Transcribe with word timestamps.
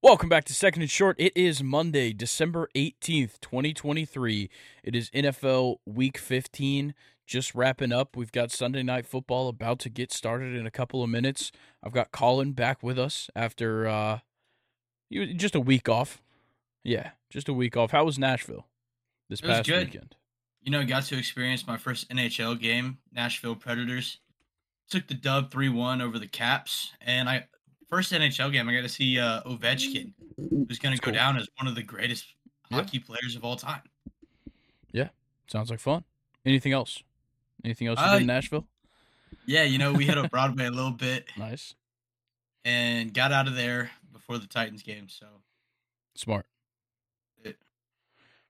Welcome 0.00 0.28
back 0.28 0.44
to 0.44 0.54
Second 0.54 0.82
and 0.82 0.90
Short. 0.90 1.16
It 1.18 1.36
is 1.36 1.60
Monday, 1.60 2.12
December 2.12 2.68
18th, 2.76 3.40
2023. 3.40 4.48
It 4.84 4.94
is 4.94 5.10
NFL 5.10 5.78
Week 5.86 6.16
15 6.16 6.94
just 7.26 7.52
wrapping 7.52 7.90
up. 7.90 8.16
We've 8.16 8.30
got 8.30 8.52
Sunday 8.52 8.84
Night 8.84 9.06
Football 9.06 9.48
about 9.48 9.80
to 9.80 9.90
get 9.90 10.12
started 10.12 10.54
in 10.54 10.66
a 10.66 10.70
couple 10.70 11.02
of 11.02 11.10
minutes. 11.10 11.50
I've 11.82 11.92
got 11.92 12.12
Colin 12.12 12.52
back 12.52 12.80
with 12.80 12.96
us 12.96 13.28
after 13.34 13.88
uh 13.88 14.20
just 15.10 15.56
a 15.56 15.60
week 15.60 15.88
off. 15.88 16.22
Yeah, 16.84 17.10
just 17.28 17.48
a 17.48 17.52
week 17.52 17.76
off. 17.76 17.90
How 17.90 18.04
was 18.04 18.20
Nashville 18.20 18.66
this 19.28 19.40
It 19.40 19.46
was 19.46 19.56
past 19.56 19.68
good. 19.68 19.86
weekend? 19.88 20.14
You 20.62 20.70
know, 20.70 20.84
got 20.86 21.04
to 21.06 21.18
experience 21.18 21.66
my 21.66 21.76
first 21.76 22.08
NHL 22.08 22.60
game, 22.60 22.98
Nashville 23.12 23.56
Predators. 23.56 24.20
Took 24.90 25.08
the 25.08 25.14
dub 25.14 25.50
3 25.50 25.68
1 25.68 26.00
over 26.00 26.18
the 26.18 26.28
Caps. 26.28 26.92
And 27.00 27.28
I, 27.28 27.46
first 27.90 28.12
NHL 28.12 28.52
game, 28.52 28.68
I 28.68 28.74
got 28.74 28.82
to 28.82 28.88
see 28.88 29.18
uh, 29.18 29.42
Ovechkin, 29.42 30.12
who's 30.36 30.78
going 30.78 30.94
to 30.94 31.00
go 31.00 31.06
cool. 31.06 31.14
down 31.14 31.36
as 31.36 31.48
one 31.58 31.66
of 31.66 31.74
the 31.74 31.82
greatest 31.82 32.26
Yeah. 32.70 32.78
hockey 32.78 32.98
players 32.98 33.36
of 33.36 33.44
all 33.44 33.56
time. 33.56 33.82
Yeah, 34.92 35.08
sounds 35.46 35.70
like 35.70 35.80
fun. 35.80 36.04
Anything 36.46 36.72
else? 36.72 37.02
Anything 37.64 37.88
else 37.88 37.98
Uh, 38.00 38.18
in 38.20 38.26
Nashville? 38.26 38.66
Yeah, 39.46 39.62
you 39.64 39.78
know, 39.78 39.92
we 39.92 40.04
hit 40.06 40.16
up 40.18 40.30
Broadway 40.30 40.66
a 40.66 40.70
little 40.70 40.90
bit 40.92 41.26
Nice. 41.36 41.74
and 42.64 43.12
got 43.12 43.32
out 43.32 43.48
of 43.48 43.54
there 43.56 43.90
before 44.12 44.38
the 44.38 44.46
Titans 44.46 44.82
game. 44.82 45.08
So, 45.08 45.26
Smart. 46.14 46.46
It- 47.44 47.58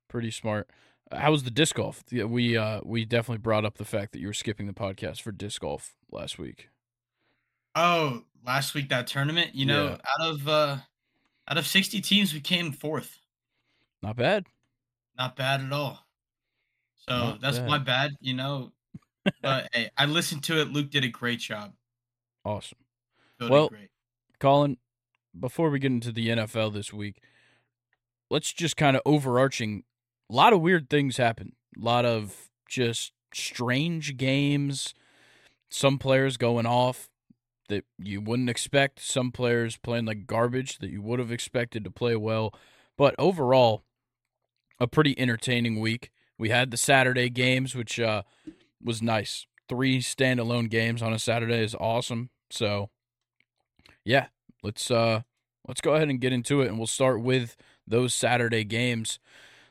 Pretty 0.08 0.30
smart. 0.30 0.68
How 1.12 1.30
was 1.32 1.42
the 1.44 1.50
disc 1.50 1.77
golf? 1.77 2.05
We 2.12 2.56
uh 2.56 2.80
we 2.84 3.05
definitely 3.06 3.38
brought 3.38 3.64
up 3.64 3.78
the 3.78 3.84
fact 3.84 4.12
that 4.12 4.20
you 4.20 4.27
were 4.27 4.34
skipping 4.34 4.66
the 4.66 4.72
podcast 4.74 5.22
for 5.22 5.32
disc 5.32 5.60
golf 5.62 5.94
last 6.10 6.38
week. 6.38 6.68
oh, 7.74 8.24
last 8.47 8.74
week 8.74 8.88
that 8.91 9.06
tournament, 9.06 9.55
you 9.55 9.66
know, 9.66 9.87
Yeah. 9.91 9.97
out 10.20 10.28
of 10.34 10.48
uh 10.48 10.77
out 11.48 11.59
of 11.59 11.66
60 11.66 12.01
teams, 12.01 12.34
we 12.34 12.41
came 12.41 12.73
fourth. 12.73 13.19
Not 14.02 14.16
bad. 14.16 14.47
Not 15.17 15.34
bad 15.36 15.62
at 15.62 15.72
all. 15.72 16.06
So 17.08 17.17
Not 17.17 17.41
that's 17.41 17.58
bad. 17.58 17.69
my 17.69 17.78
bad, 17.78 18.11
you 18.20 18.34
know. 18.34 18.72
But 19.42 19.69
hey, 19.72 19.91
I 19.97 20.06
listened 20.06 20.42
to 20.45 20.61
it. 20.61 20.69
Luke 20.69 20.91
did 20.91 21.05
a 21.05 21.08
great 21.08 21.41
job. 21.41 21.75
Awesome. 22.45 22.78
Phil 23.39 23.50
Well- 23.50 23.69
great. 23.69 23.91
Colin, 24.41 24.77
before 25.39 25.69
we 25.70 25.78
get 25.78 25.91
into 25.92 26.12
the 26.12 26.28
NFL 26.28 26.70
this 26.73 26.92
week, 26.92 27.20
let's 28.30 28.52
just 28.52 28.77
kind 28.77 28.97
of 28.97 29.02
overarching. 29.05 29.84
A 30.30 30.34
lot 30.34 30.52
of 30.52 30.61
weird 30.61 30.89
things 30.89 31.17
happen. 31.17 31.56
A 31.77 31.80
lot 31.84 32.05
of 32.05 32.48
just 32.69 33.12
strange 33.34 34.17
games. 34.17 34.95
Some 35.70 35.98
players 35.98 36.36
going 36.36 36.67
off 36.67 37.08
that 37.69 37.84
you 37.98 38.20
wouldn't 38.20 38.50
expect. 38.50 39.00
Some 39.00 39.30
players 39.30 39.77
playing 39.77 40.06
like 40.06 40.27
garbage 40.27 40.78
that 40.78 40.91
you 40.91 41.02
would 41.02 41.19
have 41.19 41.33
expected 41.33 41.84
to 41.84 41.91
play 41.91 42.16
well. 42.16 42.55
But 42.97 43.14
overall, 43.19 43.84
a 44.80 44.86
pretty 44.86 45.19
entertaining 45.19 45.80
week. 45.80 46.11
We 46.39 46.50
had 46.50 46.70
the 46.70 46.77
Saturday 46.77 47.30
games, 47.30 47.74
which 47.74 47.98
uh, 47.98 48.22
was 48.83 49.02
nice. 49.02 49.46
Three 49.69 50.00
standalone 50.00 50.70
games 50.70 51.02
on 51.02 51.12
a 51.12 51.19
Saturday 51.19 51.62
is 51.62 51.74
awesome. 51.74 52.30
So, 52.50 52.91
yeah, 54.05 54.28
let's 54.62 54.91
uh 54.91 55.22
let's 55.66 55.80
go 55.80 55.94
ahead 55.94 56.08
and 56.08 56.20
get 56.20 56.33
into 56.33 56.62
it 56.62 56.69
and 56.69 56.78
we'll 56.78 56.86
start 56.86 57.20
with 57.20 57.56
those 57.86 58.14
Saturday 58.14 58.64
games. 58.64 59.19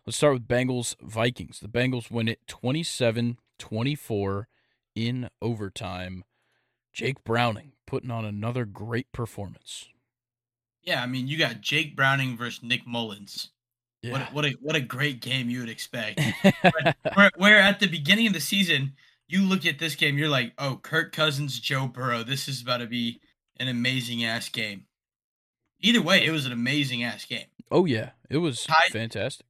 Let's 0.05 0.17
start 0.17 0.33
with 0.33 0.47
Bengals 0.47 0.95
Vikings. 1.01 1.59
The 1.59 1.67
Bengals 1.67 2.11
win 2.11 2.27
it 2.27 2.39
27-24 2.47 4.45
in 4.95 5.29
overtime. 5.41 6.23
Jake 6.93 7.23
Browning 7.23 7.73
putting 7.87 8.11
on 8.11 8.23
another 8.25 8.65
great 8.65 9.11
performance. 9.11 9.87
Yeah, 10.83 11.01
I 11.01 11.07
mean, 11.07 11.27
you 11.27 11.37
got 11.37 11.61
Jake 11.61 11.95
Browning 11.95 12.37
versus 12.37 12.61
Nick 12.63 12.85
Mullens. 12.85 13.49
What, 14.03 14.21
a- 14.21 14.25
what 14.31 14.45
a 14.45 14.51
what 14.61 14.75
a 14.75 14.79
great 14.81 15.19
game 15.21 15.49
you 15.49 15.59
would 15.61 15.69
expect. 15.69 16.21
where, 17.15 17.31
where 17.35 17.59
at 17.59 17.79
the 17.79 17.87
beginning 17.87 18.27
of 18.27 18.33
the 18.33 18.39
season, 18.39 18.93
you 19.27 19.41
look 19.41 19.65
at 19.65 19.79
this 19.79 19.95
game, 19.95 20.17
you're 20.17 20.29
like, 20.29 20.53
oh, 20.59 20.79
Kirk 20.81 21.11
Cousins, 21.11 21.59
Joe 21.59 21.87
Burrow, 21.87 22.23
this 22.23 22.47
is 22.47 22.61
about 22.61 22.77
to 22.77 22.85
be 22.87 23.19
an 23.59 23.67
amazing 23.67 24.23
ass 24.23 24.47
game. 24.47 24.85
Either 25.81 26.01
way, 26.01 26.23
it 26.25 26.31
was 26.31 26.45
an 26.45 26.51
amazing 26.53 27.03
ass 27.03 27.25
game. 27.25 27.47
oh 27.71 27.85
yeah, 27.85 28.11
it 28.29 28.37
was 28.37 28.63
Ty- 28.63 28.89
fantastic. 28.91 29.45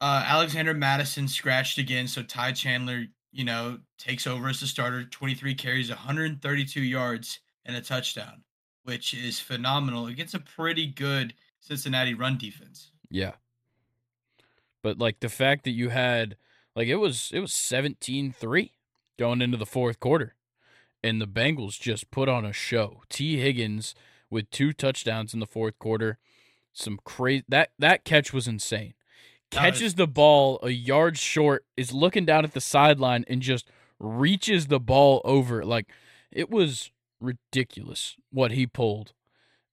Uh, 0.00 0.24
Alexander 0.26 0.72
Mattison 0.74 1.28
scratched 1.28 1.76
again, 1.78 2.06
so 2.08 2.22
Ty 2.22 2.52
Chandler, 2.52 3.04
you 3.32 3.44
know, 3.44 3.78
takes 3.98 4.26
over 4.26 4.48
as 4.48 4.60
the 4.60 4.66
starter. 4.66 5.04
23 5.04 5.54
carries, 5.54 5.88
132 5.90 6.80
yards, 6.82 7.40
and 7.64 7.76
a 7.76 7.80
touchdown, 7.80 8.42
which 8.84 9.14
is 9.14 9.40
phenomenal 9.40 10.06
against 10.06 10.34
a 10.34 10.40
pretty 10.40 10.86
good 10.86 11.34
Cincinnati 11.60 12.14
run 12.14 12.36
defense. 12.36 12.90
Yeah. 13.10 13.32
But 14.82 14.98
like 14.98 15.20
the 15.20 15.28
fact 15.28 15.64
that 15.64 15.70
you 15.70 15.88
had 15.88 16.36
like 16.76 16.88
it 16.88 16.96
was 16.96 17.30
it 17.32 17.40
was 17.40 17.52
17-3 17.52 18.70
going 19.18 19.40
into 19.40 19.56
the 19.56 19.66
fourth 19.66 20.00
quarter 20.00 20.34
and 21.04 21.20
the 21.20 21.26
Bengals 21.26 21.78
just 21.78 22.10
put 22.10 22.30
on 22.30 22.46
a 22.46 22.52
show. 22.52 23.02
Tee 23.10 23.38
Higgins 23.38 23.94
with 24.30 24.50
two 24.50 24.72
touchdowns 24.72 25.34
in 25.34 25.40
the 25.40 25.46
fourth 25.46 25.78
quarter. 25.78 26.18
Some 26.72 26.98
crazy 27.04 27.44
that 27.48 27.70
that 27.78 28.04
catch 28.04 28.32
was 28.32 28.48
insane. 28.48 28.94
Catches 29.50 29.94
the 29.94 30.08
ball 30.08 30.58
a 30.62 30.70
yard 30.70 31.16
short, 31.16 31.64
is 31.76 31.92
looking 31.92 32.24
down 32.24 32.44
at 32.44 32.52
the 32.52 32.60
sideline 32.60 33.24
and 33.28 33.42
just 33.42 33.70
reaches 34.00 34.66
the 34.66 34.80
ball 34.80 35.20
over. 35.24 35.64
Like 35.64 35.88
it 36.32 36.50
was 36.50 36.90
ridiculous 37.24 38.16
what 38.30 38.52
he 38.52 38.66
pulled 38.66 39.12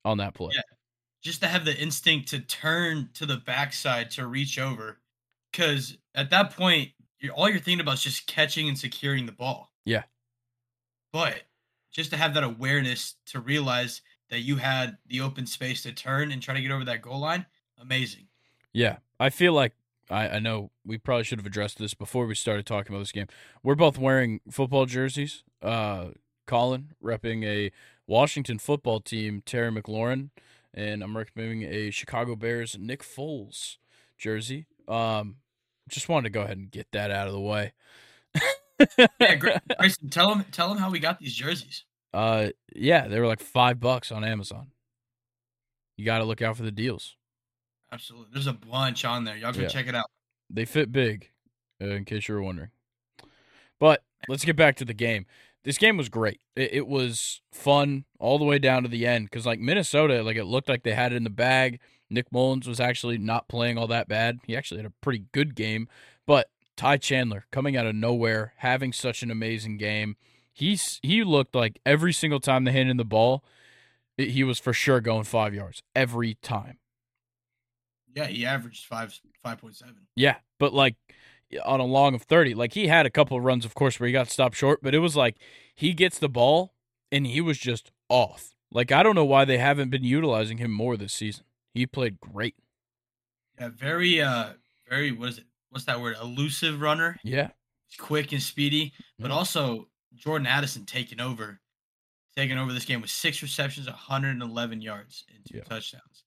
on 0.04 0.18
that 0.18 0.34
play. 0.34 0.52
Yeah. 0.54 0.62
Just 1.22 1.42
to 1.42 1.48
have 1.48 1.66
the 1.66 1.78
instinct 1.78 2.30
to 2.30 2.40
turn 2.40 3.10
to 3.14 3.28
the 3.28 3.38
backside 3.38 4.10
to 4.12 4.26
reach 4.26 4.58
over, 4.58 5.00
because 5.52 5.98
at 6.16 6.32
that 6.32 6.56
point, 6.56 6.90
you're, 7.20 7.34
all 7.34 7.48
you're 7.48 7.60
thinking 7.60 7.82
about 7.82 7.96
is 7.96 8.04
just 8.04 8.26
catching 8.26 8.68
and 8.68 8.78
securing 8.78 9.28
the 9.28 9.32
ball. 9.32 9.72
Yeah. 9.86 10.04
But 11.14 11.44
just 11.92 12.10
to 12.12 12.18
have 12.18 12.34
that 12.34 12.44
awareness 12.44 13.16
to 13.28 13.40
realize 13.40 14.02
that 14.30 14.40
you 14.40 14.56
had 14.56 14.98
the 15.08 15.22
open 15.22 15.46
space 15.46 15.84
to 15.84 15.92
turn 15.92 16.32
and 16.32 16.42
try 16.42 16.56
to 16.56 16.62
get 16.62 16.72
over 16.72 16.86
that 16.86 17.02
goal 17.02 17.20
line, 17.20 17.46
amazing. 17.80 18.28
Yeah, 18.74 18.98
I 19.20 19.30
feel 19.30 19.54
like 19.54 19.74
I, 20.10 20.30
I 20.30 20.40
know 20.40 20.72
we 20.86 20.98
probably 20.98 21.26
should 21.26 21.38
have 21.38 21.46
addressed 21.46 21.78
this 21.78 21.94
before 21.94 22.26
we 22.26 22.34
started 22.34 22.66
talking 22.66 22.94
about 22.94 23.02
this 23.02 23.12
game. 23.12 23.28
We're 23.62 23.76
both 23.76 23.98
wearing 23.98 24.40
football 24.50 24.86
jerseys. 24.86 25.44
Uh, 25.62 26.12
Colin 26.52 26.90
repping 27.02 27.46
a 27.46 27.72
Washington 28.08 28.60
football 28.60 29.00
team, 29.00 29.42
Terry 29.46 29.72
McLaurin, 29.72 30.32
and 30.74 31.02
I'm 31.02 31.16
recommending 31.16 31.64
a 31.64 31.92
Chicago 31.92 32.36
Bears 32.36 32.78
Nick 32.78 33.04
Foles 33.04 33.78
jersey. 34.18 34.66
Um, 34.86 35.38
just 35.88 36.10
wanted 36.10 36.24
to 36.26 36.30
go 36.32 36.42
ahead 36.42 36.58
and 36.58 36.70
get 36.70 36.88
that 36.92 37.10
out 37.10 37.28
of 37.28 37.34
the 37.34 37.40
way. 37.40 37.72
Yeah, 39.18 39.36
Grayson, 39.80 40.10
tell 40.10 40.34
him 40.34 40.44
tell 40.52 40.70
him 40.70 40.78
how 40.78 40.92
we 40.92 41.00
got 41.00 41.20
these 41.20 41.34
jerseys. 41.34 41.86
uh, 42.14 42.50
yeah, 42.76 43.08
they 43.08 43.22
were 43.22 43.28
like 43.28 43.40
five 43.40 43.80
bucks 43.80 44.12
on 44.12 44.26
Amazon. 44.26 44.72
You 45.96 46.04
got 46.04 46.18
to 46.18 46.26
look 46.26 46.42
out 46.42 46.58
for 46.58 46.64
the 46.64 46.72
deals. 46.72 47.16
Absolutely, 47.94 48.28
there's 48.34 48.48
a 48.48 48.54
bunch 48.54 49.06
on 49.06 49.24
there. 49.24 49.38
Y'all 49.38 49.54
go 49.54 49.62
Yeah. 49.62 49.68
check 49.70 49.88
it 49.88 49.96
out. 49.96 50.12
They 50.50 50.66
fit 50.66 50.92
big, 50.92 51.30
uh, 51.82 51.86
in 51.92 52.04
case 52.04 52.28
you 52.28 52.36
were 52.36 52.44
wondering. 52.44 52.72
But 53.80 54.04
let's 54.28 54.44
get 54.44 54.58
back 54.58 54.76
to 54.78 54.86
the 54.86 54.94
game. 54.94 55.26
This 55.64 55.78
game 55.78 55.96
was 55.98 56.10
great. 56.10 56.42
It, 56.56 56.74
it 56.74 56.88
was 56.88 57.42
fun 57.52 58.06
all 58.20 58.40
the 58.40 58.46
way 58.46 58.58
down 58.60 58.84
to 58.84 58.90
the 58.90 59.06
end 59.06 59.26
because, 59.26 59.46
like 59.46 59.60
Minnesota, 59.60 60.24
like 60.24 60.38
it 60.38 60.46
looked 60.46 60.70
like 60.70 60.84
they 60.84 60.94
had 60.94 61.12
it 61.14 61.18
in 61.18 61.24
the 61.24 61.30
bag. 61.30 61.80
Nick 62.10 62.32
Mullens 62.32 62.68
was 62.68 62.80
actually 62.80 63.18
not 63.18 63.48
playing 63.48 63.78
all 63.78 63.88
that 63.88 64.08
bad. 64.08 64.40
He 64.46 64.56
actually 64.56 64.80
had 64.80 64.86
a 64.88 64.94
pretty 65.02 65.26
good 65.32 65.56
game. 65.56 65.88
But 66.26 66.50
Ty 66.76 66.98
Chandler 66.98 67.46
coming 67.52 67.78
out 67.78 67.86
of 67.86 67.96
nowhere, 67.96 68.54
having 68.58 68.92
such 68.92 69.24
an 69.24 69.32
amazing 69.32 69.78
game. 69.78 70.16
He's 70.54 71.00
he 71.04 71.24
looked 71.24 71.56
like 71.56 71.80
every 71.86 72.12
single 72.12 72.40
time 72.40 72.64
they 72.66 72.72
handed 72.72 72.92
him 72.92 72.98
the 72.98 73.06
ball, 73.06 73.44
it- 74.18 74.32
he 74.32 74.44
was 74.44 74.60
for 74.60 74.74
sure 74.74 75.00
going 75.00 75.24
five 75.24 75.54
yards 75.54 75.82
every 75.96 76.36
time. 76.42 76.80
Yeah, 78.16 78.28
he 78.28 78.46
averaged 78.46 78.86
five 78.86 79.18
five 79.44 79.60
point 79.60 79.76
seven. 79.76 80.08
Yeah, 80.16 80.36
but 80.60 80.74
like 80.74 80.96
on 81.66 81.80
a 81.80 81.86
long 81.86 82.16
of 82.16 82.24
30, 82.24 82.54
like 82.56 82.74
he 82.74 82.88
had 82.88 83.06
a 83.06 83.10
couple 83.10 83.38
of 83.38 83.44
runs, 83.44 83.66
of 83.66 83.74
course, 83.76 84.00
where 84.00 84.08
he 84.08 84.14
got 84.14 84.30
stopped 84.30 84.56
short, 84.56 84.82
but 84.82 84.94
it 84.96 85.00
was 85.00 85.16
like 85.16 85.38
he 85.76 85.94
gets 85.94 86.20
the 86.20 86.30
ball 86.30 86.74
and 87.12 87.26
he 87.28 87.42
was 87.42 87.58
just 87.58 87.92
off. 88.10 88.56
Like 88.72 88.92
I 88.92 89.04
don't 89.04 89.16
know 89.16 89.26
why 89.26 89.46
they 89.46 89.58
haven't 89.58 89.90
been 89.90 90.04
utilizing 90.04 90.58
him 90.58 90.72
more 90.72 90.96
this 90.98 91.14
season. 91.14 91.46
He 91.74 91.86
played 91.86 92.20
great. 92.20 92.56
Yeah, 93.60 93.70
very 93.70 94.22
uh, 94.22 94.54
very 94.90 95.12
what 95.12 95.30
is 95.30 95.38
it? 95.40 95.46
What's 95.70 95.86
that 95.86 96.00
word? 96.02 96.16
Elusive 96.22 96.82
runner. 96.82 97.18
Yeah. 97.24 97.50
quick 98.00 98.32
and 98.32 98.42
speedy, 98.42 98.94
but 99.20 99.32
Mhm. 99.32 99.34
also 99.34 99.90
Jordan 100.16 100.48
Addison 100.48 100.86
taking 100.86 101.20
over, 101.20 101.60
taking 102.38 102.58
over 102.58 102.72
this 102.72 102.86
game 102.86 103.02
with 103.02 103.10
six 103.10 103.42
receptions, 103.42 103.86
111 103.88 104.82
yards, 104.82 105.26
and 105.36 105.44
two 105.46 105.58
Yeah. 105.58 105.64
touchdowns. 105.66 106.24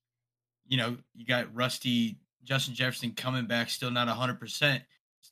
You 0.66 0.76
know, 0.76 0.98
you 1.14 1.24
got 1.24 1.52
Rusty 1.54 2.18
Justin 2.42 2.74
Jefferson 2.74 3.14
coming 3.14 3.46
back, 3.46 3.70
still 3.70 3.90
not 3.90 4.08
100%, 4.08 4.84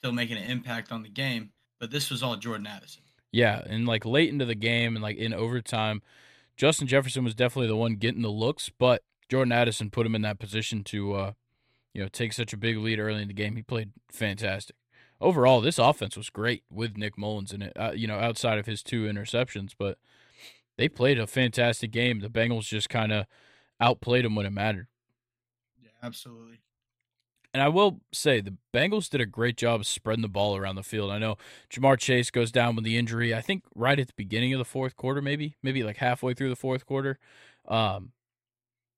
still 0.02 0.12
making 0.12 0.36
an 0.36 0.50
impact 0.50 0.90
on 0.90 1.04
the 1.04 1.08
game, 1.08 1.50
but 1.78 1.92
this 1.92 2.10
was 2.10 2.24
all 2.24 2.34
Jordan 2.34 2.66
Addison. 2.66 3.04
Yeah, 3.30 3.62
and 3.64 3.86
like 3.86 4.04
late 4.04 4.30
into 4.30 4.44
the 4.44 4.56
game 4.56 4.96
and 4.96 5.02
like 5.02 5.16
in 5.16 5.32
overtime, 5.32 6.02
Justin 6.56 6.88
Jefferson 6.88 7.22
was 7.22 7.36
definitely 7.36 7.68
the 7.68 7.76
one 7.76 7.94
getting 7.94 8.22
the 8.22 8.28
looks, 8.28 8.68
but 8.68 9.04
Jordan 9.28 9.52
Addison 9.52 9.90
put 9.90 10.04
him 10.04 10.16
in 10.16 10.22
that 10.22 10.40
position 10.40 10.82
to, 10.84 11.14
uh, 11.14 11.32
you 11.94 12.02
know, 12.02 12.08
take 12.08 12.32
such 12.32 12.52
a 12.52 12.56
big 12.56 12.78
lead 12.78 12.98
early 12.98 13.22
in 13.22 13.28
the 13.28 13.34
game. 13.34 13.54
He 13.54 13.62
played 13.62 13.92
fantastic. 14.10 14.74
Overall, 15.20 15.60
this 15.60 15.78
offense 15.78 16.16
was 16.16 16.30
great 16.30 16.64
with 16.68 16.96
Nick 16.96 17.16
Mullens 17.16 17.52
in 17.52 17.62
it. 17.62 17.72
Uh, 17.76 17.92
you 17.94 18.08
know, 18.08 18.18
outside 18.18 18.58
of 18.58 18.66
his 18.66 18.82
two 18.82 19.04
interceptions, 19.04 19.70
but 19.78 19.98
they 20.76 20.88
played 20.88 21.20
a 21.20 21.28
fantastic 21.28 21.92
game. 21.92 22.18
The 22.18 22.28
Bengals 22.28 22.64
just 22.64 22.88
kind 22.88 23.12
of 23.12 23.26
outplayed 23.80 24.24
them 24.24 24.34
when 24.34 24.46
it 24.46 24.50
mattered. 24.50 24.88
Yeah, 25.80 25.90
absolutely. 26.02 26.58
And 27.54 27.62
I 27.62 27.68
will 27.68 28.00
say 28.12 28.40
the 28.40 28.56
Bengals 28.72 29.10
did 29.10 29.20
a 29.20 29.26
great 29.26 29.56
job 29.56 29.84
spreading 29.84 30.22
the 30.22 30.28
ball 30.28 30.56
around 30.56 30.76
the 30.76 30.82
field. 30.82 31.10
I 31.10 31.18
know 31.18 31.36
Ja'Marr 31.70 31.98
Chase 31.98 32.30
goes 32.30 32.50
down 32.50 32.74
with 32.76 32.84
the 32.84 32.96
injury. 32.96 33.34
I 33.34 33.42
think 33.42 33.64
right 33.74 33.98
at 33.98 34.06
the 34.06 34.14
beginning 34.16 34.54
of 34.54 34.58
the 34.58 34.64
fourth 34.64 34.96
quarter, 34.96 35.20
maybe, 35.20 35.56
maybe 35.62 35.82
like 35.82 35.98
halfway 35.98 36.32
through 36.32 36.48
the 36.48 36.56
fourth 36.56 36.86
quarter. 36.86 37.18
Um, 37.68 38.12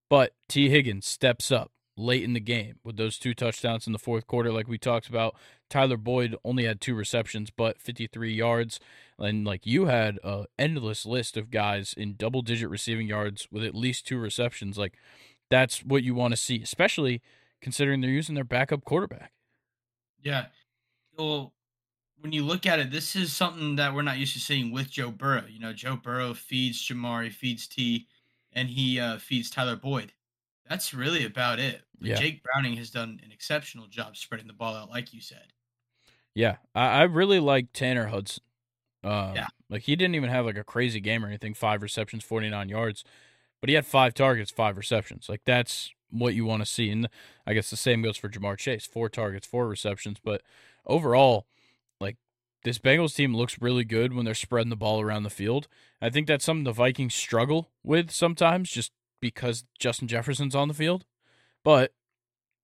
but 0.09 0.35
Tee 0.49 0.71
Higgins 0.71 1.07
steps 1.07 1.51
up 1.51 1.73
late 1.97 2.23
in 2.23 2.33
the 2.33 2.41
game 2.41 2.77
with 2.85 2.97
those 2.97 3.19
two 3.19 3.35
touchdowns 3.35 3.87
in 3.87 3.93
the 3.93 3.99
fourth 3.99 4.27
quarter, 4.27 4.53
like 4.53 4.69
we 4.69 4.79
talked 4.79 5.09
about. 5.09 5.35
Tyler 5.71 5.97
Boyd 5.97 6.37
only 6.45 6.65
had 6.65 6.81
two 6.81 6.95
receptions, 6.95 7.51
but 7.51 7.81
53 7.81 8.33
yards. 8.33 8.79
And 9.19 9.45
like 9.45 9.67
you 9.67 9.87
had 9.87 10.19
an 10.23 10.47
endless 10.59 11.07
list 11.07 11.37
of 11.37 11.51
guys 11.51 11.95
in 11.97 12.17
double 12.17 12.43
digit 12.43 12.69
receiving 12.69 13.07
yards 13.07 13.49
with 13.51 13.65
at 13.65 13.75
least 13.75 14.07
two 14.07 14.19
receptions. 14.19 14.77
Like 14.77 14.95
that's 15.51 15.85
what 15.85 16.03
you 16.03 16.15
want 16.15 16.33
to 16.33 16.37
see, 16.37 16.63
especially 16.63 17.23
considering 17.61 18.01
they're 18.01 18.11
using 18.11 18.35
their 18.35 18.45
backup 18.45 18.85
quarterback. 18.85 19.33
Yeah. 20.23 20.47
Well, 21.17 21.53
when 22.21 22.33
you 22.33 22.45
look 22.45 22.67
at 22.67 22.79
it, 22.79 22.91
this 22.91 23.17
is 23.17 23.33
something 23.33 23.77
that 23.77 23.95
we're 23.95 24.03
not 24.03 24.19
used 24.19 24.33
to 24.33 24.41
seeing 24.41 24.73
with 24.73 24.91
Joe 24.91 25.11
Burrow. 25.11 25.45
You 25.49 25.61
know, 25.61 25.73
Joe 25.73 25.97
Burrow 25.97 26.33
feeds 26.33 26.83
Jamari, 26.83 27.31
feeds 27.31 27.67
T, 27.67 28.07
and 28.53 28.69
he 28.69 28.99
uh, 28.99 29.19
feeds 29.19 29.51
Tyler 29.51 29.77
Boyd. 29.77 30.13
That's 30.69 30.95
really 30.95 31.27
about 31.27 31.59
it. 31.59 31.83
But 32.01 32.09
yeah. 32.09 32.15
Jake 32.17 32.43
Browning 32.43 32.77
has 32.79 32.91
done 32.91 33.21
an 33.23 33.31
exceptional 33.31 33.87
job 33.87 34.17
spreading 34.17 34.47
the 34.47 34.55
ball 34.55 34.75
out, 34.75 34.91
like 34.91 35.13
you 35.13 35.21
said. 35.21 35.53
Yeah, 36.35 36.57
I, 36.75 36.87
I 36.87 37.03
really 37.03 37.41
like 37.41 37.67
Tanner 37.73 38.07
Hudson. 38.07 38.43
Uh, 39.05 39.33
yeah, 39.35 39.49
like 39.69 39.83
he 39.83 39.95
didn't 39.95 40.15
even 40.15 40.31
have 40.31 40.47
like 40.47 40.57
a 40.57 40.65
crazy 40.65 41.01
game 41.01 41.25
or 41.25 41.29
anything. 41.29 41.53
Five 41.53 41.83
receptions, 41.83 42.25
forty 42.25 42.49
nine 42.49 42.71
yards, 42.71 43.05
but 43.61 43.69
he 43.69 43.75
had 43.75 43.85
five 43.85 44.15
targets, 44.15 44.51
five 44.51 44.79
receptions. 44.79 45.29
Like 45.29 45.43
that's 45.45 45.93
what 46.15 46.35
you 46.35 46.45
want 46.45 46.63
to 46.63 46.67
see. 46.67 46.91
And 46.91 47.09
I 47.47 47.55
guess 47.55 47.71
the 47.71 47.77
same 47.77 48.03
goes 48.03 48.17
for 48.17 48.29
Ja'Marr 48.29 48.59
Chase. 48.59 48.87
Four 48.87 49.09
targets, 49.09 49.47
four 49.47 49.69
receptions. 49.69 50.19
But 50.23 50.43
overall, 50.87 51.47
like 52.01 52.17
this 52.63 52.79
Bengals 52.79 53.15
team 53.15 53.35
looks 53.35 53.61
really 53.61 53.85
good 53.85 54.15
when 54.15 54.25
they're 54.25 54.35
spreading 54.35 54.71
the 54.71 54.77
ball 54.77 55.01
around 55.01 55.25
the 55.25 55.31
field. 55.31 55.69
I 56.01 56.11
think 56.11 56.27
that's 56.27 56.45
something 56.45 56.65
the 56.65 56.73
Vikings 56.73 57.15
struggle 57.15 57.71
with 57.83 58.11
sometimes 58.11 58.71
just 58.71 58.93
because 59.21 59.65
Justin 59.79 60.09
Jefferson's 60.09 60.55
on 60.55 60.69
the 60.69 60.75
field. 60.75 61.05
But 61.65 61.93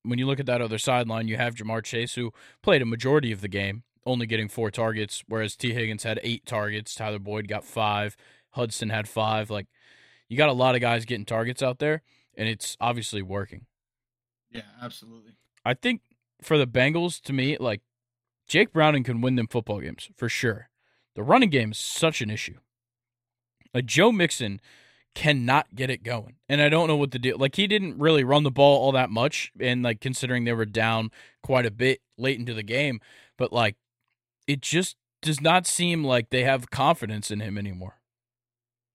when 0.03 0.19
you 0.19 0.27
look 0.27 0.41
at 0.41 0.47
that 0.47 0.63
other 0.63 0.79
sideline, 0.79 1.29
you 1.29 1.37
have 1.37 1.55
Ja'Marr 1.55 1.85
Chase, 1.85 2.15
who 2.15 2.33
played 2.63 2.83
a 2.83 2.87
majority 2.87 3.33
of 3.33 3.41
the 3.41 3.49
game, 3.49 3.83
only 4.07 4.27
getting 4.27 4.49
four 4.49 4.71
targets, 4.71 5.23
whereas 5.27 5.57
Tee 5.57 5.75
Higgins 5.75 6.05
had 6.05 6.21
eight 6.23 6.47
targets. 6.47 6.95
Tyler 6.95 7.19
Boyd 7.19 7.49
got 7.49 7.65
five. 7.65 8.17
Hudson 8.51 8.91
had 8.91 9.09
five. 9.09 9.51
Like, 9.51 9.67
you 10.29 10.37
got 10.37 10.49
a 10.49 10.55
lot 10.55 10.75
of 10.75 10.81
guys 10.81 11.05
getting 11.05 11.25
targets 11.25 11.63
out 11.63 11.79
there 11.79 12.03
and 12.41 12.49
it's 12.49 12.75
obviously 12.81 13.21
working. 13.21 13.67
Yeah, 14.51 14.63
absolutely. 14.83 15.33
I 15.63 15.75
think 15.75 16.01
for 16.41 16.57
the 16.57 16.67
Bengals, 16.67 17.21
to 17.21 17.35
me, 17.35 17.59
like 17.61 17.83
Jake 18.49 18.73
Browning 18.73 19.05
can 19.05 19.21
win 19.21 19.37
them 19.37 19.47
football 19.47 19.79
games 19.79 20.09
for 20.17 20.31
sure. 20.31 20.71
The 21.15 21.23
running 21.23 21.51
game 21.51 21.73
is 21.73 21.79
such 21.79 22.23
an 22.23 22.31
issue. 22.31 22.57
Like 23.75 23.85
Joe 23.85 24.11
Mixon 24.11 24.59
cannot 25.15 25.75
get 25.75 25.91
it 25.91 26.03
going. 26.03 26.37
And 26.49 26.63
I 26.63 26.71
don't 26.71 26.89
know 26.89 26.97
what 26.97 27.11
the 27.11 27.19
deal 27.19 27.37
like 27.37 27.57
he 27.57 27.67
didn't 27.67 27.99
really 27.99 28.25
run 28.25 28.43
the 28.43 28.51
ball 28.51 28.81
all 28.83 28.93
that 28.93 29.11
much 29.11 29.53
and 29.61 29.83
like 29.83 30.01
considering 30.01 30.45
they 30.45 30.55
were 30.55 30.65
down 30.65 31.11
quite 31.43 31.67
a 31.67 31.71
bit 31.71 32.01
late 32.17 32.39
into 32.39 32.55
the 32.55 32.63
game, 32.63 33.01
but 33.37 33.53
like 33.53 33.77
it 34.47 34.63
just 34.63 34.97
does 35.21 35.43
not 35.43 35.67
seem 35.67 36.05
like 36.05 36.31
they 36.31 36.45
have 36.45 36.71
confidence 36.71 37.31
in 37.31 37.41
him 37.41 37.59
anymore. 37.59 38.01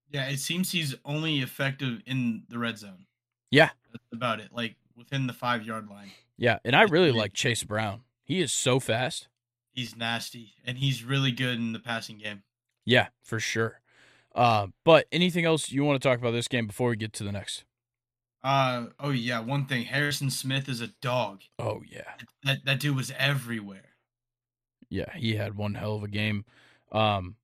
Yeah, 0.10 0.30
it 0.30 0.40
seems 0.40 0.72
he's 0.72 0.96
only 1.06 1.42
effective 1.42 2.02
in 2.08 2.44
the 2.50 2.58
red 2.58 2.80
zone. 2.80 3.06
Yeah. 3.52 3.70
That's 3.92 4.04
about 4.12 4.40
it. 4.40 4.50
Like 4.52 4.76
within 4.98 5.28
the 5.28 5.34
five 5.34 5.64
yard 5.64 5.90
line. 5.90 6.12
Yeah. 6.38 6.60
And 6.66 6.76
I 6.76 6.84
really 6.84 7.12
like 7.12 7.34
Chase 7.34 7.64
Brown. 7.64 8.02
He 8.24 8.42
is 8.42 8.52
so 8.52 8.80
fast. 8.80 9.28
He's 9.72 9.96
nasty. 9.96 10.54
And 10.66 10.78
he's 10.78 11.04
really 11.04 11.32
good 11.32 11.58
in 11.58 11.74
the 11.74 11.80
passing 11.80 12.18
game. 12.18 12.44
Yeah, 12.86 13.08
for 13.24 13.40
sure. 13.40 13.82
Uh, 14.34 14.68
but 14.84 15.08
anything 15.12 15.46
else 15.46 15.72
you 15.72 15.84
want 15.84 16.02
to 16.02 16.08
talk 16.08 16.20
about 16.20 16.32
this 16.32 16.48
game 16.48 16.68
before 16.68 16.90
we 16.90 16.96
get 16.96 17.14
to 17.14 17.24
the 17.24 17.32
next? 17.32 17.64
Uh 18.44 18.88
oh 19.00 19.10
yeah, 19.10 19.40
one 19.40 19.66
thing. 19.66 19.86
Harrison 19.86 20.30
Smith 20.30 20.70
is 20.70 20.80
a 20.80 20.90
dog. 21.02 21.42
Oh 21.58 21.82
yeah. 21.90 22.12
That 22.44 22.64
that 22.66 22.80
dude 22.80 22.96
was 22.96 23.12
everywhere. 23.18 23.96
Yeah, 24.88 25.12
he 25.16 25.36
had 25.36 25.58
one 25.58 25.74
hell 25.74 25.96
of 25.96 26.04
a 26.04 26.08
game. 26.08 26.46
Um 26.92 27.38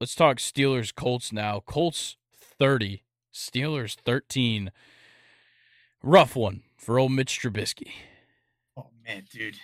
let's 0.00 0.16
talk 0.16 0.38
Steelers 0.38 0.92
Colts 0.92 1.32
now. 1.32 1.62
Colts 1.64 2.16
30, 2.34 3.04
Steelers 3.32 3.94
13. 3.94 4.72
Rough 6.02 6.34
one 6.34 6.62
for 6.76 6.98
old 6.98 7.12
Mitch 7.12 7.40
Trubisky. 7.40 7.92
Oh 8.76 8.88
man, 9.06 9.24
dude. 9.30 9.58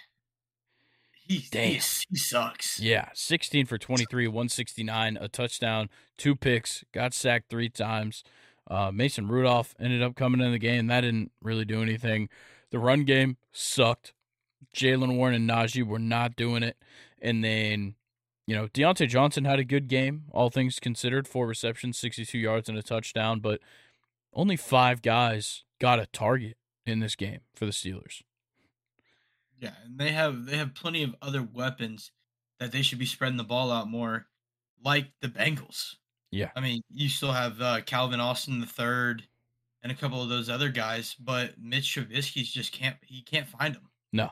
He, 1.13 1.45
Damn. 1.51 1.73
He, 1.73 1.81
he 2.09 2.17
sucks. 2.17 2.81
Yeah, 2.81 3.11
16 3.13 3.67
for 3.67 3.77
23, 3.77 4.29
169, 4.29 5.19
a 5.21 5.29
touchdown, 5.29 5.91
two 6.17 6.35
picks, 6.35 6.85
got 6.93 7.13
sacked 7.13 7.51
three 7.51 7.69
times. 7.69 8.25
Uh, 8.71 8.91
Mason 8.93 9.29
Rudolph 9.29 9.75
ended 9.79 10.03
up 10.03 10.15
coming 10.15 10.41
in 10.41 10.53
the 10.53 10.59
game. 10.59 10.87
That 10.87 11.03
didn't 11.03 11.33
really 11.43 11.67
do 11.67 11.83
anything. 11.83 12.31
The 12.71 12.79
run 12.79 13.05
game 13.05 13.37
sucked. 13.53 14.15
Jaylen 14.75 15.17
Warren 15.17 15.35
and 15.35 15.49
Najee 15.49 15.87
were 15.87 15.99
not 15.99 16.37
doing 16.37 16.63
it. 16.63 16.77
And 17.21 17.43
then, 17.43 17.95
you 18.47 18.55
know, 18.55 18.69
Diontae 18.69 19.09
Johnson 19.09 19.45
had 19.45 19.59
a 19.59 19.65
good 19.65 19.89
game, 19.89 20.25
all 20.31 20.51
things 20.51 20.79
considered. 20.79 21.27
Four 21.27 21.47
receptions, 21.47 21.99
62 21.99 22.39
yards, 22.39 22.69
and 22.69 22.79
a 22.79 22.83
touchdown. 22.83 23.41
But 23.41 23.61
only 24.33 24.57
five 24.57 25.03
guys 25.03 25.65
got 25.79 26.01
a 26.01 26.07
target 26.07 26.57
in 26.87 27.01
this 27.01 27.17
game 27.17 27.41
for 27.55 27.67
the 27.67 27.73
Steelers. 27.73 28.23
Yeah, 29.61 29.73
and 29.85 29.99
they 29.99 30.13
have 30.13 30.47
they 30.47 30.57
have 30.57 30.75
plenty 30.75 31.03
of 31.03 31.15
other 31.21 31.43
weapons 31.43 32.13
that 32.61 32.73
they 32.73 32.83
should 32.83 32.99
be 32.99 33.07
spreading 33.07 33.37
the 33.37 33.45
ball 33.45 33.73
out 33.73 33.89
more, 33.89 34.27
like 34.85 35.11
the 35.21 35.29
Bengals. 35.29 35.97
Yeah, 36.31 36.51
I 36.55 36.61
mean, 36.61 36.83
you 36.91 37.09
still 37.09 37.33
have 37.33 37.61
uh, 37.61 37.81
Calvin 37.83 38.21
Austin 38.21 38.61
the 38.61 38.67
third, 38.67 39.25
and 39.83 39.91
a 39.91 39.95
couple 39.95 40.23
of 40.23 40.29
those 40.29 40.49
other 40.49 40.69
guys, 40.69 41.17
but 41.19 41.59
Mitch 41.59 41.95
Trubisky's 41.95 42.53
just 42.53 42.73
can't 42.73 42.97
he 43.03 43.23
can't 43.23 43.49
find 43.49 43.75
them. 43.75 43.91
No, 44.13 44.31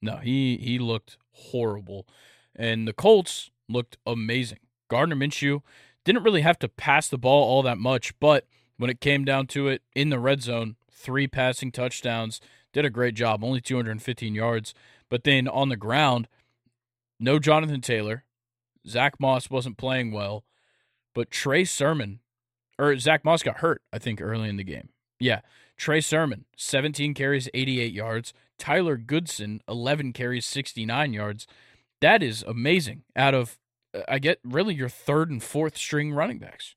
no, 0.00 0.16
he 0.16 0.58
he 0.58 0.78
looked 0.78 1.18
horrible, 1.32 2.06
and 2.54 2.86
the 2.86 2.92
Colts 2.92 3.50
looked 3.68 3.96
amazing. 4.06 4.60
Gardner 4.88 5.16
Minshew 5.16 5.62
didn't 6.04 6.22
really 6.22 6.42
have 6.42 6.58
to 6.60 6.68
pass 6.68 7.08
the 7.08 7.18
ball 7.18 7.42
all 7.42 7.62
that 7.62 7.78
much, 7.78 8.18
but 8.20 8.46
when 8.76 8.90
it 8.90 9.00
came 9.00 9.24
down 9.24 9.46
to 9.48 9.68
it 9.68 9.82
in 9.94 10.08
the 10.08 10.18
red 10.18 10.42
zone, 10.42 10.76
three 10.98 11.26
passing 11.26 11.72
touchdowns, 11.72 12.40
did 12.72 12.84
a 12.84 12.90
great 12.90 13.14
job, 13.14 13.42
only 13.42 13.60
215 13.60 14.34
yards. 14.34 14.74
But 15.08 15.24
then 15.24 15.48
on 15.48 15.68
the 15.68 15.76
ground, 15.76 16.28
no 17.18 17.38
Jonathan 17.38 17.80
Taylor. 17.80 18.24
Zach 18.86 19.18
Moss 19.20 19.50
wasn't 19.50 19.76
playing 19.76 20.12
well, 20.12 20.44
but 21.14 21.30
Trey 21.30 21.64
Sermon, 21.64 22.20
or 22.78 22.96
Zach 22.98 23.24
Moss 23.24 23.42
got 23.42 23.58
hurt, 23.58 23.82
I 23.92 23.98
think, 23.98 24.20
early 24.20 24.48
in 24.48 24.56
the 24.56 24.64
game. 24.64 24.90
Yeah. 25.18 25.40
Trey 25.76 26.00
Sermon, 26.00 26.44
17 26.56 27.14
carries, 27.14 27.48
88 27.54 27.92
yards. 27.92 28.32
Tyler 28.58 28.96
Goodson, 28.96 29.60
11 29.68 30.12
carries, 30.12 30.46
69 30.46 31.12
yards. 31.12 31.46
That 32.00 32.22
is 32.22 32.42
amazing 32.46 33.02
out 33.14 33.34
of, 33.34 33.58
uh, 33.94 34.02
I 34.08 34.18
get 34.18 34.40
really 34.44 34.74
your 34.74 34.88
third 34.88 35.30
and 35.30 35.42
fourth 35.42 35.76
string 35.76 36.12
running 36.12 36.38
backs. 36.38 36.74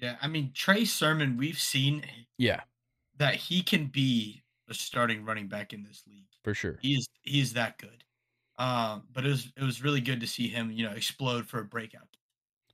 Yeah, 0.00 0.16
I 0.22 0.28
mean 0.28 0.52
Trey 0.54 0.84
Sermon, 0.84 1.36
we've 1.36 1.58
seen 1.58 2.04
yeah 2.36 2.60
that 3.18 3.34
he 3.34 3.62
can 3.62 3.86
be 3.86 4.42
a 4.68 4.74
starting 4.74 5.24
running 5.24 5.48
back 5.48 5.72
in 5.72 5.82
this 5.82 6.02
league 6.06 6.26
for 6.44 6.54
sure. 6.54 6.78
He 6.80 6.94
is 6.94 7.08
he 7.22 7.40
is 7.40 7.52
that 7.54 7.78
good. 7.78 8.04
Um, 8.58 9.04
but 9.12 9.24
it 9.24 9.28
was 9.28 9.52
it 9.56 9.62
was 9.62 9.82
really 9.82 10.00
good 10.00 10.20
to 10.20 10.26
see 10.26 10.48
him, 10.48 10.70
you 10.70 10.84
know, 10.84 10.92
explode 10.92 11.46
for 11.46 11.60
a 11.60 11.64
breakout. 11.64 12.08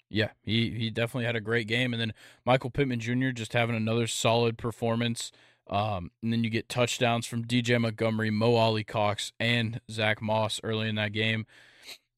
Yeah, 0.08 0.30
he 0.42 0.70
he 0.70 0.90
definitely 0.90 1.26
had 1.26 1.36
a 1.36 1.40
great 1.40 1.66
game, 1.66 1.92
and 1.92 2.00
then 2.00 2.14
Michael 2.44 2.70
Pittman 2.70 3.00
Jr. 3.00 3.30
just 3.30 3.52
having 3.52 3.76
another 3.76 4.06
solid 4.06 4.56
performance. 4.56 5.32
Um, 5.66 6.10
and 6.22 6.32
then 6.32 6.44
you 6.44 6.50
get 6.50 6.68
touchdowns 6.68 7.26
from 7.26 7.46
DJ 7.46 7.80
Montgomery, 7.80 8.30
Mo 8.30 8.54
Alie-Cox, 8.54 9.32
and 9.40 9.80
Zach 9.90 10.20
Moss 10.20 10.60
early 10.62 10.90
in 10.90 10.94
that 10.96 11.12
game. 11.12 11.46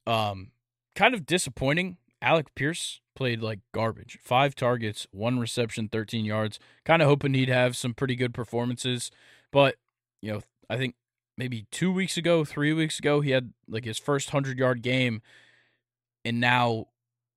Um, 0.04 0.50
kind 0.96 1.14
of 1.14 1.26
disappointing. 1.26 1.96
Alec 2.22 2.54
Pierce 2.54 3.00
played 3.14 3.42
like 3.42 3.60
garbage. 3.72 4.18
Five 4.22 4.54
targets, 4.54 5.06
one 5.10 5.38
reception, 5.38 5.88
13 5.88 6.24
yards. 6.24 6.58
Kind 6.84 7.02
of 7.02 7.08
hoping 7.08 7.34
he'd 7.34 7.48
have 7.48 7.76
some 7.76 7.94
pretty 7.94 8.16
good 8.16 8.34
performances. 8.34 9.10
But, 9.52 9.76
you 10.20 10.32
know, 10.32 10.40
I 10.68 10.76
think 10.76 10.94
maybe 11.36 11.66
two 11.70 11.92
weeks 11.92 12.16
ago, 12.16 12.44
three 12.44 12.72
weeks 12.72 12.98
ago, 12.98 13.20
he 13.20 13.30
had 13.30 13.52
like 13.68 13.84
his 13.84 13.98
first 13.98 14.32
100 14.32 14.58
yard 14.58 14.82
game. 14.82 15.22
And 16.24 16.40
now, 16.40 16.86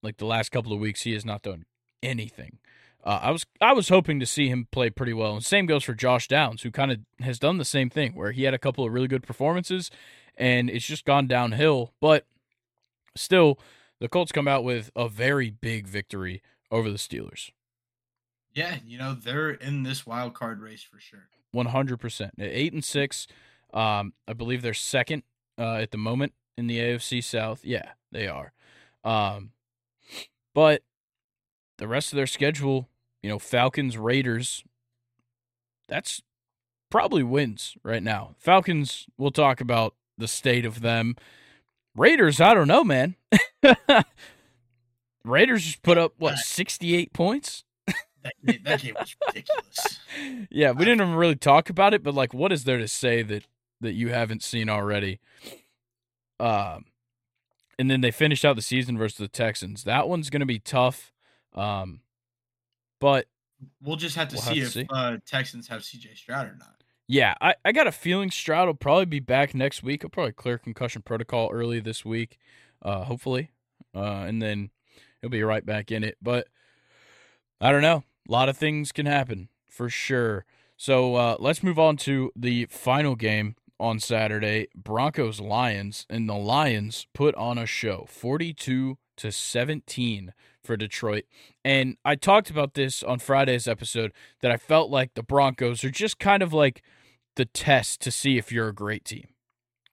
like 0.02 0.18
the 0.18 0.26
last 0.26 0.50
couple 0.52 0.74
of 0.74 0.80
weeks, 0.80 1.02
he 1.02 1.14
has 1.14 1.26
not 1.26 1.42
done 1.42 1.66
anything. 2.02 2.60
Uh, 3.04 3.20
I 3.24 3.32
was 3.32 3.46
I 3.62 3.72
was 3.72 3.90
hoping 3.90 4.20
to 4.20 4.26
see 4.26 4.50
him 4.50 4.68
play 4.72 4.90
pretty 4.90 5.14
well, 5.14 5.36
and 5.36 5.46
same 5.46 5.66
goes 5.66 5.86
for 5.86 5.94
Josh 5.94 6.28
Downs, 6.28 6.64
who 6.64 6.72
kind 6.72 6.92
of 6.92 7.00
has 7.22 7.40
done 7.40 7.58
the 7.58 7.66
same 7.66 7.90
thing, 7.90 8.14
where 8.14 8.34
he 8.34 8.44
had 8.44 8.54
a 8.54 8.60
couple 8.60 8.84
of 8.84 8.92
really 8.92 9.08
good 9.08 9.24
performances, 9.24 9.90
and 10.36 10.70
it's 10.70 10.86
just 10.86 11.06
gone 11.06 11.26
downhill. 11.26 11.94
But 12.02 12.26
still, 13.16 13.58
the 14.00 14.08
Colts 14.08 14.32
come 14.32 14.48
out 14.48 14.64
with 14.64 14.92
a 14.96 15.08
very 15.10 15.50
big 15.50 15.88
victory 15.88 16.42
over 16.72 16.90
the 16.90 16.98
Steelers. 16.98 17.52
Yeah, 18.54 18.78
you 18.86 18.98
know 18.98 19.14
they're 19.14 19.52
in 19.52 19.84
this 19.84 20.06
wild 20.06 20.34
card 20.34 20.62
race 20.62 20.84
for 20.84 21.00
sure. 21.00 21.30
One 21.52 21.68
hundred 21.68 21.98
percent. 22.00 22.34
Eight 22.40 22.74
and 22.74 22.84
six. 22.84 23.28
Um, 23.74 24.14
I 24.28 24.34
believe 24.34 24.62
they're 24.62 24.74
second 24.74 25.24
uh, 25.58 25.76
at 25.76 25.92
the 25.92 25.98
moment 25.98 26.34
in 26.58 26.68
the 26.68 26.80
AFC 26.80 27.24
South. 27.24 27.64
Yeah, 27.64 27.92
they 28.12 28.28
are. 28.28 28.54
Um, 29.04 29.52
but 30.54 30.82
the 31.78 31.88
rest 31.88 32.12
of 32.12 32.18
their 32.18 32.28
schedule, 32.28 32.90
you 33.22 33.30
know, 33.30 33.40
Falcons, 33.40 33.98
Raiders, 33.98 34.64
that's 35.88 36.22
probably 36.90 37.24
wins 37.24 37.76
right 37.84 38.04
now. 38.04 38.36
Falcons, 38.38 39.06
we'll 39.18 39.32
talk 39.32 39.62
about 39.62 39.96
the 40.18 40.28
state 40.28 40.66
of 40.66 40.82
them. 40.82 41.16
Raiders, 41.96 42.40
I 42.40 42.54
don't 42.54 42.68
know, 42.68 42.84
man. 42.84 43.16
Raiders 45.24 45.64
just 45.64 45.84
put 45.84 45.98
up 45.98 46.14
what 46.18 46.38
sixty 46.38 46.96
eight 46.96 47.14
points. 47.14 47.64
that, 48.24 48.64
that 48.64 48.82
game 48.82 48.96
was 49.00 49.16
ridiculous. 49.28 50.00
yeah, 50.50 50.72
we 50.72 50.86
didn't 50.86 51.02
even 51.02 51.16
really 51.16 51.36
talk 51.36 51.70
about 51.70 51.94
it, 51.94 52.04
but 52.04 52.14
like, 52.14 52.34
what 52.34 52.52
is 52.52 52.64
there 52.64 52.78
to 52.78 52.88
say 52.88 53.22
that 53.24 53.46
that 53.82 53.94
you 53.94 54.10
haven't 54.10 54.44
seen 54.44 54.70
already? 54.70 55.20
Um, 56.40 56.86
and 57.78 57.90
then 57.90 58.02
they 58.02 58.12
finished 58.12 58.46
out 58.46 58.56
the 58.56 58.62
season 58.62 58.98
versus 58.98 59.18
the 59.18 59.28
Texans. 59.28 59.84
That 59.84 60.08
one's 60.08 60.30
going 60.30 60.42
to 60.42 60.46
be 60.46 60.60
tough. 60.60 61.12
Um, 61.54 62.02
but 63.00 63.28
we'll 63.82 63.96
just 63.96 64.16
have 64.16 64.30
to 64.30 64.36
we'll 64.36 64.44
see 64.44 64.60
have 64.60 64.74
to 64.74 64.80
if 64.82 64.88
see. 64.88 64.94
Uh, 64.94 65.18
Texans 65.26 65.68
have 65.68 65.82
CJ 65.82 66.18
Stroud 66.18 66.48
or 66.48 66.56
not. 66.58 66.79
Yeah, 67.12 67.34
I, 67.42 67.56
I 67.66 67.72
got 67.72 67.88
a 67.88 67.92
feeling 67.92 68.30
Stroud 68.30 68.68
will 68.68 68.76
probably 68.76 69.06
be 69.06 69.20
back 69.20 69.56
next 69.56 69.82
week. 69.82 70.04
He'll 70.04 70.12
probably 70.12 70.32
clear 70.32 70.60
concussion 70.60 71.02
protocol 71.02 71.50
early 71.52 71.80
this 71.80 72.06
week, 72.06 72.38
uh, 72.84 73.06
hopefully. 73.06 73.50
Uh, 73.96 74.26
and 74.28 74.40
then 74.40 74.70
he'll 75.20 75.32
be 75.32 75.42
right 75.42 75.66
back 75.66 75.92
in 75.92 76.04
it. 76.04 76.18
But 76.22 76.50
I 77.60 77.72
don't 77.72 77.82
know. 77.82 78.04
A 78.28 78.32
lot 78.32 78.48
of 78.48 78.58
things 78.58 78.92
can 78.92 79.08
happen 79.08 79.50
for 79.68 79.90
sure. 79.90 80.46
So 80.78 81.16
uh, 81.16 81.38
let's 81.40 81.64
move 81.64 81.80
on 81.80 81.98
to 81.98 82.32
the 82.36 82.68
final 82.68 83.16
game 83.16 83.56
on 83.80 84.00
Saturday 84.00 84.68
Broncos 84.76 85.40
Lions. 85.40 86.06
And 86.12 86.30
the 86.30 86.36
Lions 86.36 87.08
put 87.16 87.34
on 87.34 87.58
a 87.58 87.66
show 87.66 88.06
42 88.08 89.00
to 89.18 89.32
17 89.32 90.32
for 90.64 90.78
Detroit. 90.78 91.24
And 91.66 91.98
I 92.06 92.14
talked 92.14 92.52
about 92.52 92.76
this 92.76 93.02
on 93.02 93.18
Friday's 93.18 93.68
episode 93.68 94.14
that 94.42 94.52
I 94.52 94.58
felt 94.58 94.92
like 94.92 95.16
the 95.16 95.24
Broncos 95.24 95.84
are 95.84 95.90
just 95.90 96.20
kind 96.20 96.44
of 96.44 96.54
like 96.54 96.84
the 97.40 97.46
test 97.46 98.02
to 98.02 98.12
see 98.12 98.38
if 98.38 98.52
you're 98.52 98.68
a 98.68 98.76
great 98.76 99.06
team. 99.06 99.30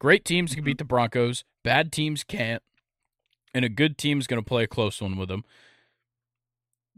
Great 0.00 0.24
teams 0.24 0.52
can 0.52 0.64
beat 0.64 0.72
mm-hmm. 0.72 0.78
the 0.78 0.84
Broncos, 0.84 1.44
bad 1.62 1.92
teams 1.92 2.24
can't, 2.24 2.60
and 3.54 3.64
a 3.64 3.68
good 3.68 3.96
team 3.96 4.18
is 4.18 4.26
going 4.26 4.42
to 4.42 4.46
play 4.46 4.64
a 4.64 4.66
close 4.66 5.00
one 5.00 5.16
with 5.16 5.28
them. 5.28 5.44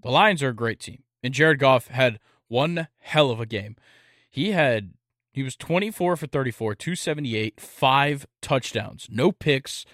The 0.03 0.11
Lions 0.11 0.43
are 0.43 0.49
a 0.49 0.55
great 0.55 0.81
team, 0.81 1.03
and 1.23 1.35
Jared 1.35 1.59
Goff 1.59 1.89
had 1.89 2.19
one 2.49 2.89
hell 3.01 3.31
of 3.31 3.41
a 3.41 3.47
game. 3.47 3.77
He 4.31 4.53
had 4.53 4.95
he 5.35 5.43
was 5.43 5.55
24 5.55 6.17
for 6.17 6.27
34, 6.27 6.75
278, 6.75 7.61
five 7.61 8.27
touchdowns, 8.41 9.07
no 9.11 9.31
picks, 9.31 9.85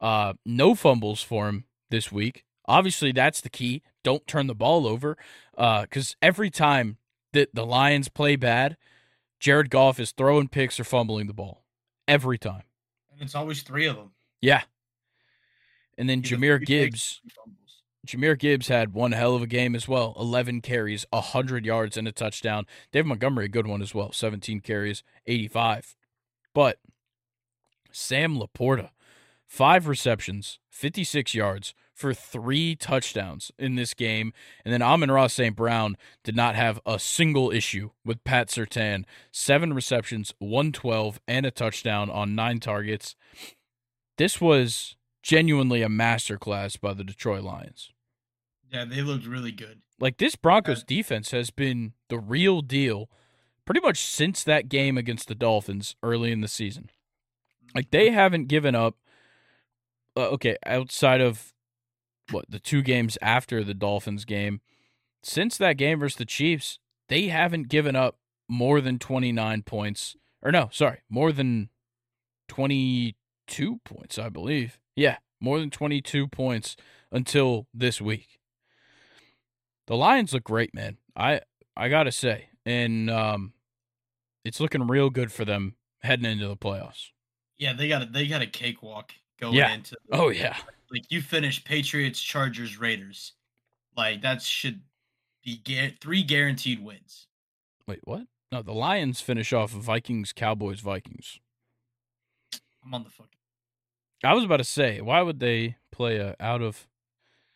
uh, 0.00 0.32
no 0.44 0.74
fumbles 0.74 1.22
for 1.22 1.48
him 1.48 1.66
this 1.88 2.10
week. 2.10 2.44
Obviously, 2.66 3.12
that's 3.12 3.40
the 3.40 3.48
key. 3.48 3.82
Don't 4.02 4.26
turn 4.26 4.48
the 4.48 4.56
ball 4.56 4.88
over, 4.88 5.16
because 5.52 6.10
uh, 6.10 6.20
every 6.20 6.50
time 6.50 6.96
that 7.32 7.54
the 7.54 7.64
Lions 7.64 8.08
play 8.08 8.34
bad, 8.34 8.76
Jared 9.40 9.70
Goff 9.70 9.98
is 9.98 10.12
throwing 10.12 10.48
picks 10.48 10.78
or 10.78 10.84
fumbling 10.84 11.26
the 11.26 11.32
ball 11.32 11.64
every 12.06 12.38
time. 12.38 12.62
And 13.12 13.22
it's 13.22 13.34
always 13.34 13.62
three 13.62 13.86
of 13.86 13.96
them. 13.96 14.12
Yeah. 14.40 14.62
And 15.98 16.08
then 16.08 16.22
Jahmyr 16.22 16.64
Gibbs. 16.64 17.20
Jahmyr 18.06 18.38
Gibbs 18.38 18.68
had 18.68 18.94
one 18.94 19.12
hell 19.12 19.34
of 19.34 19.42
a 19.42 19.46
game 19.46 19.74
as 19.74 19.86
well. 19.88 20.14
11 20.18 20.60
carries, 20.62 21.04
100 21.10 21.66
yards, 21.66 21.96
and 21.96 22.06
a 22.08 22.12
touchdown. 22.12 22.66
Dave 22.92 23.06
Montgomery, 23.06 23.46
a 23.46 23.48
good 23.48 23.66
one 23.66 23.82
as 23.82 23.94
well. 23.94 24.12
17 24.12 24.60
carries, 24.60 25.02
85. 25.26 25.96
But 26.54 26.78
Sam 27.90 28.38
LaPorta, 28.38 28.90
five 29.46 29.86
receptions, 29.86 30.58
56 30.70 31.34
yards, 31.34 31.74
for 32.00 32.14
three 32.14 32.74
touchdowns 32.74 33.52
in 33.58 33.74
this 33.74 33.94
game. 33.94 34.32
And 34.64 34.72
then 34.72 34.82
Amon-Ra 34.82 35.26
St. 35.26 35.54
Brown 35.54 35.96
did 36.24 36.34
not 36.34 36.56
have 36.56 36.80
a 36.86 36.98
single 36.98 37.50
issue 37.50 37.90
with 38.04 38.24
Pat 38.24 38.48
Surtain. 38.48 39.04
Seven 39.30 39.72
receptions, 39.74 40.34
112, 40.38 41.20
and 41.28 41.46
a 41.46 41.50
touchdown 41.50 42.10
on 42.10 42.34
nine 42.34 42.58
targets. 42.58 43.14
This 44.16 44.40
was 44.40 44.96
genuinely 45.22 45.82
a 45.82 45.88
masterclass 45.88 46.80
by 46.80 46.94
the 46.94 47.04
Detroit 47.04 47.42
Lions. 47.42 47.90
Yeah, 48.72 48.84
they 48.84 49.02
looked 49.02 49.26
really 49.26 49.52
good. 49.52 49.82
Like 49.98 50.16
this 50.16 50.36
Broncos 50.36 50.82
defense 50.82 51.30
has 51.32 51.50
been 51.50 51.92
the 52.08 52.18
real 52.18 52.62
deal 52.62 53.10
pretty 53.64 53.80
much 53.80 53.98
since 53.98 54.42
that 54.44 54.68
game 54.68 54.96
against 54.96 55.28
the 55.28 55.34
Dolphins 55.34 55.94
early 56.02 56.32
in 56.32 56.40
the 56.40 56.48
season. 56.48 56.90
Like 57.74 57.90
they 57.90 58.10
haven't 58.10 58.48
given 58.48 58.74
up. 58.74 58.96
Uh, 60.16 60.28
okay, 60.30 60.56
outside 60.66 61.20
of 61.20 61.52
what 62.32 62.50
the 62.50 62.58
two 62.58 62.82
games 62.82 63.18
after 63.20 63.62
the 63.64 63.74
Dolphins 63.74 64.24
game, 64.24 64.60
since 65.22 65.56
that 65.58 65.76
game 65.76 66.00
versus 66.00 66.16
the 66.16 66.24
Chiefs, 66.24 66.78
they 67.08 67.28
haven't 67.28 67.68
given 67.68 67.96
up 67.96 68.18
more 68.48 68.80
than 68.80 68.98
29 68.98 69.62
points. 69.62 70.16
Or 70.42 70.50
no, 70.50 70.68
sorry, 70.72 71.00
more 71.08 71.32
than 71.32 71.68
22 72.48 73.80
points, 73.84 74.18
I 74.18 74.28
believe. 74.28 74.78
Yeah, 74.96 75.18
more 75.40 75.58
than 75.58 75.70
22 75.70 76.28
points 76.28 76.76
until 77.12 77.66
this 77.72 78.00
week. 78.00 78.40
The 79.86 79.96
Lions 79.96 80.32
look 80.32 80.44
great, 80.44 80.74
man. 80.74 80.98
I 81.16 81.40
I 81.76 81.88
got 81.88 82.04
to 82.04 82.12
say. 82.12 82.48
And 82.64 83.10
um 83.10 83.52
it's 84.44 84.60
looking 84.60 84.86
real 84.86 85.10
good 85.10 85.32
for 85.32 85.44
them 85.44 85.74
heading 86.02 86.24
into 86.24 86.48
the 86.48 86.56
playoffs. 86.56 87.08
Yeah, 87.58 87.74
they 87.74 87.88
got 87.88 88.02
a, 88.02 88.06
they 88.06 88.26
got 88.26 88.42
a 88.42 88.46
cakewalk 88.46 89.12
going 89.40 89.54
yeah. 89.54 89.74
into 89.74 89.96
the, 90.08 90.16
Oh 90.16 90.28
yeah. 90.28 90.56
Like 90.92 91.10
you 91.10 91.20
finish 91.20 91.64
Patriots, 91.64 92.20
Chargers, 92.20 92.78
Raiders. 92.78 93.32
Like 93.96 94.22
that 94.22 94.42
should 94.42 94.80
be 95.44 95.60
ga- 95.64 95.96
three 96.00 96.22
guaranteed 96.22 96.82
wins. 96.82 97.28
Wait, 97.86 98.00
what? 98.04 98.22
No, 98.52 98.62
the 98.62 98.72
Lions 98.72 99.20
finish 99.20 99.52
off 99.52 99.70
Vikings, 99.70 100.32
Cowboys, 100.32 100.80
Vikings. 100.80 101.38
I'm 102.84 102.94
on 102.94 103.04
the 103.04 103.10
fucking. 103.10 103.30
I 104.24 104.34
was 104.34 104.44
about 104.44 104.58
to 104.58 104.64
say, 104.64 105.00
why 105.00 105.22
would 105.22 105.38
they 105.38 105.76
play 105.92 106.18
a 106.18 106.34
out 106.40 106.60
of? 106.60 106.86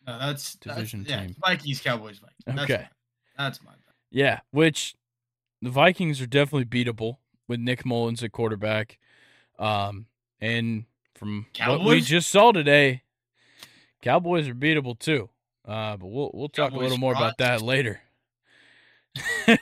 No, 0.07 0.17
that's 0.19 0.55
division 0.55 1.03
that's, 1.03 1.21
team. 1.21 1.35
Yeah, 1.37 1.49
Vikings, 1.49 1.81
Cowboys, 1.81 2.19
Vikings. 2.19 2.63
Okay, 2.63 2.87
that's, 3.37 3.59
that's 3.59 3.63
my 3.63 3.71
bad. 3.71 3.93
Yeah, 4.11 4.39
which 4.51 4.95
the 5.61 5.69
Vikings 5.69 6.21
are 6.21 6.27
definitely 6.27 6.65
beatable 6.65 7.17
with 7.47 7.59
Nick 7.59 7.85
Mullens 7.85 8.23
at 8.23 8.31
quarterback. 8.31 8.97
Um, 9.59 10.07
and 10.39 10.85
from 11.15 11.47
Cowboys? 11.53 11.79
what 11.79 11.87
we 11.87 12.01
just 12.01 12.29
saw 12.29 12.51
today, 12.51 13.03
Cowboys 14.05 14.47
are 14.47 14.53
beatable 14.53 14.97
too. 14.97 15.29
Uh, 15.67 15.97
but 15.97 16.05
we'll 16.05 16.29
we'll 16.33 16.47
talk 16.47 16.69
Cowboys 16.69 16.79
a 16.79 16.83
little 16.83 16.97
more 16.99 17.13
about 17.13 17.39
that 17.39 17.61
later. 17.61 18.01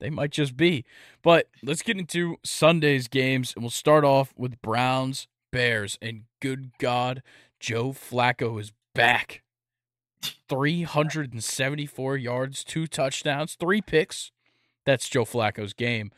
they 0.00 0.08
might 0.08 0.30
just 0.30 0.56
be. 0.56 0.84
But 1.22 1.48
let's 1.62 1.82
get 1.82 1.98
into 1.98 2.36
Sunday's 2.42 3.06
games, 3.06 3.52
and 3.54 3.62
we'll 3.62 3.70
start 3.70 4.02
off 4.02 4.32
with 4.34 4.62
Browns 4.62 5.28
Bears. 5.52 5.98
And 6.00 6.22
good 6.40 6.70
God, 6.78 7.22
Joe 7.58 7.90
Flacco 7.90 8.58
is 8.58 8.72
back. 8.94 9.42
374 10.48 12.16
yards, 12.16 12.64
two 12.64 12.86
touchdowns, 12.86 13.56
three 13.56 13.82
picks. 13.82 14.32
That's 14.86 15.08
Joe 15.08 15.24
Flacco's 15.24 15.74
game. 15.74 16.12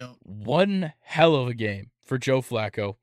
Yep. 0.00 0.10
One 0.22 0.92
hell 1.00 1.34
of 1.34 1.48
a 1.48 1.54
game 1.54 1.90
for 2.02 2.18
Joe 2.18 2.40
Flacco 2.40 2.96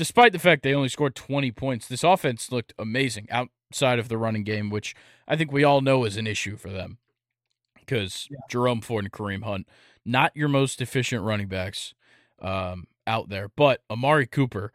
despite 0.00 0.32
the 0.32 0.38
fact 0.38 0.62
they 0.62 0.72
only 0.72 0.88
scored 0.88 1.14
20 1.14 1.52
points, 1.52 1.86
this 1.86 2.02
offense 2.02 2.50
looked 2.50 2.72
amazing 2.78 3.28
outside 3.30 3.98
of 3.98 4.08
the 4.08 4.16
running 4.16 4.44
game, 4.44 4.70
which 4.70 4.94
I 5.28 5.36
think 5.36 5.52
we 5.52 5.62
all 5.62 5.82
know 5.82 6.06
is 6.06 6.16
an 6.16 6.26
issue 6.26 6.56
for 6.56 6.70
them. 6.70 6.96
Because 7.78 8.26
yeah. 8.30 8.38
Jerome 8.48 8.80
Ford 8.80 9.04
and 9.04 9.12
Kareem 9.12 9.42
Hunt, 9.42 9.68
not 10.02 10.34
your 10.34 10.48
most 10.48 10.80
efficient 10.80 11.22
running 11.22 11.48
backs 11.48 11.92
um, 12.40 12.86
out 13.06 13.28
there. 13.28 13.50
But 13.54 13.82
Amari 13.90 14.26
Cooper 14.26 14.72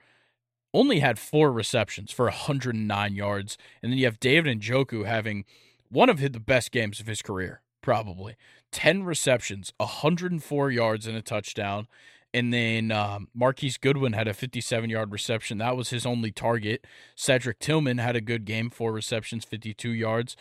only 0.76 1.00
had 1.00 1.18
four 1.18 1.52
receptions 1.52 2.12
for 2.12 2.26
109 2.26 3.16
yards. 3.16 3.58
And 3.82 3.92
then 3.92 3.98
you 3.98 4.06
have 4.06 4.20
David 4.20 4.62
Njoku 4.62 5.08
having 5.08 5.44
one 5.90 6.10
of 6.10 6.20
the 6.20 6.40
best 6.40 6.72
games 6.72 7.00
of 7.00 7.08
his 7.08 7.24
career, 7.24 7.62
probably. 7.82 8.36
10 8.72 9.02
receptions, 9.02 9.74
104 9.78 10.70
yards, 10.70 11.08
and 11.08 11.18
a 11.18 11.24
touchdown. 11.24 11.88
And 12.36 12.54
then 12.54 12.92
um, 12.92 13.30
Marquise 13.34 13.78
Goodwin 13.78 14.12
had 14.12 14.28
a 14.28 14.34
57 14.34 14.90
yard 14.90 15.14
reception. 15.14 15.58
That 15.60 15.78
was 15.78 15.92
his 15.92 16.06
only 16.06 16.32
target. 16.32 16.86
Cedric 17.16 17.60
Tillman 17.60 17.98
had 17.98 18.18
a 18.18 18.22
good 18.22 18.44
game, 18.44 18.70
four 18.70 18.92
receptions, 18.92 19.46
52 19.46 19.92
yards. 19.92 20.36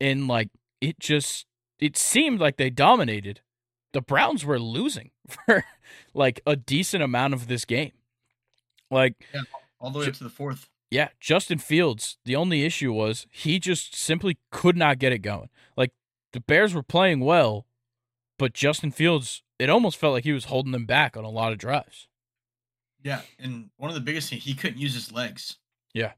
And 0.00 0.26
like 0.26 0.48
it 0.80 0.98
just 0.98 1.46
it 1.78 1.96
seemed 1.96 2.40
like 2.40 2.56
they 2.56 2.70
dominated. 2.70 3.40
The 3.92 4.00
Browns 4.00 4.44
were 4.44 4.58
losing 4.58 5.12
for 5.28 5.64
like 6.12 6.40
a 6.44 6.56
decent 6.56 7.04
amount 7.04 7.34
of 7.34 7.46
this 7.46 7.64
game. 7.64 7.92
Like 8.90 9.14
yeah, 9.32 9.42
all 9.78 9.90
the 9.90 10.00
way 10.00 10.06
up 10.08 10.14
to 10.14 10.24
the 10.24 10.28
fourth. 10.28 10.68
Yeah, 10.90 11.10
Justin 11.20 11.58
Fields, 11.58 12.18
the 12.24 12.34
only 12.34 12.64
issue 12.64 12.92
was 12.92 13.28
he 13.30 13.60
just 13.60 13.94
simply 13.94 14.38
could 14.50 14.76
not 14.76 14.98
get 14.98 15.12
it 15.12 15.20
going. 15.20 15.50
Like 15.76 15.92
the 16.32 16.40
Bears 16.40 16.74
were 16.74 16.82
playing 16.82 17.20
well, 17.20 17.64
but 18.40 18.54
Justin 18.54 18.90
Fields, 18.90 19.44
it 19.62 19.70
almost 19.70 19.96
felt 19.96 20.12
like 20.12 20.24
he 20.24 20.32
was 20.32 20.46
holding 20.46 20.72
them 20.72 20.86
back 20.86 21.16
on 21.16 21.24
a 21.24 21.30
lot 21.30 21.52
of 21.52 21.58
drives. 21.58 22.08
Yeah, 23.02 23.20
and 23.38 23.70
one 23.76 23.90
of 23.90 23.94
the 23.94 24.00
biggest 24.00 24.30
things, 24.30 24.44
he 24.44 24.54
couldn't 24.54 24.78
use 24.78 24.94
his 24.94 25.12
legs. 25.12 25.56
Yeah. 25.94 26.12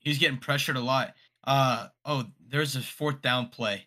He's 0.00 0.18
getting 0.18 0.38
pressured 0.38 0.76
a 0.76 0.80
lot. 0.80 1.14
Uh 1.44 1.88
oh, 2.04 2.24
there's 2.48 2.76
a 2.76 2.80
fourth 2.80 3.22
down 3.22 3.48
play. 3.48 3.86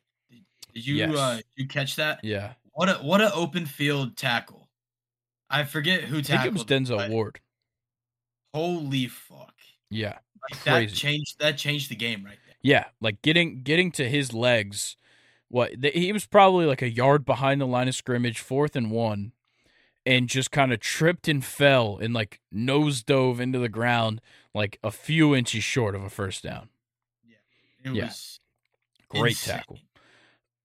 Did 0.73 0.87
you 0.87 0.95
yes. 0.95 1.15
uh 1.15 1.41
you 1.55 1.67
catch 1.67 1.97
that? 1.97 2.23
Yeah. 2.23 2.53
What 2.73 2.89
a 2.89 2.93
what 2.95 3.21
a 3.21 3.33
open 3.33 3.65
field 3.65 4.15
tackle. 4.15 4.69
I 5.49 5.65
forget 5.65 6.03
who 6.03 6.21
tackled. 6.21 6.39
I 6.39 6.43
think 6.43 6.69
it 6.69 6.87
was 6.87 6.99
Denzel 6.99 7.09
Ward. 7.09 7.39
Holy 8.53 9.07
fuck. 9.07 9.53
Yeah. 9.89 10.17
Like 10.49 10.63
that 10.63 10.93
changed 10.93 11.39
that 11.39 11.57
changed 11.57 11.89
the 11.89 11.95
game 11.95 12.23
right 12.23 12.37
there. 12.45 12.55
Yeah, 12.63 12.85
like 13.01 13.21
getting 13.21 13.63
getting 13.63 13.91
to 13.93 14.07
his 14.07 14.33
legs. 14.33 14.95
What 15.51 15.83
he 15.83 16.13
was 16.13 16.25
probably 16.25 16.65
like 16.65 16.81
a 16.81 16.89
yard 16.89 17.25
behind 17.25 17.59
the 17.59 17.67
line 17.67 17.89
of 17.89 17.95
scrimmage, 17.95 18.39
fourth 18.39 18.73
and 18.73 18.89
one, 18.89 19.33
and 20.05 20.29
just 20.29 20.49
kind 20.49 20.71
of 20.71 20.79
tripped 20.79 21.27
and 21.27 21.43
fell 21.43 21.97
and 22.01 22.13
like 22.13 22.39
nose 22.53 23.03
dove 23.03 23.41
into 23.41 23.59
the 23.59 23.67
ground 23.67 24.21
like 24.55 24.79
a 24.81 24.91
few 24.91 25.35
inches 25.35 25.61
short 25.61 25.93
of 25.93 26.03
a 26.03 26.09
first 26.09 26.41
down. 26.41 26.69
Yeah, 27.27 27.91
it 27.91 27.95
yeah. 27.95 28.11
great 29.09 29.31
insane. 29.31 29.57
tackle. 29.57 29.79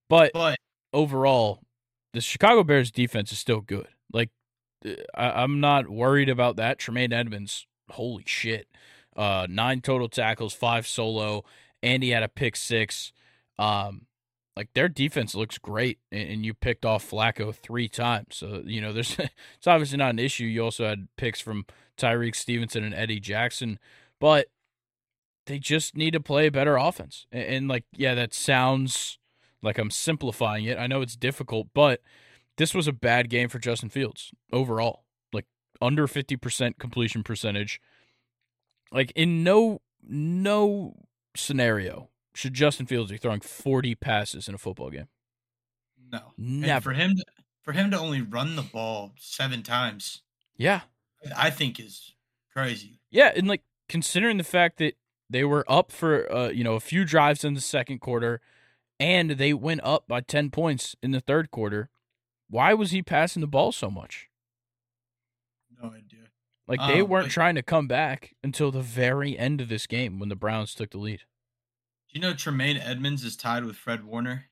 But, 0.09 0.31
but 0.33 0.57
overall, 0.93 1.59
the 2.13 2.21
Chicago 2.21 2.63
Bears 2.63 2.89
defense 2.89 3.33
is 3.33 3.39
still 3.39 3.59
good. 3.59 3.89
Like 4.13 4.29
uh, 4.85 4.91
I, 5.13 5.43
am 5.43 5.59
not 5.59 5.89
worried 5.89 6.29
about 6.29 6.55
that. 6.55 6.79
Tremaine 6.79 7.11
Edmunds, 7.11 7.67
holy 7.89 8.23
shit, 8.25 8.69
uh, 9.17 9.47
nine 9.49 9.81
total 9.81 10.07
tackles, 10.07 10.53
five 10.53 10.87
solo, 10.87 11.43
and 11.83 12.03
he 12.03 12.11
had 12.11 12.23
a 12.23 12.29
pick 12.29 12.55
six. 12.55 13.11
Um, 13.59 14.06
like 14.57 14.73
their 14.73 14.89
defense 14.89 15.35
looks 15.35 15.59
great, 15.59 15.99
and 16.11 16.43
you 16.43 16.55
picked 16.55 16.83
off 16.83 17.07
Flacco 17.07 17.53
three 17.53 17.87
times. 17.87 18.37
So 18.37 18.63
you 18.65 18.81
know, 18.81 18.91
there's 18.91 19.15
it's 19.57 19.67
obviously 19.67 19.99
not 19.99 20.09
an 20.09 20.19
issue. 20.19 20.45
You 20.45 20.63
also 20.63 20.87
had 20.87 21.07
picks 21.15 21.39
from 21.39 21.67
Tyrique 21.95 22.35
Stevenson 22.35 22.83
and 22.83 22.95
Eddie 22.95 23.19
Jackson, 23.19 23.77
but 24.19 24.47
they 25.45 25.59
just 25.59 25.95
need 25.95 26.11
to 26.11 26.19
play 26.19 26.49
better 26.49 26.75
offense. 26.75 27.27
And, 27.31 27.43
and 27.43 27.67
like, 27.67 27.85
yeah, 27.93 28.15
that 28.15 28.33
sounds 28.33 29.19
like 29.61 29.77
I'm 29.77 29.91
simplifying 29.91 30.65
it. 30.65 30.79
I 30.79 30.87
know 30.87 31.01
it's 31.01 31.15
difficult, 31.15 31.67
but 31.75 32.01
this 32.57 32.73
was 32.73 32.87
a 32.87 32.93
bad 32.93 33.29
game 33.29 33.49
for 33.49 33.59
Justin 33.59 33.89
Fields 33.89 34.31
overall. 34.51 35.03
Like 35.31 35.45
under 35.79 36.07
50% 36.07 36.79
completion 36.79 37.21
percentage. 37.21 37.79
Like 38.91 39.11
in 39.15 39.43
no 39.43 39.81
no 40.03 40.95
scenario 41.35 42.09
should 42.37 42.53
Justin 42.53 42.85
Fields 42.85 43.11
be 43.11 43.17
throwing 43.17 43.41
40 43.41 43.95
passes 43.95 44.47
in 44.47 44.53
a 44.53 44.59
football 44.59 44.91
game. 44.91 45.07
No. 46.11 46.33
Never. 46.37 46.67
And 46.67 46.83
for 46.83 46.93
him 46.93 47.15
to, 47.15 47.25
for 47.63 47.71
him 47.71 47.89
to 47.91 47.99
only 47.99 48.21
run 48.21 48.55
the 48.55 48.61
ball 48.61 49.13
7 49.17 49.63
times. 49.63 50.21
Yeah. 50.55 50.81
I 51.35 51.49
think 51.49 51.79
is 51.79 52.13
crazy. 52.53 52.99
Yeah, 53.09 53.31
and 53.35 53.47
like 53.47 53.63
considering 53.89 54.37
the 54.37 54.43
fact 54.43 54.77
that 54.77 54.93
they 55.29 55.43
were 55.43 55.65
up 55.67 55.91
for 55.91 56.31
uh, 56.31 56.49
you 56.49 56.63
know, 56.63 56.75
a 56.75 56.79
few 56.79 57.05
drives 57.05 57.43
in 57.43 57.55
the 57.55 57.61
second 57.61 57.99
quarter 57.99 58.39
and 58.99 59.31
they 59.31 59.53
went 59.53 59.81
up 59.83 60.07
by 60.07 60.21
10 60.21 60.51
points 60.51 60.95
in 61.01 61.11
the 61.11 61.19
third 61.19 61.49
quarter. 61.49 61.89
Why 62.49 62.75
was 62.75 62.91
he 62.91 63.01
passing 63.01 63.41
the 63.41 63.47
ball 63.47 63.71
so 63.71 63.89
much? 63.89 64.29
No 65.81 65.89
idea. 65.89 66.29
Like 66.67 66.79
they 66.87 67.01
um, 67.01 67.09
weren't 67.09 67.25
but, 67.25 67.31
trying 67.31 67.55
to 67.55 67.63
come 67.63 67.87
back 67.87 68.35
until 68.43 68.71
the 68.71 68.81
very 68.81 69.37
end 69.37 69.59
of 69.59 69.69
this 69.69 69.87
game 69.87 70.19
when 70.19 70.29
the 70.29 70.35
Browns 70.35 70.75
took 70.75 70.91
the 70.91 70.97
lead. 70.97 71.21
You 72.17 72.21
know 72.21 72.33
Tremaine 72.33 72.77
Edmunds 72.77 73.23
is 73.23 73.37
tied 73.37 73.63
with 73.63 73.75
Fred 73.75 74.03
Warner 74.03 74.45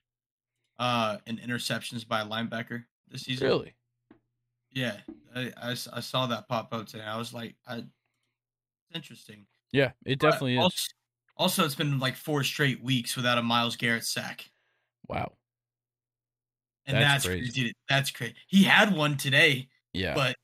uh 0.77 1.17
in 1.25 1.37
interceptions 1.37 2.07
by 2.07 2.21
a 2.21 2.25
linebacker 2.27 2.83
this 3.09 3.23
season? 3.23 3.47
Really? 3.47 3.73
Yeah, 4.71 4.97
I, 5.35 5.51
I, 5.57 5.71
I 5.71 5.99
saw 5.99 6.27
that 6.27 6.47
pop 6.47 6.71
up 6.71 6.85
today. 6.85 7.03
I 7.03 7.17
was 7.17 7.33
like, 7.33 7.55
I, 7.67 7.77
it's 7.77 7.87
interesting. 8.93 9.47
Yeah, 9.71 9.93
it 10.05 10.19
definitely 10.19 10.57
also, 10.57 10.75
is. 10.75 10.93
Also, 11.37 11.65
it's 11.65 11.73
been 11.73 11.97
like 11.97 12.15
four 12.15 12.43
straight 12.43 12.83
weeks 12.83 13.15
without 13.15 13.39
a 13.39 13.41
Myles 13.41 13.77
Garrett 13.77 14.05
sack. 14.05 14.47
Wow. 15.07 15.31
And 16.85 16.97
that's, 16.97 17.23
that's 17.23 17.25
crazy. 17.25 17.73
That's 17.89 18.11
crazy. 18.11 18.35
He 18.45 18.61
had 18.61 18.95
one 18.95 19.17
today. 19.17 19.69
Yeah. 19.91 20.13
But 20.13 20.35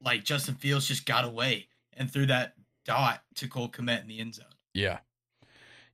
like 0.00 0.24
Justin 0.24 0.54
Fields 0.54 0.88
just 0.88 1.04
got 1.04 1.26
away 1.26 1.68
and 1.98 2.10
threw 2.10 2.24
that 2.28 2.54
dot 2.86 3.20
to 3.34 3.46
Cole 3.46 3.68
Kmet 3.68 4.00
in 4.00 4.08
the 4.08 4.20
end 4.20 4.36
zone. 4.36 4.46
Yeah. 4.72 5.00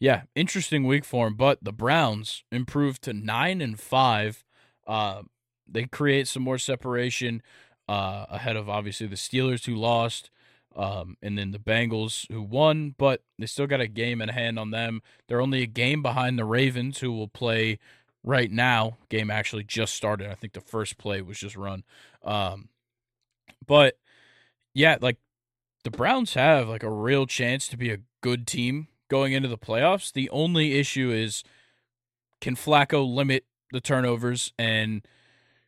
Yeah, 0.01 0.23
interesting 0.35 0.85
week 0.85 1.05
for 1.05 1.27
him, 1.27 1.35
but 1.35 1.59
the 1.63 1.73
Browns 1.73 2.45
improved 2.53 3.03
to 3.03 3.13
9 3.13 3.61
and 3.61 3.79
5. 3.79 4.45
Uh, 4.87 5.23
they 5.67 5.85
create 5.85 6.29
some 6.29 6.43
more 6.43 6.59
separation 6.59 7.43
uh, 7.89 8.27
ahead 8.29 8.57
of 8.57 8.69
obviously 8.69 9.07
the 9.07 9.17
Steelers 9.17 9.67
who 9.67 9.75
lost 9.75 10.31
um, 10.77 11.17
and 11.21 11.37
then 11.37 11.51
the 11.51 11.59
Bengals 11.59 12.31
who 12.31 12.43
won, 12.43 12.95
but 12.97 13.23
they 13.39 13.47
still 13.47 13.67
got 13.67 13.81
a 13.81 13.89
game 13.89 14.23
in 14.23 14.29
hand 14.29 14.59
on 14.59 14.71
them. 14.71 15.03
They're 15.27 15.41
only 15.41 15.63
a 15.63 15.67
game 15.67 16.03
behind 16.03 16.39
the 16.39 16.45
Ravens 16.45 17.01
who 17.01 17.13
will 17.13 17.29
play 17.29 17.79
right 18.23 18.51
now. 18.51 18.99
Game 19.09 19.31
actually 19.31 19.65
just 19.65 19.95
started. 19.95 20.31
I 20.31 20.35
think 20.35 20.53
the 20.53 20.61
first 20.61 20.97
play 20.97 21.21
was 21.23 21.39
just 21.39 21.57
run. 21.57 21.83
Um, 22.23 22.69
but 23.67 23.99
yeah, 24.75 24.97
like 25.01 25.19
the 25.83 25.91
Browns 25.91 26.35
have 26.35 26.69
like 26.69 26.85
a 26.85 26.91
real 26.91 27.27
chance 27.27 27.67
to 27.69 27.77
be 27.77 27.91
a 27.91 27.99
good 28.21 28.47
team 28.47 28.87
going 29.09 29.33
into 29.33 29.49
the 29.49 29.59
playoffs. 29.59 30.12
The 30.12 30.31
only 30.31 30.79
issue 30.79 31.11
is 31.11 31.42
can 32.40 32.55
Flacco 32.55 33.07
limit 33.07 33.44
the 33.73 33.81
turnovers 33.81 34.53
and 34.59 35.07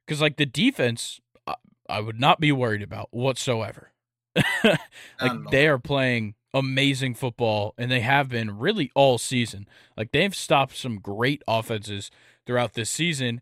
because 0.07 0.21
like 0.21 0.37
the 0.37 0.47
defense, 0.47 1.21
I, 1.47 1.55
I 1.89 2.01
would 2.01 2.19
not 2.19 2.41
be 2.41 2.53
worried 2.53 2.83
about 2.83 3.09
whatsoever. 3.11 3.93
like 4.65 5.51
they 5.51 5.67
are 5.67 5.79
playing 5.79 6.35
amazing 6.53 7.15
football 7.15 7.75
and 7.79 7.91
they 7.91 8.01
have 8.01 8.29
been 8.29 8.59
really 8.59 8.91
all 8.95 9.19
season. 9.19 9.69
Like 9.97 10.13
they've 10.13 10.35
stopped 10.35 10.77
some 10.77 10.99
great 10.99 11.43
offenses 11.47 12.11
throughout 12.47 12.75
this 12.75 12.91
season, 12.91 13.41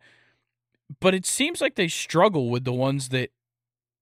but 1.01 1.15
it 1.15 1.27
seems 1.27 1.61
like 1.61 1.77
they 1.77 1.89
struggle 1.89 2.51
with 2.51 2.65
the 2.65 2.73
ones 2.73 3.11
that 3.11 3.31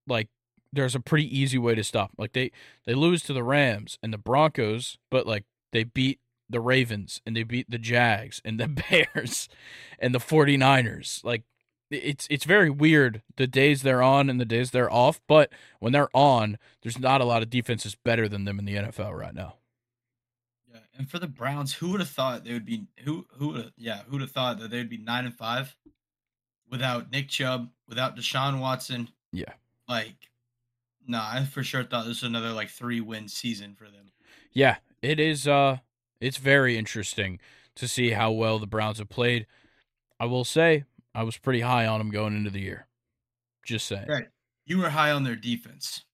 like 0.07 0.29
there's 0.73 0.95
a 0.95 1.01
pretty 1.01 1.39
easy 1.39 1.59
way 1.59 1.75
to 1.75 1.85
stop. 1.85 2.13
Like 2.19 2.33
they 2.33 2.53
they 2.85 2.95
lose 2.95 3.23
to 3.25 3.33
the 3.33 3.45
Rams 3.45 3.99
and 4.03 4.13
the 4.13 4.19
Broncos, 4.19 4.99
but 5.11 5.27
like 5.27 5.45
they 5.73 5.85
beat 5.85 6.21
the 6.49 6.61
Ravens 6.61 7.21
and 7.27 7.37
they 7.37 7.43
beat 7.43 7.71
the 7.71 7.79
Jags 7.79 8.41
and 8.45 8.59
the 8.61 8.69
Bears 9.15 9.49
and 9.99 10.15
the 10.15 10.19
49ers. 10.19 11.25
Like 11.25 11.43
it's 11.91 12.27
it's 12.31 12.45
very 12.45 12.71
weird 12.71 13.23
the 13.37 13.47
days 13.47 13.83
they're 13.83 14.03
on 14.03 14.29
and 14.29 14.41
the 14.41 14.45
days 14.45 14.71
they're 14.71 14.93
off, 14.93 15.21
but 15.29 15.51
when 15.79 15.93
they're 15.93 16.15
on, 16.15 16.59
there's 16.83 16.99
not 16.99 17.21
a 17.21 17.25
lot 17.25 17.43
of 17.43 17.51
defenses 17.51 17.95
better 17.95 18.29
than 18.29 18.45
them 18.45 18.59
in 18.59 18.65
the 18.65 18.75
NFL 18.75 19.17
right 19.17 19.35
now. 19.35 19.57
Yeah, 20.73 20.81
and 20.99 21.09
for 21.09 21.19
the 21.19 21.29
Browns, 21.29 21.73
who 21.73 21.91
would 21.91 22.01
have 22.01 22.09
thought 22.09 22.45
they 22.45 22.53
would 22.53 22.67
be 22.67 22.87
who 23.05 23.27
who 23.37 23.49
would 23.49 23.73
yeah, 23.77 24.03
who 24.07 24.13
would 24.13 24.21
have 24.21 24.33
thought 24.33 24.59
that 24.61 24.71
they 24.71 24.79
would 24.79 24.91
be 24.91 24.99
9 24.99 25.27
and 25.27 25.35
5 25.35 25.77
without 26.71 27.13
Nick 27.13 27.29
Chubb, 27.29 27.71
without 27.89 28.17
Deshaun 28.17 28.61
Watson? 28.61 29.09
Yeah. 29.33 29.53
Like 29.89 30.31
no, 31.07 31.19
nah, 31.19 31.29
I 31.31 31.45
for 31.45 31.63
sure 31.63 31.85
thought 31.85 32.07
this 32.07 32.23
was 32.23 32.29
another 32.29 32.51
like 32.51 32.71
3 32.71 33.01
win 33.01 33.29
season 33.29 33.75
for 33.77 33.85
them. 33.85 34.11
Yeah, 34.53 34.77
it 35.03 35.21
is 35.21 35.47
uh 35.47 35.79
it's 36.21 36.37
very 36.39 36.77
interesting 36.77 37.39
to 37.77 37.87
see 37.87 38.11
how 38.11 38.33
well 38.33 38.59
the 38.59 38.67
Browns 38.67 38.99
have 38.99 39.09
played. 39.09 39.47
I 40.19 40.27
will 40.27 40.45
say 40.45 40.85
I 41.15 41.23
was 41.23 41.39
pretty 41.39 41.61
high 41.61 41.87
on 41.87 41.99
them 41.99 42.11
going 42.11 42.37
into 42.37 42.51
the 42.51 42.61
year. 42.61 42.87
Just 43.65 43.87
saying. 43.87 44.07
Right. 44.09 44.27
You 44.65 44.79
were 44.79 44.89
high 44.91 45.11
on 45.11 45.25
their 45.25 45.37
defense. 45.37 46.05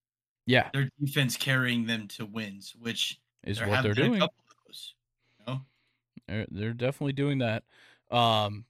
Yeah. 0.46 0.68
Their 0.72 0.88
defense 1.02 1.36
carrying 1.36 1.86
them 1.86 2.08
to 2.08 2.26
wins, 2.26 2.74
which 2.78 3.20
is 3.44 3.60
what 3.60 3.82
they're 3.82 3.94
doing. 3.94 4.20
Those, 4.20 4.94
you 5.38 5.44
know? 5.46 5.60
They're 6.26 6.46
they're 6.50 6.74
definitely 6.74 7.12
doing 7.12 7.38
that. 7.38 7.64
Um 8.10 8.64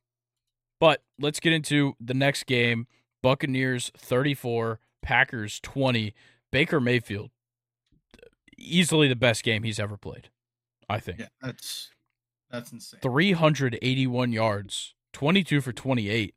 but 0.81 1.03
let's 1.18 1.40
get 1.40 1.53
into 1.53 1.94
the 2.01 2.14
next 2.14 2.46
game. 2.46 2.88
Buccaneers 3.22 3.92
34, 3.96 4.81
Packers 5.01 5.61
20. 5.61 6.12
Baker 6.51 6.81
Mayfield 6.81 7.31
easily 8.57 9.09
the 9.09 9.17
best 9.17 9.43
game 9.43 9.62
he's 9.62 9.81
ever 9.81 9.97
played. 9.97 10.29
I 10.88 11.01
think. 11.01 11.21
Yeah, 11.21 11.29
that's 11.41 11.91
that's 12.51 12.71
insane. 12.73 13.01
381 13.01 14.33
yards, 14.33 14.95
22 15.12 15.61
for 15.61 15.73
28, 15.73 16.35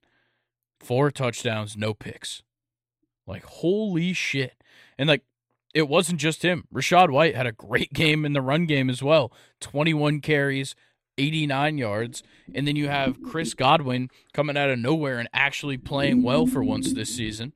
four 0.80 1.12
touchdowns, 1.12 1.76
no 1.76 1.94
picks. 1.94 2.42
Like, 3.28 3.44
holy 3.44 4.14
shit. 4.14 4.54
And, 4.98 5.10
like, 5.10 5.24
it 5.74 5.90
wasn't 5.90 6.22
just 6.22 6.44
him. 6.44 6.66
Rachaad 6.74 7.10
White 7.10 7.36
had 7.36 7.48
a 7.48 7.52
great 7.52 7.92
game 7.94 8.24
in 8.24 8.34
the 8.34 8.42
run 8.42 8.66
game 8.66 8.90
as 8.90 9.04
well 9.04 9.34
21 9.60 10.22
carries, 10.22 10.76
89 11.18 11.78
yards. 11.78 12.24
And 12.54 12.68
then 12.68 12.76
you 12.76 12.88
have 12.88 13.22
Chris 13.22 13.54
Godwin 13.54 14.10
coming 14.34 14.58
out 14.58 14.70
of 14.70 14.80
nowhere 14.80 15.20
and 15.20 15.30
actually 15.34 15.78
playing 15.78 16.24
well 16.24 16.46
for 16.46 16.64
once 16.64 16.94
this 16.94 17.14
season. 17.14 17.54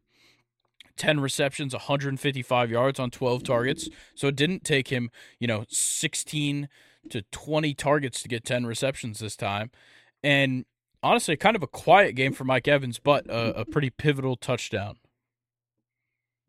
10 0.99 1.19
receptions, 1.19 1.73
155 1.73 2.69
yards 2.69 2.99
on 2.99 3.09
12 3.09 3.43
targets. 3.43 3.89
So 4.13 4.27
it 4.27 4.35
didn't 4.35 4.63
take 4.63 4.89
him, 4.89 5.09
you 5.39 5.47
know, 5.47 5.65
16 5.69 6.69
to 7.09 7.21
20 7.31 7.73
targets 7.73 8.21
to 8.21 8.27
get 8.27 8.45
10 8.45 8.65
receptions 8.65 9.19
this 9.19 9.35
time. 9.35 9.71
And 10.21 10.65
honestly, 11.01 11.35
kind 11.38 11.55
of 11.55 11.63
a 11.63 11.67
quiet 11.67 12.15
game 12.15 12.33
for 12.33 12.43
Mike 12.43 12.67
Evans, 12.67 12.99
but 12.99 13.25
a, 13.27 13.62
a 13.62 13.65
pretty 13.65 13.89
pivotal 13.89 14.35
touchdown. 14.35 14.97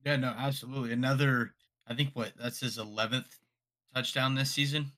Yeah, 0.05 0.17
no, 0.17 0.35
absolutely. 0.37 0.93
Another, 0.93 1.55
I 1.87 1.95
think 1.95 2.11
what 2.15 2.33
that's 2.41 2.61
his 2.61 2.79
11th 2.79 3.27
touchdown 3.95 4.35
this 4.35 4.51
season. 4.51 4.91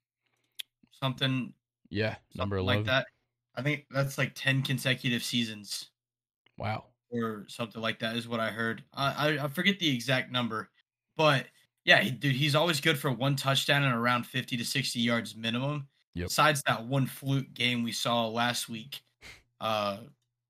Something. 0.91 1.53
Yeah, 1.91 2.17
number 2.35 2.57
11. 2.57 2.85
Like 2.85 2.87
that. 2.87 3.07
I 3.55 3.63
think 3.63 3.85
that's 3.91 4.17
like 4.17 4.33
10 4.35 4.63
consecutive 4.63 5.23
seasons. 5.23 5.91
Wow. 6.57 6.85
Or 7.13 7.45
something 7.49 7.83
like 7.83 7.99
that 7.99 8.17
is 8.17 8.27
what 8.27 8.41
I 8.41 8.49
heard. 8.49 8.83
I, 8.95 9.13
I, 9.13 9.45
I 9.45 9.49
forget 9.49 9.79
the 9.79 9.95
exact 9.95 10.33
number, 10.33 10.71
but 11.17 11.47
yeah, 11.85 12.03
dude, 12.03 12.35
he's 12.35 12.55
always 12.55 12.81
good 12.81 12.99
for 12.99 13.11
one 13.11 13.37
touchdown 13.37 13.83
and 13.83 13.95
around 13.95 14.25
50 14.25 14.57
to 14.57 14.65
60 14.65 14.99
yards 15.01 15.37
minimum. 15.37 15.89
Yep. 16.15 16.29
Besides 16.29 16.63
that 16.67 16.85
one 16.85 17.07
fluke 17.07 17.53
game 17.55 17.83
we 17.83 17.93
saw 17.93 18.27
last 18.29 18.69
week 18.69 19.03
uh, 19.61 19.99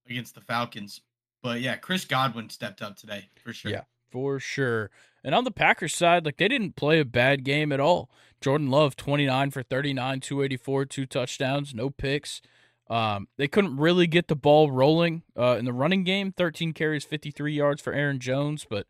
against 0.09 0.35
the 0.35 0.41
Falcons. 0.41 1.01
But 1.43 1.61
yeah, 1.61 1.77
Chris 1.77 2.05
Godwin 2.05 2.51
stepped 2.51 2.83
up 2.83 2.97
today 2.97 3.29
for 3.43 3.53
sure. 3.53 3.71
Yeah, 3.71 3.83
for 4.11 4.39
sure. 4.39 4.91
And 5.25 5.35
on 5.35 5.45
the 5.45 5.51
Packers 5.51 5.95
side, 5.95 6.25
like 6.25 6.37
they 6.37 6.49
didn't 6.49 6.77
play 6.77 7.01
a 7.01 7.05
bad 7.05 7.45
game 7.45 7.73
at 7.73 7.81
all. 7.81 8.11
Jordan 8.41 8.71
Love, 8.71 8.97
29 8.97 9.51
for 9.53 9.63
39, 9.63 10.21
284, 10.21 10.85
two 10.87 11.07
touchdowns, 11.07 11.75
no 11.75 11.91
picks. 11.91 12.43
Um, 12.91 13.29
they 13.39 13.49
couldn't 13.49 13.77
really 13.77 14.07
get 14.07 14.29
the 14.29 14.37
ball 14.37 14.71
rolling 14.71 15.23
uh, 15.39 15.57
in 15.59 15.65
the 15.65 15.73
running 15.73 16.05
game. 16.05 16.33
13 16.33 16.73
carries, 16.73 17.05
53 17.05 17.53
yards 17.53 17.81
for 17.81 17.93
Aaron 17.93 18.19
Jones, 18.21 18.67
but 18.69 18.87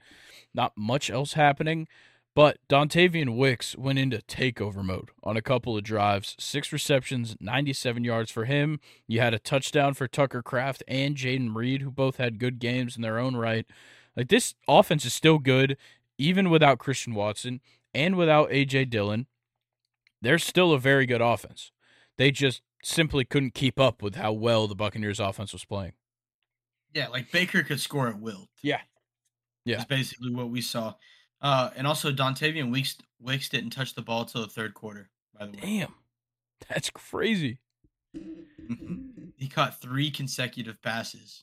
not 0.55 0.73
much 0.77 1.11
else 1.11 1.35
happening. 1.35 1.87
But 2.35 2.59
Dontayvion 2.69 3.37
Wicks 3.37 3.77
went 3.77 3.99
into 3.99 4.19
takeover 4.19 4.83
mode 4.83 5.11
on 5.23 5.37
a 5.37 5.43
couple 5.43 5.77
of 5.77 5.85
drives. 5.85 6.35
Six 6.39 6.73
receptions, 6.73 7.37
97 7.41 8.05
yards 8.05 8.31
for 8.31 8.47
him. 8.47 8.81
You 9.07 9.21
had 9.21 9.35
a 9.35 9.39
touchdown 9.39 9.93
for 9.93 10.09
Tucker 10.09 10.43
Kraft 10.43 10.83
and 10.89 11.15
Jayden 11.15 11.55
Reed, 11.55 11.83
who 11.83 11.91
both 11.91 12.17
had 12.17 12.39
good 12.39 12.59
games 12.59 12.97
in 12.97 13.03
their 13.03 13.19
own 13.19 13.37
right. 13.37 13.67
Like 14.17 14.29
this 14.29 14.55
offense 14.67 15.05
is 15.05 15.13
still 15.13 15.39
good, 15.39 15.77
even 16.17 16.49
without 16.49 16.79
Christian 16.79 17.15
Watson 17.15 17.61
and 17.93 18.17
without 18.17 18.51
AJ 18.51 18.89
Dillon. 18.89 19.27
They're 20.23 20.39
still 20.39 20.73
a 20.73 20.79
very 20.79 21.05
good 21.05 21.21
offense. 21.21 21.71
They 22.17 22.31
just 22.31 22.63
simply 22.83 23.25
couldn't 23.25 23.55
keep 23.55 23.79
up 23.79 24.03
with 24.03 24.17
how 24.17 24.33
well 24.33 24.67
the 24.67 24.75
Buccaneers 24.75 25.21
offense 25.21 25.53
was 25.53 25.65
playing. 25.65 25.93
Yeah, 26.95 27.09
like 27.09 27.31
Baker 27.33 27.63
could 27.63 27.81
score 27.81 28.09
at 28.09 28.21
will. 28.21 28.49
Yeah. 28.63 28.81
Yeah. 29.65 29.77
That's 29.77 29.89
basically 29.89 30.35
what 30.35 30.51
we 30.51 30.61
saw. 30.61 30.95
Uh, 31.41 31.71
and 31.77 31.87
also 31.87 32.13
Dontayvion 32.13 32.71
Wicks, 32.71 32.97
Wicks 33.21 33.49
didn't 33.49 33.71
touch 33.71 33.95
the 33.95 34.03
ball 34.03 34.25
till 34.25 34.43
the 34.43 34.49
third 34.49 34.75
quarter. 34.75 35.11
By 35.39 35.47
the 35.47 35.53
way, 35.53 35.59
damn, 35.61 35.95
that's 36.69 36.91
crazy. 36.91 37.59
He 39.39 39.49
caught 39.49 39.81
three 39.81 40.13
consecutive 40.13 40.81
passes 40.83 41.43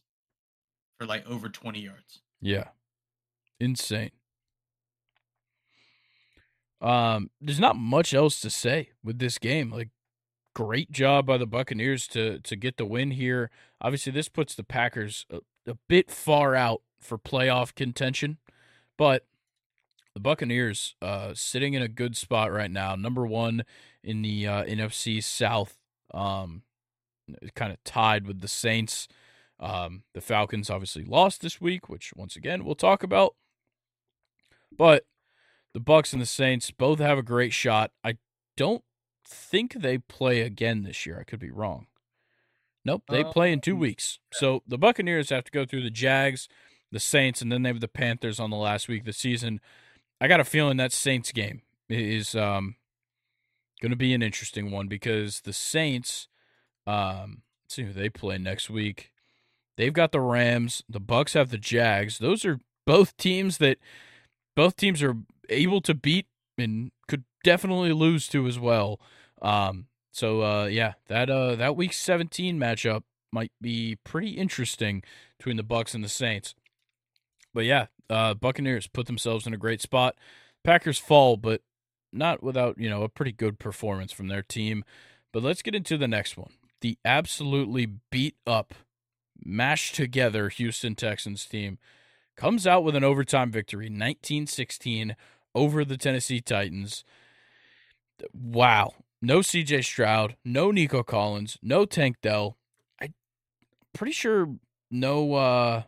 for 0.98 1.06
like 1.06 1.28
over 1.28 1.50
twenty 1.50 1.82
yards. 1.82 2.22
Yeah, 2.40 2.70
insane. 3.60 4.12
Um, 6.80 7.30
there's 7.42 7.60
not 7.60 7.76
much 7.76 8.14
else 8.14 8.40
to 8.40 8.50
say 8.50 8.92
with 9.04 9.20
this 9.20 9.38
game. 9.38 9.70
Like, 9.70 9.90
great 10.60 10.92
job 10.92 11.26
by 11.26 11.38
the 11.38 11.48
Buccaneers 11.48 12.06
to 12.10 12.40
to 12.40 12.56
get 12.56 12.76
the 12.76 12.86
win 12.86 13.12
here. 13.12 13.50
Obviously, 13.80 14.12
this 14.12 14.28
puts 14.28 14.56
the 14.56 14.64
Packers 14.64 15.26
a, 15.32 15.40
a 15.66 15.78
bit 15.88 16.12
far 16.12 16.54
out 16.54 16.82
for 17.00 17.18
playoff 17.18 17.74
contention, 17.74 18.38
but 18.98 19.26
the 20.14 20.20
Buccaneers 20.20 20.96
uh, 21.02 21.32
sitting 21.34 21.76
in 21.76 21.82
a 21.82 21.88
good 21.88 22.18
spot 22.18 22.52
right 22.52 22.70
now, 22.70 22.96
number 22.96 23.26
one 23.26 23.64
in 24.04 24.22
the 24.22 24.48
uh, 24.48 24.64
NFC 24.66 25.24
South, 25.24 25.78
um, 26.14 26.64
kind 27.56 27.72
of 27.72 27.82
tied 27.86 28.28
with 28.28 28.42
the 28.42 28.48
Saints. 28.50 29.08
Um, 29.62 30.04
the 30.14 30.22
Falcons 30.22 30.70
obviously 30.70 31.06
lost 31.06 31.42
this 31.42 31.62
week, 31.62 31.88
which 31.88 32.12
once 32.18 32.36
again 32.36 32.66
we'll 32.66 32.76
talk 32.76 33.02
about. 33.02 33.36
But 34.76 35.06
the 35.74 35.80
Bucks 35.80 36.12
and 36.12 36.22
the 36.22 36.26
Saints 36.26 36.70
both 36.72 37.00
have 37.00 37.18
a 37.18 37.24
great 37.24 37.54
shot. 37.54 37.92
I 38.04 38.18
don't 38.58 38.84
think 39.30 39.74
they 39.74 39.98
play 39.98 40.42
again 40.42 40.84
this 40.84 41.06
year. 41.06 41.20
I 41.20 41.24
could 41.24 41.40
be 41.40 41.52
wrong. 41.52 41.88
Nope, 42.86 43.04
they 43.10 43.24
play 43.24 43.52
in 43.52 43.62
two 43.62 43.74
um, 43.74 43.80
weeks. 43.80 44.20
So 44.32 44.64
the 44.68 44.78
Buccaneers 44.78 45.30
have 45.30 45.44
to 45.44 45.52
go 45.52 45.66
through 45.66 45.84
the 45.84 45.92
Jags, 45.92 46.48
the 46.92 47.00
Saints, 47.00 47.42
and 47.42 47.52
then 47.52 47.62
they 47.62 47.70
have 47.70 47.82
the 47.82 47.88
Panthers 47.88 48.40
on 48.40 48.50
the 48.50 48.58
last 48.58 48.88
week 48.88 49.02
of 49.02 49.06
the 49.06 49.14
season. 49.14 49.60
I 50.22 50.28
got 50.28 50.40
a 50.40 50.46
feeling 50.46 50.78
that 50.78 50.92
Saints 50.92 51.32
game 51.32 51.62
is 51.90 52.36
um, 52.36 52.76
going 53.82 53.92
to 53.92 53.98
be 53.98 54.14
an 54.14 54.24
interesting 54.24 54.72
one 54.72 54.88
because 54.88 55.42
the 55.42 55.54
Saints, 55.54 56.28
um, 56.88 57.44
let's 57.66 57.76
see 57.76 57.84
who 57.84 57.94
they 57.94 58.10
play 58.10 58.38
next 58.38 58.70
week. 58.70 59.12
They've 59.78 59.94
got 59.94 60.12
the 60.12 60.22
Rams. 60.22 60.84
The 60.90 61.00
Bucks 61.00 61.34
have 61.34 61.50
the 61.50 61.58
Jags. 61.58 62.18
Those 62.18 62.44
are 62.46 62.60
both 62.86 63.16
teams 63.18 63.60
that 63.60 63.78
both 64.56 64.76
teams 64.76 65.04
are 65.04 65.16
able 65.48 65.82
to 65.82 65.94
beat 65.94 66.28
and 66.58 66.92
could 67.08 67.24
definitely 67.44 67.94
lose 67.94 68.28
to 68.30 68.48
as 68.48 68.60
well. 68.60 69.00
Um, 69.42 69.88
so 70.12 70.42
uh, 70.42 70.66
yeah, 70.66 70.94
that 71.08 71.30
uh, 71.30 71.56
that 71.56 71.76
week 71.76 71.94
17 71.94 72.60
matchup 72.60 73.04
might 73.32 73.52
be 73.62 73.98
pretty 74.04 74.32
interesting 74.32 75.04
between 75.38 75.58
the 75.58 75.64
Bucks 75.64 75.94
and 75.94 76.04
the 76.04 76.10
Saints. 76.10 76.56
But 77.54 77.66
yeah, 77.66 77.88
uh, 78.10 78.34
Buccaneers 78.34 78.88
put 78.88 79.08
themselves 79.08 79.48
in 79.48 79.54
a 79.54 79.58
great 79.58 79.82
spot. 79.82 80.16
Packers 80.64 80.98
fall, 80.98 81.38
but 81.38 81.62
not 82.12 82.44
without 82.44 82.78
you 82.78 82.90
know 82.90 83.04
a 83.04 83.10
pretty 83.10 83.32
good 83.32 83.60
performance 83.60 84.12
from 84.12 84.28
their 84.28 84.42
team. 84.42 84.84
But 85.32 85.44
let's 85.44 85.62
get 85.62 85.76
into 85.76 85.98
the 85.98 86.08
next 86.08 86.38
one. 86.38 86.52
The 86.82 86.98
absolutely 87.06 87.88
beat 88.12 88.36
up, 88.48 88.74
mashed 89.44 89.96
together 89.96 90.50
Houston 90.50 90.96
Texans 90.96 91.46
team 91.46 91.78
comes 92.36 92.66
out 92.66 92.84
with 92.84 92.96
an 92.96 93.04
overtime 93.04 93.52
victory, 93.52 93.86
1916 93.86 95.16
over 95.54 95.84
the 95.84 95.98
Tennessee 95.98 96.40
Titans. 96.40 97.04
Wow. 98.34 98.94
No 99.22 99.40
CJ 99.40 99.84
Stroud, 99.84 100.38
no 100.46 100.72
Nico 100.72 101.04
Collins, 101.04 101.58
no 101.62 101.86
Tank 101.86 102.18
Dell. 102.22 102.58
I 103.02 103.14
pretty 103.94 104.14
sure 104.14 104.56
no 104.90 105.34
uh 105.34 105.84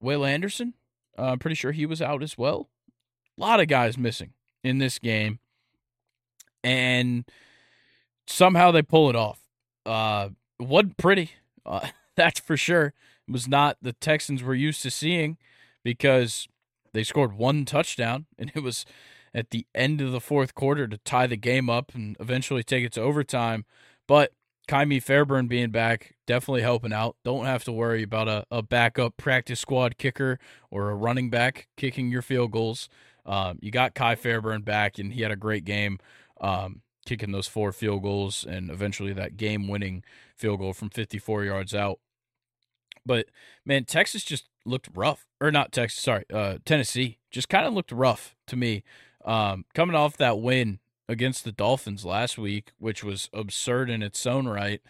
Will 0.00 0.24
Anderson. 0.24 0.74
Uh, 1.18 1.32
I'm 1.32 1.38
pretty 1.38 1.56
sure 1.56 1.72
he 1.72 1.86
was 1.86 2.00
out 2.00 2.22
as 2.22 2.38
well. 2.38 2.70
A 3.36 3.40
lot 3.40 3.60
of 3.60 3.68
guys 3.68 3.98
missing 3.98 4.32
in 4.64 4.78
this 4.78 4.98
game. 4.98 5.38
And 6.64 7.24
somehow 8.26 8.70
they 8.70 8.82
pull 8.82 9.10
it 9.10 9.16
off. 9.16 9.40
Uh, 9.84 10.30
wasn't 10.58 10.96
pretty. 10.96 11.32
Uh, 11.64 11.88
that's 12.16 12.40
for 12.40 12.56
sure. 12.56 12.94
It 13.28 13.32
was 13.32 13.48
not 13.48 13.76
the 13.82 13.92
Texans 13.92 14.42
we're 14.42 14.54
used 14.54 14.82
to 14.82 14.90
seeing 14.90 15.36
because 15.84 16.48
they 16.92 17.04
scored 17.04 17.34
one 17.34 17.64
touchdown 17.64 18.26
and 18.38 18.50
it 18.54 18.62
was 18.62 18.84
at 19.34 19.50
the 19.50 19.66
end 19.74 20.00
of 20.00 20.12
the 20.12 20.20
fourth 20.20 20.54
quarter 20.54 20.88
to 20.88 20.98
tie 20.98 21.26
the 21.26 21.36
game 21.36 21.70
up 21.70 21.94
and 21.94 22.16
eventually 22.20 22.62
take 22.62 22.84
it 22.84 22.92
to 22.92 23.00
overtime. 23.00 23.64
But 24.06 24.32
Ka'imi 24.68 25.02
Fairbairn 25.02 25.48
being 25.48 25.70
back, 25.70 26.14
definitely 26.26 26.62
helping 26.62 26.92
out. 26.92 27.16
Don't 27.24 27.44
have 27.44 27.64
to 27.64 27.72
worry 27.72 28.02
about 28.02 28.28
a, 28.28 28.44
a 28.50 28.62
backup 28.62 29.16
practice 29.16 29.60
squad 29.60 29.98
kicker 29.98 30.38
or 30.70 30.90
a 30.90 30.94
running 30.94 31.30
back 31.30 31.68
kicking 31.76 32.10
your 32.10 32.22
field 32.22 32.52
goals. 32.52 32.88
Um, 33.26 33.58
you 33.60 33.70
got 33.70 33.94
Kai 33.94 34.14
Fairbairn 34.14 34.62
back, 34.62 34.98
and 34.98 35.12
he 35.12 35.22
had 35.22 35.30
a 35.30 35.36
great 35.36 35.64
game 35.64 35.98
um, 36.40 36.82
kicking 37.04 37.32
those 37.32 37.48
four 37.48 37.72
field 37.72 38.02
goals 38.02 38.44
and 38.48 38.70
eventually 38.70 39.12
that 39.12 39.36
game 39.36 39.68
winning 39.68 40.04
field 40.36 40.60
goal 40.60 40.72
from 40.72 40.90
54 40.90 41.44
yards 41.44 41.74
out. 41.74 41.98
But 43.04 43.26
man, 43.64 43.84
Texas 43.84 44.22
just 44.22 44.48
looked 44.64 44.88
rough, 44.94 45.26
or 45.40 45.50
not 45.50 45.72
Texas, 45.72 46.02
sorry, 46.02 46.24
uh, 46.32 46.58
Tennessee 46.64 47.18
just 47.30 47.48
kind 47.48 47.66
of 47.66 47.72
looked 47.74 47.92
rough 47.92 48.36
to 48.46 48.56
me. 48.56 48.84
Um, 49.24 49.64
coming 49.74 49.96
off 49.96 50.16
that 50.16 50.40
win 50.40 50.78
against 51.08 51.44
the 51.44 51.52
Dolphins 51.52 52.04
last 52.04 52.38
week, 52.38 52.72
which 52.78 53.02
was 53.02 53.28
absurd 53.32 53.90
in 53.90 54.02
its 54.02 54.24
own 54.26 54.46
right. 54.46 54.80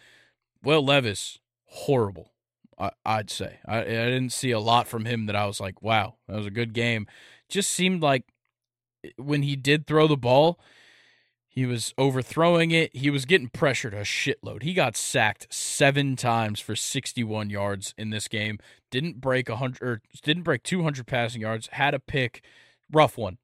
Will 0.63 0.83
Levis, 0.83 1.39
horrible. 1.65 2.31
I, 3.05 3.17
would 3.17 3.29
say 3.29 3.59
I, 3.67 3.79
I 3.79 3.83
didn't 3.83 4.31
see 4.31 4.51
a 4.51 4.59
lot 4.59 4.87
from 4.87 5.05
him 5.05 5.27
that 5.27 5.35
I 5.35 5.45
was 5.45 5.59
like, 5.59 5.81
wow, 5.81 6.15
that 6.27 6.37
was 6.37 6.47
a 6.47 6.51
good 6.51 6.73
game. 6.73 7.05
Just 7.47 7.71
seemed 7.71 8.01
like 8.01 8.23
eh, 9.03 9.09
when 9.17 9.43
he 9.43 9.55
did 9.55 9.85
throw 9.85 10.07
the 10.07 10.17
ball, 10.17 10.59
he 11.47 11.65
was 11.65 11.93
overthrowing 11.97 12.71
it. 12.71 12.95
He 12.95 13.09
was 13.09 13.25
getting 13.25 13.49
pressured 13.49 13.93
a 13.93 14.01
shitload. 14.01 14.63
He 14.63 14.73
got 14.73 14.95
sacked 14.95 15.53
seven 15.53 16.15
times 16.15 16.59
for 16.59 16.75
61 16.75 17.49
yards 17.49 17.93
in 17.97 18.09
this 18.09 18.27
game. 18.27 18.57
Didn't 18.89 19.19
break 19.19 19.49
a 19.49 19.57
hundred 19.57 19.83
or 19.83 20.01
didn't 20.23 20.43
break 20.43 20.63
200 20.63 21.05
passing 21.05 21.41
yards. 21.41 21.67
Had 21.73 21.93
a 21.93 21.99
pick, 21.99 22.41
rough 22.89 23.17
one. 23.17 23.37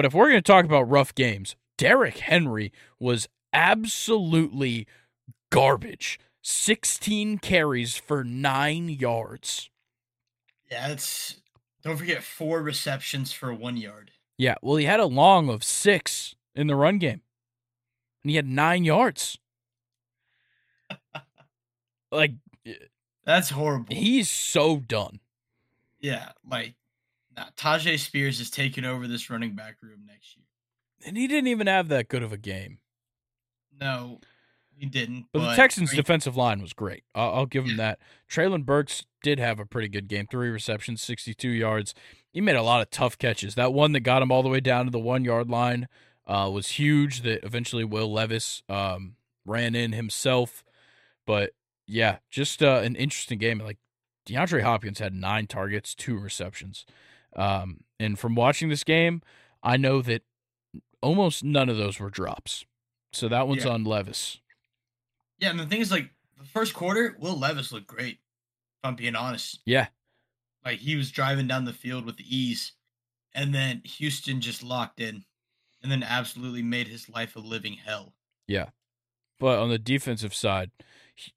But 0.00 0.06
if 0.06 0.14
we're 0.14 0.30
going 0.30 0.38
to 0.38 0.40
talk 0.40 0.64
about 0.64 0.88
rough 0.88 1.14
games, 1.14 1.56
Derrick 1.76 2.16
Henry 2.20 2.72
was 2.98 3.28
absolutely 3.52 4.86
garbage. 5.50 6.18
16 6.40 7.36
carries 7.36 7.96
for 7.96 8.24
nine 8.24 8.88
yards. 8.88 9.68
Yeah, 10.70 10.88
it's 10.88 11.42
don't 11.82 11.98
forget 11.98 12.22
four 12.22 12.62
receptions 12.62 13.34
for 13.34 13.52
one 13.52 13.76
yard. 13.76 14.12
Yeah, 14.38 14.54
well, 14.62 14.76
he 14.76 14.86
had 14.86 15.00
a 15.00 15.04
long 15.04 15.50
of 15.50 15.62
six 15.62 16.34
in 16.54 16.66
the 16.66 16.76
run 16.76 16.96
game, 16.96 17.20
and 18.22 18.30
he 18.30 18.36
had 18.36 18.46
nine 18.46 18.84
yards. 18.84 19.38
like, 22.10 22.32
eh, 22.64 22.72
that's 23.26 23.50
horrible. 23.50 23.94
He's 23.94 24.30
so 24.30 24.78
done. 24.78 25.20
Yeah, 26.00 26.30
like 26.50 26.72
nah, 27.36 27.46
Tyjae 27.56 27.98
Spears 27.98 28.40
is 28.40 28.50
taking 28.50 28.84
over 28.84 29.06
this 29.06 29.30
running 29.30 29.54
back 29.54 29.76
room 29.82 30.04
next 30.06 30.36
year. 30.36 30.44
And 31.06 31.16
he 31.16 31.26
didn't 31.26 31.48
even 31.48 31.66
have 31.66 31.88
that 31.88 32.08
good 32.08 32.22
of 32.22 32.32
a 32.32 32.36
game. 32.36 32.78
No, 33.80 34.20
he 34.76 34.86
didn't. 34.86 35.26
But, 35.32 35.40
but 35.40 35.50
the 35.50 35.56
Texans' 35.56 35.94
defensive 35.94 36.36
line 36.36 36.60
was 36.60 36.72
great. 36.72 37.04
I'll, 37.14 37.34
I'll 37.34 37.46
give 37.46 37.64
him 37.64 37.76
that. 37.78 37.98
Treylon 38.30 38.64
Burks 38.64 39.04
did 39.22 39.38
have 39.38 39.58
a 39.58 39.66
pretty 39.66 39.88
good 39.88 40.08
game. 40.08 40.26
Three 40.30 40.50
receptions, 40.50 41.02
62 41.02 41.48
yards. 41.48 41.94
He 42.32 42.40
made 42.40 42.56
a 42.56 42.62
lot 42.62 42.82
of 42.82 42.90
tough 42.90 43.18
catches. 43.18 43.54
That 43.54 43.72
one 43.72 43.92
that 43.92 44.00
got 44.00 44.22
him 44.22 44.30
all 44.30 44.42
the 44.42 44.48
way 44.48 44.60
down 44.60 44.84
to 44.84 44.90
the 44.90 44.98
one 44.98 45.24
yard 45.24 45.50
line 45.50 45.88
uh, 46.26 46.50
was 46.52 46.68
huge. 46.68 47.22
That 47.22 47.44
eventually 47.44 47.84
Will 47.84 48.12
Levis 48.12 48.62
um, 48.68 49.16
ran 49.44 49.74
in 49.74 49.92
himself. 49.92 50.64
But 51.26 51.52
yeah, 51.86 52.18
just 52.30 52.62
uh, 52.62 52.80
an 52.84 52.96
interesting 52.96 53.38
game. 53.38 53.58
Like 53.58 53.78
DeAndre 54.26 54.62
Hopkins 54.62 54.98
had 54.98 55.14
nine 55.14 55.46
targets, 55.46 55.94
two 55.94 56.18
receptions. 56.18 56.86
Um, 57.36 57.80
and 57.98 58.18
from 58.18 58.34
watching 58.34 58.68
this 58.68 58.84
game, 58.84 59.22
I 59.62 59.76
know 59.76 60.02
that 60.02 60.22
almost 61.02 61.44
none 61.44 61.68
of 61.68 61.76
those 61.76 62.00
were 62.00 62.10
drops. 62.10 62.64
So 63.12 63.28
that 63.28 63.48
one's 63.48 63.64
yeah. 63.64 63.72
on 63.72 63.84
Levis. 63.84 64.40
Yeah, 65.38 65.50
and 65.50 65.60
the 65.60 65.66
thing 65.66 65.80
is, 65.80 65.90
like 65.90 66.10
the 66.38 66.44
first 66.44 66.74
quarter, 66.74 67.16
Will 67.18 67.38
Levis 67.38 67.72
looked 67.72 67.86
great. 67.86 68.14
If 68.14 68.84
I'm 68.84 68.94
being 68.94 69.16
honest. 69.16 69.60
Yeah. 69.66 69.88
Like 70.64 70.78
he 70.78 70.96
was 70.96 71.10
driving 71.10 71.46
down 71.46 71.64
the 71.64 71.72
field 71.72 72.04
with 72.04 72.20
ease, 72.20 72.72
and 73.34 73.54
then 73.54 73.80
Houston 73.84 74.40
just 74.40 74.62
locked 74.62 75.00
in, 75.00 75.24
and 75.82 75.90
then 75.90 76.02
absolutely 76.02 76.62
made 76.62 76.86
his 76.86 77.08
life 77.08 77.34
a 77.34 77.40
living 77.40 77.74
hell. 77.74 78.12
Yeah, 78.46 78.66
but 79.38 79.58
on 79.58 79.70
the 79.70 79.78
defensive 79.78 80.34
side, 80.34 80.70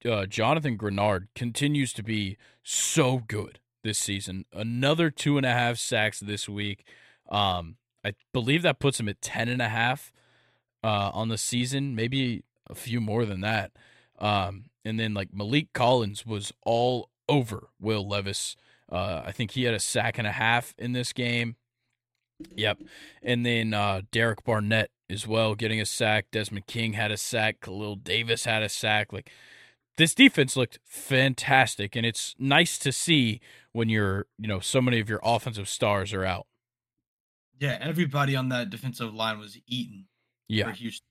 uh, 0.06 0.25
Jonathan 0.25 0.77
Greenard 0.77 1.27
continues 1.36 1.93
to 1.93 2.03
be 2.03 2.38
so 2.63 3.19
good 3.19 3.60
this 3.83 3.97
season. 3.97 4.45
Another 4.53 5.09
two 5.09 5.37
and 5.37 5.45
a 5.45 5.51
half 5.51 5.77
sacks 5.77 6.19
this 6.19 6.49
week. 6.49 6.85
Um, 7.29 7.75
I 8.03 8.13
believe 8.33 8.61
that 8.63 8.79
puts 8.79 8.99
him 8.99 9.07
at 9.07 9.21
ten 9.21 9.47
and 9.47 9.61
a 9.61 9.69
half 9.69 10.11
uh, 10.83 11.11
on 11.13 11.29
the 11.29 11.37
season, 11.37 11.95
maybe 11.95 12.43
a 12.69 12.75
few 12.75 12.99
more 12.99 13.25
than 13.25 13.41
that. 13.41 13.71
Um, 14.19 14.65
and 14.85 14.99
then 14.99 15.13
like 15.13 15.31
Maliek 15.31 15.67
Collins 15.73 16.25
was 16.25 16.51
all 16.63 17.09
over 17.29 17.69
Will 17.79 18.07
Levis. 18.07 18.55
Uh, 18.91 19.23
I 19.25 19.31
think 19.31 19.51
he 19.51 19.63
had 19.63 19.73
a 19.73 19.79
sack 19.79 20.17
and 20.17 20.27
a 20.27 20.31
half 20.31 20.73
in 20.77 20.93
this 20.93 21.13
game. 21.13 21.55
Yep. 22.55 22.79
And 23.21 23.45
then 23.45 23.73
uh, 23.73 24.01
Derek 24.11 24.43
Barnett 24.43 24.91
as 25.09 25.27
well 25.27 25.55
getting 25.55 25.79
a 25.79 25.85
sack. 25.85 26.27
Desmond 26.31 26.67
King 26.67 26.93
had 26.93 27.11
a 27.11 27.17
sack. 27.17 27.61
Khalil 27.61 27.95
Davis 27.95 28.45
had 28.45 28.63
a 28.63 28.69
sack. 28.69 29.13
Like 29.13 29.31
this 29.97 30.15
defense 30.15 30.56
looked 30.56 30.79
fantastic, 30.86 31.95
and 31.95 32.06
it's 32.06 32.36
nice 32.39 32.77
to 32.79 32.91
see 32.91 33.41
when 33.71 33.89
you're, 33.89 34.27
you 34.38 34.47
know, 34.47 34.60
so 34.60 34.82
many 34.82 34.99
of 34.99 35.10
your 35.10 35.19
offensive 35.23 35.69
stars 35.69 36.13
are 36.13 36.25
out. 36.25 36.47
Yeah, 37.60 37.77
everybody 37.79 38.36
on 38.36 38.49
that 38.49 38.69
defensive 38.69 39.13
line 39.13 39.39
was 39.39 39.58
eating. 39.67 40.06
Yeah. 40.47 40.71
Houston. 40.71 41.06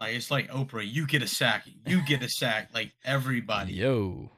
Like 0.00 0.14
it's 0.14 0.30
like 0.30 0.48
Oprah, 0.50 0.88
you 0.88 1.06
get 1.06 1.22
a 1.22 1.26
sack, 1.26 1.64
you 1.86 2.02
get 2.06 2.22
a 2.22 2.28
sack, 2.28 2.70
like 2.72 2.92
everybody. 3.04 3.74
Yo. 3.74 4.30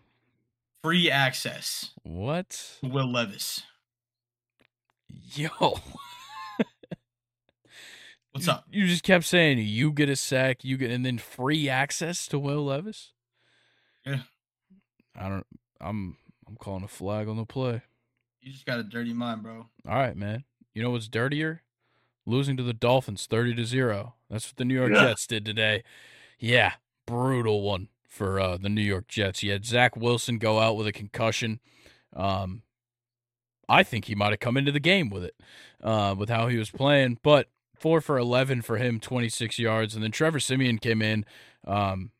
Free 0.83 1.11
access. 1.11 1.91
What? 2.03 2.79
Will 2.83 3.13
Levis. 3.13 3.63
Yo. 5.35 5.81
What's 8.33 8.47
up? 8.47 8.65
You 8.71 8.87
just 8.87 9.03
kept 9.03 9.25
saying 9.25 9.59
you 9.59 9.93
get 9.93 10.09
a 10.09 10.15
sack, 10.15 10.63
you 10.63 10.77
get, 10.77 10.91
and 10.91 11.05
then 11.05 11.19
free 11.19 11.69
access 11.69 12.29
to 12.29 12.39
Will 12.39 12.65
Levis. 12.65 13.13
Yeah. 14.07 14.21
I 15.17 15.29
don't. 15.29 15.47
I'm. 15.81 16.17
I'm 16.47 16.57
calling 16.57 16.85
a 16.85 16.89
flag 16.89 17.29
on 17.29 17.37
the 17.37 17.45
play. 17.45 17.83
You 18.41 18.53
just 18.53 18.67
got 18.67 18.79
a 18.79 18.83
dirty 18.83 19.13
mind, 19.13 19.43
bro. 19.43 19.67
All 19.89 19.95
right, 19.95 20.17
man. 20.17 20.45
You 20.75 20.83
know 20.83 20.91
what's 20.91 21.09
dirtier? 21.09 21.63
Losing 22.27 22.57
to 22.57 22.63
the 22.63 22.73
Dolphins, 22.73 23.27
thirty 23.27 23.55
to 23.55 23.65
zero. 23.65 24.15
That's 24.29 24.49
what 24.49 24.57
the 24.57 24.65
New 24.65 24.75
York 24.75 24.93
yeah. 24.93 25.03
Jets 25.03 25.27
did 25.27 25.45
today. 25.45 25.83
Yeah, 26.39 26.75
brutal 27.07 27.63
one 27.63 27.89
for 28.09 28.41
uh, 28.41 28.57
the 28.57 28.69
New 28.69 28.83
York 28.83 29.09
Jets. 29.09 29.43
You 29.43 29.53
had 29.53 29.65
Zach 29.65 29.97
Wilson 29.97 30.39
go 30.39 30.59
out 30.59 30.77
with 30.77 30.87
a 30.87 30.93
concussion. 30.93 31.61
Um, 32.15 32.63
I 33.69 33.83
think 33.83 34.07
he 34.07 34.15
might 34.15 34.31
have 34.31 34.41
come 34.41 34.57
into 34.57 34.73
the 34.73 34.81
game 34.81 35.11
with 35.11 35.25
it, 35.25 35.35
uh, 35.83 36.15
with 36.17 36.29
how 36.29 36.49
he 36.49 36.57
was 36.57 36.71
playing. 36.71 37.19
But 37.23 37.49
four 37.81 38.01
for 38.01 38.19
11 38.19 38.63
for 38.63 38.77
him, 38.77 39.01
26 39.01 39.59
yards. 39.59 39.95
And 39.95 40.05
then 40.05 40.13
Trevor 40.13 40.39
Siemian 40.39 40.79
came 40.79 41.01
in. 41.03 41.25
Um, 41.67 42.13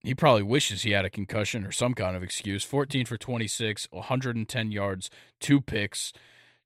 he 0.00 0.14
probably 0.14 0.42
wishes 0.42 0.82
he 0.82 0.92
had 0.92 1.04
a 1.04 1.10
concussion 1.10 1.64
or 1.64 1.72
some 1.72 1.94
kind 1.94 2.16
of 2.16 2.22
excuse. 2.22 2.64
14 2.64 3.06
for 3.06 3.16
26, 3.16 3.88
110 3.90 4.72
yards, 4.72 5.10
two 5.40 5.60
picks. 5.60 6.12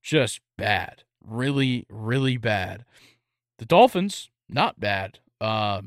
Just 0.03 0.41
bad. 0.57 1.03
Really, 1.23 1.87
really 1.91 2.37
bad. 2.37 2.85
The 3.59 3.67
Dolphins, 3.67 4.31
not 4.49 4.79
bad. 4.79 5.19
Uh, 5.41 5.83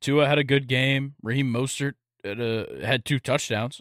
Tua 0.00 0.26
had 0.26 0.38
a 0.38 0.44
good 0.44 0.68
game. 0.68 1.14
Raheem 1.22 1.52
Mostert 1.52 1.94
had, 2.24 2.40
uh, 2.40 2.66
had 2.84 3.04
two 3.04 3.18
touchdowns. 3.18 3.80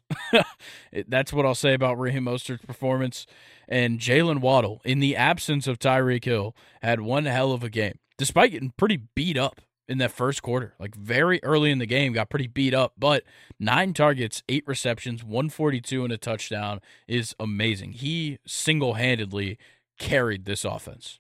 That's 1.08 1.34
what 1.34 1.46
I'll 1.46 1.56
say 1.56 1.74
about 1.74 2.00
Raheem 2.00 2.26
Mostert's 2.26 2.66
performance. 2.66 3.26
And 3.68 4.00
Jaylen 4.00 4.42
Waddle, 4.42 4.82
in 4.84 5.00
the 5.00 5.16
absence 5.16 5.68
of 5.68 5.80
Tyreek 5.80 6.26
Hill, 6.26 6.56
had 6.82 7.02
one 7.02 7.26
hell 7.26 7.52
of 7.52 7.64
a 7.64 7.70
game, 7.70 7.98
despite 8.18 8.52
getting 8.52 8.74
pretty 8.78 9.04
beat 9.16 9.38
up 9.38 9.62
in 9.88 9.98
that 10.00 10.12
first 10.12 10.42
quarter. 10.42 10.74
Like 10.80 10.96
very 10.96 11.40
early 11.44 11.72
in 11.72 11.80
the 11.80 11.86
game, 11.86 12.14
got 12.14 12.30
pretty 12.30 12.48
beat 12.48 12.74
up, 12.74 12.94
but 12.98 13.24
nine 13.60 13.94
targets, 13.94 14.44
eight 14.50 14.64
receptions, 14.68 15.24
142 15.24 16.04
and 16.04 16.14
a 16.14 16.18
touchdown 16.18 16.80
is 17.08 17.36
amazing. 17.40 17.94
He 17.94 18.40
single 18.46 18.94
handedly 18.96 19.58
carried 20.00 20.46
this 20.46 20.66
offense. 20.66 21.20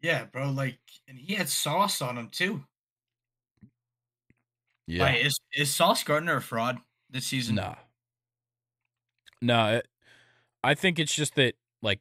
Yeah, 0.00 0.24
bro. 0.24 0.50
Like, 0.50 0.78
and 1.08 1.18
he 1.18 1.34
had 1.34 1.48
sauce 1.48 2.00
on 2.02 2.18
him 2.18 2.28
too. 2.28 2.64
Yeah. 4.86 5.04
Like, 5.04 5.24
is 5.24 5.34
is 5.52 5.74
Sauce 5.74 6.04
Gardner 6.04 6.36
a 6.36 6.42
fraud 6.42 6.78
this 7.10 7.26
season? 7.26 7.56
Nah. 7.56 7.74
No, 9.42 9.80
I 10.66 10.74
think 10.74 10.98
it's 10.98 11.14
just 11.14 11.36
that 11.36 11.54
like 11.80 12.00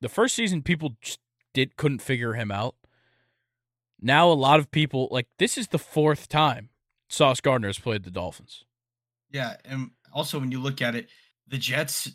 the 0.00 0.08
first 0.08 0.36
season 0.36 0.62
people 0.62 0.92
just 1.00 1.18
did 1.52 1.76
couldn't 1.76 1.98
figure 1.98 2.34
him 2.34 2.52
out. 2.52 2.76
Now 4.00 4.30
a 4.30 4.34
lot 4.34 4.60
of 4.60 4.70
people 4.70 5.08
like 5.10 5.26
this 5.38 5.58
is 5.58 5.68
the 5.68 5.78
fourth 5.78 6.28
time 6.28 6.68
Sauce 7.08 7.40
Gardner 7.40 7.68
has 7.68 7.78
played 7.78 8.04
the 8.04 8.12
Dolphins. 8.12 8.64
Yeah, 9.30 9.56
and 9.64 9.90
also 10.12 10.38
when 10.38 10.52
you 10.52 10.60
look 10.60 10.80
at 10.82 10.94
it, 10.94 11.08
the 11.48 11.58
Jets 11.58 12.12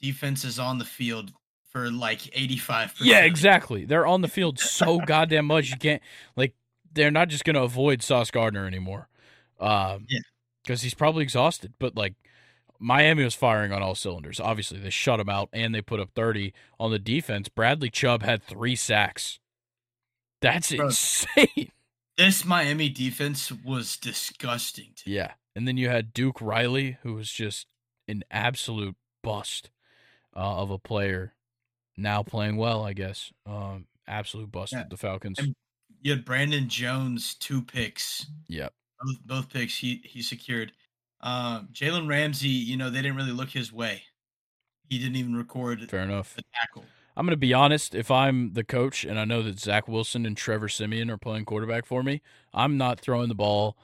defense 0.00 0.44
is 0.44 0.60
on 0.60 0.78
the 0.78 0.84
field 0.84 1.32
for 1.70 1.90
like 1.90 2.20
85%. 2.20 2.92
Yeah, 3.00 3.20
exactly. 3.20 3.86
They're 3.86 4.06
on 4.06 4.20
the 4.20 4.28
field 4.28 4.58
so 4.60 5.00
goddamn 5.00 5.46
much 5.46 5.70
you 5.70 5.78
can't 5.78 6.02
like 6.36 6.54
they're 6.92 7.10
not 7.10 7.28
just 7.28 7.44
going 7.44 7.54
to 7.54 7.62
avoid 7.62 8.02
Sauce 8.02 8.30
Gardner 8.30 8.66
anymore. 8.68 9.08
Um 9.58 10.06
yeah. 10.08 10.20
cuz 10.64 10.82
he's 10.82 10.94
probably 10.94 11.24
exhausted, 11.24 11.74
but 11.80 11.96
like 11.96 12.14
Miami 12.78 13.24
was 13.24 13.34
firing 13.34 13.72
on 13.72 13.82
all 13.82 13.94
cylinders. 13.94 14.40
Obviously, 14.40 14.78
they 14.78 14.90
shut 14.90 15.20
him 15.20 15.28
out 15.28 15.48
and 15.52 15.74
they 15.74 15.82
put 15.82 16.00
up 16.00 16.10
30 16.14 16.52
on 16.78 16.90
the 16.90 16.98
defense. 16.98 17.48
Bradley 17.48 17.90
Chubb 17.90 18.22
had 18.22 18.42
3 18.42 18.76
sacks. 18.76 19.38
That's 20.40 20.74
Bro, 20.74 20.86
insane. 20.86 21.70
This 22.16 22.46
Miami 22.46 22.88
defense 22.88 23.52
was 23.52 23.98
disgusting. 23.98 24.94
Yeah. 25.04 25.32
And 25.54 25.68
then 25.68 25.76
you 25.76 25.90
had 25.90 26.14
Duke 26.14 26.40
Riley, 26.40 26.96
who 27.02 27.12
was 27.12 27.30
just 27.30 27.66
an 28.08 28.24
absolute 28.30 28.96
bust 29.22 29.68
uh, 30.34 30.62
of 30.62 30.70
a 30.70 30.78
player. 30.78 31.34
Now 31.94 32.22
playing 32.22 32.56
well, 32.56 32.84
I 32.84 32.94
guess. 32.94 33.32
Um, 33.44 33.86
absolute 34.08 34.50
bust 34.50 34.72
yeah. 34.72 34.80
with 34.80 34.88
the 34.88 34.96
Falcons. 34.96 35.38
And 35.38 35.54
you 36.00 36.12
had 36.12 36.24
Brandon 36.24 36.68
Jones, 36.68 37.34
two 37.34 37.60
picks. 37.60 38.26
Yep. 38.48 38.72
Both, 38.98 39.26
both 39.26 39.48
picks 39.50 39.76
he, 39.76 40.00
he 40.04 40.22
secured. 40.22 40.72
Um, 41.20 41.68
Jalen 41.72 42.08
Ramsey, 42.08 42.48
you 42.48 42.76
know, 42.76 42.90
they 42.90 43.02
didn't 43.02 43.16
really 43.16 43.32
look 43.32 43.50
his 43.50 43.72
way. 43.72 44.02
He 44.88 44.98
didn't 44.98 45.16
even 45.16 45.34
record 45.34 45.88
Fair 45.90 46.02
enough. 46.02 46.34
the 46.36 46.42
tackle. 46.54 46.84
I'm 47.16 47.24
going 47.24 47.32
to 47.32 47.36
be 47.38 47.54
honest. 47.54 47.94
If 47.94 48.10
I'm 48.10 48.52
the 48.52 48.62
coach 48.64 49.04
and 49.04 49.18
I 49.18 49.24
know 49.24 49.42
that 49.42 49.58
Zach 49.58 49.88
Wilson 49.88 50.26
and 50.26 50.36
Trevor 50.36 50.68
Siemian 50.68 51.10
are 51.10 51.16
playing 51.16 51.46
quarterback 51.46 51.86
for 51.86 52.02
me, 52.02 52.20
I'm 52.52 52.76
not 52.76 53.00
throwing 53.00 53.28
the 53.28 53.34
ball 53.34 53.76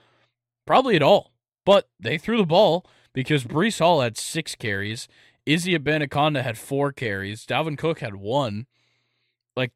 probably 0.66 0.96
at 0.96 1.02
all. 1.02 1.32
But 1.64 1.88
they 1.98 2.18
threw 2.18 2.36
the 2.36 2.44
ball 2.46 2.84
because 3.12 3.44
Breece 3.44 3.78
Hall 3.78 4.00
had 4.00 4.18
six 4.18 4.54
carries. 4.54 5.08
Izzy 5.46 5.76
Abanikanda 5.76 6.42
had 6.42 6.58
four 6.58 6.92
carries. 6.92 7.46
Dalvin 7.46 7.78
Cook 7.78 8.00
had 8.00 8.16
one. 8.16 8.66
Like, 9.56 9.72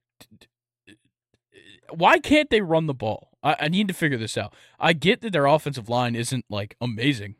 why 1.90 2.18
can't 2.18 2.50
they 2.50 2.60
run 2.60 2.86
the 2.86 2.94
ball? 2.94 3.30
I, 3.42 3.56
I 3.60 3.68
need 3.68 3.88
to 3.88 3.94
figure 3.94 4.18
this 4.18 4.36
out. 4.36 4.52
I 4.78 4.92
get 4.92 5.20
that 5.22 5.32
their 5.32 5.46
offensive 5.46 5.88
line 5.88 6.14
isn't 6.14 6.44
like 6.50 6.76
amazing, 6.80 7.36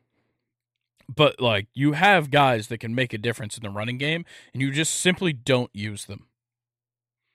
but 1.15 1.41
like 1.41 1.69
you 1.75 1.93
have 1.93 2.31
guys 2.31 2.69
that 2.69 2.79
can 2.79 2.95
make 2.95 3.13
a 3.13 3.19
difference 3.19 3.57
in 3.57 3.63
the 3.63 3.71
running 3.71 3.99
game, 3.99 4.25
and 4.53 4.63
you 4.63 4.71
just 4.71 4.95
simply 4.95 5.33
don't 5.33 5.71
use 5.73 6.07
them. 6.07 6.27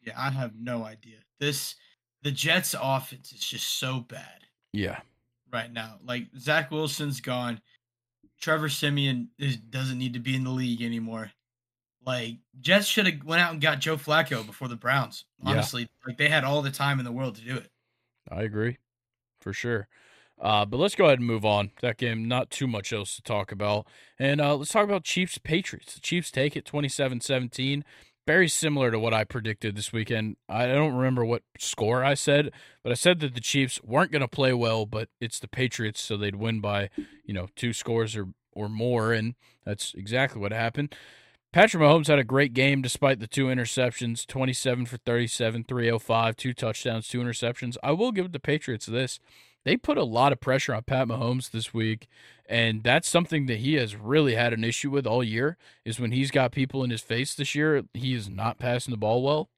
Yeah, 0.01 0.13
I 0.17 0.31
have 0.31 0.53
no 0.55 0.83
idea. 0.83 1.17
This 1.39 1.75
the 2.23 2.31
Jets' 2.31 2.75
offense 2.79 3.31
is 3.31 3.39
just 3.39 3.79
so 3.79 3.99
bad. 3.99 4.45
Yeah, 4.73 4.99
right 5.51 5.71
now. 5.71 5.99
Like 6.05 6.27
Zach 6.37 6.71
Wilson's 6.71 7.21
gone. 7.21 7.61
Trevor 8.39 8.69
Siemian 8.69 9.29
is, 9.37 9.57
doesn't 9.57 9.99
need 9.99 10.13
to 10.13 10.19
be 10.19 10.35
in 10.35 10.43
the 10.43 10.49
league 10.49 10.81
anymore. 10.81 11.31
Like 12.03 12.37
Jets 12.59 12.87
should 12.87 13.05
have 13.05 13.23
went 13.23 13.41
out 13.41 13.51
and 13.51 13.61
got 13.61 13.79
Joe 13.79 13.97
Flacco 13.97 14.45
before 14.45 14.67
the 14.67 14.75
Browns. 14.75 15.25
Honestly, 15.43 15.83
yeah. 15.83 16.07
like 16.07 16.17
they 16.17 16.29
had 16.29 16.43
all 16.43 16.61
the 16.61 16.71
time 16.71 16.99
in 16.99 17.05
the 17.05 17.11
world 17.11 17.35
to 17.35 17.41
do 17.41 17.55
it. 17.55 17.69
I 18.29 18.41
agree, 18.41 18.77
for 19.39 19.53
sure. 19.53 19.87
Uh, 20.41 20.65
but 20.65 20.77
let's 20.77 20.95
go 20.95 21.05
ahead 21.05 21.19
and 21.19 21.27
move 21.27 21.45
on. 21.45 21.71
That 21.81 21.97
game, 21.97 22.27
not 22.27 22.49
too 22.49 22.65
much 22.65 22.91
else 22.91 23.15
to 23.15 23.21
talk 23.21 23.51
about. 23.51 23.85
And 24.17 24.41
uh, 24.41 24.55
let's 24.55 24.71
talk 24.71 24.83
about 24.85 25.03
Chiefs 25.03 25.37
Patriots. 25.37 25.93
The 25.93 26.01
Chiefs 26.01 26.31
take 26.31 26.55
it 26.55 26.65
27 26.65 27.21
17. 27.21 27.85
Very 28.27 28.47
similar 28.47 28.91
to 28.91 28.99
what 28.99 29.13
I 29.13 29.23
predicted 29.23 29.75
this 29.75 29.91
weekend. 29.91 30.37
I 30.47 30.67
don't 30.67 30.95
remember 30.95 31.25
what 31.25 31.43
score 31.59 32.03
I 32.03 32.13
said, 32.13 32.51
but 32.83 32.91
I 32.91 32.95
said 32.95 33.19
that 33.19 33.33
the 33.33 33.41
Chiefs 33.41 33.81
weren't 33.83 34.11
going 34.11 34.21
to 34.21 34.27
play 34.27 34.53
well, 34.53 34.85
but 34.85 35.09
it's 35.19 35.39
the 35.39 35.47
Patriots, 35.47 36.01
so 36.01 36.17
they'd 36.17 36.35
win 36.35 36.59
by, 36.59 36.89
you 37.25 37.33
know, 37.33 37.47
two 37.55 37.73
scores 37.73 38.15
or, 38.15 38.29
or 38.51 38.69
more. 38.69 39.11
And 39.11 39.35
that's 39.65 39.93
exactly 39.95 40.39
what 40.39 40.53
happened. 40.53 40.95
Patrick 41.51 41.83
Mahomes 41.83 42.07
had 42.07 42.19
a 42.19 42.23
great 42.23 42.53
game 42.53 42.81
despite 42.81 43.19
the 43.19 43.27
two 43.27 43.47
interceptions 43.47 44.25
27 44.25 44.85
for 44.85 44.97
37, 44.97 45.65
305, 45.65 46.35
two 46.37 46.53
touchdowns, 46.53 47.07
two 47.07 47.19
interceptions. 47.19 47.75
I 47.83 47.91
will 47.91 48.11
give 48.11 48.31
the 48.31 48.39
Patriots 48.39 48.85
this. 48.85 49.19
They 49.63 49.77
put 49.77 49.97
a 49.97 50.03
lot 50.03 50.31
of 50.31 50.39
pressure 50.39 50.73
on 50.73 50.83
Pat 50.83 51.07
Mahomes 51.07 51.51
this 51.51 51.73
week, 51.73 52.07
and 52.47 52.83
that's 52.83 53.07
something 53.07 53.45
that 53.45 53.59
he 53.59 53.75
has 53.75 53.95
really 53.95 54.35
had 54.35 54.53
an 54.53 54.63
issue 54.63 54.89
with 54.89 55.05
all 55.05 55.23
year 55.23 55.57
is 55.85 55.99
when 55.99 56.11
he's 56.11 56.31
got 56.31 56.51
people 56.51 56.83
in 56.83 56.89
his 56.89 57.01
face 57.01 57.35
this 57.35 57.53
year, 57.53 57.83
he 57.93 58.13
is 58.13 58.29
not 58.29 58.57
passing 58.57 58.91
the 58.91 58.97
ball 58.97 59.21
well. 59.21 59.49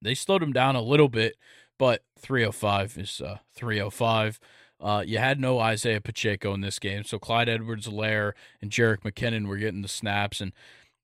They 0.00 0.14
slowed 0.14 0.42
him 0.42 0.52
down 0.52 0.76
a 0.76 0.82
little 0.82 1.08
bit, 1.08 1.36
but 1.78 2.02
305 2.18 2.96
is 2.98 3.20
uh, 3.20 3.38
305. 3.54 4.40
Uh, 4.80 5.02
you 5.04 5.18
had 5.18 5.40
no 5.40 5.58
Isaiah 5.58 6.00
Pacheco 6.00 6.54
in 6.54 6.60
this 6.60 6.78
game, 6.78 7.04
so 7.04 7.18
Clyde 7.18 7.48
Edwards-Helaire 7.48 8.32
and 8.62 8.70
Jerick 8.70 9.00
McKinnon 9.00 9.46
were 9.46 9.56
getting 9.56 9.82
the 9.82 9.88
snaps, 9.88 10.40
and 10.40 10.52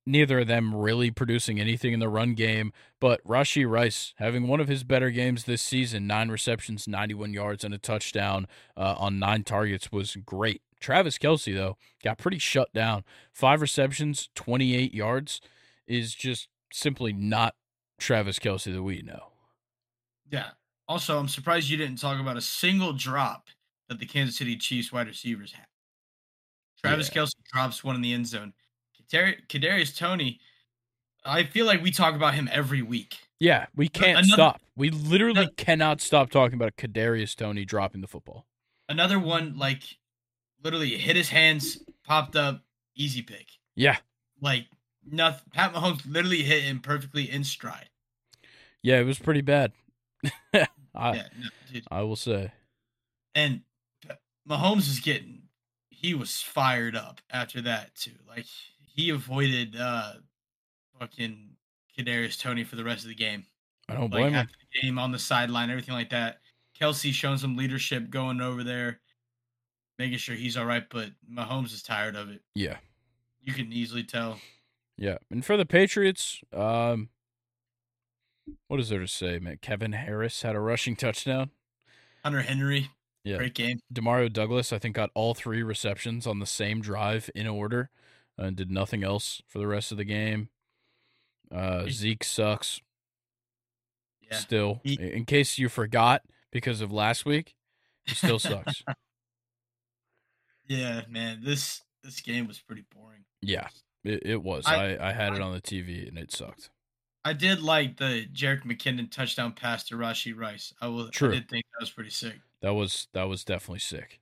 neither 0.07 0.40
of 0.40 0.47
them 0.47 0.75
really 0.75 1.11
producing 1.11 1.61
anything 1.61 1.93
in 1.93 2.01
the 2.01 2.09
run 2.09 2.35
game. 2.35 2.73
But 3.01 3.23
Rashee 3.25 3.69
Rice 3.69 4.14
having 4.19 4.47
one 4.47 4.61
of 4.61 4.69
his 4.69 4.85
better 4.85 5.11
games 5.11 5.45
this 5.45 5.62
season, 5.62 6.07
nine 6.07 6.31
receptions, 6.31 6.87
91 6.87 7.33
yards, 7.33 7.64
and 7.64 7.75
a 7.75 7.79
touchdown 7.79 8.47
uh, 8.77 8.95
on 8.99 9.19
nine 9.19 9.45
targets 9.45 9.90
was 9.90 10.17
great. 10.17 10.62
Travis 10.81 11.19
Kelce, 11.19 11.55
though, 11.55 11.79
got 12.03 12.19
pretty 12.19 12.38
shut 12.38 12.73
down. 12.75 13.05
Five 13.33 13.61
receptions, 13.61 14.29
28 14.35 14.93
yards 14.93 15.40
is 15.87 16.14
just 16.14 16.49
simply 16.73 17.12
not 17.12 17.55
Travis 17.99 18.38
Kelce 18.38 18.73
that 18.73 18.83
we 18.83 19.03
know. 19.03 19.29
Yeah. 20.31 20.49
Also, 20.87 21.19
I'm 21.19 21.29
surprised 21.29 21.71
you 21.71 21.77
didn't 21.77 21.97
talk 21.99 22.21
about 22.21 22.37
a 22.37 22.43
single 22.43 22.93
drop 22.93 23.49
that 23.88 23.99
the 23.99 24.07
Kansas 24.07 24.37
City 24.37 24.57
Chiefs 24.57 24.93
wide 24.93 25.07
receivers 25.07 25.53
had. 25.53 25.67
Travis 26.83 27.11
yeah. 27.14 27.23
Kelce 27.23 27.33
drops 27.53 27.83
one 27.83 27.97
in 27.97 28.03
the 28.03 28.12
end 28.12 28.27
zone. 28.27 28.53
Kadarius 29.11 29.97
Toney, 29.97 30.40
I 31.25 31.45
feel 31.45 31.67
like 31.67 31.83
we 31.83 31.90
talk 31.90 32.14
about 32.14 32.35
him 32.35 32.49
every 32.53 32.83
week. 32.83 33.17
Yeah, 33.40 33.67
we 33.75 33.88
can't 33.88 34.19
another, 34.19 34.33
stop. 34.33 34.61
We 34.77 34.90
literally 34.90 35.40
another, 35.40 35.55
cannot 35.57 36.01
stop 36.01 36.31
talking 36.31 36.55
about 36.55 36.77
Kadarius 36.77 37.35
Toney 37.35 37.64
dropping 37.64 38.01
the 38.01 38.07
football. 38.07 38.47
Another 38.88 39.19
one 39.19 39.57
like 39.59 39.83
literally 40.62 40.90
hit 40.97 41.17
his 41.17 41.29
hands, 41.29 41.79
popped 42.05 42.37
up, 42.37 42.62
easy 42.95 43.23
pick. 43.23 43.49
Yeah, 43.75 43.97
like 44.40 44.67
nothing. 45.11 45.45
Pat 45.53 45.75
Mahomes 45.75 46.03
literally 46.07 46.43
hit 46.43 46.62
him 46.62 46.81
perfectly 46.81 47.31
in 47.31 47.45
stride. 47.45 47.88
Yeah, 48.83 49.01
it 49.01 49.05
was 49.05 49.19
pretty 49.19 49.40
bad. 49.40 49.73
I, 50.55 50.67
yeah, 50.95 51.27
no, 51.38 51.81
I 51.90 52.03
will 52.03 52.17
say. 52.17 52.53
And 53.35 53.62
Mahomes 54.49 54.88
is 54.88 55.01
getting. 55.01 55.43
He 55.90 56.14
was 56.14 56.40
fired 56.40 56.95
up 56.95 57.21
after 57.31 57.62
that 57.62 57.95
too. 57.95 58.12
Like 58.29 58.47
he 58.95 59.11
avoided 59.11 59.77
uh 59.77 60.15
fucking 60.99 61.51
Kadarius 61.99 62.41
Toney 62.41 62.65
for 62.65 62.77
the 62.77 62.85
rest 62.85 63.03
of 63.03 63.09
the 63.09 63.15
game. 63.15 63.45
I 63.89 63.95
don't 63.95 64.11
blame 64.11 64.33
like, 64.33 64.33
him. 64.33 64.49
game 64.83 64.99
on 64.99 65.13
the 65.13 65.19
sideline, 65.19 65.71
everything 65.71 65.95
like 65.95 66.11
that. 66.11 66.39
Kelce 66.81 67.13
showing 67.13 67.39
some 67.39 67.57
leadership, 67.57 68.11
going 68.11 68.41
over 68.41 68.65
there, 68.65 69.01
making 69.99 70.19
sure 70.19 70.35
he's 70.35 70.57
all 70.57 70.65
right. 70.65 70.85
But 70.89 71.11
Mahomes 71.31 71.73
is 71.73 71.83
tired 71.83 72.17
of 72.17 72.31
it. 72.31 72.41
Yeah, 72.55 72.79
you 73.43 73.53
can 73.53 73.73
easily 73.73 74.03
tell. 74.03 74.39
Yeah, 74.97 75.19
and 75.31 75.45
for 75.45 75.57
the 75.57 75.67
Patriots, 75.67 76.41
um, 76.53 77.11
what 78.69 78.81
is 78.81 78.89
there 78.89 79.01
to 79.01 79.09
say, 79.09 79.39
man? 79.39 79.59
Kevin 79.61 79.93
Harris 79.93 80.43
had 80.43 80.57
a 80.57 80.61
rushing 80.61 80.97
touchdown. 80.97 81.51
Hunter 82.25 82.43
Henry, 82.43 82.91
yeah, 83.23 83.37
great 83.37 83.55
game. 83.55 83.81
Demario 83.93 84.33
Douglas, 84.33 84.73
I 84.73 84.79
think, 84.79 84.97
got 84.97 85.11
all 85.15 85.35
three 85.35 85.63
receptions 85.63 86.27
on 86.27 86.39
the 86.39 86.47
same 86.47 86.81
drive 86.81 87.29
in 87.35 87.47
order 87.47 87.91
and 88.37 88.57
did 88.57 88.70
nothing 88.70 89.05
else 89.05 89.42
for 89.47 89.59
the 89.59 89.66
rest 89.66 89.92
of 89.92 89.99
the 89.99 90.05
game. 90.05 90.49
Uh, 91.53 91.87
Zeke 91.88 92.25
sucks. 92.25 92.81
Yeah. 94.31 94.38
Still, 94.38 94.81
he, 94.83 94.94
in 94.94 95.25
case 95.27 95.59
you 95.59 95.68
forgot 95.68 96.23
because 96.51 96.81
of 96.81 96.90
last 96.90 97.27
week, 97.27 97.55
he 98.07 98.14
still 98.14 98.38
sucks. 98.38 98.83
yeah, 100.66 101.03
man 101.09 101.40
this 101.44 101.83
this 102.03 102.20
game 102.20 102.47
was 102.47 102.59
pretty 102.59 102.85
boring. 102.94 103.25
Yeah, 103.42 103.68
it, 104.03 104.23
it 104.25 104.42
was. 104.42 104.64
I, 104.66 104.94
I, 104.94 105.11
I 105.11 105.12
had 105.12 105.33
I, 105.33 105.37
it 105.37 105.42
on 105.42 105.53
the 105.53 105.61
TV 105.61 106.09
and 106.09 106.18
it 106.18 106.33
sucked. 106.33 106.70
I 107.25 107.33
did 107.33 107.62
like 107.62 107.97
the 107.97 108.27
Jerick 108.33 108.64
McKinnon 108.64 109.11
touchdown 109.11 109.53
pass 109.53 109.85
to 109.85 109.97
Rashee 109.97 110.37
Rice. 110.37 110.75
I 110.81 110.88
will. 110.88 111.09
True. 111.09 111.31
I 111.31 111.35
did 111.35 111.49
think 111.49 111.64
that 111.73 111.83
was 111.83 111.90
pretty 111.90 112.11
sick. 112.11 112.35
That 112.61 112.75
was 112.75 113.09
that 113.12 113.29
was 113.29 113.44
definitely 113.44 113.81
sick. 113.81 114.20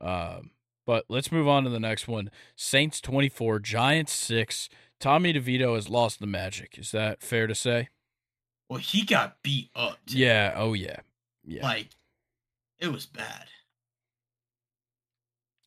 Um, 0.00 0.50
but 0.86 1.04
let's 1.08 1.32
move 1.32 1.48
on 1.48 1.64
to 1.64 1.70
the 1.70 1.80
next 1.80 2.08
one. 2.08 2.30
Saints 2.56 3.00
24, 3.00 3.58
Giants 3.60 4.12
6. 4.12 4.68
Tommy 5.00 5.32
DeVito 5.32 5.74
has 5.74 5.88
lost 5.88 6.20
the 6.20 6.26
magic. 6.26 6.78
Is 6.78 6.90
that 6.92 7.22
fair 7.22 7.46
to 7.46 7.54
say? 7.54 7.88
Well, 8.68 8.80
he 8.80 9.04
got 9.04 9.42
beat 9.42 9.70
up. 9.74 9.98
Yeah. 10.06 10.52
Oh, 10.56 10.72
yeah. 10.72 11.00
Yeah. 11.44 11.62
Like, 11.62 11.88
it 12.78 12.88
was 12.92 13.06
bad. 13.06 13.46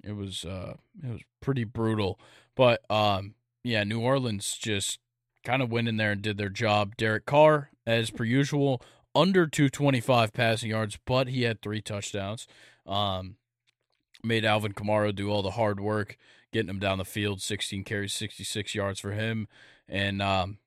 It 0.04 0.16
was 0.16 0.46
uh 0.46 0.76
it 1.04 1.12
was 1.12 1.22
pretty 1.42 1.64
brutal. 1.64 2.20
But 2.56 2.90
um 2.90 3.36
yeah, 3.64 3.84
New 3.84 4.00
Orleans 4.00 4.58
just 4.58 5.00
kind 5.44 5.62
of 5.62 5.72
went 5.72 5.88
in 5.88 5.98
there 5.98 6.12
and 6.12 6.22
did 6.22 6.38
their 6.38 6.50
job. 6.50 6.96
Derek 6.96 7.26
Carr, 7.26 7.72
as 7.86 8.10
per 8.10 8.24
usual, 8.24 8.82
under 9.14 9.48
225 9.48 10.32
passing 10.32 10.70
yards, 10.70 10.98
but 11.06 11.28
he 11.28 11.44
had 11.44 11.62
three 11.62 11.82
touchdowns. 11.82 12.48
Um 12.86 13.36
made 14.28 14.46
Alvin 14.46 14.74
Kamara 14.74 15.16
do 15.16 15.30
all 15.32 15.42
the 15.42 15.52
hard 15.52 15.80
work, 15.80 16.18
getting 16.52 16.70
him 16.70 16.80
down 16.80 16.98
the 16.98 17.06
field. 17.06 17.42
16 17.42 17.84
carries, 17.84 18.14
66 18.14 18.76
yards 18.76 19.00
for 19.00 19.12
him. 19.12 19.48
And 19.88 20.22
um, 20.22 20.58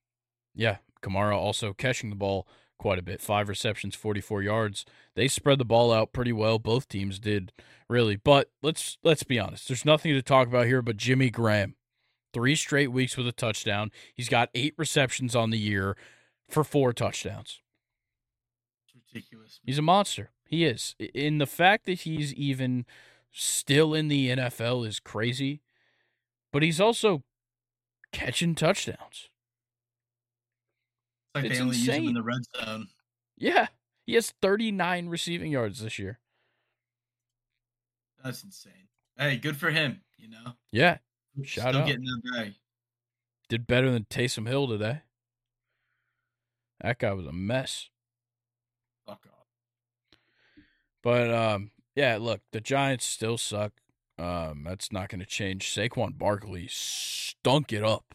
yeah, 0.55 0.79
Kamara 1.03 1.37
also 1.37 1.73
catching 1.73 2.11
the 2.11 2.17
ball 2.17 2.47
quite 2.79 2.99
a 2.99 3.03
bit. 3.03 3.21
Five 3.21 3.49
receptions, 3.49 3.95
44 3.95 4.43
yards. 4.43 4.85
They 5.15 5.29
spread 5.29 5.59
the 5.59 5.65
ball 5.65 5.93
out 5.93 6.13
pretty 6.13 6.33
well. 6.33 6.59
Both 6.59 6.89
teams 6.89 7.19
did 7.19 7.53
really. 7.89 8.17
But 8.17 8.51
let's 8.63 8.99
let's 9.05 9.23
be 9.23 9.39
honest. 9.39 9.69
There's 9.69 9.85
nothing 9.85 10.15
to 10.15 10.23
talk 10.23 10.49
about 10.49 10.67
here 10.67 10.83
but 10.83 10.97
Jimmy 10.97 11.31
Graham. 11.31 11.77
Three 12.33 12.55
straight 12.55 12.93
weeks 12.93 13.17
with 13.17 13.27
a 13.27 13.33
touchdown. 13.33 13.91
He's 14.15 14.29
got 14.29 14.51
eight 14.55 14.75
receptions 14.79 15.35
on 15.35 15.51
the 15.51 15.59
year 15.59 15.97
for 16.49 16.63
four 16.63 16.93
touchdowns. 16.93 17.61
It's 18.85 18.95
ridiculous. 18.95 19.61
He's 19.65 19.79
a 19.79 19.83
monster. 19.83 20.31
He 20.49 20.65
is. 20.65 20.95
In 20.99 21.39
the 21.39 21.47
fact 21.47 21.87
that 21.87 22.01
he's 22.01 22.33
even 22.35 22.87
still 23.33 23.95
in 23.95 24.09
the 24.09 24.29
NFL 24.31 24.87
is 24.87 25.01
crazy, 25.01 25.61
but 26.53 26.63
he's 26.63 26.81
also 26.81 27.23
catching 28.13 28.55
touchdowns. 28.55 29.29
It's 31.23 31.35
like 31.35 31.45
it's 31.45 31.59
they 31.59 31.63
only 31.63 31.77
insane. 31.77 31.95
use 31.95 32.03
him 32.03 32.09
in 32.09 32.15
the 32.15 32.23
red 32.23 32.41
zone. 32.57 32.89
Yeah, 33.37 33.69
he 34.07 34.15
has 34.15 34.33
39 34.43 35.09
receiving 35.09 35.53
yards 35.53 35.81
this 35.81 35.99
year. 35.99 36.19
That's 38.23 38.43
insane. 38.43 38.89
Hey, 39.17 39.37
good 39.37 39.57
for 39.57 39.71
him. 39.71 40.03
You 40.19 40.29
know. 40.29 40.53
Yeah. 40.73 40.99
Shout 41.43 41.71
Still 41.71 41.83
out. 41.83 41.87
Getting 41.87 42.05
that 42.05 42.23
bag. 42.33 42.55
Did 43.49 43.67
better 43.67 43.91
than 43.91 44.05
Taysom 44.05 44.47
Hill 44.47 44.69
today. 44.69 45.03
That 46.81 46.99
guy 46.99 47.13
was 47.13 47.27
a 47.27 47.33
mess. 47.33 47.89
Fuck 49.07 49.27
off. 49.27 49.47
But 51.03 51.33
um, 51.33 51.71
yeah, 52.01 52.17
look, 52.19 52.41
the 52.53 52.61
Giants 52.63 53.05
still 53.05 53.37
suck. 53.37 53.73
Um, 54.19 54.65
that's 54.67 54.91
not 54.91 55.11
going 55.11 55.21
to 55.21 55.27
change. 55.27 55.69
Saquon 55.75 56.17
Barkley 56.17 56.67
stunk 56.71 57.73
it 57.75 57.85
up 57.85 58.15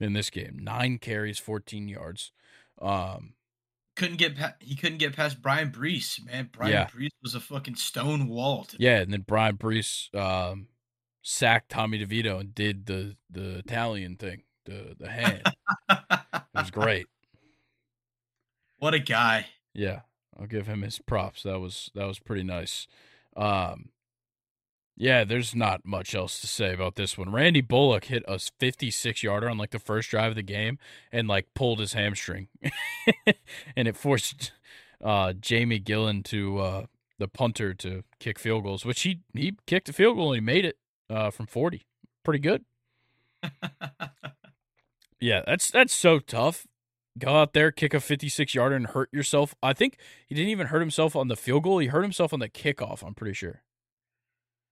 in 0.00 0.12
this 0.14 0.30
game. 0.30 0.58
Nine 0.60 0.98
carries, 0.98 1.38
14 1.38 1.86
yards. 1.86 2.32
Um, 2.82 3.34
couldn't 3.94 4.16
get 4.16 4.36
pa- 4.36 4.54
he 4.58 4.74
couldn't 4.74 4.98
get 4.98 5.14
past 5.14 5.40
Bryan 5.40 5.70
Bresee, 5.70 6.26
man. 6.26 6.50
Bryan 6.52 6.72
Yeah. 6.72 6.86
Bresee 6.86 7.10
was 7.22 7.36
a 7.36 7.40
fucking 7.40 7.76
stone 7.76 8.26
wall. 8.26 8.66
Yeah, 8.78 8.98
and 9.00 9.12
then 9.12 9.20
Bryan 9.20 9.56
Bresee 9.56 10.12
um, 10.16 10.66
sacked 11.22 11.70
Tommy 11.70 12.04
DeVito 12.04 12.40
and 12.40 12.52
did 12.52 12.86
the 12.86 13.16
the 13.30 13.58
Italian 13.58 14.16
thing, 14.16 14.42
the 14.64 14.96
the 14.98 15.08
hand. 15.08 15.42
it 15.88 16.42
was 16.52 16.72
great. 16.72 17.06
what 18.78 18.94
a 18.94 18.98
guy. 18.98 19.46
Yeah, 19.72 20.00
I'll 20.38 20.46
give 20.46 20.66
him 20.66 20.82
his 20.82 20.98
props. 20.98 21.42
That 21.42 21.60
was 21.60 21.90
that 21.94 22.06
was 22.06 22.18
pretty 22.18 22.42
nice. 22.42 22.86
Um, 23.36 23.90
yeah, 24.96 25.24
there's 25.24 25.54
not 25.54 25.84
much 25.84 26.14
else 26.14 26.40
to 26.40 26.46
say 26.46 26.72
about 26.72 26.94
this 26.94 27.18
one. 27.18 27.32
Randy 27.32 27.60
Bullock 27.60 28.04
hit 28.04 28.22
a 28.28 28.38
56 28.38 29.22
yarder 29.24 29.50
on 29.50 29.58
like 29.58 29.70
the 29.70 29.80
first 29.80 30.10
drive 30.10 30.30
of 30.30 30.36
the 30.36 30.42
game 30.42 30.78
and 31.10 31.26
like 31.26 31.52
pulled 31.54 31.80
his 31.80 31.94
hamstring, 31.94 32.48
and 33.76 33.88
it 33.88 33.96
forced 33.96 34.52
uh, 35.02 35.32
Jamie 35.32 35.80
Gillan 35.80 36.24
to 36.26 36.58
uh, 36.58 36.86
the 37.18 37.28
punter 37.28 37.74
to 37.74 38.04
kick 38.20 38.38
field 38.38 38.64
goals, 38.64 38.84
which 38.84 39.02
he 39.02 39.20
he 39.34 39.56
kicked 39.66 39.88
a 39.88 39.92
field 39.92 40.16
goal 40.16 40.32
and 40.32 40.36
he 40.36 40.44
made 40.44 40.64
it 40.64 40.78
uh, 41.10 41.30
from 41.30 41.46
40. 41.46 41.86
Pretty 42.22 42.40
good. 42.40 42.64
Yeah, 45.20 45.40
that's 45.46 45.70
that's 45.70 45.94
so 45.94 46.18
tough. 46.18 46.66
Go 47.18 47.36
out 47.36 47.52
there, 47.52 47.70
kick 47.70 47.94
a 47.94 48.00
56 48.00 48.54
yarder, 48.54 48.74
and 48.74 48.88
hurt 48.88 49.08
yourself. 49.12 49.54
I 49.62 49.72
think 49.72 49.98
he 50.26 50.34
didn't 50.34 50.50
even 50.50 50.66
hurt 50.68 50.80
himself 50.80 51.14
on 51.14 51.28
the 51.28 51.36
field 51.36 51.62
goal. 51.62 51.78
He 51.78 51.86
hurt 51.86 52.02
himself 52.02 52.32
on 52.32 52.40
the 52.40 52.48
kickoff. 52.48 53.06
I'm 53.06 53.14
pretty 53.14 53.34
sure, 53.34 53.62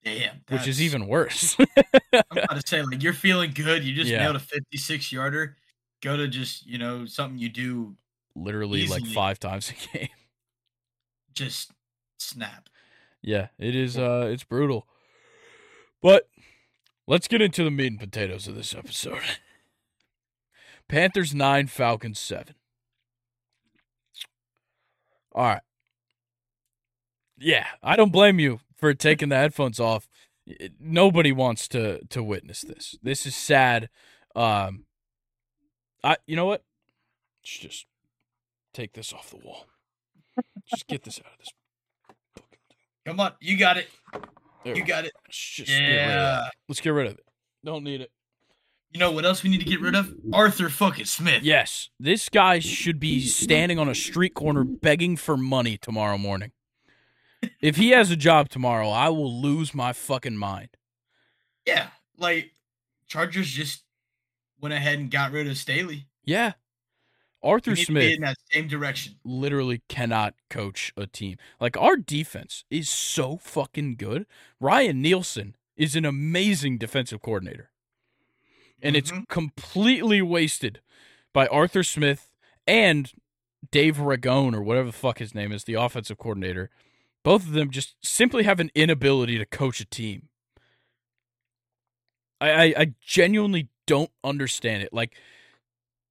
Damn. 0.05 0.41
which 0.49 0.67
is 0.67 0.83
even 0.83 1.07
worse. 1.07 1.57
I'm 2.13 2.23
about 2.33 2.61
to 2.61 2.63
say, 2.67 2.83
like, 2.83 3.01
you're 3.03 3.13
feeling 3.13 3.53
good. 3.55 3.85
You 3.85 3.95
just 3.95 4.11
Yeah. 4.11 4.19
nailed 4.19 4.37
a 4.37 4.41
56 4.41 5.13
yarder. 5.13 5.57
Go 6.03 6.17
to 6.17 6.27
just, 6.27 6.67
you 6.67 6.79
know, 6.79 7.07
something 7.07 7.39
you 7.39 7.49
do, 7.49 7.97
Literally 8.35 8.87
like 8.89 9.07
five 9.07 9.39
times 9.39 9.71
a 9.71 9.97
game. 9.99 10.09
just 11.33 11.71
snap. 12.19 12.69
Yeah, 13.23 13.49
it 13.59 13.77
is. 13.77 13.97
Uh, 13.97 14.29
it's 14.33 14.43
brutal. 14.43 14.89
But 16.03 16.29
let's 17.07 17.29
get 17.29 17.41
into 17.41 17.63
the 17.63 17.71
meat 17.71 17.87
and 17.93 18.01
potatoes 18.01 18.49
of 18.49 18.57
this 18.57 18.75
episode. 18.75 19.21
Panthers 20.93 21.35
nine, 21.35 21.69
Falcons 21.69 22.19
seven. 22.19 22.55
All 25.35 25.45
right. 25.45 25.63
Yeah, 27.39 27.67
I 27.83 27.97
don't 27.97 28.13
blame 28.13 28.39
you 28.39 28.61
for 28.77 28.93
taking 28.93 29.31
the 29.31 29.37
headphones 29.37 29.81
off. 29.81 30.07
Nobody 30.79 31.33
wants 31.33 31.67
to 31.69 32.05
to 32.11 32.23
witness 32.23 32.61
this. 32.61 32.99
This 33.03 33.25
is 33.25 33.35
sad. 33.35 33.89
Um, 34.37 34.85
I 36.05 36.19
you 36.27 36.37
know 36.37 36.45
what? 36.45 36.63
Let's 37.43 37.59
just 37.59 37.87
take 38.75 38.93
this 38.93 39.15
off 39.15 39.31
the 39.31 39.39
wall. 39.39 39.65
Just 40.69 40.87
get 40.89 41.05
this 41.05 41.19
out 41.21 41.33
of 41.33 41.39
this. 41.39 41.49
fucking 42.37 42.59
thing. 42.69 42.77
Come 43.07 43.21
on. 43.21 43.33
You 43.41 43.57
got 43.57 43.79
it. 43.79 43.89
There 44.63 44.77
You 44.77 44.85
got 44.85 45.07
it. 45.07 45.13
Let's 45.27 45.39
just 45.39 45.71
get 45.71 45.79
rid 45.79 46.01
of 46.01 46.07
that. 46.07 46.43
Yeah. 46.43 46.49
Let's 46.69 46.81
get 46.83 46.91
rid 46.91 47.07
of 47.07 47.15
it. 47.15 47.25
Don't 47.65 47.83
need 47.83 48.03
it. 48.03 48.11
You 48.93 48.99
know 48.99 49.11
what 49.11 49.25
else 49.25 49.43
we 49.43 49.49
need 49.49 49.61
to 49.61 49.67
get 49.67 49.81
rid 49.81 49.95
of? 49.95 50.07
Mm-hmm. 50.07 50.35
Arthur 50.35 50.69
fucking 50.69 51.07
Smith. 51.07 51.43
Yes, 51.43 51.89
this 51.99 52.29
guy 52.29 52.59
mm-hmm. 52.59 52.69
should 52.69 53.01
be 53.01 53.21
standing 53.27 53.79
on 53.79 53.89
a 53.89 53.95
street 53.95 54.35
corner 54.35 54.65
begging 54.65 55.17
for 55.17 55.37
money 55.37 55.79
tomorrow 55.79 56.19
morning. 56.19 56.53
If 57.61 57.77
he 57.77 57.91
has 57.91 58.11
a 58.11 58.17
job 58.17 58.51
tomorrow, 58.51 58.91
I 58.91 59.09
will 59.09 59.41
lose 59.41 59.75
my 59.75 59.93
fucking 59.93 60.37
mind. 60.37 60.69
Yeah. 61.67 61.89
Like, 62.19 62.53
Chargers 63.09 63.49
just 63.49 63.83
went 64.61 64.75
ahead 64.75 64.99
and 64.99 65.11
got 65.11 65.33
rid 65.33 65.49
of 65.49 65.57
Staley. 65.57 66.07
Yeah. 66.25 66.53
Arthur 67.43 67.71
need 67.71 67.87
to 67.87 67.93
be 67.93 68.01
Smith 68.01 68.13
in 68.15 68.21
that 68.21 68.37
same 68.53 68.69
direction. 68.69 69.17
literally 69.25 69.83
cannot 69.89 70.35
coach 70.49 70.93
a 70.97 71.07
team. 71.07 71.39
Like 71.61 71.77
our 71.77 71.97
defense 71.97 72.65
is 72.71 72.89
so 72.89 73.37
fucking 73.39 73.97
good. 73.97 74.27
Ryan 74.61 75.03
Nielsen 75.03 75.57
is 75.77 75.97
an 75.97 76.05
amazing 76.05 76.79
defensive 76.79 77.21
coordinator. 77.23 77.72
And 78.83 78.97
it's 78.97 79.11
Mhm. 79.13 79.29
completely 79.29 80.21
wasted 80.23 80.81
by 81.33 81.47
Arthur 81.47 81.83
Smith 81.83 82.35
and 82.67 83.13
Dave 83.71 83.97
Ragone 83.99 84.55
or 84.55 84.63
whatever 84.63 84.87
the 84.89 84.93
fuck 84.93 85.19
his 85.19 85.35
name 85.35 85.53
is, 85.53 85.65
the 85.65 85.75
offensive 85.75 86.19
coordinator. 86.19 86.71
Both 87.23 87.47
of 87.47 87.53
them 87.53 87.71
just 87.71 87.95
simply 88.05 88.43
have 88.43 88.59
an 88.59 88.71
inability 88.75 89.39
to 89.39 89.47
coach 89.47 89.81
a 89.81 89.85
team. 89.85 90.29
I, 92.41 92.51
I, 92.51 92.75
I 92.77 92.95
genuinely 93.01 93.69
don't 93.87 94.11
understand 94.25 94.83
it. 94.83 94.93
Like 94.93 95.17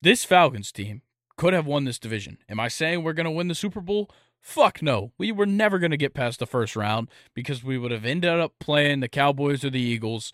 this 0.01 0.23
Falcons 0.23 0.71
team 0.71 1.01
could 1.37 1.53
have 1.53 1.65
won 1.65 1.83
this 1.85 1.99
division. 1.99 2.37
Am 2.47 2.59
I 2.59 2.67
saying 2.69 3.03
we're 3.03 3.13
going 3.13 3.25
to 3.25 3.31
win 3.31 3.47
the 3.49 3.55
Super 3.55 3.81
Bowl? 3.81 4.09
Fuck 4.39 4.81
no. 4.81 5.11
We 5.17 5.31
were 5.31 5.45
never 5.45 5.77
going 5.77 5.91
to 5.91 5.97
get 5.97 6.13
past 6.13 6.39
the 6.39 6.47
first 6.47 6.75
round 6.75 7.09
because 7.33 7.63
we 7.63 7.77
would 7.77 7.91
have 7.91 8.05
ended 8.05 8.29
up 8.39 8.53
playing 8.59 9.01
the 9.01 9.07
Cowboys 9.09 9.63
or 9.63 9.69
the 9.69 9.79
Eagles, 9.81 10.31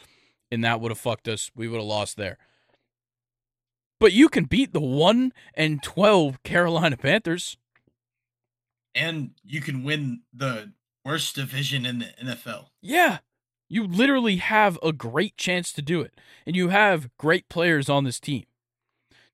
and 0.52 0.64
that 0.64 0.80
would 0.82 0.92
have 0.92 1.00
fucked 1.00 1.28
us. 1.28 1.52
We 1.56 1.68
would 1.68 1.78
have 1.78 1.86
lost 1.86 2.18
there. 2.18 2.38
But 4.00 4.14
you 4.14 4.30
can 4.30 4.46
beat 4.46 4.74
the 4.74 4.82
1 4.82 5.34
and 5.56 5.82
12 5.82 6.44
Carolina 6.44 6.98
Panthers. 6.98 7.58
And 8.94 9.32
you 9.44 9.62
can 9.62 9.84
win 9.84 10.22
the 10.34 10.74
worst 11.04 11.36
division 11.36 11.86
in 11.86 12.00
the 12.00 12.14
NFL. 12.24 12.68
Yeah. 12.82 13.20
You 13.70 13.86
literally 13.86 14.38
have 14.38 14.80
a 14.82 14.94
great 14.94 15.36
chance 15.36 15.74
to 15.74 15.82
do 15.82 16.02
it. 16.02 16.14
And 16.46 16.56
you 16.56 16.70
have 16.70 17.10
great 17.18 17.50
players 17.50 17.90
on 17.90 18.04
this 18.04 18.20
team. 18.20 18.46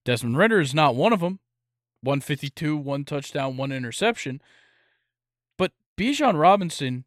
Desmond 0.05 0.37
Ridder 0.37 0.59
is 0.59 0.73
not 0.73 0.95
one 0.95 1.13
of 1.13 1.19
them. 1.19 1.39
152, 2.01 2.75
one 2.75 3.05
touchdown, 3.05 3.55
one 3.55 3.71
interception. 3.71 4.41
But 5.57 5.71
Bijan 5.97 6.39
Robinson 6.39 7.05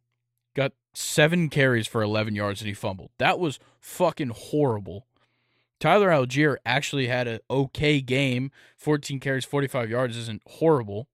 got 0.54 0.72
seven 0.96 1.48
carries 1.48 1.86
for 1.86 2.02
11 2.02 2.34
yards 2.34 2.60
and 2.60 2.68
he 2.68 2.74
fumbled. 2.74 3.10
That 3.18 3.38
was 3.38 3.58
fucking 3.80 4.30
horrible. 4.30 5.06
Tyler 5.78 6.08
Allgeier 6.08 6.56
actually 6.64 7.08
had 7.08 7.28
an 7.28 7.40
okay 7.50 8.00
game. 8.00 8.50
14 8.76 9.20
carries, 9.20 9.44
45 9.44 9.90
yards 9.90 10.16
isn't 10.16 10.42
horrible. 10.46 11.08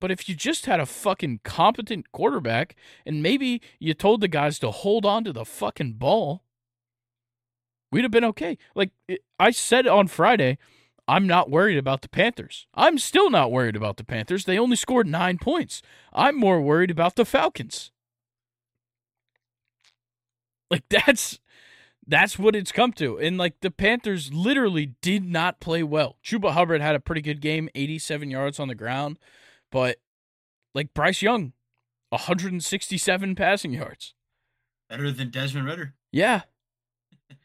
But 0.00 0.10
if 0.10 0.28
you 0.28 0.34
just 0.34 0.66
had 0.66 0.80
a 0.80 0.86
fucking 0.86 1.40
competent 1.44 2.12
quarterback 2.12 2.76
and 3.04 3.22
maybe 3.22 3.60
you 3.78 3.94
told 3.94 4.20
the 4.20 4.28
guys 4.28 4.58
to 4.58 4.70
hold 4.70 5.04
on 5.04 5.24
to 5.24 5.32
the 5.32 5.44
fucking 5.44 5.94
ball, 5.94 6.42
we'd 7.90 8.04
have 8.04 8.10
been 8.10 8.24
okay. 8.24 8.58
Like 8.74 8.90
I 9.38 9.50
said 9.50 9.86
on 9.86 10.06
Friday, 10.06 10.58
I'm 11.08 11.26
not 11.26 11.50
worried 11.50 11.78
about 11.78 12.02
the 12.02 12.08
Panthers. 12.08 12.66
I'm 12.74 12.98
still 12.98 13.30
not 13.30 13.50
worried 13.50 13.76
about 13.76 13.96
the 13.96 14.04
Panthers. 14.04 14.44
They 14.44 14.58
only 14.58 14.76
scored 14.76 15.06
nine 15.06 15.38
points. 15.38 15.82
I'm 16.12 16.36
more 16.36 16.60
worried 16.60 16.90
about 16.90 17.16
the 17.16 17.24
Falcons. 17.24 17.90
Like 20.70 20.88
that's 20.88 21.40
that's 22.06 22.38
what 22.38 22.56
it's 22.56 22.72
come 22.72 22.92
to. 22.94 23.18
And 23.18 23.38
like 23.38 23.60
the 23.60 23.70
Panthers 23.70 24.32
literally 24.32 24.94
did 25.00 25.24
not 25.24 25.60
play 25.60 25.82
well. 25.82 26.16
Chuba 26.24 26.52
Hubbard 26.52 26.80
had 26.80 26.94
a 26.94 27.00
pretty 27.00 27.20
good 27.20 27.40
game, 27.40 27.68
87 27.74 28.30
yards 28.30 28.60
on 28.60 28.68
the 28.68 28.74
ground, 28.74 29.18
but 29.70 29.98
like 30.74 30.94
Bryce 30.94 31.22
Young, 31.22 31.52
167 32.10 33.34
passing 33.34 33.72
yards. 33.72 34.14
Better 34.88 35.10
than 35.12 35.30
Desmond 35.30 35.66
Ridder. 35.66 35.94
Yeah. 36.12 36.42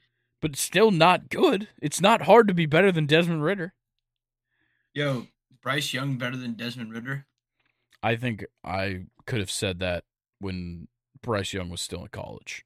But 0.41 0.57
still 0.57 0.91
not 0.91 1.29
good. 1.29 1.69
It's 1.81 1.99
not 1.99 2.23
hard 2.23 2.47
to 2.49 2.53
be 2.53 2.67
better 2.67 2.91
than 2.91 3.07
Desmond 3.07 3.43
Ridder. 3.43 3.73
Yo, 4.93 5.25
Bryce 5.63 5.91
Young 5.91 6.17
better 6.17 6.37
than 6.37 6.53
Desmond 6.53 6.93
Ridder. 6.93 7.25
I 8.03 8.15
think 8.15 8.45
I 8.63 9.05
could 9.25 9.39
have 9.39 9.49
said 9.49 9.79
that 9.79 10.03
when 10.37 10.87
Bryce 11.23 11.53
Young 11.53 11.69
was 11.69 11.81
still 11.81 12.01
in 12.01 12.09
college. 12.09 12.64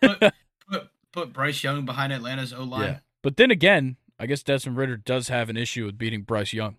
Put, 0.00 0.32
put, 0.68 0.88
put 1.12 1.32
Bryce 1.32 1.62
Young 1.62 1.84
behind 1.84 2.12
Atlanta's 2.12 2.52
O 2.52 2.62
line. 2.62 2.82
Yeah. 2.82 2.98
But 3.22 3.36
then 3.36 3.50
again, 3.50 3.96
I 4.18 4.26
guess 4.26 4.42
Desmond 4.42 4.76
Ridder 4.76 4.96
does 4.96 5.28
have 5.28 5.48
an 5.48 5.56
issue 5.56 5.86
with 5.86 5.98
beating 5.98 6.22
Bryce 6.22 6.52
Young. 6.52 6.76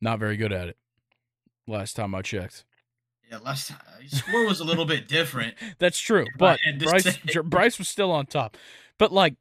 Not 0.00 0.18
very 0.18 0.36
good 0.36 0.52
at 0.52 0.68
it. 0.68 0.76
Last 1.66 1.94
time 1.94 2.14
I 2.14 2.22
checked. 2.22 2.64
Yeah, 3.30 3.38
last 3.38 3.68
time 3.68 3.78
his 4.00 4.14
uh, 4.14 4.16
score 4.16 4.46
was 4.46 4.60
a 4.60 4.64
little 4.64 4.84
bit 4.84 5.08
different. 5.08 5.54
That's 5.78 5.98
true. 5.98 6.26
But 6.36 6.60
Bryce. 6.78 7.18
Bryce 7.44 7.78
was 7.78 7.88
still 7.88 8.10
on 8.10 8.26
top. 8.26 8.56
But 8.98 9.12
like 9.12 9.36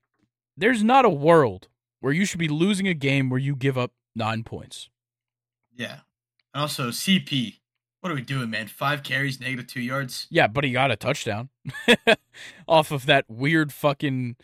there's 0.55 0.83
not 0.83 1.05
a 1.05 1.09
world 1.09 1.67
where 1.99 2.13
you 2.13 2.25
should 2.25 2.39
be 2.39 2.47
losing 2.47 2.87
a 2.87 2.93
game 2.93 3.29
where 3.29 3.39
you 3.39 3.55
give 3.55 3.77
up 3.77 3.91
9 4.15 4.43
points. 4.43 4.89
Yeah. 5.75 5.99
And 6.53 6.61
also 6.61 6.89
CP. 6.89 7.59
What 8.01 8.11
are 8.11 8.15
we 8.15 8.21
doing, 8.21 8.49
man? 8.49 8.67
Five 8.67 9.03
carries, 9.03 9.39
negative 9.39 9.67
two 9.67 9.81
yards. 9.81 10.27
Yeah, 10.31 10.47
but 10.47 10.63
he 10.63 10.71
got 10.71 10.89
a 10.89 10.95
touchdown 10.95 11.49
off 12.67 12.91
of 12.91 13.05
that 13.05 13.25
weird 13.29 13.71
fucking 13.71 14.37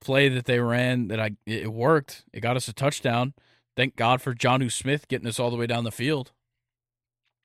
play 0.00 0.28
that 0.30 0.46
they 0.46 0.58
ran 0.58 1.08
that 1.08 1.20
I 1.20 1.32
it 1.46 1.70
worked. 1.72 2.24
It 2.32 2.40
got 2.40 2.56
us 2.56 2.66
a 2.66 2.72
touchdown. 2.72 3.34
Thank 3.76 3.94
God 3.94 4.22
for 4.22 4.34
Jonnu 4.34 4.72
Smith 4.72 5.06
getting 5.06 5.28
us 5.28 5.38
all 5.38 5.50
the 5.50 5.56
way 5.56 5.66
down 5.66 5.84
the 5.84 5.92
field. 5.92 6.32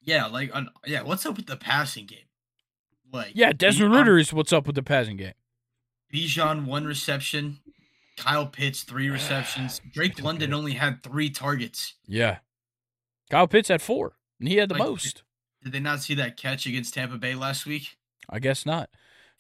Yeah, 0.01 0.27
like 0.27 0.55
on 0.55 0.69
yeah. 0.85 1.01
What's 1.01 1.25
up 1.25 1.35
with 1.35 1.47
the 1.47 1.57
passing 1.57 2.05
game? 2.05 2.25
Like 3.11 3.31
Yeah, 3.35 3.51
Desmond 3.51 3.93
Bijan- 3.93 3.97
Ridder 3.97 4.17
is 4.17 4.33
what's 4.33 4.53
up 4.53 4.65
with 4.65 4.75
the 4.75 4.83
passing 4.83 5.17
game. 5.17 5.33
Bijan 6.13 6.65
one 6.65 6.85
reception, 6.85 7.59
Kyle 8.15 8.45
Pitts 8.45 8.83
three 8.83 9.09
receptions. 9.09 9.81
Drake 9.93 10.21
London 10.23 10.53
only 10.53 10.73
had 10.73 11.03
three 11.03 11.29
targets. 11.29 11.95
Yeah, 12.07 12.37
Kyle 13.29 13.47
Pitts 13.47 13.67
had 13.67 13.81
four, 13.81 14.15
and 14.39 14.47
he 14.47 14.55
had 14.55 14.69
the 14.69 14.75
like, 14.75 14.83
most. 14.83 15.23
Did 15.63 15.71
they 15.71 15.79
not 15.79 16.01
see 16.01 16.15
that 16.15 16.37
catch 16.37 16.65
against 16.65 16.93
Tampa 16.93 17.17
Bay 17.17 17.35
last 17.35 17.65
week? 17.65 17.97
I 18.29 18.39
guess 18.39 18.65
not. 18.65 18.89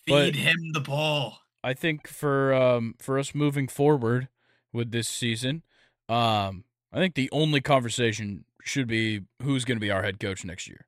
Feed 0.05 0.11
but 0.11 0.35
him 0.35 0.71
the 0.73 0.79
ball. 0.79 1.39
I 1.63 1.73
think 1.73 2.07
for 2.07 2.53
um 2.53 2.95
for 2.99 3.17
us 3.17 3.33
moving 3.33 3.67
forward 3.67 4.27
with 4.71 4.91
this 4.91 5.07
season, 5.07 5.63
um, 6.09 6.63
I 6.91 6.97
think 6.97 7.15
the 7.15 7.29
only 7.31 7.61
conversation 7.61 8.45
should 8.63 8.87
be 8.87 9.21
who's 9.41 9.65
going 9.65 9.77
to 9.77 9.81
be 9.81 9.91
our 9.91 10.03
head 10.03 10.19
coach 10.19 10.43
next 10.45 10.67
year. 10.67 10.87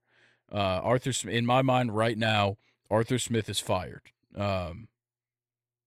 Uh, 0.52 0.80
Arthur, 0.84 1.12
in 1.30 1.46
my 1.46 1.62
mind, 1.62 1.96
right 1.96 2.18
now, 2.18 2.58
Arthur 2.90 3.20
Smith 3.20 3.50
is 3.50 3.60
fired. 3.60 4.12
Um, 4.36 4.88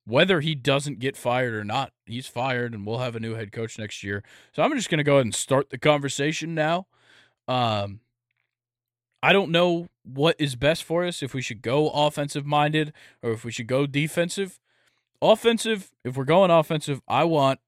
whether 0.04 0.40
he 0.40 0.54
doesn't 0.54 0.98
get 0.98 1.16
fired 1.16 1.54
or 1.54 1.64
not, 1.64 1.92
he's 2.06 2.26
fired, 2.26 2.72
and 2.72 2.86
we'll 2.86 2.98
have 2.98 3.14
a 3.14 3.20
new 3.20 3.34
head 3.34 3.52
coach 3.52 3.78
next 3.78 4.02
year. 4.02 4.22
So 4.52 4.62
I'm 4.62 4.74
just 4.74 4.90
going 4.90 4.98
to 4.98 5.04
go 5.04 5.14
ahead 5.14 5.26
and 5.26 5.34
start 5.34 5.70
the 5.70 5.78
conversation 5.78 6.54
now. 6.54 6.86
Um, 7.46 8.00
I 9.22 9.32
don't 9.32 9.50
know 9.50 9.88
what 10.04 10.36
is 10.38 10.54
best 10.54 10.84
for 10.84 11.04
us, 11.04 11.22
if 11.22 11.34
we 11.34 11.42
should 11.42 11.62
go 11.62 11.90
offensive 11.90 12.46
minded 12.46 12.92
or 13.22 13.32
if 13.32 13.44
we 13.44 13.52
should 13.52 13.66
go 13.66 13.86
defensive. 13.86 14.58
Offensive, 15.20 15.90
if 16.04 16.16
we're 16.16 16.24
going 16.24 16.50
offensive, 16.50 17.00
I 17.08 17.24
want 17.24 17.60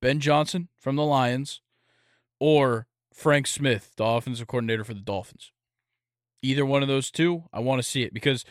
Ben 0.00 0.20
Johnson 0.20 0.68
from 0.78 0.96
the 0.96 1.04
Lions 1.04 1.60
or 2.38 2.86
Frank 3.12 3.46
Smith, 3.46 3.92
the 3.96 4.04
offensive 4.04 4.46
coordinator 4.46 4.84
for 4.84 4.94
the 4.94 5.00
Dolphins. 5.00 5.52
Either 6.40 6.64
one 6.64 6.82
of 6.82 6.88
those 6.88 7.10
two, 7.10 7.44
I 7.52 7.60
want 7.60 7.80
to 7.80 7.88
see 7.88 8.02
it 8.02 8.14
because 8.14 8.44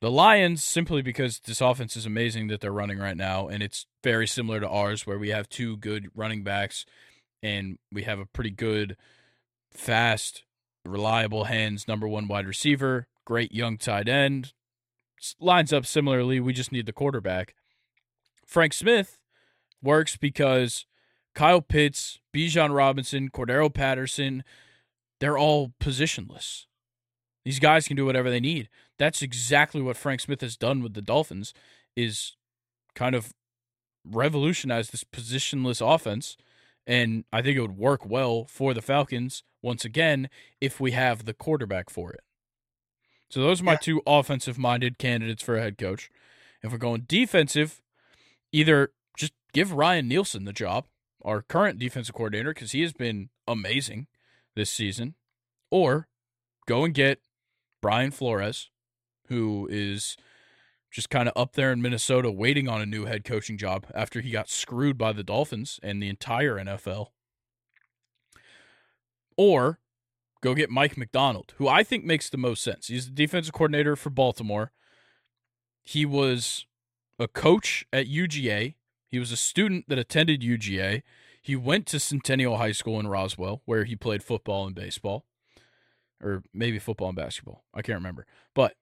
the 0.00 0.10
Lions, 0.10 0.62
simply 0.64 1.02
because 1.02 1.40
this 1.40 1.60
offense 1.60 1.96
is 1.96 2.04
amazing 2.04 2.48
that 2.48 2.60
they're 2.60 2.72
running 2.72 2.98
right 2.98 3.16
now, 3.16 3.48
and 3.48 3.62
it's 3.62 3.86
very 4.02 4.26
similar 4.26 4.60
to 4.60 4.68
ours, 4.68 5.06
where 5.06 5.18
we 5.18 5.28
have 5.30 5.48
two 5.48 5.76
good 5.76 6.08
running 6.14 6.42
backs 6.42 6.84
and 7.42 7.78
we 7.92 8.02
have 8.02 8.18
a 8.18 8.26
pretty 8.26 8.50
good, 8.50 8.96
fast, 9.70 10.44
reliable 10.84 11.44
hands 11.44 11.88
number 11.88 12.06
one 12.08 12.28
wide 12.28 12.46
receiver, 12.46 13.06
great 13.24 13.52
young 13.52 13.78
tight 13.78 14.08
end. 14.08 14.52
Lines 15.40 15.72
up 15.72 15.86
similarly. 15.86 16.40
We 16.40 16.52
just 16.52 16.72
need 16.72 16.86
the 16.86 16.92
quarterback. 16.92 17.54
Frank 18.46 18.72
Smith 18.72 19.18
works 19.82 20.16
because 20.16 20.86
Kyle 21.34 21.62
Pitts, 21.62 22.20
Bijan 22.34 22.74
Robinson, 22.74 23.30
Cordarrelle 23.30 23.72
Patterson, 23.72 24.44
they're 25.20 25.38
all 25.38 25.72
positionless. 25.80 26.66
These 27.44 27.58
guys 27.58 27.88
can 27.88 27.96
do 27.96 28.06
whatever 28.06 28.30
they 28.30 28.40
need. 28.40 28.68
That's 28.98 29.22
exactly 29.22 29.82
what 29.82 29.96
Frank 29.96 30.20
Smith 30.20 30.40
has 30.40 30.56
done 30.56 30.82
with 30.82 30.94
the 30.94 31.02
Dolphins 31.02 31.54
is 31.96 32.36
kind 32.94 33.14
of 33.14 33.32
revolutionize 34.04 34.90
this 34.90 35.04
positionless 35.04 35.80
offense 35.80 36.36
and 36.86 37.24
I 37.32 37.42
think 37.42 37.56
it 37.56 37.60
would 37.60 37.78
work 37.78 38.04
well 38.06 38.44
for 38.44 38.74
the 38.74 38.82
Falcons 38.82 39.42
once 39.64 39.84
again 39.84 40.28
if 40.60 40.78
we 40.78 40.92
have 40.92 41.24
the 41.24 41.34
quarterback 41.34 41.90
for 41.90 42.12
it. 42.12 42.20
So 43.30 43.40
those 43.40 43.60
are 43.60 43.64
my 43.64 43.72
yeah. 43.72 43.78
two 43.78 44.02
offensive 44.06 44.58
minded 44.58 44.98
candidates 44.98 45.42
for 45.42 45.56
a 45.56 45.62
head 45.62 45.78
coach. 45.78 46.10
If 46.62 46.70
we're 46.70 46.78
going 46.78 47.04
defensive, 47.08 47.82
either 48.52 48.92
just 49.16 49.32
give 49.52 49.72
Ryan 49.72 50.06
Nielsen 50.06 50.44
the 50.44 50.52
job, 50.52 50.86
our 51.22 51.42
current 51.42 51.78
defensive 51.78 52.14
coordinator, 52.14 52.54
because 52.54 52.72
he 52.72 52.82
has 52.82 52.92
been 52.92 53.30
amazing 53.48 54.06
this 54.54 54.70
season, 54.70 55.14
or 55.70 56.06
go 56.66 56.84
and 56.84 56.94
get 56.94 57.20
Brian 57.82 58.10
Flores, 58.10 58.70
who 59.28 59.66
is 59.70 60.16
just 60.90 61.10
kind 61.10 61.28
of 61.28 61.32
up 61.36 61.54
there 61.54 61.72
in 61.72 61.82
Minnesota 61.82 62.30
waiting 62.30 62.68
on 62.68 62.80
a 62.80 62.86
new 62.86 63.06
head 63.06 63.24
coaching 63.24 63.58
job 63.58 63.86
after 63.94 64.20
he 64.20 64.30
got 64.30 64.48
screwed 64.48 64.96
by 64.96 65.12
the 65.12 65.24
Dolphins 65.24 65.80
and 65.82 66.00
the 66.00 66.08
entire 66.08 66.54
NFL. 66.54 67.08
Or 69.36 69.80
go 70.42 70.54
get 70.54 70.70
Mike 70.70 70.96
Macdonald, 70.96 71.54
who 71.56 71.68
I 71.68 71.82
think 71.82 72.04
makes 72.04 72.28
the 72.28 72.38
most 72.38 72.62
sense. 72.62 72.88
He's 72.88 73.06
the 73.06 73.12
defensive 73.12 73.52
coordinator 73.52 73.96
for 73.96 74.10
Baltimore. 74.10 74.72
He 75.82 76.06
was 76.06 76.66
a 77.18 77.28
coach 77.28 77.84
at 77.92 78.06
UGA. 78.06 78.74
He 79.08 79.18
was 79.18 79.32
a 79.32 79.36
student 79.36 79.88
that 79.88 79.98
attended 79.98 80.42
UGA. 80.42 81.02
He 81.40 81.56
went 81.56 81.86
to 81.86 82.00
Centennial 82.00 82.56
High 82.56 82.72
School 82.72 82.98
in 82.98 83.06
Roswell, 83.06 83.62
where 83.64 83.84
he 83.84 83.96
played 83.96 84.22
football 84.22 84.66
and 84.66 84.74
baseball 84.74 85.26
or 86.22 86.42
maybe 86.52 86.78
football 86.78 87.08
and 87.08 87.16
basketball. 87.16 87.64
I 87.74 87.82
can't 87.82 87.98
remember. 87.98 88.26
But 88.54 88.74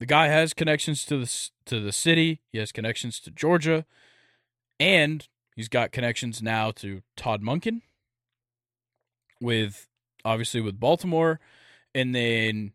the 0.00 0.06
guy 0.06 0.26
has 0.26 0.52
connections 0.52 1.04
to 1.06 1.18
the 1.18 1.50
to 1.66 1.80
the 1.80 1.92
city. 1.92 2.42
He 2.52 2.58
has 2.58 2.72
connections 2.72 3.20
to 3.20 3.30
Georgia, 3.30 3.86
and 4.80 5.26
he's 5.54 5.68
got 5.68 5.92
connections 5.92 6.42
now 6.42 6.72
to 6.72 7.02
Todd 7.16 7.42
Monken. 7.42 7.82
With 9.44 9.88
obviously 10.24 10.62
with 10.62 10.80
Baltimore, 10.80 11.38
and 11.94 12.14
then 12.14 12.72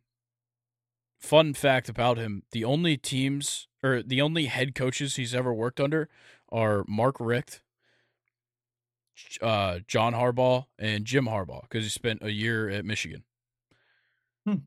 fun 1.18 1.56
fact 1.56 1.90
about 1.90 2.18
him: 2.18 2.44
the 2.52 2.64
only 2.64 2.96
teams 2.96 3.68
or 3.82 4.04
the 4.04 4.22
only 4.22 4.46
head 4.46 4.76
coaches 4.76 5.16
he's 5.16 5.34
ever 5.34 5.52
worked 5.52 5.80
under 5.80 6.10
are 6.52 6.86
Mark 6.88 7.16
Richt, 7.20 7.62
uh, 9.42 9.80
John 9.88 10.14
Harbaugh, 10.14 10.68
and 10.78 11.06
Jim 11.06 11.26
Harbaugh 11.26 11.64
because 11.64 11.86
he 11.86 11.90
spent 11.90 12.22
a 12.22 12.32
year 12.32 12.70
at 12.70 12.86
Michigan. 12.86 13.24
Hmm. 14.46 14.66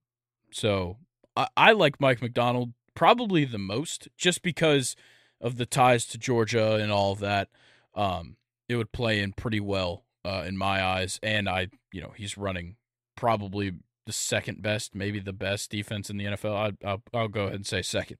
So 0.51 0.99
I, 1.37 1.47
I 1.57 1.73
like 1.73 2.01
Mike 2.01 2.21
Macdonald 2.21 2.73
probably 2.95 3.45
the 3.45 3.59
most, 3.59 4.09
just 4.17 4.43
because 4.43 4.97
of 5.41 5.57
the 5.57 5.67
ties 5.67 6.07
to 6.07 6.19
Georgia 6.19 6.75
and 6.75 6.91
all 6.93 7.13
of 7.13 7.21
that. 7.21 7.49
Um, 7.95 8.37
it 8.69 8.77
would 8.77 8.93
play 8.93 9.21
in 9.21 9.33
pretty 9.33 9.61
well 9.61 10.05
uh, 10.25 10.45
in 10.47 10.57
my 10.57 10.83
eyes, 10.83 11.19
and 11.23 11.49
I, 11.49 11.69
you 11.93 12.01
know, 12.01 12.13
he's 12.17 12.37
running 12.37 12.77
probably 13.17 13.73
the 14.07 14.13
second 14.13 14.63
best, 14.63 14.95
maybe 14.95 15.21
the 15.21 15.33
best 15.33 15.71
defense 15.71 16.11
in 16.11 16.17
the 16.17 16.25
NFL. 16.25 16.75
I, 16.85 16.93
will 16.93 17.03
I'll 17.15 17.29
go 17.29 17.43
ahead 17.43 17.55
and 17.55 17.67
say 17.67 17.83
second 17.83 18.19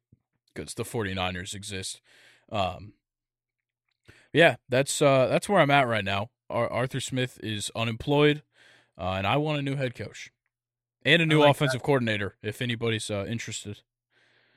because 0.55 0.75
the 0.75 0.85
49ers 0.85 1.55
exist. 1.55 2.01
Um, 2.51 2.95
yeah, 4.33 4.57
that's 4.69 5.03
uh, 5.03 5.27
that's 5.27 5.49
where 5.49 5.61
I'm 5.61 5.71
at 5.71 5.87
right 5.87 6.05
now. 6.05 6.31
Arthur 6.49 7.01
Smith 7.01 7.39
is 7.43 7.71
unemployed, 7.75 8.43
uh, 8.99 9.13
and 9.13 9.27
I 9.27 9.37
want 9.39 9.59
a 9.59 9.63
new 9.63 9.77
head 9.77 9.95
coach 9.95 10.31
and 11.05 11.23
a 11.23 11.27
new 11.27 11.41
like 11.41 11.51
offensive 11.51 11.81
that. 11.81 11.87
coordinator 11.87 12.37
if 12.43 12.63
anybody's 12.63 13.11
uh, 13.11 13.25
interested. 13.27 13.81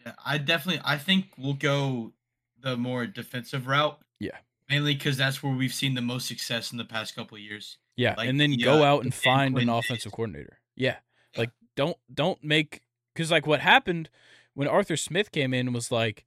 Yeah, 0.05 0.13
I 0.25 0.37
definitely 0.37 0.81
I 0.85 0.97
think 0.97 1.27
we'll 1.37 1.53
go 1.53 2.13
the 2.61 2.77
more 2.77 3.05
defensive 3.05 3.67
route. 3.67 3.99
Yeah, 4.19 4.37
mainly 4.69 4.93
because 4.93 5.17
that's 5.17 5.41
where 5.41 5.53
we've 5.53 5.73
seen 5.73 5.93
the 5.95 6.01
most 6.01 6.27
success 6.27 6.71
in 6.71 6.77
the 6.77 6.85
past 6.85 7.15
couple 7.15 7.35
of 7.35 7.41
years. 7.41 7.77
Yeah, 7.95 8.15
like 8.17 8.27
and 8.27 8.39
then 8.39 8.51
the, 8.51 8.57
go 8.57 8.83
out 8.83 9.03
and 9.03 9.13
find 9.13 9.57
an 9.57 9.69
offensive 9.69 10.11
coordinator. 10.11 10.59
Yeah. 10.75 10.97
yeah, 11.33 11.39
like 11.39 11.51
don't 11.75 11.97
don't 12.13 12.43
make 12.43 12.81
because 13.13 13.31
like 13.31 13.47
what 13.47 13.61
happened 13.61 14.09
when 14.53 14.67
Arthur 14.67 14.97
Smith 14.97 15.31
came 15.31 15.53
in 15.53 15.73
was 15.73 15.91
like 15.91 16.25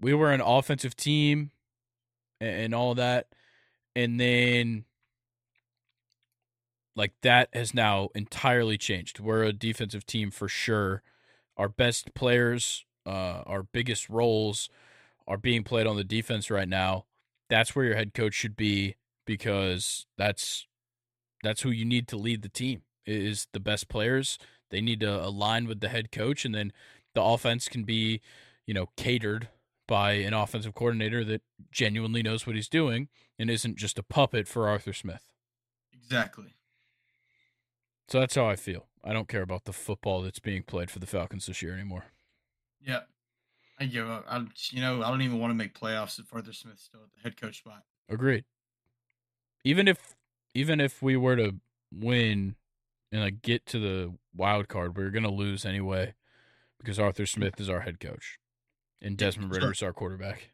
we 0.00 0.12
were 0.14 0.32
an 0.32 0.40
offensive 0.40 0.96
team 0.96 1.52
and, 2.40 2.64
and 2.64 2.74
all 2.74 2.94
that, 2.94 3.28
and 3.94 4.18
then 4.18 4.84
like 6.96 7.12
that 7.22 7.48
has 7.52 7.74
now 7.74 8.08
entirely 8.14 8.76
changed. 8.76 9.20
We're 9.20 9.44
a 9.44 9.52
defensive 9.52 10.06
team 10.06 10.30
for 10.30 10.48
sure. 10.48 11.02
Our 11.56 11.68
best 11.68 12.14
players, 12.14 12.84
uh, 13.06 13.42
our 13.46 13.62
biggest 13.62 14.08
roles 14.08 14.68
are 15.26 15.36
being 15.36 15.62
played 15.62 15.86
on 15.86 15.96
the 15.96 16.04
defense 16.04 16.50
right 16.50 16.68
now. 16.68 17.04
That's 17.48 17.76
where 17.76 17.84
your 17.84 17.94
head 17.94 18.14
coach 18.14 18.34
should 18.34 18.56
be 18.56 18.96
because 19.26 20.06
that's 20.16 20.66
that's 21.42 21.62
who 21.62 21.70
you 21.70 21.84
need 21.84 22.08
to 22.08 22.16
lead 22.16 22.42
the 22.42 22.48
team. 22.48 22.82
Is 23.04 23.48
the 23.52 23.60
best 23.60 23.88
players. 23.88 24.38
They 24.70 24.80
need 24.80 25.00
to 25.00 25.24
align 25.24 25.66
with 25.66 25.80
the 25.80 25.88
head 25.88 26.12
coach 26.12 26.44
and 26.44 26.54
then 26.54 26.72
the 27.14 27.22
offense 27.22 27.68
can 27.68 27.82
be, 27.82 28.20
you 28.64 28.72
know, 28.72 28.90
catered 28.96 29.48
by 29.88 30.12
an 30.12 30.34
offensive 30.34 30.74
coordinator 30.74 31.24
that 31.24 31.42
genuinely 31.70 32.22
knows 32.22 32.46
what 32.46 32.56
he's 32.56 32.68
doing 32.68 33.08
and 33.38 33.50
isn't 33.50 33.76
just 33.76 33.98
a 33.98 34.02
puppet 34.02 34.46
for 34.46 34.68
Arthur 34.68 34.92
Smith. 34.92 35.32
Exactly. 35.92 36.54
So 38.08 38.20
that's 38.20 38.34
how 38.34 38.46
I 38.46 38.56
feel. 38.56 38.86
I 39.04 39.12
don't 39.12 39.28
care 39.28 39.42
about 39.42 39.64
the 39.64 39.72
football 39.72 40.22
that's 40.22 40.38
being 40.38 40.62
played 40.62 40.90
for 40.90 41.00
the 41.00 41.06
Falcons 41.06 41.46
this 41.46 41.60
year 41.60 41.74
anymore. 41.74 42.04
Yeah. 42.80 43.00
I 43.80 43.86
give 43.86 44.08
up. 44.08 44.24
I, 44.28 44.46
you 44.70 44.80
know, 44.80 45.02
I 45.02 45.08
don't 45.08 45.22
even 45.22 45.40
want 45.40 45.50
to 45.50 45.54
make 45.54 45.78
playoffs 45.78 46.20
if 46.20 46.32
Arthur 46.32 46.52
Smith's 46.52 46.84
still 46.84 47.00
at 47.02 47.12
the 47.12 47.20
head 47.22 47.40
coach 47.40 47.58
spot. 47.58 47.82
Agreed. 48.08 48.44
Even 49.64 49.88
if, 49.88 50.14
even 50.54 50.80
if 50.80 51.02
we 51.02 51.16
were 51.16 51.36
to 51.36 51.56
win 51.92 52.56
and 53.10 53.22
like 53.22 53.42
get 53.42 53.66
to 53.66 53.78
the 53.78 54.14
wild 54.34 54.68
card, 54.68 54.96
we're 54.96 55.10
gonna 55.10 55.30
lose 55.30 55.64
anyway 55.64 56.14
because 56.78 56.98
Arthur 56.98 57.26
Smith 57.26 57.60
is 57.60 57.68
our 57.68 57.80
head 57.80 58.00
coach 58.00 58.38
and 59.00 59.16
Desmond 59.16 59.54
Ridder 59.54 59.72
is 59.72 59.82
our 59.82 59.92
quarterback. 59.92 60.50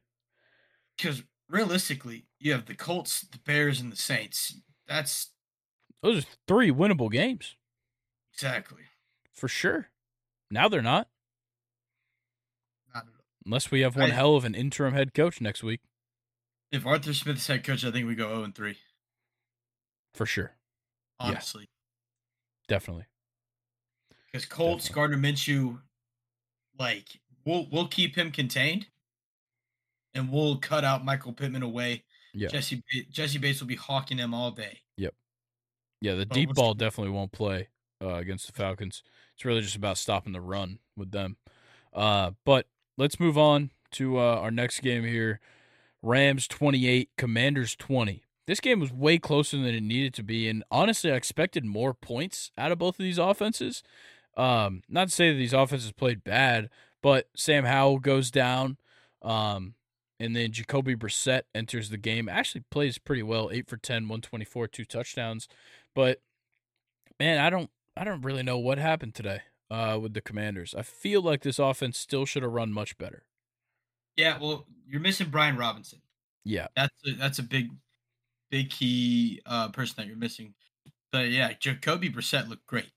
Because 0.96 1.22
realistically, 1.48 2.26
you 2.38 2.52
have 2.52 2.66
the 2.66 2.74
Colts, 2.74 3.20
the 3.20 3.38
Bears, 3.38 3.80
and 3.80 3.92
the 3.92 3.96
Saints. 3.96 4.60
That's 4.86 5.30
those 6.02 6.24
are 6.24 6.26
three 6.46 6.70
winnable 6.70 7.10
games. 7.10 7.56
Exactly. 8.32 8.82
For 9.32 9.48
sure. 9.48 9.88
Now 10.50 10.68
they're 10.68 10.82
not. 10.82 11.08
not 12.94 13.06
Unless 13.44 13.70
we 13.70 13.80
have 13.80 13.96
one 13.96 14.10
I, 14.10 14.14
hell 14.14 14.36
of 14.36 14.44
an 14.44 14.54
interim 14.54 14.94
head 14.94 15.14
coach 15.14 15.40
next 15.40 15.62
week. 15.62 15.80
If 16.70 16.86
Arthur 16.86 17.14
Smith's 17.14 17.46
head 17.46 17.64
coach, 17.64 17.84
I 17.84 17.90
think 17.90 18.06
we 18.06 18.14
go 18.14 18.28
0 18.28 18.44
and 18.44 18.54
3. 18.54 18.76
For 20.18 20.26
sure. 20.26 20.50
Honestly. 21.20 21.62
Yeah. 21.62 22.74
Definitely. 22.74 23.04
Because 24.26 24.44
Colts. 24.46 24.88
Gardner 24.88 25.16
Minshew, 25.16 25.78
like 26.76 27.06
we'll 27.44 27.68
we'll 27.70 27.86
keep 27.86 28.16
him 28.16 28.32
contained, 28.32 28.88
and 30.14 30.30
we'll 30.30 30.56
cut 30.56 30.84
out 30.84 31.04
Michael 31.04 31.32
Pittman 31.32 31.62
away. 31.62 32.02
Yeah. 32.34 32.48
Jesse 32.48 32.82
Jessie 33.10 33.38
Bates 33.38 33.60
will 33.60 33.68
be 33.68 33.76
hawking 33.76 34.18
him 34.18 34.34
all 34.34 34.50
day. 34.50 34.80
Yep. 34.96 35.14
Yeah, 36.00 36.14
the 36.14 36.26
but 36.26 36.34
deep 36.34 36.52
ball 36.52 36.74
definitely 36.74 37.12
won't 37.12 37.30
play 37.30 37.68
uh, 38.02 38.14
against 38.14 38.48
the 38.48 38.52
Falcons. 38.52 39.04
It's 39.36 39.44
really 39.44 39.60
just 39.60 39.76
about 39.76 39.98
stopping 39.98 40.32
the 40.32 40.40
run 40.40 40.80
with 40.96 41.12
them. 41.12 41.36
Uh, 41.94 42.32
but 42.44 42.66
let's 42.96 43.20
move 43.20 43.38
on 43.38 43.70
to 43.92 44.18
uh, 44.18 44.36
our 44.36 44.50
next 44.50 44.80
game 44.80 45.04
here. 45.04 45.38
Rams 46.02 46.48
28, 46.48 47.10
Commanders 47.16 47.76
20. 47.76 48.24
This 48.48 48.60
game 48.60 48.80
was 48.80 48.90
way 48.90 49.18
closer 49.18 49.58
than 49.58 49.74
it 49.74 49.82
needed 49.82 50.14
to 50.14 50.22
be, 50.22 50.48
and 50.48 50.64
honestly, 50.70 51.12
I 51.12 51.16
expected 51.16 51.66
more 51.66 51.92
points 51.92 52.50
out 52.56 52.72
of 52.72 52.78
both 52.78 52.98
of 52.98 53.02
these 53.02 53.18
offenses. 53.18 53.82
Um, 54.38 54.82
not 54.88 55.08
to 55.08 55.14
say 55.14 55.30
that 55.30 55.36
these 55.36 55.52
offenses 55.52 55.92
played 55.92 56.24
bad, 56.24 56.70
but 57.02 57.28
Sam 57.36 57.66
Howell 57.66 57.98
goes 57.98 58.30
down, 58.30 58.78
um, 59.20 59.74
and 60.18 60.34
then 60.34 60.50
Jacoby 60.50 60.96
Brissett 60.96 61.42
enters 61.54 61.90
the 61.90 61.98
game. 61.98 62.26
Actually 62.26 62.62
plays 62.70 62.96
pretty 62.96 63.22
well, 63.22 63.50
eight 63.52 63.68
for 63.68 63.76
10, 63.76 64.04
124, 64.04 64.66
two 64.68 64.86
touchdowns. 64.86 65.46
But 65.94 66.22
man, 67.20 67.40
I 67.40 67.50
don't, 67.50 67.68
I 67.98 68.04
don't 68.04 68.22
really 68.22 68.42
know 68.42 68.56
what 68.56 68.78
happened 68.78 69.14
today 69.14 69.42
uh, 69.70 69.98
with 70.00 70.14
the 70.14 70.22
Commanders. 70.22 70.74
I 70.74 70.80
feel 70.80 71.20
like 71.20 71.42
this 71.42 71.58
offense 71.58 71.98
still 71.98 72.24
should 72.24 72.44
have 72.44 72.52
run 72.52 72.72
much 72.72 72.96
better. 72.96 73.24
Yeah, 74.16 74.38
well, 74.40 74.64
you're 74.88 75.02
missing 75.02 75.28
Brian 75.28 75.58
Robinson. 75.58 76.00
Yeah, 76.44 76.68
that's 76.74 76.94
a, 77.06 77.12
that's 77.12 77.38
a 77.38 77.42
big, 77.42 77.72
big 78.50 78.70
key 78.70 79.40
uh, 79.46 79.68
person 79.68 79.96
that 79.98 80.06
you're 80.06 80.16
missing. 80.16 80.54
But 81.12 81.28
yeah, 81.28 81.52
Jacoby 81.58 82.10
Brissett 82.10 82.48
looked 82.48 82.66
great. 82.66 82.90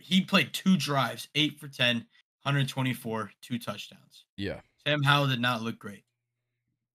He 0.00 0.20
played 0.20 0.52
two 0.52 0.76
drives, 0.76 1.28
eight 1.34 1.58
for 1.58 1.68
10, 1.68 1.96
124, 1.96 3.32
two 3.42 3.58
touchdowns. 3.58 4.24
Yeah. 4.36 4.60
Sam 4.86 5.02
Howell 5.02 5.28
did 5.28 5.40
not 5.40 5.62
look 5.62 5.78
great. 5.78 6.04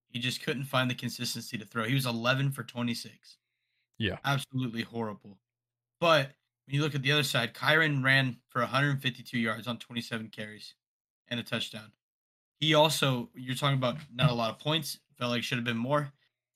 He 0.08 0.20
just 0.20 0.42
couldn't 0.42 0.64
find 0.64 0.88
the 0.88 0.94
consistency 0.94 1.58
to 1.58 1.64
throw. 1.64 1.84
He 1.84 1.94
was 1.94 2.06
11 2.06 2.52
for 2.52 2.62
26. 2.62 3.36
Yeah. 3.98 4.18
Absolutely 4.24 4.82
horrible. 4.82 5.38
But 6.00 6.30
when 6.66 6.76
you 6.76 6.82
look 6.82 6.94
at 6.94 7.02
the 7.02 7.12
other 7.12 7.22
side, 7.22 7.54
Kyren 7.54 8.02
ran 8.02 8.36
for 8.48 8.60
152 8.60 9.38
yards 9.38 9.66
on 9.66 9.78
27 9.78 10.28
carries 10.28 10.74
and 11.28 11.40
a 11.40 11.42
touchdown. 11.42 11.90
He 12.60 12.74
also, 12.74 13.28
you're 13.34 13.56
talking 13.56 13.76
about 13.76 13.96
not 14.12 14.30
a 14.30 14.34
lot 14.34 14.50
of 14.50 14.58
points, 14.58 14.98
felt 15.18 15.32
like 15.32 15.42
should 15.42 15.58
have 15.58 15.64
been 15.64 15.76
more. 15.76 16.12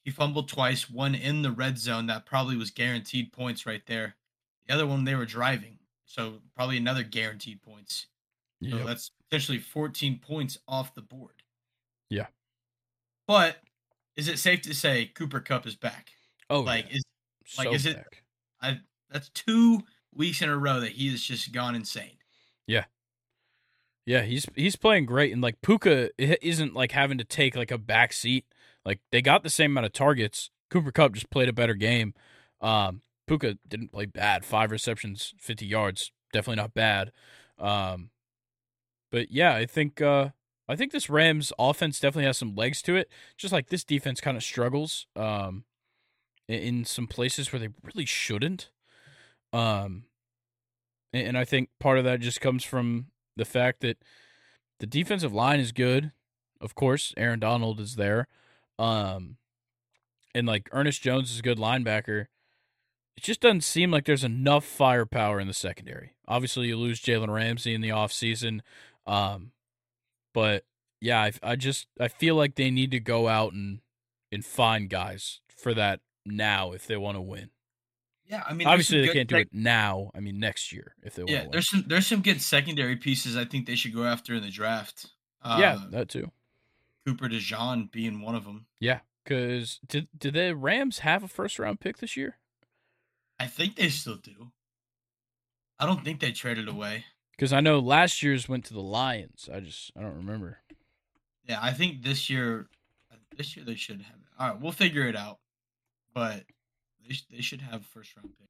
He 0.09 0.13
fumbled 0.13 0.49
twice, 0.49 0.89
one 0.89 1.15
in 1.15 1.43
the 1.43 1.51
red 1.51 1.77
zone 1.77 2.07
that 2.07 2.25
probably 2.25 2.57
was 2.57 2.71
guaranteed 2.71 3.31
points 3.31 3.67
right 3.67 3.83
there. 3.85 4.17
The 4.67 4.73
other 4.73 4.87
one 4.87 5.05
they 5.05 5.15
were 5.15 5.27
driving, 5.27 5.77
so 6.07 6.39
probably 6.57 6.79
another 6.79 7.03
guaranteed 7.03 7.61
points. 7.61 8.07
Yeah, 8.59 8.79
so 8.79 8.87
that's 8.87 9.11
essentially 9.31 9.59
14 9.59 10.19
points 10.27 10.57
off 10.67 10.95
the 10.95 11.03
board. 11.03 11.43
Yeah. 12.09 12.29
But 13.27 13.59
is 14.17 14.29
it 14.29 14.39
safe 14.39 14.63
to 14.63 14.75
say 14.75 15.11
Cooper 15.15 15.41
Kupp 15.41 15.67
is 15.67 15.77
back? 15.77 16.13
Oh, 16.49 16.61
like 16.61 16.87
yeah. 16.89 16.97
is 16.97 17.05
so 17.45 17.63
like 17.65 17.75
is 17.75 17.85
back. 17.85 17.97
it? 17.97 18.07
I 18.63 18.81
that's 19.11 19.29
two 19.29 19.83
weeks 20.15 20.41
in 20.41 20.49
a 20.49 20.57
row 20.57 20.81
that 20.81 20.93
he 20.93 21.11
has 21.11 21.21
just 21.21 21.53
gone 21.53 21.75
insane. 21.75 22.17
Yeah. 22.67 22.85
Yeah, 24.07 24.23
he's 24.23 24.47
he's 24.57 24.77
playing 24.77 25.05
great, 25.05 25.35
and 25.35 25.43
like 25.43 25.61
Puka 25.61 26.09
isn't 26.19 26.73
like 26.73 26.93
having 26.93 27.19
to 27.19 27.25
take 27.25 27.55
like 27.55 27.71
a 27.71 27.77
back 27.77 28.15
seat. 28.15 28.47
Like 28.89 29.01
they 29.13 29.21
got 29.21 29.43
the 29.43 29.51
same 29.51 29.73
amount 29.73 29.85
of 29.85 29.93
targets. 29.93 30.51
Cooper 30.71 30.91
Kupp 30.91 31.13
just 31.13 31.29
played 31.29 31.51
a 31.51 31.53
better 31.53 31.75
game. 31.75 32.15
Um, 32.63 33.03
Puka 33.27 33.59
didn't 33.69 33.93
play 33.93 34.07
bad. 34.07 34.47
Five 34.47 34.71
receptions, 34.71 35.35
fifty 35.39 35.67
yards, 35.67 36.11
definitely 36.33 36.63
not 36.63 36.73
bad. 36.73 37.13
Um, 37.59 38.09
but 39.13 39.31
yeah, 39.31 39.55
I 39.55 39.67
think 39.67 40.01
uh, 40.01 40.31
I 40.71 40.75
think 40.75 40.93
this 40.93 41.11
Rams 41.11 41.53
offense 41.59 42.01
definitely 42.01 42.25
has 42.25 42.39
some 42.39 42.55
legs 42.55 42.81
to 42.83 42.97
it. 42.97 43.11
Just 43.37 43.53
like 43.53 43.69
this 43.69 43.85
defense 43.85 44.23
kind 44.23 44.39
of 44.39 44.43
struggles 44.43 45.07
um, 45.15 45.65
in 46.49 46.87
some 46.87 47.07
places 47.07 47.53
where 47.53 47.61
they 47.61 47.69
really 47.83 48.07
shouldn't. 48.07 48.71
Um, 49.53 50.05
and 51.13 51.37
I 51.37 51.45
think 51.45 51.69
part 51.79 51.99
of 51.99 52.05
that 52.05 52.21
just 52.21 52.41
comes 52.41 52.65
from 52.65 53.09
the 53.37 53.45
fact 53.45 53.81
that 53.81 53.99
the 54.81 54.87
defensive 54.87 55.35
line 55.35 55.61
is 55.61 55.73
good. 55.73 56.13
Of 56.59 56.75
course, 56.75 57.13
Aaron 57.19 57.41
Donald 57.41 57.81
is 57.81 57.97
there. 57.97 58.29
Um, 58.79 59.37
and 60.35 60.47
like 60.47 60.69
Ernest 60.73 61.03
Jones 61.03 61.33
is 61.33 61.41
a 61.41 61.43
good 61.43 61.59
linebacker. 61.59 62.27
It 63.17 63.25
just 63.25 63.41
doesn't 63.41 63.63
seem 63.63 63.91
like 63.91 64.05
there's 64.05 64.25
enough 64.25 64.65
firepower 64.65 65.41
in 65.41 65.49
the 65.49 65.55
secondary. 65.55 66.15
Obviously, 66.29 66.69
you 66.69 66.77
lose 66.77 67.01
Jalen 67.01 67.35
Ramsey 67.35 67.75
in 67.75 67.81
the 67.81 67.89
offseason. 67.89 68.61
Um, 69.07 69.51
but 70.33 70.65
yeah, 71.01 71.21
I, 71.23 71.33
I 71.43 71.57
just 71.57 71.89
I 71.99 72.09
feel 72.09 72.37
like 72.37 72.55
they 72.55 72.71
need 72.71 72.93
to 72.93 73.01
go 73.01 73.29
out 73.29 73.53
and 73.53 73.81
and 74.31 74.45
find 74.45 74.89
guys 74.89 75.41
for 75.49 75.75
that 75.75 76.01
now 76.25 76.73
if 76.73 76.87
they 76.87 76.97
want 76.97 77.17
to 77.17 77.21
win. 77.21 77.51
Yeah, 78.27 78.45
I 78.47 78.53
mean, 78.53 78.69
obviously 78.69 79.07
they 79.07 79.13
can't 79.13 79.29
do 79.29 79.37
it 79.37 79.49
now. 79.53 80.11
I 80.15 80.21
mean, 80.21 80.39
next 80.39 80.71
year 80.71 80.95
if 81.03 81.15
they 81.15 81.23
want. 81.23 81.33
Yeah, 81.33 81.47
there's 81.51 81.71
some 81.71 81.85
there's 81.87 82.07
some 82.07 82.21
good 82.21 82.43
secondary 82.43 82.97
pieces 82.97 83.37
I 83.37 83.47
think 83.47 83.67
they 83.67 83.75
should 83.75 83.95
go 83.95 84.05
after 84.05 84.35
in 84.35 84.43
the 84.43 84.51
draft. 84.51 85.07
Uh, 85.43 85.57
yeah, 85.59 85.79
that 85.91 86.09
too. 86.09 86.31
Cooper 87.09 87.29
DeJean 87.29 87.91
being 87.91 88.21
one 88.21 88.35
of 88.35 88.45
them. 88.45 88.67
Yeah, 88.81 89.01
because 89.25 89.81
did 89.87 90.09
did 90.17 90.35
the 90.35 90.55
Rams 90.55 90.99
have 90.99 91.23
a 91.23 91.29
first 91.29 91.59
round 91.59 91.81
pick 91.81 91.97
this 91.99 92.19
year? 92.19 92.37
I 93.41 93.47
think 93.47 93.77
they 93.77 93.89
still 93.89 94.17
do. 94.17 94.53
I 95.79 95.87
don't 95.87 96.05
think 96.05 96.21
they 96.21 96.33
traded 96.33 96.69
away. 96.69 97.07
Because 97.33 97.55
I 97.55 97.61
know 97.61 97.79
last 97.79 98.23
year's 98.23 98.47
went 98.47 98.67
to 98.67 98.75
the 98.75 98.83
Lions. 98.83 99.49
I 99.51 99.61
just 99.61 99.91
I 99.97 100.03
don't 100.03 100.17
remember. 100.17 100.59
Yeah, 101.47 101.61
I 101.63 101.73
think 101.73 102.03
this 102.03 102.29
year, 102.29 102.67
uh, 103.11 103.17
this 103.39 103.57
year 103.57 103.65
they 103.65 103.75
should 103.75 104.03
have 104.03 104.17
it. 104.17 104.29
All 104.39 104.51
right, 104.51 104.61
we'll 104.61 104.73
figure 104.73 105.09
it 105.09 105.17
out. 105.17 105.39
But 106.13 106.45
they, 107.07 107.15
sh- 107.15 107.27
they 107.31 107.41
should 107.41 107.63
have 107.63 107.87
first 107.87 108.15
round 108.17 108.35
pick. 108.39 108.49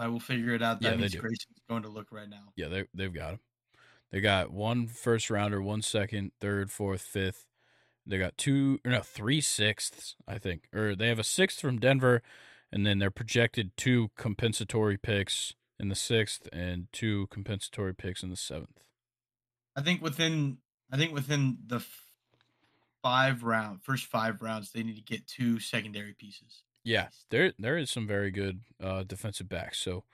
I 0.00 0.08
will 0.08 0.18
figure 0.18 0.52
it 0.52 0.62
out. 0.62 0.80
That 0.80 0.92
yeah, 0.92 0.96
means 0.96 1.14
Grayson's 1.14 1.60
going 1.68 1.84
to 1.84 1.90
look 1.90 2.08
right 2.10 2.28
now. 2.28 2.54
Yeah, 2.56 2.66
they 2.66 2.86
they've 2.92 3.14
got 3.14 3.34
him. 3.34 3.40
They 4.10 4.20
got 4.20 4.50
one 4.50 4.88
first 4.88 5.30
rounder, 5.30 5.62
one 5.62 5.82
second, 5.82 6.32
third, 6.40 6.70
fourth, 6.70 7.02
fifth. 7.02 7.46
They 8.06 8.18
got 8.18 8.36
two, 8.36 8.80
no, 8.84 9.00
three 9.00 9.40
sixths, 9.40 10.16
I 10.26 10.38
think, 10.38 10.68
or 10.74 10.96
they 10.96 11.08
have 11.08 11.18
a 11.18 11.24
sixth 11.24 11.60
from 11.60 11.78
Denver, 11.78 12.22
and 12.72 12.84
then 12.84 12.98
they're 12.98 13.10
projected 13.10 13.76
two 13.76 14.10
compensatory 14.16 14.96
picks 14.96 15.54
in 15.78 15.88
the 15.88 15.94
sixth 15.94 16.48
and 16.52 16.88
two 16.92 17.28
compensatory 17.28 17.94
picks 17.94 18.22
in 18.22 18.30
the 18.30 18.36
seventh. 18.36 18.82
I 19.76 19.82
think 19.82 20.02
within, 20.02 20.58
I 20.90 20.96
think 20.96 21.14
within 21.14 21.58
the 21.66 21.84
five 23.02 23.42
round 23.42 23.82
first 23.82 24.06
five 24.06 24.42
rounds 24.42 24.72
they 24.72 24.82
need 24.82 24.96
to 24.96 25.02
get 25.02 25.26
two 25.26 25.58
secondary 25.58 26.12
pieces. 26.12 26.64
Yeah, 26.84 27.08
there 27.30 27.52
there 27.58 27.76
is 27.76 27.90
some 27.90 28.06
very 28.06 28.30
good 28.30 28.60
uh, 28.82 29.04
defensive 29.04 29.48
backs, 29.48 29.78
so 29.78 30.04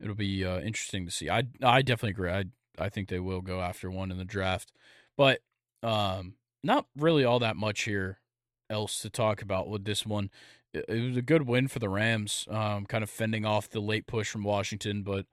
it'll 0.00 0.14
be 0.14 0.44
uh, 0.44 0.60
interesting 0.60 1.04
to 1.06 1.10
see. 1.10 1.28
I 1.30 1.44
I 1.62 1.82
definitely 1.82 2.10
agree. 2.10 2.30
I 2.30 2.44
I 2.80 2.88
think 2.88 3.08
they 3.08 3.20
will 3.20 3.40
go 3.40 3.60
after 3.60 3.90
one 3.90 4.10
in 4.10 4.18
the 4.18 4.24
draft, 4.24 4.72
but 5.16 5.40
um, 5.82 6.34
not 6.62 6.86
really 6.96 7.24
all 7.24 7.38
that 7.40 7.56
much 7.56 7.82
here 7.82 8.18
else 8.68 9.00
to 9.00 9.10
talk 9.10 9.42
about 9.42 9.68
with 9.68 9.84
this 9.84 10.06
one. 10.06 10.30
It, 10.72 10.84
it 10.88 11.08
was 11.08 11.16
a 11.16 11.22
good 11.22 11.42
win 11.42 11.68
for 11.68 11.78
the 11.78 11.88
Rams, 11.88 12.46
um, 12.50 12.86
kind 12.86 13.02
of 13.02 13.10
fending 13.10 13.44
off 13.44 13.68
the 13.68 13.80
late 13.80 14.06
push 14.06 14.30
from 14.30 14.44
Washington, 14.44 15.02
but 15.02 15.26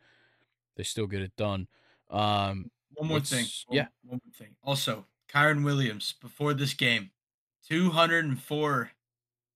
they 0.76 0.84
still 0.84 1.08
get 1.08 1.22
it 1.22 1.36
done. 1.36 1.68
Um, 2.10 2.72
one 2.96 3.10
more 3.10 3.20
thing, 3.20 3.46
yeah. 3.70 3.88
One 4.04 4.22
more 4.26 4.34
thing. 4.34 4.56
Also, 4.64 5.06
Kyren 5.32 5.64
Williams 5.64 6.16
before 6.20 6.54
this 6.54 6.74
game, 6.74 7.12
204 7.70 8.92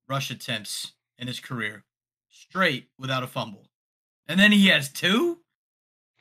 rush 0.07 0.29
attempts 0.31 0.93
in 1.17 1.27
his 1.27 1.39
career, 1.39 1.85
straight 2.29 2.89
without 2.97 3.23
a 3.23 3.27
fumble. 3.27 3.67
And 4.27 4.39
then 4.39 4.51
he 4.51 4.67
has 4.67 4.89
two? 4.89 5.39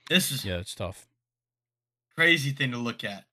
This 0.09 0.31
is 0.31 0.45
Yeah, 0.45 0.59
it's 0.59 0.75
tough. 0.75 1.07
Crazy 2.21 2.51
thing 2.51 2.71
to 2.73 2.77
look 2.77 3.03
at. 3.03 3.25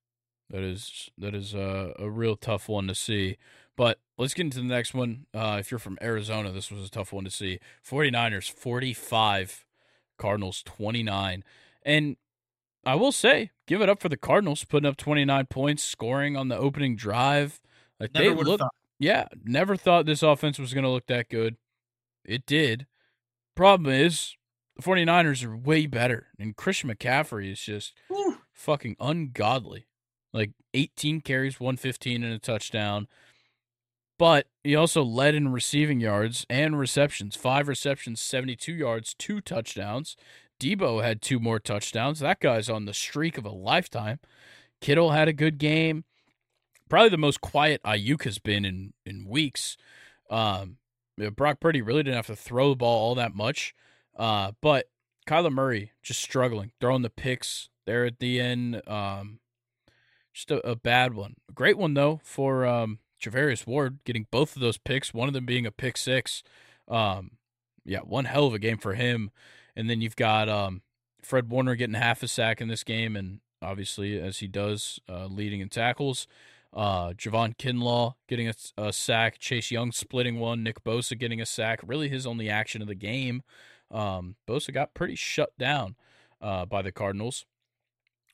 That 0.50 0.62
is 0.62 1.10
that 1.18 1.36
is 1.36 1.54
a, 1.54 1.94
a 2.00 2.10
real 2.10 2.38
tough 2.38 2.70
one 2.70 2.88
to 2.88 2.96
see. 2.96 3.36
But 3.76 4.00
let's 4.18 4.34
get 4.34 4.46
into 4.46 4.60
the 4.60 4.64
next 4.64 4.94
one. 4.94 5.26
Uh, 5.34 5.58
if 5.60 5.70
you're 5.70 5.78
from 5.78 5.98
Arizona, 6.02 6.54
this 6.54 6.72
was 6.72 6.88
a 6.88 6.90
tough 6.90 7.12
one 7.12 7.26
to 7.26 7.30
see. 7.30 7.60
49ers 7.86 8.50
45, 8.50 9.66
Cardinals 10.18 10.64
29. 10.64 11.44
And 11.84 12.16
I 12.86 12.96
will 12.96 13.12
say, 13.12 13.52
give 13.68 13.82
it 13.82 13.90
up 13.90 14.02
for 14.02 14.08
the 14.08 14.16
Cardinals 14.16 14.64
putting 14.64 14.88
up 14.88 14.96
29 14.96 15.48
points, 15.48 15.84
scoring 15.84 16.38
on 16.38 16.48
the 16.48 16.58
opening 16.58 16.96
drive. 16.96 17.60
Like 18.00 18.14
never 18.14 18.36
they 18.36 18.42
look, 18.42 18.62
yeah, 19.00 19.28
never 19.44 19.76
thought 19.76 20.06
this 20.06 20.24
offense 20.24 20.60
was 20.60 20.74
going 20.74 20.86
to 20.86 20.90
look 20.90 21.08
that 21.08 21.28
good. 21.28 21.58
It 22.24 22.46
did. 22.46 22.88
Problem 23.54 23.92
is, 23.94 24.38
the 24.78 24.82
49ers 24.82 25.44
are 25.44 25.58
way 25.58 25.88
better, 25.88 26.28
and 26.40 26.56
Christian 26.56 26.90
McCaffrey 26.90 27.52
is 27.52 27.60
just 27.60 27.94
Whew. 28.08 28.37
Fucking 28.58 28.95
ungodly. 28.99 29.88
like 30.34 30.51
18 30.74 31.22
carries, 31.22 31.60
115 31.60 32.24
and 32.24 32.34
a 32.34 32.39
touchdown. 32.39 33.08
But 34.20 34.47
he 34.64 34.76
also 34.76 35.03
led 35.03 35.36
in 35.36 35.51
receiving 35.51 35.99
yards 35.99 36.45
and 36.49 36.78
receptions. 36.78 37.36
Five 37.36 37.68
receptions, 37.68 38.20
72 38.20 38.74
yards, 38.74 39.14
two 39.14 39.41
touchdowns. 39.41 40.18
Deebo 40.60 41.03
had 41.03 41.22
two 41.22 41.39
more 41.39 41.60
touchdowns. 41.60 42.20
That 42.20 42.39
guy's 42.39 42.68
on 42.68 42.86
the 42.86 42.93
streak 42.93 43.38
of 43.38 43.45
a 43.45 43.51
lifetime. 43.51 44.20
Kittle 44.82 45.12
had 45.12 45.28
a 45.28 45.34
good 45.34 45.60
game. 45.60 46.03
Probably 46.89 47.10
the 47.10 47.18
most 47.18 47.41
quiet 47.41 47.82
Aiyuk 47.84 48.24
has 48.24 48.39
been 48.39 48.66
in, 48.66 48.93
in 49.05 49.28
weeks. 49.28 49.78
Um, 50.32 50.78
Brock 51.36 51.60
Purdy 51.60 51.82
really 51.82 52.03
didn't 52.03 52.16
have 52.18 52.28
to 52.28 52.36
throw 52.36 52.72
the 52.72 52.76
ball 52.76 53.10
all 53.10 53.16
that 53.16 53.36
much. 53.36 53.76
Uh, 54.18 54.53
but 54.62 54.89
Kyler 55.28 55.51
Murray 55.51 55.91
just 56.01 56.22
struggling, 56.22 56.72
throwing 56.82 57.03
the 57.03 57.10
picks 57.12 57.70
there 57.88 58.06
at 58.06 58.20
the 58.20 58.40
end. 58.40 58.88
Um, 58.88 59.40
just 60.34 60.52
a, 60.52 60.66
a 60.68 60.76
bad 60.76 61.16
one. 61.16 61.34
A 61.50 61.54
great 61.54 61.80
one, 61.80 61.96
though, 61.96 62.22
for 62.24 62.68
um, 62.68 63.00
Charvarius 63.20 63.66
Ward 63.66 64.00
getting 64.06 64.28
both 64.30 64.56
of 64.56 64.62
those 64.62 64.78
picks, 64.78 65.14
one 65.14 65.28
of 65.28 65.34
them 65.34 65.48
being 65.48 65.66
a 65.66 65.72
pick 65.72 65.98
six. 65.98 66.44
Um, 66.88 67.32
yeah, 67.84 68.02
one 68.02 68.26
hell 68.26 68.46
of 68.46 68.54
a 68.54 68.60
game 68.60 68.78
for 68.78 68.94
him. 68.94 69.32
And 69.76 69.90
then 69.90 70.02
you've 70.02 70.16
got 70.16 70.48
um, 70.48 70.84
Fred 71.24 71.50
Warner 71.50 71.76
getting 71.76 71.96
half 71.96 72.22
a 72.22 72.28
sack 72.28 72.62
in 72.62 72.68
this 72.68 72.84
game, 72.84 73.16
and 73.16 73.40
obviously, 73.62 74.20
as 74.20 74.38
he 74.38 74.48
does, 74.48 75.00
uh, 75.10 75.26
leading 75.26 75.62
in 75.62 75.70
tackles. 75.70 76.28
Uh, 76.74 77.10
Javon 77.14 77.58
Kinlaw 77.58 78.14
getting 78.28 78.50
a, 78.50 78.54
a, 78.78 78.94
sack, 78.94 79.40
Chase 79.40 79.72
Young 79.72 79.92
splitting 79.92 80.38
one, 80.40 80.64
Nick 80.64 80.84
Bosa 80.84 81.18
getting 81.18 81.42
a 81.42 81.46
sack. 81.46 81.80
Really, 81.86 82.10
his 82.10 82.28
only 82.28 82.50
action 82.50 82.82
of 82.82 82.88
the 82.88 82.96
game. 82.96 83.42
Um, 83.90 84.36
Bosa 84.48 84.74
got 84.74 84.94
pretty 84.94 85.16
shut 85.16 85.58
down 85.58 85.96
uh, 86.42 86.66
by 86.66 86.82
the 86.82 86.92
Cardinals, 86.92 87.46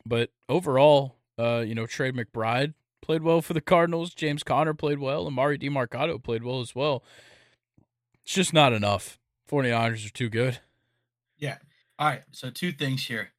but 0.05 0.31
overall, 0.49 1.15
uh, 1.37 1.63
you 1.65 1.75
know, 1.75 1.85
Trey 1.85 2.11
McBride 2.11 2.73
played 3.01 3.23
well 3.23 3.41
for 3.41 3.53
the 3.53 3.61
Cardinals. 3.61 4.13
James 4.13 4.43
Conner 4.43 4.73
played 4.73 4.99
well. 4.99 5.29
Emari 5.29 5.61
Demercado 5.61 6.21
played 6.21 6.43
well 6.43 6.61
as 6.61 6.75
well. 6.75 7.03
It's 8.23 8.33
just 8.33 8.53
not 8.53 8.73
enough. 8.73 9.19
49ers 9.49 10.07
are 10.07 10.13
too 10.13 10.29
good. 10.29 10.59
Yeah. 11.37 11.57
All 11.99 12.07
right. 12.07 12.23
So 12.31 12.49
two 12.49 12.71
things 12.71 13.05
here. 13.05 13.29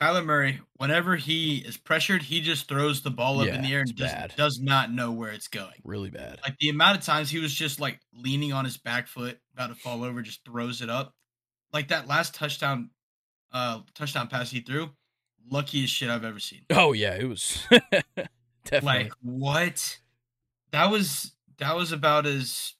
Kyler 0.00 0.24
Murray, 0.24 0.60
whenever 0.76 1.16
he 1.16 1.56
is 1.56 1.78
pressured, 1.78 2.22
he 2.22 2.42
just 2.42 2.68
throws 2.68 3.00
the 3.00 3.10
ball 3.10 3.40
up 3.40 3.46
yeah, 3.46 3.54
in 3.56 3.62
the 3.62 3.72
air 3.72 3.80
and 3.80 3.96
does, 3.96 4.12
does, 4.36 4.60
not 4.60 4.92
know 4.92 5.10
where 5.10 5.30
it's 5.30 5.48
going. 5.48 5.72
Really 5.84 6.10
bad. 6.10 6.38
Like 6.44 6.58
the 6.58 6.68
amount 6.68 6.98
of 6.98 7.04
times 7.04 7.30
he 7.30 7.38
was 7.38 7.54
just 7.54 7.80
like 7.80 7.98
leaning 8.12 8.52
on 8.52 8.66
his 8.66 8.76
back 8.76 9.08
foot, 9.08 9.38
about 9.54 9.68
to 9.68 9.74
fall 9.74 10.04
over, 10.04 10.20
just 10.20 10.44
throws 10.44 10.82
it 10.82 10.90
up. 10.90 11.14
Like 11.72 11.88
that 11.88 12.06
last 12.06 12.34
touchdown, 12.34 12.90
uh, 13.52 13.80
touchdown 13.94 14.28
pass 14.28 14.50
he 14.50 14.60
threw, 14.60 14.90
luckiest 15.50 15.92
shit 15.92 16.10
I've 16.10 16.24
ever 16.24 16.38
seen. 16.38 16.62
Oh 16.70 16.92
yeah, 16.92 17.14
it 17.14 17.28
was 17.28 17.64
definitely 18.64 19.04
like 19.04 19.12
what? 19.22 19.98
That 20.72 20.90
was 20.90 21.32
that 21.58 21.76
was 21.76 21.92
about 21.92 22.26
as 22.26 22.74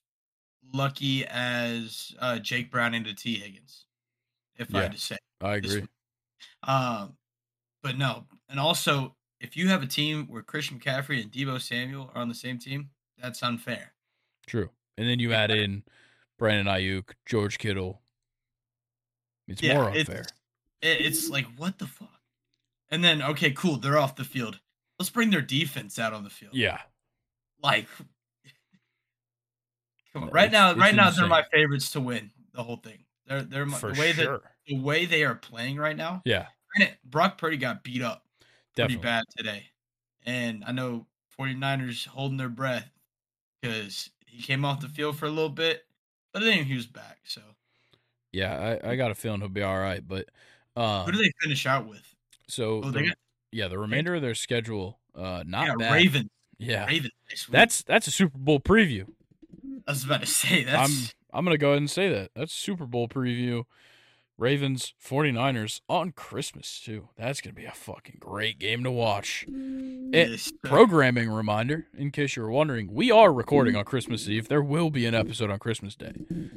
lucky 0.72 1.24
as 1.26 2.14
uh, 2.20 2.38
Jake 2.38 2.70
Browning 2.70 3.04
to 3.04 3.14
Tee 3.14 3.38
Higgins, 3.38 3.86
if 4.56 4.70
yeah, 4.70 4.78
I 4.78 4.82
had 4.82 4.92
to 4.92 4.98
say. 4.98 5.16
I 5.40 5.54
agree. 5.56 5.86
Um, 6.62 7.16
but 7.82 7.96
no, 7.98 8.24
and 8.48 8.58
also 8.58 9.14
if 9.40 9.56
you 9.56 9.68
have 9.68 9.82
a 9.82 9.86
team 9.86 10.26
where 10.28 10.42
Christian 10.42 10.78
McCaffrey 10.78 11.22
and 11.22 11.30
Deebo 11.30 11.60
Samuel 11.60 12.10
are 12.14 12.20
on 12.20 12.28
the 12.28 12.34
same 12.34 12.58
team, 12.58 12.90
that's 13.20 13.42
unfair. 13.42 13.92
True, 14.46 14.70
and 14.98 15.08
then 15.08 15.18
you 15.18 15.32
add 15.32 15.50
in 15.50 15.82
Brandon 16.38 16.66
Aiyuk, 16.66 17.12
George 17.24 17.58
Kittle. 17.58 18.00
It's 19.48 19.62
yeah, 19.62 19.74
more 19.74 19.90
unfair. 19.90 20.24
It's, 20.82 21.22
it's 21.22 21.30
like 21.30 21.46
what 21.56 21.78
the 21.78 21.86
fuck. 21.86 22.15
And 22.91 23.03
then 23.03 23.22
okay, 23.22 23.53
cool, 23.53 23.76
they're 23.76 23.99
off 23.99 24.16
the 24.16 24.24
field. 24.24 24.61
Let's 24.99 25.11
bring 25.11 25.30
their 25.30 25.43
defense 25.43 25.99
out 25.99 26.12
on 26.12 26.24
the 26.24 26.30
field. 26.30 26.55
Yeah, 26.55 26.78
like 27.62 27.87
come 30.12 30.24
on. 30.24 30.30
Right 30.30 30.51
now, 30.51 30.74
right 30.74 30.95
now, 30.95 31.11
they're 31.11 31.26
my 31.26 31.45
favorites 31.53 31.91
to 31.93 32.01
win 32.01 32.30
the 32.53 32.62
whole 32.62 32.76
thing. 32.76 33.05
They're 33.26 33.43
they're 33.43 33.66
For 33.66 33.93
the 33.93 34.01
way 34.01 34.12
sure. 34.12 34.39
that 34.39 34.43
the 34.66 34.78
way 34.78 35.07
they 35.07 35.24
are 35.24 35.34
playing 35.34 35.76
right 35.76 35.97
now. 35.97 36.22
Yeah, 36.24 36.47
granted, 36.74 36.97
Brock 37.05 37.39
Purdy 37.39 37.57
got 37.57 37.82
beat 37.82 38.03
up 38.03 38.24
Definitely. 38.74 38.97
pretty 38.97 39.03
bad 39.03 39.24
today. 39.37 39.64
And 40.24 40.64
I 40.64 40.72
know 40.72 41.07
49ers 41.39 42.07
holding 42.07 42.37
their 42.37 42.49
breath 42.49 42.91
because 43.61 44.11
he 44.26 44.43
came 44.43 44.64
off 44.64 44.80
the 44.80 44.89
field 44.89 45.16
for 45.16 45.26
a 45.26 45.30
little 45.30 45.51
bit, 45.51 45.84
but 46.32 46.43
then 46.43 46.64
he 46.64 46.74
was 46.74 46.87
back. 46.87 47.18
So, 47.24 47.41
yeah, 48.32 48.78
I, 48.84 48.91
I 48.91 48.97
got 48.97 49.11
a 49.11 49.14
feeling 49.14 49.41
he'll 49.41 49.49
be 49.49 49.62
all 49.62 49.78
right. 49.78 50.07
But 50.07 50.28
um, 50.76 51.07
who 51.07 51.12
do 51.12 51.18
they 51.18 51.32
finish 51.41 51.66
out 51.66 51.87
with? 51.87 52.03
So, 52.49 52.82
oh, 52.84 52.90
the, 52.90 53.05
got, 53.05 53.16
yeah, 53.53 53.68
the 53.68 53.78
remainder 53.78 54.14
of 54.14 54.22
their 54.22 54.34
schedule, 54.34 54.99
uh, 55.14 55.44
not 55.47 55.66
yeah, 55.66 55.74
bad. 55.78 55.92
Ravens. 55.92 56.30
Yeah, 56.59 56.86
Ravens. 56.86 57.12
That's 57.51 57.82
that's 57.82 58.07
a 58.07 58.11
Super 58.11 58.38
Bowl 58.38 58.61
preview. 58.61 59.07
I 59.86 59.92
was 59.92 60.05
about 60.05 60.20
to 60.20 60.26
say 60.26 60.64
that. 60.64 60.78
I'm 60.78 60.90
I'm 61.32 61.44
gonna 61.44 61.59
go 61.59 61.70
ahead 61.70 61.78
and 61.78 61.90
say 61.90 62.09
that 62.09 62.30
that's 62.34 62.53
Super 62.53 62.86
Bowl 62.86 63.09
preview. 63.09 63.64
Ravens 64.38 64.92
49ers 65.03 65.80
on 65.88 66.12
Christmas, 66.12 66.80
too. 66.80 67.09
That's 67.16 67.40
going 67.40 67.55
to 67.55 67.61
be 67.61 67.66
a 67.66 67.72
fucking 67.72 68.18
great 68.20 68.59
game 68.59 68.84
to 68.84 68.90
watch. 68.90 69.47
It, 69.49 70.53
programming 70.62 71.30
reminder, 71.30 71.86
in 71.97 72.11
case 72.11 72.36
you 72.36 72.42
were 72.42 72.51
wondering, 72.51 72.92
we 72.92 73.11
are 73.11 73.32
recording 73.32 73.76
on 73.76 73.84
Christmas 73.84 74.28
Eve. 74.28 74.49
There 74.49 74.62
will 74.62 74.90
be 74.90 75.07
an 75.07 75.14
episode 75.14 75.51
on 75.51 75.59
Christmas 75.59 75.97
Day. 75.97 76.12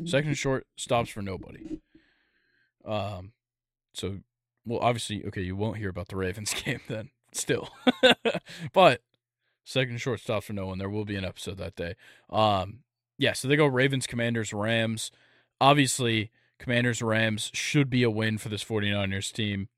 Second 0.06 0.36
short 0.36 0.68
stops 0.76 1.10
for 1.10 1.22
nobody. 1.22 1.80
Um, 2.84 3.32
so, 3.94 4.20
well, 4.66 4.80
obviously, 4.80 5.26
okay, 5.28 5.42
you 5.42 5.56
won't 5.56 5.78
hear 5.78 5.90
about 5.90 6.08
the 6.08 6.16
Ravens 6.16 6.54
game 6.64 6.82
then, 6.88 7.10
still. 7.34 7.70
but 8.74 9.02
second 9.66 10.00
short 10.00 10.20
stops 10.20 10.48
for 10.48 10.54
no 10.54 10.68
one. 10.68 10.78
There 10.78 10.90
will 10.90 11.06
be 11.06 11.16
an 11.16 11.26
episode 11.26 11.58
that 11.58 11.76
day. 11.76 11.96
Um, 12.30 12.80
yeah, 13.18 13.34
so 13.34 13.48
they 13.48 13.56
go 13.56 13.66
Ravens, 13.66 14.08
Commanders, 14.08 14.54
Rams. 14.54 15.12
Obviously, 15.60 16.32
Commanders 16.58 17.02
Rams 17.02 17.52
should 17.54 17.90
be 17.90 18.04
a 18.04 18.10
win 18.10 18.38
for 18.38 18.50
this 18.50 18.64
49ers 18.64 19.32
team. 19.32 19.70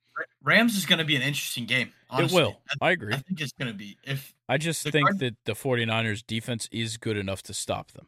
Rams 0.44 0.76
is 0.76 0.86
going 0.86 1.00
to 1.00 1.06
be 1.06 1.16
an 1.16 1.22
interesting 1.22 1.66
game. 1.66 1.92
Honestly. 2.10 2.42
It 2.42 2.46
will. 2.46 2.62
I, 2.82 2.88
I, 2.88 2.92
agree. 2.92 3.14
I 3.14 3.18
think 3.18 3.40
it's 3.42 3.54
going 3.54 3.72
to 3.72 3.78
be. 3.78 3.98
If 4.04 4.34
I 4.50 4.58
just 4.58 4.84
think 4.84 5.08
Card- 5.08 5.20
that 5.20 5.36
the 5.46 5.54
49ers 5.54 6.26
defense 6.26 6.68
is 6.72 6.98
good 6.98 7.18
enough 7.18 7.42
to 7.44 7.54
stop 7.54 7.92
them. 7.92 8.08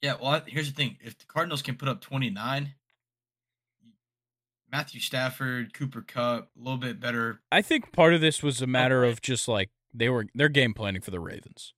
Yeah, 0.00 0.14
well, 0.20 0.42
here's 0.46 0.70
the 0.70 0.76
thing. 0.76 0.98
If 1.02 1.18
the 1.18 1.24
Cardinals 1.26 1.62
can 1.62 1.76
put 1.76 1.88
up 1.88 2.00
29, 2.00 2.74
Matthew 4.74 5.00
Stafford, 5.00 5.72
Cooper 5.72 6.02
Kupp, 6.02 6.50
a 6.56 6.58
little 6.58 6.78
bit 6.78 6.98
better. 6.98 7.40
I 7.52 7.62
think 7.62 7.92
part 7.92 8.12
of 8.12 8.20
this 8.20 8.42
was 8.42 8.60
a 8.60 8.66
matter 8.66 9.04
of 9.04 9.22
just 9.22 9.46
like 9.46 9.70
they 9.92 10.08
were 10.08 10.26
they're 10.34 10.48
game 10.48 10.74
planning 10.74 11.00
for 11.00 11.10
the 11.10 11.20
Ravens. 11.20 11.74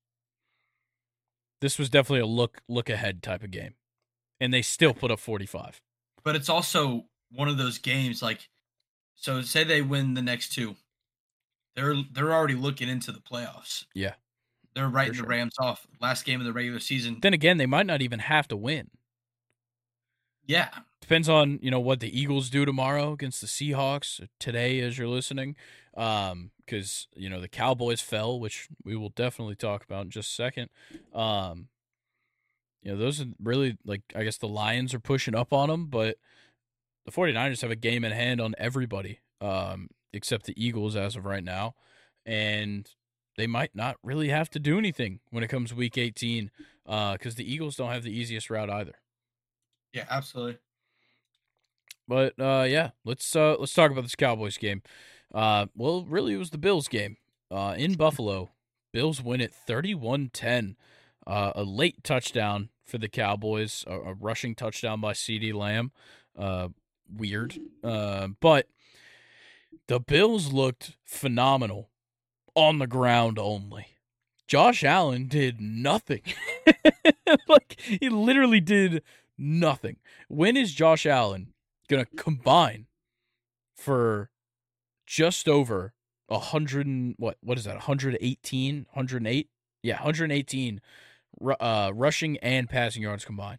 This 1.60 1.78
was 1.78 1.90
definitely 1.90 2.20
a 2.20 2.26
look 2.26 2.62
look 2.68 2.88
ahead 2.88 3.22
type 3.22 3.42
of 3.42 3.50
game. 3.50 3.74
And 4.40 4.52
they 4.52 4.62
still 4.62 4.92
put 4.92 5.10
up 5.10 5.18
45 5.18 5.80
but 6.26 6.34
it's 6.34 6.48
also 6.48 7.04
one 7.30 7.48
of 7.48 7.56
those 7.56 7.78
games 7.78 8.20
like 8.20 8.50
so 9.14 9.40
say 9.40 9.64
they 9.64 9.80
win 9.80 10.12
the 10.12 10.20
next 10.20 10.52
two 10.52 10.74
they're 11.76 11.94
they're 12.12 12.34
already 12.34 12.54
looking 12.54 12.88
into 12.88 13.12
the 13.12 13.20
playoffs 13.20 13.84
yeah 13.94 14.14
they're 14.74 14.88
writing 14.88 15.14
sure. 15.14 15.22
the 15.22 15.28
rams 15.28 15.54
off 15.58 15.86
last 16.00 16.24
game 16.24 16.40
of 16.40 16.46
the 16.46 16.52
regular 16.52 16.80
season 16.80 17.18
then 17.22 17.32
again 17.32 17.56
they 17.56 17.64
might 17.64 17.86
not 17.86 18.02
even 18.02 18.18
have 18.18 18.48
to 18.48 18.56
win 18.56 18.90
yeah 20.46 20.68
depends 21.00 21.28
on 21.28 21.58
you 21.62 21.70
know 21.70 21.80
what 21.80 22.00
the 22.00 22.18
eagles 22.18 22.50
do 22.50 22.64
tomorrow 22.64 23.12
against 23.12 23.40
the 23.40 23.46
seahawks 23.46 24.26
today 24.40 24.80
as 24.80 24.98
you're 24.98 25.08
listening 25.08 25.54
um 25.96 26.50
because 26.64 27.06
you 27.14 27.28
know 27.28 27.40
the 27.40 27.48
cowboys 27.48 28.00
fell 28.00 28.40
which 28.40 28.68
we 28.84 28.96
will 28.96 29.10
definitely 29.10 29.54
talk 29.54 29.84
about 29.84 30.04
in 30.04 30.10
just 30.10 30.30
a 30.30 30.34
second 30.34 30.68
um 31.14 31.68
you 32.86 32.92
know, 32.92 32.98
those 32.98 33.20
are 33.20 33.26
really 33.42 33.76
like 33.84 34.02
I 34.14 34.22
guess 34.22 34.38
the 34.38 34.46
Lions 34.46 34.94
are 34.94 35.00
pushing 35.00 35.34
up 35.34 35.52
on 35.52 35.68
them, 35.68 35.86
but 35.86 36.18
the 37.04 37.10
49ers 37.10 37.62
have 37.62 37.72
a 37.72 37.76
game 37.76 38.04
in 38.04 38.12
hand 38.12 38.40
on 38.40 38.54
everybody 38.58 39.18
um, 39.40 39.88
except 40.12 40.46
the 40.46 40.54
Eagles 40.56 40.94
as 40.94 41.16
of 41.16 41.26
right 41.26 41.42
now. 41.42 41.74
And 42.24 42.88
they 43.36 43.48
might 43.48 43.74
not 43.74 43.96
really 44.04 44.28
have 44.28 44.50
to 44.50 44.60
do 44.60 44.78
anything 44.78 45.18
when 45.30 45.42
it 45.42 45.48
comes 45.48 45.74
week 45.74 45.98
18 45.98 46.52
because 46.84 47.34
uh, 47.34 47.36
the 47.36 47.52
Eagles 47.52 47.74
don't 47.74 47.90
have 47.90 48.04
the 48.04 48.16
easiest 48.16 48.50
route 48.50 48.70
either. 48.70 48.94
Yeah, 49.92 50.04
absolutely. 50.08 50.58
But 52.08 52.38
uh, 52.38 52.66
yeah, 52.68 52.90
let's 53.04 53.34
uh, 53.34 53.56
let's 53.58 53.74
talk 53.74 53.90
about 53.90 54.02
this 54.02 54.14
Cowboys 54.14 54.58
game. 54.58 54.82
Uh, 55.34 55.66
well, 55.74 56.04
really, 56.04 56.34
it 56.34 56.38
was 56.38 56.50
the 56.50 56.58
Bills 56.58 56.88
game 56.88 57.16
uh, 57.50 57.74
in 57.76 57.94
Buffalo. 57.94 58.50
Bills 58.92 59.22
win 59.22 59.40
it 59.40 59.52
31 59.52 60.30
10. 60.32 60.76
Uh, 61.26 61.52
a 61.56 61.64
late 61.64 62.04
touchdown 62.04 62.68
for 62.84 62.98
the 62.98 63.08
Cowboys, 63.08 63.84
a, 63.88 63.94
a 63.94 64.14
rushing 64.14 64.54
touchdown 64.54 65.00
by 65.00 65.12
CeeDee 65.12 65.52
Lamb. 65.52 65.90
Uh, 66.38 66.68
weird. 67.12 67.58
Uh, 67.82 68.28
but 68.40 68.68
the 69.88 69.98
Bills 69.98 70.52
looked 70.52 70.96
phenomenal 71.04 71.90
on 72.54 72.78
the 72.78 72.86
ground 72.86 73.38
only. 73.38 73.88
Josh 74.46 74.84
Allen 74.84 75.26
did 75.26 75.60
nothing. 75.60 76.22
like, 77.48 77.80
he 77.80 78.08
literally 78.08 78.60
did 78.60 79.02
nothing. 79.36 79.96
When 80.28 80.56
is 80.56 80.72
Josh 80.72 81.04
Allen 81.04 81.52
going 81.86 82.04
to 82.04 82.16
combine 82.16 82.86
for 83.74 84.30
just 85.06 85.48
over 85.48 85.94
100 86.28 87.14
what 87.18 87.36
what 87.40 87.58
is 87.58 87.64
that 87.64 87.74
118 87.74 88.86
108 88.92 89.48
yeah 89.82 89.94
118 89.94 90.80
uh, 91.60 91.92
rushing 91.94 92.38
and 92.38 92.68
passing 92.68 93.02
yards 93.02 93.24
combined. 93.24 93.58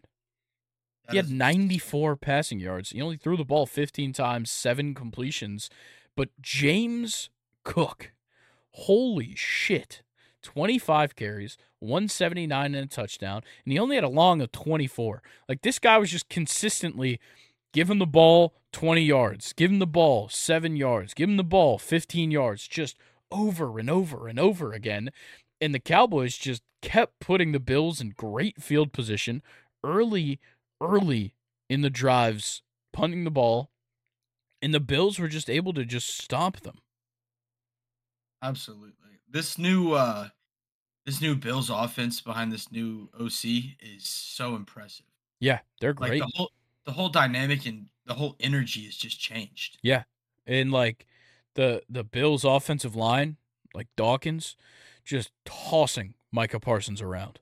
That 1.06 1.12
he 1.12 1.16
had 1.16 1.30
94 1.30 2.16
passing 2.16 2.60
yards. 2.60 2.90
He 2.90 3.00
only 3.00 3.16
threw 3.16 3.36
the 3.36 3.44
ball 3.44 3.66
15 3.66 4.12
times 4.12 4.50
seven 4.50 4.94
completions. 4.94 5.70
But 6.16 6.30
james 6.40 7.30
cook 7.64 8.12
holy 8.72 9.34
shit 9.36 10.02
25 10.42 11.14
carries 11.14 11.58
179 11.80 12.74
and 12.74 12.84
a 12.84 12.86
touchdown 12.86 13.42
and 13.64 13.72
he 13.72 13.78
only 13.78 13.96
had 13.96 14.04
a 14.04 14.08
long 14.08 14.40
of 14.40 14.50
24 14.52 15.22
like 15.48 15.60
this 15.62 15.78
guy 15.78 15.98
was 15.98 16.10
just 16.10 16.28
consistently 16.28 17.20
Give 17.78 17.90
him 17.90 18.00
the 18.00 18.06
ball 18.06 18.56
20 18.72 19.02
yards. 19.02 19.52
Give 19.52 19.70
him 19.70 19.78
the 19.78 19.86
ball 19.86 20.28
7 20.28 20.74
yards. 20.74 21.14
Give 21.14 21.28
him 21.28 21.36
the 21.36 21.44
ball 21.44 21.78
15 21.78 22.32
yards. 22.32 22.66
Just 22.66 22.98
over 23.30 23.78
and 23.78 23.88
over 23.88 24.26
and 24.26 24.36
over 24.36 24.72
again. 24.72 25.10
And 25.60 25.72
the 25.72 25.78
Cowboys 25.78 26.36
just 26.36 26.64
kept 26.82 27.20
putting 27.20 27.52
the 27.52 27.60
Bills 27.60 28.00
in 28.00 28.14
great 28.16 28.60
field 28.60 28.92
position 28.92 29.44
early, 29.84 30.40
early 30.80 31.34
in 31.70 31.82
the 31.82 31.88
drives, 31.88 32.62
punting 32.92 33.22
the 33.22 33.30
ball. 33.30 33.70
And 34.60 34.74
the 34.74 34.80
Bills 34.80 35.20
were 35.20 35.28
just 35.28 35.48
able 35.48 35.72
to 35.74 35.84
just 35.84 36.08
stomp 36.08 36.62
them. 36.62 36.78
Absolutely. 38.42 39.20
This 39.30 39.56
new 39.56 39.92
uh 39.92 40.30
this 41.06 41.20
new 41.20 41.36
Bills 41.36 41.70
offense 41.70 42.20
behind 42.20 42.50
this 42.50 42.72
new 42.72 43.08
OC 43.20 43.44
is 43.78 44.02
so 44.02 44.56
impressive. 44.56 45.06
Yeah, 45.38 45.60
they're 45.80 45.92
great. 45.92 46.20
Like 46.20 46.28
the 46.28 46.36
whole 46.36 46.50
the 46.88 46.94
whole 46.94 47.10
dynamic 47.10 47.66
and 47.66 47.84
the 48.06 48.14
whole 48.14 48.34
energy 48.40 48.86
has 48.86 48.96
just 48.96 49.20
changed. 49.20 49.76
Yeah. 49.82 50.04
And 50.46 50.72
like 50.72 51.06
the 51.54 51.82
the 51.86 52.02
Bills 52.02 52.46
offensive 52.46 52.96
line, 52.96 53.36
like 53.74 53.88
Dawkins, 53.94 54.56
just 55.04 55.30
tossing 55.44 56.14
Micah 56.32 56.58
Parsons 56.58 57.02
around. 57.02 57.40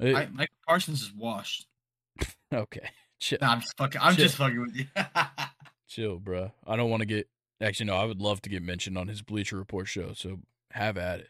It, 0.00 0.16
I, 0.16 0.26
Micah 0.32 0.50
Parsons 0.66 1.00
is 1.00 1.12
washed. 1.16 1.68
okay. 2.52 2.90
Chill. 3.20 3.38
Nah, 3.40 3.52
I'm 3.52 3.60
just 3.60 3.76
fucking 3.76 4.00
I'm 4.02 4.16
Chill. 4.16 4.24
just 4.24 4.36
fucking 4.36 4.60
with 4.60 4.74
you. 4.74 4.86
Chill, 5.88 6.18
bro. 6.18 6.50
I 6.66 6.74
don't 6.74 6.90
want 6.90 7.02
to 7.02 7.06
get 7.06 7.28
actually 7.60 7.86
no, 7.86 7.94
I 7.94 8.04
would 8.04 8.20
love 8.20 8.42
to 8.42 8.50
get 8.50 8.64
mentioned 8.64 8.98
on 8.98 9.06
his 9.06 9.22
Bleacher 9.22 9.56
Report 9.56 9.86
show, 9.86 10.12
so 10.12 10.40
have 10.72 10.98
at 10.98 11.20
it. 11.20 11.28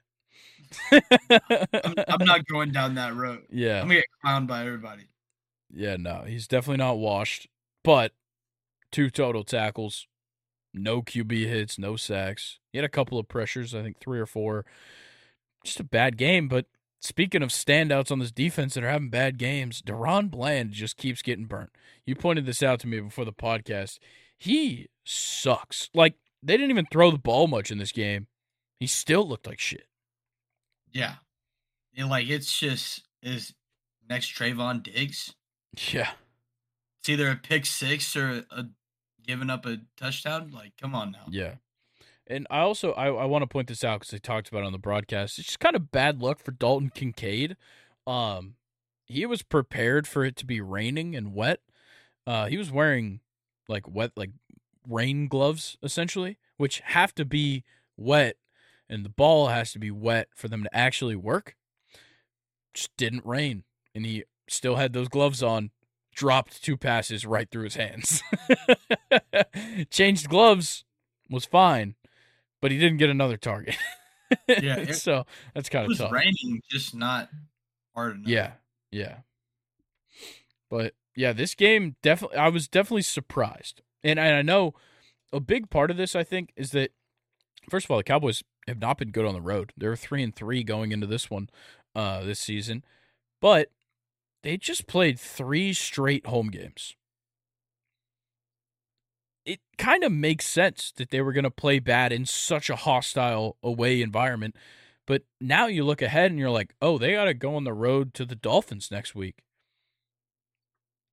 I'm, 1.84 1.94
I'm, 2.08 2.26
not 2.26 2.46
going 2.46 2.72
down 2.72 2.94
that 2.94 3.14
road. 3.14 3.42
Yeah. 3.50 3.82
I'm 3.82 3.88
gonna 3.88 3.96
get 3.96 4.06
clowned 4.24 4.46
by 4.46 4.64
everybody. 4.64 5.09
Yeah, 5.72 5.96
no, 5.96 6.24
he's 6.26 6.48
definitely 6.48 6.78
not 6.78 6.98
washed. 6.98 7.48
But 7.82 8.12
two 8.90 9.10
total 9.10 9.44
tackles, 9.44 10.06
no 10.74 11.02
QB 11.02 11.46
hits, 11.46 11.78
no 11.78 11.96
sacks. 11.96 12.58
He 12.72 12.78
had 12.78 12.84
a 12.84 12.88
couple 12.88 13.18
of 13.18 13.28
pressures, 13.28 13.74
I 13.74 13.82
think 13.82 13.98
three 14.00 14.20
or 14.20 14.26
four. 14.26 14.64
Just 15.64 15.80
a 15.80 15.84
bad 15.84 16.16
game. 16.16 16.48
But 16.48 16.66
speaking 17.00 17.42
of 17.42 17.50
standouts 17.50 18.10
on 18.10 18.18
this 18.18 18.32
defense 18.32 18.74
that 18.74 18.84
are 18.84 18.90
having 18.90 19.10
bad 19.10 19.38
games, 19.38 19.82
DaRon 19.82 20.30
Bland 20.30 20.72
just 20.72 20.96
keeps 20.96 21.22
getting 21.22 21.46
burnt. 21.46 21.70
You 22.06 22.14
pointed 22.14 22.46
this 22.46 22.62
out 22.62 22.80
to 22.80 22.86
me 22.86 23.00
before 23.00 23.24
the 23.24 23.32
podcast. 23.32 23.98
He 24.38 24.88
sucks. 25.04 25.90
Like, 25.94 26.14
they 26.42 26.56
didn't 26.56 26.70
even 26.70 26.86
throw 26.90 27.10
the 27.10 27.18
ball 27.18 27.46
much 27.46 27.70
in 27.70 27.78
this 27.78 27.92
game. 27.92 28.26
He 28.78 28.86
still 28.86 29.28
looked 29.28 29.46
like 29.46 29.60
shit. 29.60 29.86
Yeah. 30.90 31.16
And 31.96 32.08
like 32.08 32.28
it's 32.28 32.58
just 32.58 33.06
is 33.22 33.52
next 34.08 34.34
Trevon 34.34 34.82
Diggs. 34.82 35.34
Yeah. 35.92 36.10
It's 37.00 37.08
either 37.08 37.30
a 37.30 37.36
pick 37.36 37.66
six 37.66 38.14
or 38.16 38.44
a 38.50 38.66
giving 39.26 39.50
up 39.50 39.66
a 39.66 39.78
touchdown. 39.96 40.50
Like, 40.52 40.72
come 40.80 40.94
on 40.94 41.12
now. 41.12 41.26
Yeah. 41.30 41.54
And 42.26 42.46
I 42.50 42.60
also 42.60 42.92
I, 42.92 43.06
I 43.06 43.24
want 43.24 43.42
to 43.42 43.46
point 43.46 43.68
this 43.68 43.82
out 43.82 44.00
because 44.00 44.10
they 44.10 44.18
talked 44.18 44.48
about 44.48 44.62
it 44.62 44.66
on 44.66 44.72
the 44.72 44.78
broadcast. 44.78 45.38
It's 45.38 45.48
just 45.48 45.60
kind 45.60 45.74
of 45.76 45.90
bad 45.90 46.20
luck 46.20 46.38
for 46.38 46.52
Dalton 46.52 46.90
Kincaid. 46.94 47.56
Um, 48.06 48.54
he 49.04 49.26
was 49.26 49.42
prepared 49.42 50.06
for 50.06 50.24
it 50.24 50.36
to 50.36 50.46
be 50.46 50.60
raining 50.60 51.16
and 51.16 51.34
wet. 51.34 51.60
Uh, 52.26 52.46
he 52.46 52.56
was 52.56 52.70
wearing 52.70 53.20
like 53.68 53.88
wet 53.88 54.12
like 54.16 54.30
rain 54.88 55.26
gloves 55.26 55.76
essentially, 55.82 56.38
which 56.56 56.80
have 56.80 57.14
to 57.16 57.24
be 57.24 57.64
wet, 57.96 58.36
and 58.88 59.04
the 59.04 59.10
ball 59.10 59.48
has 59.48 59.72
to 59.72 59.78
be 59.78 59.90
wet 59.90 60.28
for 60.34 60.46
them 60.46 60.62
to 60.62 60.76
actually 60.76 61.16
work. 61.16 61.56
Just 62.74 62.96
didn't 62.96 63.26
rain, 63.26 63.64
and 63.94 64.06
he 64.06 64.24
still 64.52 64.76
had 64.76 64.92
those 64.92 65.08
gloves 65.08 65.42
on, 65.42 65.70
dropped 66.14 66.62
two 66.62 66.76
passes 66.76 67.24
right 67.24 67.50
through 67.50 67.64
his 67.64 67.76
hands. 67.76 68.22
Changed 69.90 70.28
gloves 70.28 70.84
was 71.30 71.44
fine, 71.44 71.94
but 72.60 72.70
he 72.70 72.78
didn't 72.78 72.98
get 72.98 73.10
another 73.10 73.36
target. 73.36 73.76
yeah, 74.48 74.76
it, 74.78 74.94
so 74.94 75.24
that's 75.54 75.68
kind 75.68 75.90
of 75.90 75.96
tough. 75.96 76.12
Raining, 76.12 76.62
just 76.70 76.94
not 76.94 77.28
hard 77.94 78.16
enough. 78.16 78.28
Yeah, 78.28 78.52
yeah. 78.90 79.18
But 80.68 80.94
yeah, 81.16 81.32
this 81.32 81.54
game 81.54 81.96
definitely. 82.02 82.38
I 82.38 82.48
was 82.48 82.68
definitely 82.68 83.02
surprised, 83.02 83.82
and, 84.02 84.18
and 84.18 84.34
I 84.36 84.42
know 84.42 84.74
a 85.32 85.40
big 85.40 85.70
part 85.70 85.90
of 85.90 85.96
this. 85.96 86.14
I 86.14 86.24
think 86.24 86.52
is 86.56 86.70
that 86.70 86.92
first 87.68 87.86
of 87.86 87.90
all, 87.90 87.96
the 87.96 88.04
Cowboys 88.04 88.42
have 88.68 88.80
not 88.80 88.98
been 88.98 89.10
good 89.10 89.26
on 89.26 89.34
the 89.34 89.40
road. 89.40 89.72
They're 89.76 89.96
three 89.96 90.22
and 90.22 90.34
three 90.34 90.62
going 90.62 90.92
into 90.92 91.06
this 91.06 91.30
one, 91.30 91.50
uh, 91.94 92.22
this 92.22 92.38
season. 92.38 92.84
But 93.40 93.70
they 94.42 94.56
just 94.56 94.86
played 94.86 95.18
three 95.18 95.72
straight 95.72 96.26
home 96.26 96.48
games. 96.48 96.96
It 99.44 99.60
kind 99.78 100.04
of 100.04 100.12
makes 100.12 100.46
sense 100.46 100.92
that 100.96 101.10
they 101.10 101.20
were 101.20 101.32
going 101.32 101.44
to 101.44 101.50
play 101.50 101.78
bad 101.78 102.12
in 102.12 102.26
such 102.26 102.70
a 102.70 102.76
hostile 102.76 103.56
away 103.62 104.02
environment. 104.02 104.54
But 105.06 105.22
now 105.40 105.66
you 105.66 105.84
look 105.84 106.02
ahead 106.02 106.30
and 106.30 106.38
you're 106.38 106.50
like, 106.50 106.74
oh, 106.80 106.98
they 106.98 107.12
got 107.12 107.24
to 107.24 107.34
go 107.34 107.56
on 107.56 107.64
the 107.64 107.72
road 107.72 108.14
to 108.14 108.24
the 108.24 108.36
Dolphins 108.36 108.90
next 108.90 109.14
week. 109.14 109.42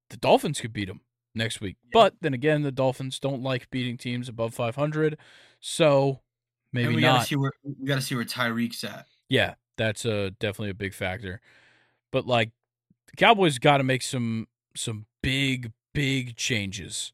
The 0.10 0.18
Dolphins 0.18 0.62
could 0.62 0.74
beat 0.74 0.88
them 0.88 1.02
next 1.34 1.62
week. 1.62 1.78
Yeah. 1.86 1.90
But 1.94 2.16
then 2.22 2.34
again, 2.34 2.62
the 2.62 2.72
Dolphins 2.72 3.20
don't 3.20 3.42
like 3.42 3.70
beating 3.72 3.98
teams 3.98 4.30
above 4.30 4.54
500. 4.54 5.18
So 5.60 6.22
maybe 6.72 6.96
we 6.96 7.02
not. 7.02 7.16
Gotta 7.16 7.28
see 7.28 7.36
where, 7.38 7.54
we 7.64 7.88
got 7.88 7.96
to 7.96 8.02
see 8.02 8.16
where 8.16 8.26
Tyreek's 8.26 8.84
at. 8.84 9.06
Yeah, 9.30 9.56
that's 9.78 10.06
a, 10.06 10.32
definitely 10.32 10.70
a 10.72 10.76
big 10.76 10.94
factor. 10.94 11.42
But 12.12 12.28
like 12.28 12.52
Cowboys 13.18 13.58
got 13.58 13.78
to 13.78 13.84
make 13.84 14.04
some 14.04 14.48
some 14.76 15.08
big 15.22 15.72
big 15.94 16.36
changes 16.36 17.12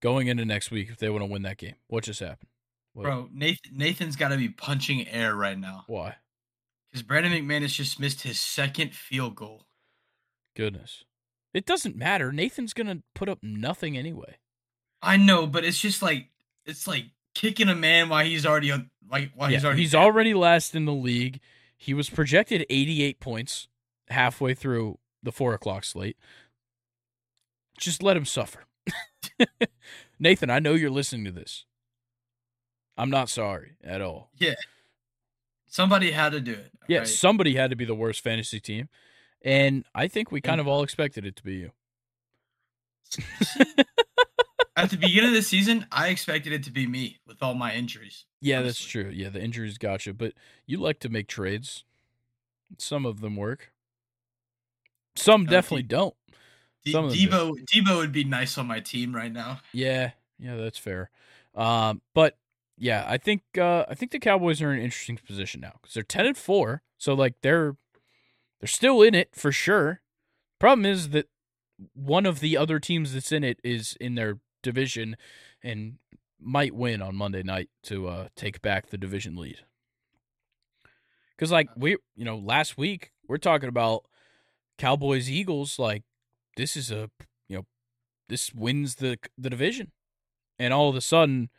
going 0.00 0.28
into 0.28 0.44
next 0.44 0.70
week 0.70 0.88
if 0.88 0.96
they 0.98 1.10
want 1.10 1.22
to 1.22 1.26
win 1.26 1.42
that 1.42 1.58
game. 1.58 1.74
What 1.88 2.04
just 2.04 2.20
happened? 2.20 2.48
What? 2.94 3.02
Bro, 3.02 3.28
Nathan 3.32 3.72
Nathan's 3.72 4.16
got 4.16 4.28
to 4.28 4.36
be 4.36 4.48
punching 4.48 5.08
air 5.08 5.34
right 5.34 5.58
now. 5.58 5.84
Why? 5.88 6.16
Because 6.90 7.02
Brandon 7.02 7.32
McManus 7.32 7.74
just 7.74 7.98
missed 7.98 8.22
his 8.22 8.38
second 8.38 8.94
field 8.94 9.34
goal. 9.34 9.64
Goodness, 10.54 11.04
it 11.52 11.66
doesn't 11.66 11.96
matter. 11.96 12.32
Nathan's 12.32 12.74
gonna 12.74 13.02
put 13.14 13.28
up 13.28 13.38
nothing 13.42 13.96
anyway. 13.96 14.36
I 15.00 15.16
know, 15.16 15.46
but 15.46 15.64
it's 15.64 15.80
just 15.80 16.02
like 16.02 16.28
it's 16.66 16.86
like 16.86 17.06
kicking 17.34 17.68
a 17.68 17.74
man 17.74 18.08
while 18.08 18.24
he's 18.24 18.46
already 18.46 18.70
on, 18.70 18.90
like 19.10 19.32
while 19.34 19.50
yeah, 19.50 19.56
he's 19.56 19.64
already 19.64 19.82
he's 19.82 19.94
already 19.94 20.34
last 20.34 20.74
in 20.74 20.84
the 20.84 20.92
league. 20.92 21.40
He 21.76 21.94
was 21.94 22.08
projected 22.08 22.64
88 22.70 23.18
points 23.18 23.68
halfway 24.08 24.54
through 24.54 24.98
the 25.22 25.32
four 25.32 25.54
o'clock 25.54 25.84
slate. 25.84 26.16
Just 27.78 28.02
let 28.02 28.16
him 28.16 28.24
suffer. 28.24 28.64
Nathan, 30.18 30.50
I 30.50 30.58
know 30.58 30.74
you're 30.74 30.90
listening 30.90 31.24
to 31.24 31.32
this. 31.32 31.64
I'm 32.96 33.10
not 33.10 33.28
sorry 33.28 33.72
at 33.82 34.00
all. 34.00 34.30
Yeah. 34.36 34.54
Somebody 35.66 36.12
had 36.12 36.32
to 36.32 36.40
do 36.40 36.52
it. 36.52 36.70
Yeah, 36.86 36.98
right? 36.98 37.08
somebody 37.08 37.54
had 37.54 37.70
to 37.70 37.76
be 37.76 37.84
the 37.84 37.94
worst 37.94 38.20
fantasy 38.20 38.60
team. 38.60 38.88
And 39.42 39.84
I 39.94 40.06
think 40.06 40.30
we 40.30 40.40
kind 40.40 40.60
of 40.60 40.68
all 40.68 40.82
expected 40.82 41.24
it 41.24 41.36
to 41.36 41.42
be 41.42 41.54
you. 41.54 41.70
At 44.76 44.90
the 44.90 44.96
beginning 44.96 45.30
of 45.30 45.34
the 45.34 45.42
season, 45.42 45.86
I 45.92 46.08
expected 46.08 46.52
it 46.52 46.62
to 46.64 46.70
be 46.70 46.86
me 46.86 47.20
with 47.26 47.42
all 47.42 47.54
my 47.54 47.74
injuries. 47.74 48.24
Yeah, 48.40 48.58
honestly. 48.58 48.68
that's 48.68 48.84
true. 48.84 49.10
Yeah, 49.12 49.28
the 49.28 49.42
injuries 49.42 49.78
got 49.78 50.06
you. 50.06 50.12
But 50.12 50.32
you 50.66 50.78
like 50.78 50.98
to 51.00 51.08
make 51.08 51.28
trades. 51.28 51.84
Some 52.78 53.04
of 53.04 53.20
them 53.20 53.36
work. 53.36 53.71
Some 55.16 55.46
definitely 55.46 55.84
don't. 55.84 56.14
Some 56.86 57.10
Deebo 57.10 57.54
Deebo 57.72 57.98
would 57.98 58.12
be 58.12 58.24
nice 58.24 58.58
on 58.58 58.66
my 58.66 58.80
team 58.80 59.14
right 59.14 59.32
now. 59.32 59.60
Yeah, 59.72 60.12
yeah, 60.38 60.56
that's 60.56 60.78
fair. 60.78 61.10
Um, 61.54 62.02
but 62.14 62.38
yeah, 62.76 63.04
I 63.06 63.18
think 63.18 63.42
uh, 63.56 63.84
I 63.88 63.94
think 63.94 64.10
the 64.10 64.18
Cowboys 64.18 64.60
are 64.60 64.72
in 64.72 64.78
an 64.78 64.84
interesting 64.84 65.18
position 65.24 65.60
now 65.60 65.72
because 65.80 65.94
they're 65.94 66.02
ten 66.02 66.26
and 66.26 66.36
four, 66.36 66.82
so 66.98 67.14
like 67.14 67.34
they're 67.42 67.76
they're 68.60 68.66
still 68.66 69.02
in 69.02 69.14
it 69.14 69.34
for 69.34 69.52
sure. 69.52 70.00
Problem 70.58 70.86
is 70.86 71.10
that 71.10 71.28
one 71.94 72.26
of 72.26 72.40
the 72.40 72.56
other 72.56 72.78
teams 72.78 73.12
that's 73.12 73.32
in 73.32 73.44
it 73.44 73.60
is 73.62 73.96
in 74.00 74.14
their 74.14 74.38
division 74.62 75.16
and 75.62 75.98
might 76.40 76.74
win 76.74 77.02
on 77.02 77.14
Monday 77.14 77.42
night 77.42 77.70
to 77.84 78.08
uh, 78.08 78.28
take 78.36 78.62
back 78.62 78.88
the 78.88 78.98
division 78.98 79.36
lead. 79.36 79.58
Because 81.36 81.52
like 81.52 81.68
we, 81.76 81.96
you 82.16 82.24
know, 82.24 82.36
last 82.36 82.76
week 82.76 83.12
we're 83.28 83.36
talking 83.36 83.68
about 83.68 84.04
Cowboys 84.82 85.30
Eagles, 85.30 85.78
like 85.78 86.02
this 86.56 86.76
is 86.76 86.90
a 86.90 87.08
you 87.46 87.58
know 87.58 87.66
this 88.28 88.52
wins 88.52 88.96
the 88.96 89.16
the 89.38 89.48
division, 89.48 89.92
and 90.58 90.74
all 90.74 90.88
of 90.88 90.96
a 90.96 91.00
sudden, 91.00 91.50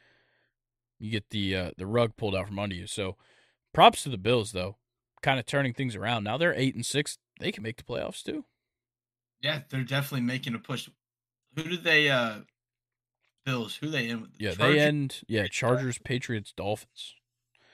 you 1.00 1.10
get 1.10 1.30
the 1.30 1.56
uh, 1.56 1.72
the 1.78 1.88
rug 1.88 2.18
pulled 2.18 2.36
out 2.36 2.48
from 2.48 2.60
under 2.60 2.76
you. 2.76 2.86
So, 2.86 3.16
props 3.74 4.04
to 4.04 4.10
the 4.10 4.18
Bills 4.18 4.52
though, 4.52 4.76
kind 5.22 5.40
of 5.40 5.46
turning 5.46 5.74
things 5.74 5.96
around. 5.96 6.26
Now 6.26 6.38
they're 6.38 6.54
eight 6.54 6.76
and 6.76 6.86
six. 6.86 7.18
They 7.40 7.54
can 7.54 7.64
make 7.64 7.78
the 7.78 7.84
playoffs 7.84 8.22
too. 8.24 8.44
Yeah, 9.40 9.62
they're 9.70 9.86
definitely 9.86 10.26
making 10.28 10.54
a 10.56 10.60
push. 10.60 10.90
Who 11.56 11.64
do 11.64 11.78
they? 11.78 12.10
uh 12.10 12.40
Bills. 13.46 13.78
Who 13.78 13.88
they 13.88 14.10
end 14.10 14.24
With? 14.24 14.32
yeah, 14.38 14.54
Chargers? 14.54 14.76
they 14.76 14.80
end. 14.82 15.22
Yeah, 15.30 15.48
Chargers, 15.48 15.98
Patriots, 15.98 16.52
Dolphins. 16.52 17.16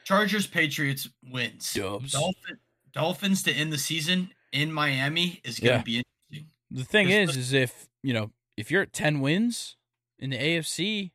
Chargers, 0.04 0.46
Patriots 0.46 1.10
wins. 1.24 1.74
Dubs. 1.74 2.12
Dolphin, 2.12 2.60
Dolphins 2.94 3.42
to 3.44 3.52
end 3.52 3.74
the 3.74 3.78
season 3.80 4.30
in 4.52 4.72
Miami 4.72 5.42
is 5.44 5.60
going 5.60 5.72
to 5.72 5.78
yeah. 5.78 5.84
be 6.02 6.04
interesting. 6.32 6.52
The 6.72 6.84
thing 6.84 7.10
is, 7.10 7.36
is 7.36 7.54
if 7.54 7.88
you 8.04 8.14
know 8.14 8.32
if 8.58 8.70
you're 8.70 8.84
at 8.84 8.94
ten 8.94 9.20
wins 9.20 9.76
in 10.20 10.30
the 10.32 10.38
AFC, 10.38 11.12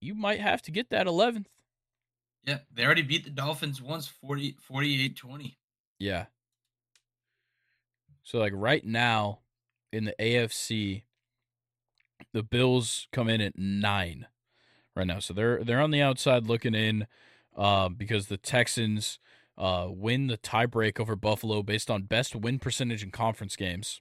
you 0.00 0.14
might 0.14 0.40
have 0.40 0.62
to 0.62 0.70
get 0.70 0.90
that 0.90 1.06
11th. 1.06 1.46
Yeah, 2.44 2.58
they 2.74 2.84
already 2.84 3.02
beat 3.02 3.24
the 3.24 3.30
Dolphins 3.30 3.82
once 3.82 4.06
40 4.06 4.56
48-20. 4.70 5.56
Yeah. 5.98 6.26
So 8.22 8.38
like 8.38 8.52
right 8.54 8.84
now 8.84 9.40
in 9.92 10.04
the 10.04 10.14
AFC 10.18 11.02
the 12.32 12.42
Bills 12.42 13.06
come 13.12 13.28
in 13.28 13.40
at 13.40 13.58
9 13.58 14.26
right 14.94 15.06
now. 15.06 15.18
So 15.18 15.34
they're 15.34 15.62
they're 15.64 15.80
on 15.80 15.90
the 15.90 16.02
outside 16.02 16.46
looking 16.46 16.74
in 16.74 17.06
uh, 17.56 17.88
because 17.88 18.26
the 18.26 18.36
Texans 18.36 19.18
uh, 19.58 19.88
win 19.90 20.28
the 20.28 20.38
tiebreak 20.38 21.00
over 21.00 21.16
Buffalo 21.16 21.62
based 21.62 21.90
on 21.90 22.02
best 22.02 22.36
win 22.36 22.60
percentage 22.60 23.02
in 23.02 23.10
conference 23.10 23.56
games. 23.56 24.00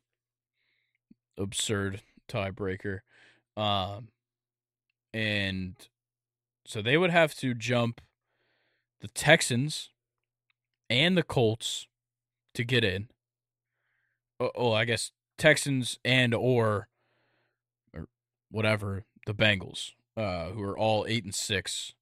Absurd 1.38 2.01
tiebreaker. 2.30 2.99
Um, 3.55 4.10
and 5.14 5.76
so 6.66 6.82
they 6.82 6.95
would 6.95 7.10
have 7.10 7.34
to 7.36 7.55
jump 7.55 8.01
the 9.01 9.08
Texans 9.08 9.89
and 10.89 11.18
the 11.18 11.24
Colts 11.24 11.88
to 12.53 12.64
get 12.64 12.84
in. 12.84 13.08
Oh, 14.39 14.51
oh, 14.55 14.72
I 14.74 14.86
guess 14.86 15.12
Texans 15.39 15.97
and 16.05 16.36
or 16.36 16.88
or 17.93 18.08
whatever 18.51 19.05
the 19.26 19.34
Bengals, 19.34 19.91
uh, 20.16 20.49
who 20.49 20.62
are 20.62 20.78
all 20.78 21.05
eight 21.08 21.24
and 21.24 21.34
six, 21.34 21.93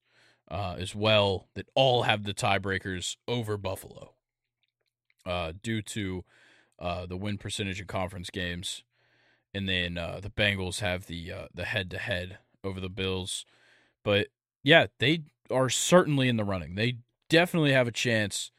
uh, 0.50 0.76
as 0.78 0.96
well, 0.96 1.48
that 1.56 1.68
all 1.76 2.04
have 2.04 2.24
the 2.24 2.34
tiebreakers 2.34 3.18
over 3.28 3.58
Buffalo, 3.58 4.14
uh, 5.26 5.54
due 5.62 5.82
to 5.82 6.24
uh, 6.80 7.06
the 7.06 7.18
win 7.18 7.38
percentage 7.38 7.80
in 7.80 7.88
conference 7.88 8.30
games, 8.30 8.84
and 9.54 9.68
then 9.68 9.98
uh, 9.98 10.20
the 10.22 10.30
Bengals 10.30 10.80
have 10.80 11.08
the 11.08 11.32
uh, 11.32 11.48
the 11.54 11.66
head 11.66 11.90
to 11.92 11.98
head 11.98 12.40
over 12.64 12.80
the 12.80 12.90
Bills. 12.90 13.46
But 14.04 14.28
yeah, 14.64 14.88
they 15.00 15.24
are 15.52 15.70
certainly 15.70 16.28
in 16.28 16.38
the 16.38 16.44
running. 16.44 16.76
They 16.76 16.98
definitely 17.30 17.72
have 17.72 17.88
a 17.88 17.92
chance 17.92 18.52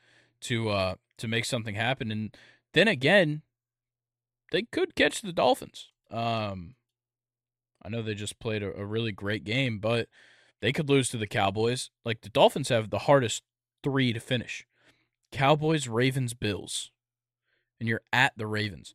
to 0.42 0.68
uh 0.70 0.94
to 1.18 1.28
make 1.28 1.44
something 1.44 1.74
happen. 1.74 2.10
And 2.10 2.36
then 2.74 2.88
again, 2.88 3.42
they 4.52 4.62
could 4.62 4.94
catch 4.94 5.22
the 5.22 5.32
Dolphins. 5.32 5.90
Um 6.10 6.74
I 7.82 7.88
know 7.88 8.02
they 8.02 8.14
just 8.14 8.38
played 8.38 8.62
a, 8.62 8.80
a 8.80 8.84
really 8.84 9.12
great 9.12 9.44
game, 9.44 9.78
but 9.78 10.08
they 10.60 10.72
could 10.72 10.88
lose 10.88 11.08
to 11.10 11.16
the 11.16 11.26
Cowboys. 11.26 11.90
Like 12.04 12.22
the 12.22 12.28
Dolphins 12.28 12.68
have 12.68 12.90
the 12.90 13.00
hardest 13.00 13.42
three 13.82 14.12
to 14.12 14.20
finish. 14.20 14.66
Cowboys, 15.32 15.88
Ravens, 15.88 16.34
Bills. 16.34 16.90
And 17.78 17.88
you're 17.88 18.02
at 18.12 18.32
the 18.36 18.46
Ravens. 18.46 18.94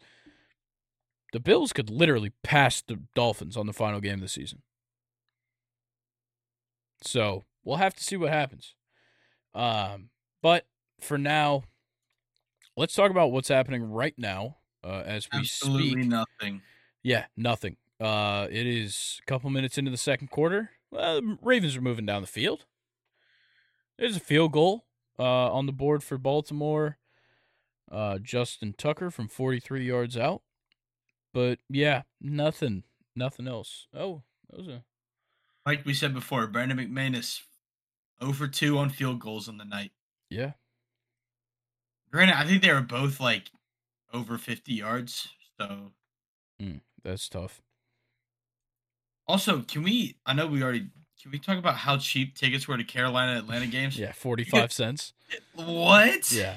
The 1.34 1.40
Bills 1.40 1.72
could 1.72 1.90
literally 1.90 2.34
pass 2.44 2.82
the 2.82 3.02
Dolphins 3.16 3.56
on 3.56 3.68
the 3.68 3.74
final 3.74 4.02
game 4.02 4.16
of 4.16 4.22
the 4.22 4.28
season. 4.28 4.64
So 7.04 7.46
we'll 7.64 7.78
have 7.78 7.96
to 7.96 8.04
see 8.04 8.18
what 8.18 8.32
happens. 8.32 8.76
Um, 9.54 10.10
but 10.42 10.66
for 11.00 11.18
now, 11.18 11.64
let's 12.76 12.94
talk 12.94 13.12
about 13.12 13.32
what's 13.32 13.50
happening 13.50 13.84
right 13.84 14.16
now 14.18 14.58
uh, 14.84 15.04
as 15.06 15.28
we 15.32 15.40
Absolutely 15.40 15.92
speak. 15.92 16.06
nothing. 16.08 16.62
Yeah, 17.04 17.26
nothing. 17.38 17.78
Uh, 18.00 18.48
it 18.50 18.66
is 18.66 19.20
a 19.22 19.26
couple 19.26 19.50
minutes 19.50 19.78
into 19.78 19.92
the 19.92 19.98
second 19.98 20.30
quarter. 20.32 20.72
Well, 20.92 21.38
Ravens 21.42 21.76
are 21.76 21.82
moving 21.82 22.06
down 22.06 22.22
the 22.22 22.28
field. 22.28 22.66
There's 23.98 24.18
a 24.18 24.22
field 24.22 24.52
goal 24.52 24.86
uh, 25.18 25.52
on 25.52 25.66
the 25.66 25.72
board 25.72 26.04
for 26.04 26.18
Baltimore. 26.18 26.98
Uh, 27.92 28.18
Justin 28.20 28.74
Tucker 28.78 29.12
from 29.12 29.28
43 29.28 29.86
yards 29.86 30.18
out. 30.18 30.42
But 31.34 31.60
yeah, 31.70 32.04
nothing, 32.20 32.84
nothing 33.16 33.48
else. 33.48 33.88
Oh, 33.94 34.24
that 34.50 34.58
was 34.58 34.68
a 34.68 34.84
like 35.66 35.86
we 35.86 35.94
said 35.94 36.14
before, 36.14 36.48
Brandon 36.48 36.78
McManus 36.78 37.42
over 38.20 38.48
2 38.48 38.78
on 38.78 38.90
field 38.90 39.20
goals 39.20 39.48
on 39.48 39.58
the 39.58 39.66
night. 39.66 39.92
Yeah. 40.30 40.52
Granted, 42.12 42.38
I 42.38 42.46
think 42.46 42.62
they 42.62 42.74
were 42.74 42.82
both 42.82 43.20
like 43.20 43.52
over 44.14 44.38
50 44.38 44.74
yards. 44.74 45.30
So 45.60 45.92
mm, 46.62 46.82
that's 47.04 47.30
tough. 47.30 47.62
Also, 49.28 49.62
can 49.62 49.84
we? 49.84 50.18
I 50.26 50.34
know 50.34 50.48
we 50.48 50.64
already. 50.64 50.88
Can 51.22 51.32
we 51.32 51.40
talk 51.40 51.58
about 51.58 51.76
how 51.76 51.98
cheap 51.98 52.36
tickets 52.36 52.68
were 52.68 52.78
to 52.78 52.84
Carolina 52.84 53.38
Atlanta 53.38 53.68
games? 53.68 53.98
Yeah, 53.98 54.12
45 54.12 54.72
cents. 54.74 55.14
What? 55.54 56.32
Yeah. 56.32 56.56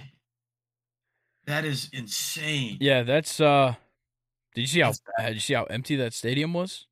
That 1.47 1.65
is 1.65 1.91
insane. 1.93 2.79
Yeah, 2.81 3.03
that's 3.03 3.41
uh 3.41 3.75
did 4.55 4.63
you 4.63 4.67
see 4.67 4.81
how 4.81 4.93
did 5.19 5.35
you 5.35 5.41
see 5.41 5.55
how 5.55 5.65
empty 5.65 5.97
that 5.97 6.15
stadium 6.15 6.55
was? 6.55 6.87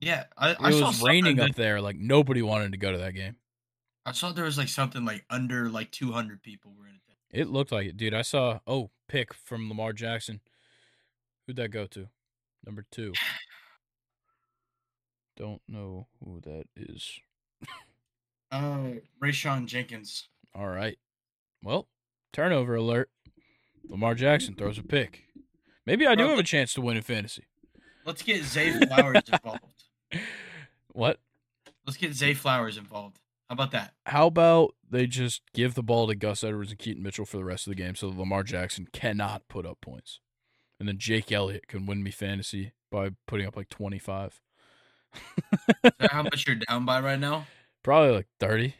Yeah, 0.00 0.24
I, 0.36 0.50
it 0.50 0.56
I 0.58 0.70
was 0.70 1.02
raining 1.02 1.38
up 1.38 1.54
there. 1.54 1.80
Like 1.80 1.96
nobody 1.96 2.42
wanted 2.42 2.72
to 2.72 2.78
go 2.78 2.90
to 2.90 2.98
that 2.98 3.14
game. 3.14 3.36
I 4.04 4.12
saw 4.12 4.32
there 4.32 4.44
was 4.44 4.58
like 4.58 4.68
something 4.68 5.04
like 5.04 5.24
under 5.30 5.68
like 5.68 5.92
200 5.92 6.42
people 6.42 6.72
were 6.76 6.86
in 6.86 6.94
it. 6.94 7.42
It 7.42 7.48
looked 7.48 7.70
like 7.70 7.86
it, 7.86 7.96
dude. 7.96 8.14
I 8.14 8.22
saw 8.22 8.58
oh 8.66 8.90
pick 9.08 9.32
from 9.32 9.68
Lamar 9.68 9.92
Jackson. 9.92 10.40
Who'd 11.46 11.56
that 11.56 11.68
go 11.68 11.86
to? 11.86 12.08
Number 12.66 12.84
two. 12.90 13.12
Don't 15.42 15.62
know 15.66 16.06
who 16.24 16.40
that 16.42 16.66
is. 16.76 17.18
uh, 18.52 18.90
Rayshawn 19.20 19.66
Jenkins. 19.66 20.28
All 20.54 20.68
right. 20.68 20.98
Well, 21.64 21.88
turnover 22.32 22.76
alert. 22.76 23.10
Lamar 23.88 24.14
Jackson 24.14 24.54
throws 24.54 24.78
a 24.78 24.84
pick. 24.84 25.24
Maybe 25.84 26.06
I 26.06 26.14
do 26.14 26.28
have 26.28 26.38
a 26.38 26.44
chance 26.44 26.72
to 26.74 26.80
win 26.80 26.96
in 26.96 27.02
fantasy. 27.02 27.46
Let's 28.06 28.22
get 28.22 28.44
Zay 28.44 28.70
Flowers 28.86 29.22
involved. 29.32 29.84
What? 30.92 31.18
Let's 31.86 31.96
get 31.96 32.14
Zay 32.14 32.34
Flowers 32.34 32.76
involved. 32.78 33.18
How 33.48 33.54
about 33.54 33.72
that? 33.72 33.94
How 34.06 34.28
about 34.28 34.76
they 34.88 35.08
just 35.08 35.42
give 35.52 35.74
the 35.74 35.82
ball 35.82 36.06
to 36.06 36.14
Gus 36.14 36.44
Edwards 36.44 36.70
and 36.70 36.78
Keaton 36.78 37.02
Mitchell 37.02 37.24
for 37.24 37.38
the 37.38 37.44
rest 37.44 37.66
of 37.66 37.72
the 37.72 37.82
game 37.82 37.96
so 37.96 38.10
that 38.10 38.16
Lamar 38.16 38.44
Jackson 38.44 38.86
cannot 38.92 39.48
put 39.48 39.66
up 39.66 39.80
points? 39.80 40.20
And 40.78 40.86
then 40.88 40.98
Jake 40.98 41.32
Elliott 41.32 41.66
can 41.66 41.86
win 41.86 42.04
me 42.04 42.12
fantasy 42.12 42.74
by 42.92 43.10
putting 43.26 43.48
up 43.48 43.56
like 43.56 43.70
25. 43.70 44.40
How 46.10 46.22
much 46.22 46.46
you're 46.46 46.56
down 46.56 46.84
by 46.84 47.00
right 47.00 47.18
now? 47.18 47.46
Probably 47.82 48.12
like 48.12 48.26
30. 48.40 48.74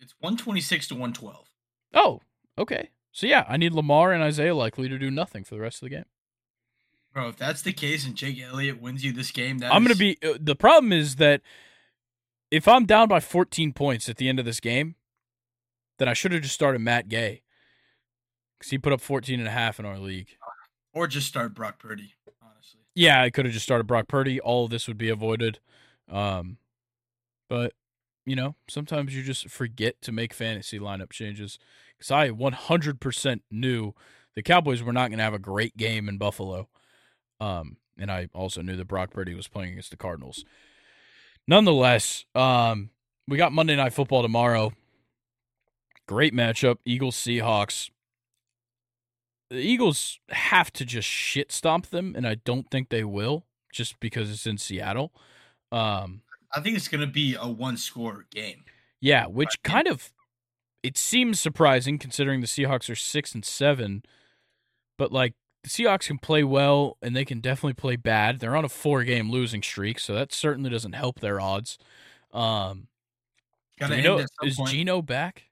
It's 0.00 0.14
126 0.20 0.88
to 0.88 0.94
112. 0.94 1.46
Oh, 1.94 2.20
okay. 2.56 2.90
So 3.12 3.26
yeah, 3.26 3.44
I 3.48 3.56
need 3.56 3.72
Lamar 3.72 4.12
and 4.12 4.22
Isaiah 4.22 4.54
Likely 4.54 4.88
to 4.88 4.98
do 4.98 5.10
nothing 5.10 5.44
for 5.44 5.54
the 5.54 5.60
rest 5.60 5.82
of 5.82 5.88
the 5.88 5.96
game. 5.96 6.04
Bro, 7.12 7.28
if 7.28 7.36
that's 7.36 7.62
the 7.62 7.72
case 7.72 8.06
and 8.06 8.14
Jake 8.14 8.40
Elliott 8.40 8.80
wins 8.80 9.04
you 9.04 9.12
this 9.12 9.30
game, 9.30 9.60
I'm 9.62 9.86
is... 9.86 9.88
going 9.88 9.98
to 9.98 9.98
be. 9.98 10.18
Uh, 10.22 10.38
the 10.40 10.54
problem 10.54 10.92
is 10.92 11.16
that 11.16 11.40
if 12.50 12.68
I'm 12.68 12.86
down 12.86 13.08
by 13.08 13.20
14 13.20 13.72
points 13.72 14.08
at 14.08 14.16
the 14.16 14.28
end 14.28 14.38
of 14.38 14.44
this 14.44 14.60
game, 14.60 14.94
then 15.98 16.08
I 16.08 16.12
should 16.12 16.32
have 16.32 16.42
just 16.42 16.54
started 16.54 16.80
Matt 16.80 17.08
Gay 17.08 17.42
because 18.58 18.70
he 18.70 18.78
put 18.78 18.92
up 18.92 19.00
14 19.00 19.38
and 19.38 19.48
a 19.48 19.52
half 19.52 19.78
in 19.78 19.86
our 19.86 19.98
league. 19.98 20.36
Or 20.92 21.06
just 21.06 21.26
start 21.26 21.54
Brock 21.54 21.78
Purdy. 21.78 22.14
Yeah, 22.98 23.22
I 23.22 23.30
could 23.30 23.44
have 23.44 23.54
just 23.54 23.64
started 23.64 23.86
Brock 23.86 24.08
Purdy. 24.08 24.40
All 24.40 24.64
of 24.64 24.72
this 24.72 24.88
would 24.88 24.98
be 24.98 25.08
avoided. 25.08 25.60
Um, 26.10 26.56
but 27.48 27.72
you 28.26 28.34
know, 28.34 28.56
sometimes 28.68 29.14
you 29.14 29.22
just 29.22 29.48
forget 29.48 30.02
to 30.02 30.10
make 30.10 30.34
fantasy 30.34 30.80
lineup 30.80 31.10
changes. 31.10 31.60
Because 31.96 32.10
I 32.10 32.30
100% 32.30 33.40
knew 33.52 33.92
the 34.34 34.42
Cowboys 34.42 34.82
were 34.82 34.92
not 34.92 35.10
going 35.10 35.18
to 35.18 35.24
have 35.24 35.32
a 35.32 35.38
great 35.38 35.76
game 35.76 36.08
in 36.08 36.18
Buffalo. 36.18 36.68
Um, 37.40 37.76
and 37.96 38.10
I 38.10 38.30
also 38.34 38.62
knew 38.62 38.74
that 38.74 38.88
Brock 38.88 39.12
Purdy 39.12 39.32
was 39.32 39.46
playing 39.46 39.70
against 39.70 39.92
the 39.92 39.96
Cardinals. 39.96 40.44
Nonetheless, 41.46 42.24
um, 42.34 42.90
we 43.28 43.36
got 43.36 43.52
Monday 43.52 43.76
Night 43.76 43.92
Football 43.92 44.22
tomorrow. 44.22 44.72
Great 46.08 46.34
matchup, 46.34 46.78
Eagles 46.84 47.14
Seahawks. 47.14 47.90
The 49.50 49.58
Eagles 49.58 50.18
have 50.28 50.72
to 50.74 50.84
just 50.84 51.08
shit 51.08 51.50
stomp 51.52 51.86
them, 51.86 52.14
and 52.16 52.26
I 52.26 52.36
don't 52.36 52.70
think 52.70 52.90
they 52.90 53.04
will, 53.04 53.46
just 53.72 53.98
because 54.00 54.30
it's 54.30 54.46
in 54.46 54.58
Seattle. 54.58 55.12
Um, 55.72 56.22
I 56.54 56.60
think 56.60 56.76
it's 56.76 56.88
going 56.88 57.00
to 57.00 57.06
be 57.06 57.36
a 57.38 57.48
one 57.48 57.76
score 57.76 58.26
game. 58.30 58.64
Yeah, 59.00 59.26
which 59.26 59.62
kind 59.62 59.86
of 59.86 60.12
it 60.82 60.96
seems 60.96 61.40
surprising 61.40 61.98
considering 61.98 62.40
the 62.40 62.46
Seahawks 62.46 62.90
are 62.90 62.96
six 62.96 63.34
and 63.34 63.44
seven, 63.44 64.02
but 64.96 65.12
like 65.12 65.34
the 65.62 65.70
Seahawks 65.70 66.06
can 66.06 66.18
play 66.18 66.44
well 66.44 66.96
and 67.02 67.14
they 67.14 67.24
can 67.24 67.40
definitely 67.40 67.74
play 67.74 67.96
bad. 67.96 68.40
They're 68.40 68.56
on 68.56 68.64
a 68.64 68.68
four 68.68 69.04
game 69.04 69.30
losing 69.30 69.62
streak, 69.62 69.98
so 69.98 70.14
that 70.14 70.32
certainly 70.32 70.70
doesn't 70.70 70.92
help 70.92 71.20
their 71.20 71.40
odds. 71.40 71.78
Um, 72.32 72.88
Gotta 73.78 73.94
Do 73.94 73.96
end 73.96 74.04
know, 74.04 74.46
is 74.46 74.56
point. 74.56 74.70
Geno 74.70 75.02
back? 75.02 75.44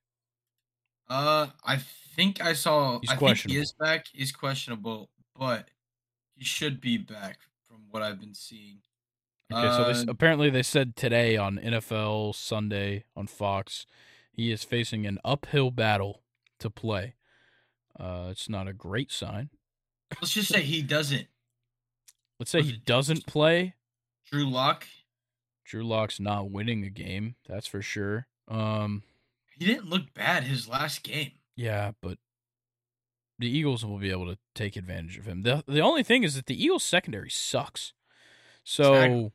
Uh, 1.08 1.48
I 1.64 1.78
think 2.16 2.40
I 2.40 2.52
saw. 2.54 2.98
He's 3.00 3.10
I 3.10 3.16
think 3.16 3.38
he 3.38 3.56
is 3.56 3.72
back. 3.72 4.06
He's 4.12 4.32
questionable, 4.32 5.10
but 5.38 5.68
he 6.34 6.44
should 6.44 6.80
be 6.80 6.98
back 6.98 7.38
from 7.68 7.82
what 7.90 8.02
I've 8.02 8.18
been 8.18 8.34
seeing. 8.34 8.78
Okay, 9.52 9.76
so 9.76 9.84
this, 9.86 10.02
Uh, 10.02 10.06
apparently 10.10 10.50
they 10.50 10.62
said 10.62 10.96
today 10.96 11.36
on 11.36 11.58
NFL 11.58 12.34
Sunday 12.34 13.04
on 13.14 13.26
Fox, 13.28 13.86
he 14.32 14.50
is 14.50 14.64
facing 14.64 15.06
an 15.06 15.18
uphill 15.24 15.70
battle 15.70 16.22
to 16.58 16.68
play. 16.68 17.14
Uh, 17.98 18.28
it's 18.30 18.48
not 18.48 18.66
a 18.66 18.72
great 18.72 19.12
sign. 19.12 19.50
let's 20.20 20.32
just 20.32 20.48
say 20.48 20.62
he 20.62 20.82
doesn't. 20.82 21.28
Let's 22.38 22.50
say 22.50 22.62
he 22.62 22.72
doesn't 22.84 23.26
play. 23.26 23.74
Drew 24.30 24.48
Lock. 24.48 24.86
Drew 25.64 25.84
Lock's 25.84 26.20
not 26.20 26.50
winning 26.50 26.84
a 26.84 26.90
game, 26.90 27.36
that's 27.48 27.66
for 27.66 27.80
sure. 27.82 28.26
Um, 28.48 29.02
He 29.58 29.64
didn't 29.64 29.86
look 29.88 30.12
bad 30.14 30.44
his 30.44 30.68
last 30.68 31.02
game. 31.02 31.32
Yeah, 31.56 31.92
but 32.02 32.18
the 33.38 33.48
Eagles 33.48 33.84
will 33.84 33.98
be 33.98 34.10
able 34.10 34.26
to 34.26 34.38
take 34.54 34.76
advantage 34.76 35.18
of 35.18 35.26
him. 35.26 35.42
the 35.42 35.64
The 35.66 35.80
only 35.80 36.02
thing 36.02 36.22
is 36.22 36.34
that 36.36 36.46
the 36.46 36.62
Eagles 36.62 36.84
secondary 36.84 37.30
sucks. 37.30 37.92
So, 38.64 38.92
Exactly. 38.94 39.32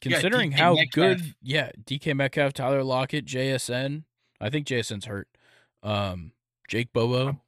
Considering 0.00 0.52
how 0.52 0.74
Metcalf. 0.74 0.92
good, 0.92 1.34
yeah, 1.42 1.70
DK 1.84 2.14
Metcalf, 2.14 2.52
Tyler 2.52 2.84
Lockett, 2.84 3.24
JSN. 3.26 4.04
I 4.40 4.48
think 4.48 4.66
JSN's 4.68 5.06
hurt. 5.06 5.26
Um, 5.82 6.30
Jake 6.68 6.92
Bobo. 6.92 7.40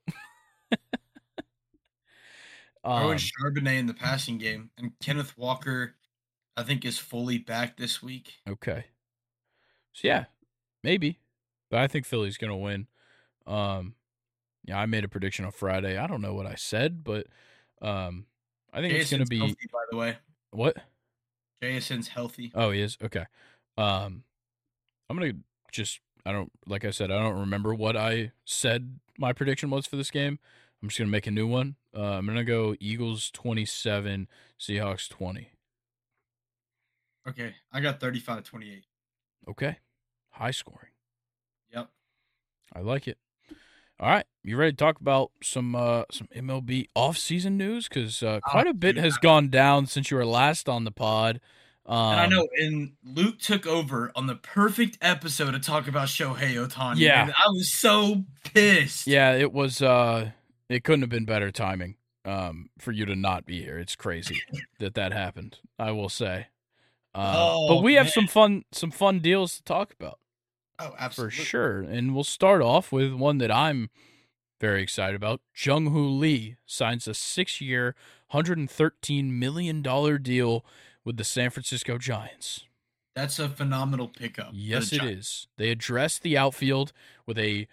Owen 2.82 3.12
um, 3.12 3.16
Charbonnet 3.16 3.78
in 3.78 3.86
the 3.86 3.94
passing 3.94 4.38
game, 4.38 4.70
and 4.78 4.90
Kenneth 5.00 5.38
Walker, 5.38 5.94
I 6.56 6.64
think, 6.64 6.84
is 6.84 6.98
fully 6.98 7.38
back 7.38 7.76
this 7.76 8.02
week. 8.02 8.32
okay. 8.48 8.86
So 9.92 10.08
yeah, 10.08 10.24
maybe, 10.82 11.20
but 11.70 11.78
I 11.80 11.86
think 11.86 12.04
Philly's 12.04 12.36
gonna 12.36 12.56
win. 12.56 12.88
Um, 13.46 13.94
yeah, 14.64 14.78
I 14.78 14.86
made 14.86 15.04
a 15.04 15.08
prediction 15.08 15.44
on 15.44 15.52
Friday. 15.52 15.96
I 15.96 16.06
don't 16.06 16.22
know 16.22 16.34
what 16.34 16.46
I 16.46 16.54
said, 16.54 17.02
but 17.04 17.26
um, 17.82 18.26
I 18.72 18.80
think 18.80 18.94
it's 18.94 19.10
gonna 19.10 19.26
be 19.26 19.38
healthy, 19.38 19.68
by 19.72 19.78
the 19.90 19.96
way. 19.96 20.18
what? 20.50 20.76
Jason's 21.62 22.08
healthy. 22.08 22.52
Oh, 22.54 22.70
he 22.70 22.80
is 22.80 22.96
okay. 23.02 23.26
Um, 23.76 24.24
I'm 25.08 25.18
gonna 25.18 25.32
just 25.72 26.00
I 26.24 26.32
don't 26.32 26.50
like 26.66 26.84
I 26.84 26.90
said 26.90 27.10
I 27.10 27.18
don't 27.18 27.40
remember 27.40 27.74
what 27.74 27.96
I 27.96 28.32
said 28.44 28.98
my 29.18 29.32
prediction 29.32 29.70
was 29.70 29.86
for 29.86 29.96
this 29.96 30.10
game. 30.10 30.38
I'm 30.82 30.88
just 30.88 30.98
gonna 30.98 31.10
make 31.10 31.26
a 31.26 31.30
new 31.30 31.46
one. 31.46 31.76
Uh, 31.94 32.12
I'm 32.12 32.26
gonna 32.26 32.44
go 32.44 32.74
Eagles 32.80 33.30
27, 33.32 34.28
Seahawks 34.58 35.08
20. 35.08 35.50
Okay, 37.28 37.54
I 37.70 37.80
got 37.80 38.00
35-28. 38.00 38.82
Okay, 39.48 39.76
high 40.30 40.50
scoring. 40.50 40.90
Yep. 41.70 41.90
I 42.74 42.80
like 42.80 43.06
it. 43.06 43.18
All 44.00 44.08
right, 44.08 44.24
you 44.42 44.56
ready 44.56 44.72
to 44.72 44.76
talk 44.76 44.98
about 44.98 45.30
some 45.42 45.74
uh, 45.74 46.04
some 46.10 46.26
MLB 46.34 46.86
offseason 46.96 47.52
news? 47.52 47.86
Because 47.86 48.22
uh, 48.22 48.40
quite 48.42 48.66
a 48.66 48.72
bit 48.72 48.96
has 48.96 49.18
gone 49.18 49.50
down 49.50 49.84
since 49.84 50.10
you 50.10 50.16
were 50.16 50.24
last 50.24 50.70
on 50.70 50.84
the 50.84 50.90
pod. 50.90 51.38
Um, 51.84 52.12
And 52.12 52.20
I 52.20 52.26
know, 52.26 52.48
and 52.56 52.92
Luke 53.04 53.38
took 53.40 53.66
over 53.66 54.10
on 54.16 54.26
the 54.26 54.36
perfect 54.36 54.96
episode 55.02 55.50
to 55.50 55.58
talk 55.58 55.86
about 55.86 56.08
Shohei 56.08 56.54
Ohtani. 56.54 57.00
Yeah. 57.00 57.30
I 57.36 57.48
was 57.50 57.74
so 57.74 58.24
pissed. 58.54 59.06
Yeah, 59.06 59.34
it 59.34 59.52
was. 59.52 59.82
Uh, 59.82 60.30
it 60.70 60.82
couldn't 60.82 61.02
have 61.02 61.10
been 61.10 61.26
better 61.26 61.50
timing 61.50 61.96
um, 62.24 62.70
for 62.78 62.92
you 62.92 63.04
to 63.04 63.14
not 63.16 63.44
be 63.44 63.60
here. 63.60 63.78
It's 63.78 63.96
crazy 63.96 64.40
that 64.78 64.94
that 64.94 65.12
happened. 65.12 65.58
I 65.78 65.90
will 65.90 66.08
say. 66.08 66.46
Uh, 67.14 67.34
but 67.68 67.74
Oh, 67.74 67.82
we 67.82 67.94
have 67.94 68.08
some 68.08 68.28
fun 68.28 68.62
some 68.72 68.92
fun 68.92 69.18
deals 69.18 69.56
to 69.56 69.62
talk 69.64 69.92
about 69.92 70.19
Oh, 70.80 71.08
for 71.10 71.30
sure, 71.30 71.80
and 71.80 72.14
we'll 72.14 72.24
start 72.24 72.62
off 72.62 72.90
with 72.90 73.12
one 73.12 73.38
that 73.38 73.50
I'm 73.50 73.90
very 74.60 74.82
excited 74.82 75.14
about. 75.14 75.40
Jung 75.54 75.86
Hoo 75.86 76.08
Lee 76.08 76.56
signs 76.64 77.06
a 77.06 77.14
six 77.14 77.60
year, 77.60 77.94
hundred 78.28 78.56
and 78.58 78.70
thirteen 78.70 79.38
million 79.38 79.82
dollar 79.82 80.16
deal 80.16 80.64
with 81.04 81.16
the 81.16 81.24
San 81.24 81.50
Francisco 81.50 81.98
Giants. 81.98 82.64
That's 83.14 83.38
a 83.38 83.48
phenomenal 83.48 84.08
pickup. 84.08 84.50
Yes, 84.52 84.92
it 84.92 85.02
is. 85.02 85.48
They 85.56 85.70
addressed 85.70 86.22
the 86.22 86.38
outfield 86.38 86.92
with 87.26 87.38
a 87.38 87.66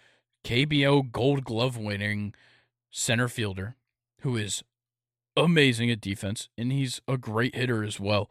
KBO 0.44 1.12
Gold 1.12 1.44
Glove 1.44 1.78
winning 1.78 2.34
center 2.92 3.28
fielder 3.28 3.76
who 4.22 4.36
is 4.36 4.64
amazing 5.36 5.92
at 5.92 6.02
defense, 6.02 6.50
and 6.58 6.72
he's 6.72 7.00
a 7.08 7.18
great 7.18 7.56
hitter 7.56 7.84
as 7.84 8.00
well. 8.00 8.30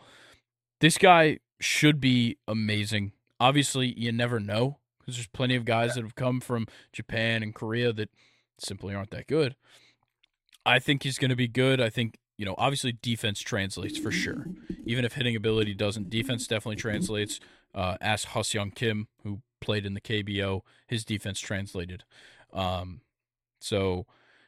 This 0.80 0.98
guy 0.98 1.38
should 1.60 2.00
be 2.00 2.36
amazing. 2.46 3.12
Obviously, 3.38 3.92
you 3.96 4.12
never 4.12 4.40
know 4.40 4.78
because 4.98 5.16
there's 5.16 5.28
plenty 5.28 5.54
of 5.54 5.64
guys 5.64 5.94
that 5.94 6.02
have 6.02 6.14
come 6.14 6.40
from 6.40 6.66
Japan 6.92 7.42
and 7.42 7.54
Korea 7.54 7.92
that 7.92 8.10
simply 8.58 8.94
aren't 8.94 9.10
that 9.10 9.26
good. 9.28 9.54
I 10.64 10.80
think 10.80 11.04
he's 11.04 11.18
going 11.18 11.30
to 11.30 11.36
be 11.36 11.46
good. 11.46 11.80
I 11.80 11.90
think, 11.90 12.18
you 12.36 12.44
know, 12.44 12.56
obviously 12.58 12.92
defense 13.00 13.40
translates 13.40 13.98
for 13.98 14.10
sure. 14.10 14.46
Even 14.84 15.04
if 15.04 15.12
hitting 15.12 15.36
ability 15.36 15.74
doesn't, 15.74 16.10
defense 16.10 16.46
definitely 16.46 16.76
translates. 16.76 17.38
Uh, 17.72 17.96
ask 18.00 18.28
Ha-Seong 18.28 18.74
Kim, 18.74 19.06
who 19.22 19.42
played 19.60 19.86
in 19.86 19.94
the 19.94 20.00
KBO, 20.00 20.62
his 20.88 21.04
defense 21.04 21.38
translated. 21.38 22.02
Um, 22.52 23.02
so, 23.60 24.06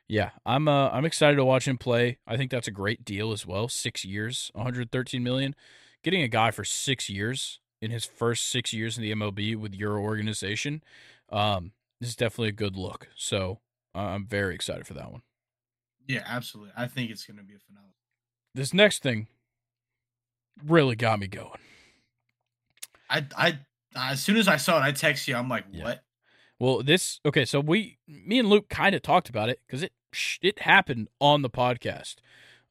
yeah, 0.09 0.31
I'm 0.45 0.67
uh, 0.67 0.89
I'm 0.89 1.05
excited 1.05 1.37
to 1.37 1.45
watch 1.45 1.69
him 1.69 1.77
play. 1.77 2.19
I 2.27 2.37
think 2.37 2.51
that's 2.51 2.69
a 2.69 2.73
great 2.73 3.05
deal 3.05 3.31
as 3.31 3.47
well. 3.47 3.69
Six 3.69 4.05
years, 4.05 4.51
113 4.55 5.23
million. 5.23 5.55
Getting 6.03 6.23
a 6.23 6.29
guy 6.29 6.51
for 6.51 6.65
six 6.65 7.11
years 7.11 7.61
in 7.81 7.91
his 7.91 8.05
first 8.05 8.49
six 8.49 8.73
years 8.73 8.97
in 8.97 9.03
the 9.03 9.13
MLB 9.13 9.57
with 9.57 9.75
your 9.75 9.99
organization, 9.99 10.83
um, 11.31 11.73
this 12.01 12.11
is 12.11 12.17
definitely 12.17 12.49
a 12.49 12.53
good 12.53 12.77
look. 12.77 13.09
So 13.17 13.61
I'm 13.95 14.27
very 14.27 14.55
excited 14.55 14.87
for 14.87 14.95
that 14.95 15.11
one. 15.11 15.23
Yeah, 16.07 16.23
absolutely. 16.27 16.73
I 16.77 16.87
think 16.87 17.11
it's 17.11 17.25
going 17.25 17.37
to 17.37 17.43
be 17.43 17.55
a 17.55 17.59
phenomenal. 17.59 17.95
This 18.55 18.73
next 18.73 19.03
thing 19.03 19.27
really 20.67 20.97
got 20.97 21.21
me 21.21 21.27
going. 21.27 21.59
I, 23.11 23.27
I, 23.37 23.59
as 23.97 24.23
soon 24.23 24.37
as 24.37 24.49
I 24.49 24.57
saw 24.57 24.79
it, 24.79 24.83
I 24.83 24.93
text 24.93 25.29
you. 25.29 25.37
I'm 25.37 25.49
like, 25.49 25.65
Yeah. 25.71 25.85
what? 25.85 26.05
Well, 26.61 26.83
this 26.83 27.21
okay. 27.25 27.45
So 27.45 27.61
we, 27.61 27.99
me 28.09 28.41
and 28.41 28.49
Luke, 28.49 28.69
kind 28.69 28.95
of 28.95 29.03
talked 29.03 29.29
about 29.29 29.49
it 29.49 29.61
because 29.67 29.83
it 29.83 29.93
it 30.43 30.61
happened 30.61 31.09
on 31.21 31.43
the 31.43 31.51
podcast 31.51 32.17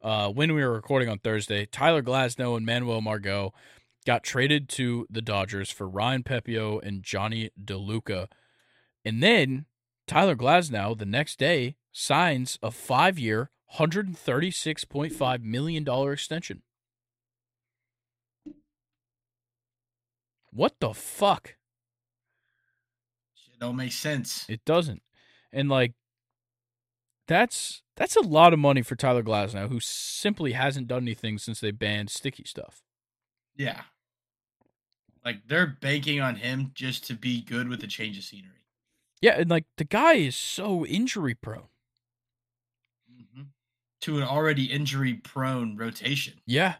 uh, 0.01 0.30
when 0.30 0.53
we 0.53 0.62
were 0.62 0.74
recording 0.74 1.08
on 1.08 1.20
Thursday. 1.20 1.66
Tyler 1.66 2.01
Glasnow 2.03 2.58
and 2.58 2.66
Manuel 2.66 2.99
Margot 2.99 3.53
got 4.08 4.24
traded 4.24 4.70
to 4.70 5.05
the 5.10 5.22
Dodgers 5.22 5.70
for 5.70 5.86
Ryan 5.88 6.24
Pepiot 6.24 6.82
and 6.82 7.03
Jonny 7.03 7.51
DeLuca, 7.62 8.28
and 9.03 9.22
then 9.22 9.66
Tyler 10.08 10.36
Glasnow 10.36 10.97
the 10.97 11.05
next 11.05 11.38
day 11.38 11.76
signs 11.91 12.58
a 12.64 12.72
five-year, 12.72 13.51
hundred 13.72 14.08
and 14.08 14.18
thirty-six 14.18 14.86
point 14.86 15.11
five 15.11 15.44
million 15.44 15.84
dollar 15.84 16.14
extension. 16.14 16.64
What 20.52 20.76
the 20.80 20.94
fuck? 20.94 21.56
Shit 23.36 23.60
don't 23.60 23.76
make 23.76 23.91
sense. 23.91 24.45
It 24.48 24.64
doesn't. 24.64 25.02
And 25.52 25.68
like 25.68 25.95
that's 27.27 27.81
that's 27.98 28.15
a 28.15 28.22
lot 28.22 28.53
of 28.53 28.60
money 28.60 28.84
for 28.84 28.95
Tyler 28.95 29.22
Glasnow, 29.22 29.68
who 29.68 29.81
simply 29.81 30.53
hasn't 30.53 30.88
done 30.88 31.03
anything 31.03 31.38
since 31.38 31.60
they 31.60 31.72
banned 31.72 32.10
sticky 32.10 32.45
stuff. 32.45 32.81
Yeah. 33.57 33.81
Like 35.28 35.48
they're 35.48 35.68
banking 35.68 36.22
on 36.22 36.38
him 36.38 36.72
just 36.74 37.06
to 37.08 37.14
be 37.14 37.44
good 37.44 37.68
with 37.68 37.82
the 37.82 37.88
change 37.88 38.18
of 38.18 38.24
scenery. 38.24 38.66
Yeah, 39.22 39.40
and 39.40 39.49
like 39.49 39.66
the 39.78 39.84
guy 39.84 40.14
is 40.14 40.36
so 40.36 40.86
injury 40.86 41.36
prone. 41.36 41.70
hmm 43.10 43.44
To 44.02 44.18
an 44.18 44.24
already 44.24 44.66
injury 44.72 45.16
prone 45.16 45.76
rotation. 45.78 46.41
Yeah, 46.45 46.78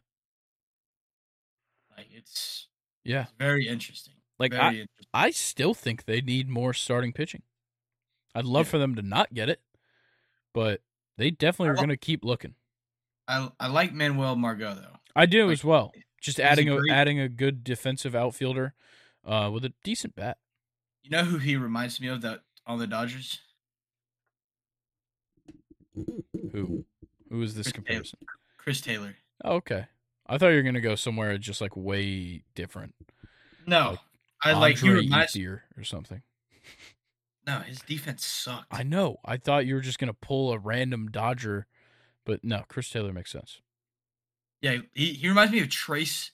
Like 1.96 2.08
it's, 2.12 2.68
yeah. 3.04 3.28
it's 3.28 3.34
very 3.40 3.68
interesting. 3.68 4.16
Like 4.40 4.52
very 4.52 4.82
I, 4.82 4.82
interesting. 4.82 5.08
I 5.14 5.32
still 5.32 5.74
think 5.74 6.06
they 6.06 6.22
need 6.22 6.48
more 6.50 6.74
starting 6.74 7.14
pitching. 7.14 7.44
I'd 8.36 8.46
love 8.46 8.68
Yeah. 8.68 8.72
for 8.72 8.78
them 8.78 8.96
to 8.96 9.02
not 9.02 9.34
get 9.34 9.50
it, 9.50 9.62
but 10.54 10.82
they 11.18 11.32
definitely 11.32 11.70
are 11.70 11.78
going 11.78 11.90
to 11.90 11.98
keep 11.98 12.26
looking. 12.26 12.56
I 13.28 13.52
I 13.60 13.68
like 13.68 13.94
Manuel 13.94 14.36
Margot 14.36 14.76
though. 14.76 15.00
I 15.18 15.26
do 15.26 15.50
Like, 15.50 15.52
as 15.52 15.64
well. 15.66 15.98
Just 16.20 16.40
adding 16.40 16.70
a, 16.70 16.80
adding 16.92 17.20
a 17.20 17.30
good 17.30 17.64
defensive 17.64 18.16
outfielder 18.16 18.74
uh, 19.26 19.50
with 19.54 19.64
a 19.66 19.74
decent 19.84 20.16
bat. 20.16 20.38
You 21.04 21.12
know 21.12 21.24
who 21.24 21.38
he 21.38 21.56
reminds 21.56 22.02
me 22.02 22.08
of 22.08 22.22
that 22.22 22.42
on 22.66 22.80
the 22.80 22.88
Dodgers? 22.88 23.40
Who 26.52 26.86
who 27.30 27.42
is 27.42 27.56
this 27.56 27.72
Chris 27.72 27.74
Taylor. 27.74 27.86
comparison? 27.86 28.20
Chris 28.58 28.82
Taylor. 28.82 29.16
Oh, 29.44 29.56
okay. 29.56 29.86
I 30.28 30.38
thought 30.38 30.50
you 30.50 30.58
were 30.58 30.64
gonna 30.64 30.82
go 30.82 30.96
somewhere 30.96 31.38
just 31.38 31.62
like 31.62 31.76
way 31.76 32.44
different. 32.56 32.96
No, 33.66 33.92
Like 33.92 34.00
I 34.44 34.54
like 34.54 34.84
Andre 34.84 35.02
reminds. 35.02 35.34
Ethier 35.34 35.62
or 35.78 35.84
something. 35.84 36.22
No, 37.46 37.60
his 37.60 37.80
defense 37.80 38.26
sucked. 38.26 38.68
I 38.72 38.84
know. 38.84 39.18
I 39.24 39.38
thought 39.38 39.66
you 39.66 39.76
were 39.76 39.82
just 39.82 40.00
gonna 40.00 40.14
pull 40.14 40.52
a 40.52 40.60
random 40.60 41.08
Dodger, 41.10 41.68
but 42.26 42.44
no. 42.44 42.64
Chris 42.68 42.90
Taylor 42.90 43.14
makes 43.14 43.32
sense. 43.32 43.62
Yeah, 44.62 44.78
he, 44.94 45.14
he 45.14 45.28
reminds 45.28 45.52
me 45.52 45.60
of 45.62 45.70
Trace 45.70 46.32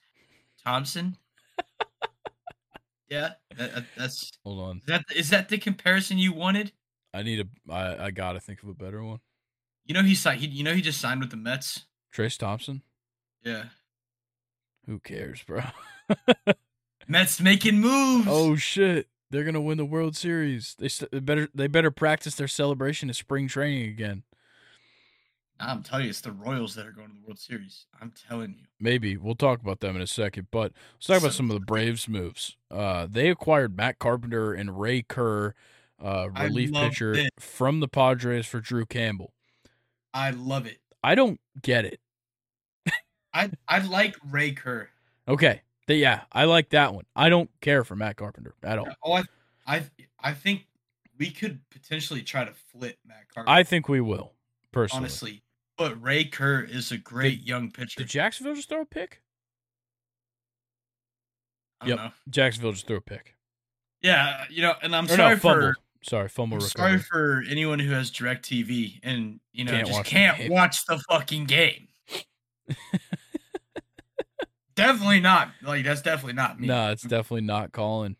Thompson. 0.63 1.17
Yeah, 3.13 3.33
that, 3.57 3.85
that's. 3.95 4.31
Hold 4.43 4.59
on. 4.59 4.77
Is 4.77 4.85
that 4.85 5.05
is 5.15 5.29
that 5.29 5.49
the 5.49 5.59
comparison 5.59 6.17
you 6.17 6.33
wanted? 6.33 6.71
I 7.13 7.21
need 7.21 7.41
a. 7.41 7.71
I 7.71 8.05
I 8.05 8.11
gotta 8.11 8.39
think 8.39 8.63
of 8.63 8.69
a 8.69 8.73
better 8.73 9.03
one. 9.03 9.19
You 9.85 9.93
know 9.93 10.01
he 10.01 10.15
signed. 10.15 10.39
He, 10.39 10.47
you 10.47 10.63
know 10.63 10.73
he 10.73 10.81
just 10.81 10.99
signed 10.99 11.19
with 11.19 11.29
the 11.29 11.37
Mets. 11.37 11.85
Trace 12.11 12.37
Thompson. 12.37 12.81
Yeah. 13.43 13.65
Who 14.87 14.99
cares, 14.99 15.43
bro? 15.43 15.61
Mets 17.07 17.39
making 17.39 17.79
moves. 17.79 18.27
Oh 18.27 18.55
shit! 18.55 19.07
They're 19.29 19.43
gonna 19.43 19.61
win 19.61 19.77
the 19.77 19.85
World 19.85 20.15
Series. 20.15 20.75
They, 20.79 20.89
they 21.11 21.19
better 21.19 21.49
they 21.53 21.67
better 21.67 21.91
practice 21.91 22.33
their 22.33 22.47
celebration 22.47 23.11
of 23.11 23.15
spring 23.15 23.47
training 23.47 23.89
again. 23.89 24.23
I'm 25.59 25.84
telling 25.84 26.05
you, 26.05 26.09
it's 26.09 26.21
the 26.21 26.31
Royals 26.31 26.75
that 26.75 26.85
are 26.85 26.91
going 26.91 27.09
to 27.09 27.13
the 27.13 27.25
World 27.25 27.39
Series. 27.39 27.85
I'm 28.01 28.11
telling 28.27 28.55
you. 28.57 28.65
Maybe 28.80 29.17
we'll 29.17 29.35
talk 29.35 29.61
about 29.61 29.80
them 29.80 29.95
in 29.95 30.01
a 30.01 30.07
second, 30.07 30.47
but 30.51 30.73
let's 30.95 31.07
talk 31.07 31.19
about 31.19 31.34
some 31.34 31.49
of 31.49 31.53
the 31.53 31.65
Braves 31.65 32.07
moves. 32.07 32.57
Uh, 32.69 33.07
they 33.09 33.30
acquired 33.30 33.77
Matt 33.77 33.99
Carpenter 33.99 34.53
and 34.53 34.80
Ray 34.80 35.03
Kerr, 35.03 35.53
uh, 36.03 36.30
relief 36.39 36.73
pitcher 36.73 37.13
it. 37.13 37.34
from 37.39 37.80
the 37.80 37.88
Padres 37.88 38.45
for 38.45 38.59
Drew 38.59 38.85
Campbell. 38.85 39.34
I 40.13 40.31
love 40.31 40.65
it. 40.65 40.80
I 41.03 41.15
don't 41.15 41.39
get 41.61 41.85
it. 41.85 41.99
I 43.34 43.51
I 43.67 43.80
like 43.80 44.15
Ray 44.30 44.51
Kerr. 44.51 44.89
Okay, 45.27 45.61
yeah, 45.88 46.21
I 46.31 46.45
like 46.45 46.69
that 46.69 46.93
one. 46.93 47.05
I 47.15 47.30
don't 47.30 47.49
care 47.61 47.84
for 47.84 47.95
Matt 47.95 48.17
Carpenter 48.17 48.53
at 48.63 48.77
all. 48.77 48.88
Oh, 49.03 49.13
I 49.13 49.23
I 49.65 49.84
I 50.19 50.34
think 50.34 50.67
we 51.17 51.30
could 51.31 51.59
potentially 51.69 52.21
try 52.21 52.45
to 52.45 52.53
flip 52.53 52.97
Matt 53.05 53.30
Carpenter. 53.34 53.51
I 53.51 53.63
think 53.63 53.89
we 53.89 54.01
will 54.01 54.34
personally. 54.73 55.03
Honestly, 55.03 55.43
but 55.77 56.01
Ray 56.01 56.25
Kerr 56.25 56.61
is 56.61 56.91
a 56.91 56.97
great 56.97 57.39
did, 57.39 57.47
young 57.47 57.71
pitcher. 57.71 58.01
Did 58.01 58.09
Jacksonville 58.09 58.55
just 58.55 58.69
throw 58.69 58.81
a 58.81 58.85
pick? 58.85 59.21
yep. 61.85 61.97
Know. 61.97 62.11
Jacksonville 62.29 62.71
just 62.71 62.87
threw 62.87 62.97
a 62.97 63.01
pick. 63.01 63.35
Yeah, 64.01 64.43
you 64.49 64.61
know, 64.61 64.73
and 64.81 64.95
I'm 64.95 65.05
or 65.05 65.15
sorry 65.15 65.35
no, 65.35 65.39
for 65.39 65.75
sorry, 66.03 66.29
fumble. 66.29 66.59
Sorry 66.61 66.97
for 66.99 67.43
anyone 67.49 67.79
who 67.79 67.91
has 67.91 68.11
DirecTV 68.11 68.99
and 69.03 69.39
you 69.53 69.63
know 69.63 69.71
can't 69.71 69.87
just 69.87 69.99
watch 69.99 70.07
can't 70.07 70.51
watch 70.51 70.85
the 70.85 71.01
fucking 71.09 71.45
game. 71.45 71.87
definitely 74.75 75.21
not. 75.21 75.51
Like 75.61 75.85
that's 75.85 76.01
definitely 76.01 76.33
not 76.33 76.59
me. 76.59 76.67
No, 76.67 76.91
it's 76.91 77.03
definitely 77.03 77.45
not 77.45 77.71
Colin. 77.71 78.17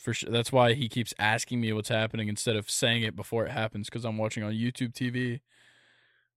For 0.00 0.14
sure. 0.14 0.30
That's 0.30 0.50
why 0.50 0.72
he 0.72 0.88
keeps 0.88 1.14
asking 1.18 1.60
me 1.60 1.72
what's 1.72 1.90
happening 1.90 2.28
instead 2.28 2.56
of 2.56 2.68
saying 2.68 3.02
it 3.02 3.14
before 3.14 3.46
it 3.46 3.52
happens 3.52 3.88
because 3.88 4.04
I'm 4.04 4.18
watching 4.18 4.42
on 4.42 4.52
YouTube 4.52 4.94
TV. 4.94 5.40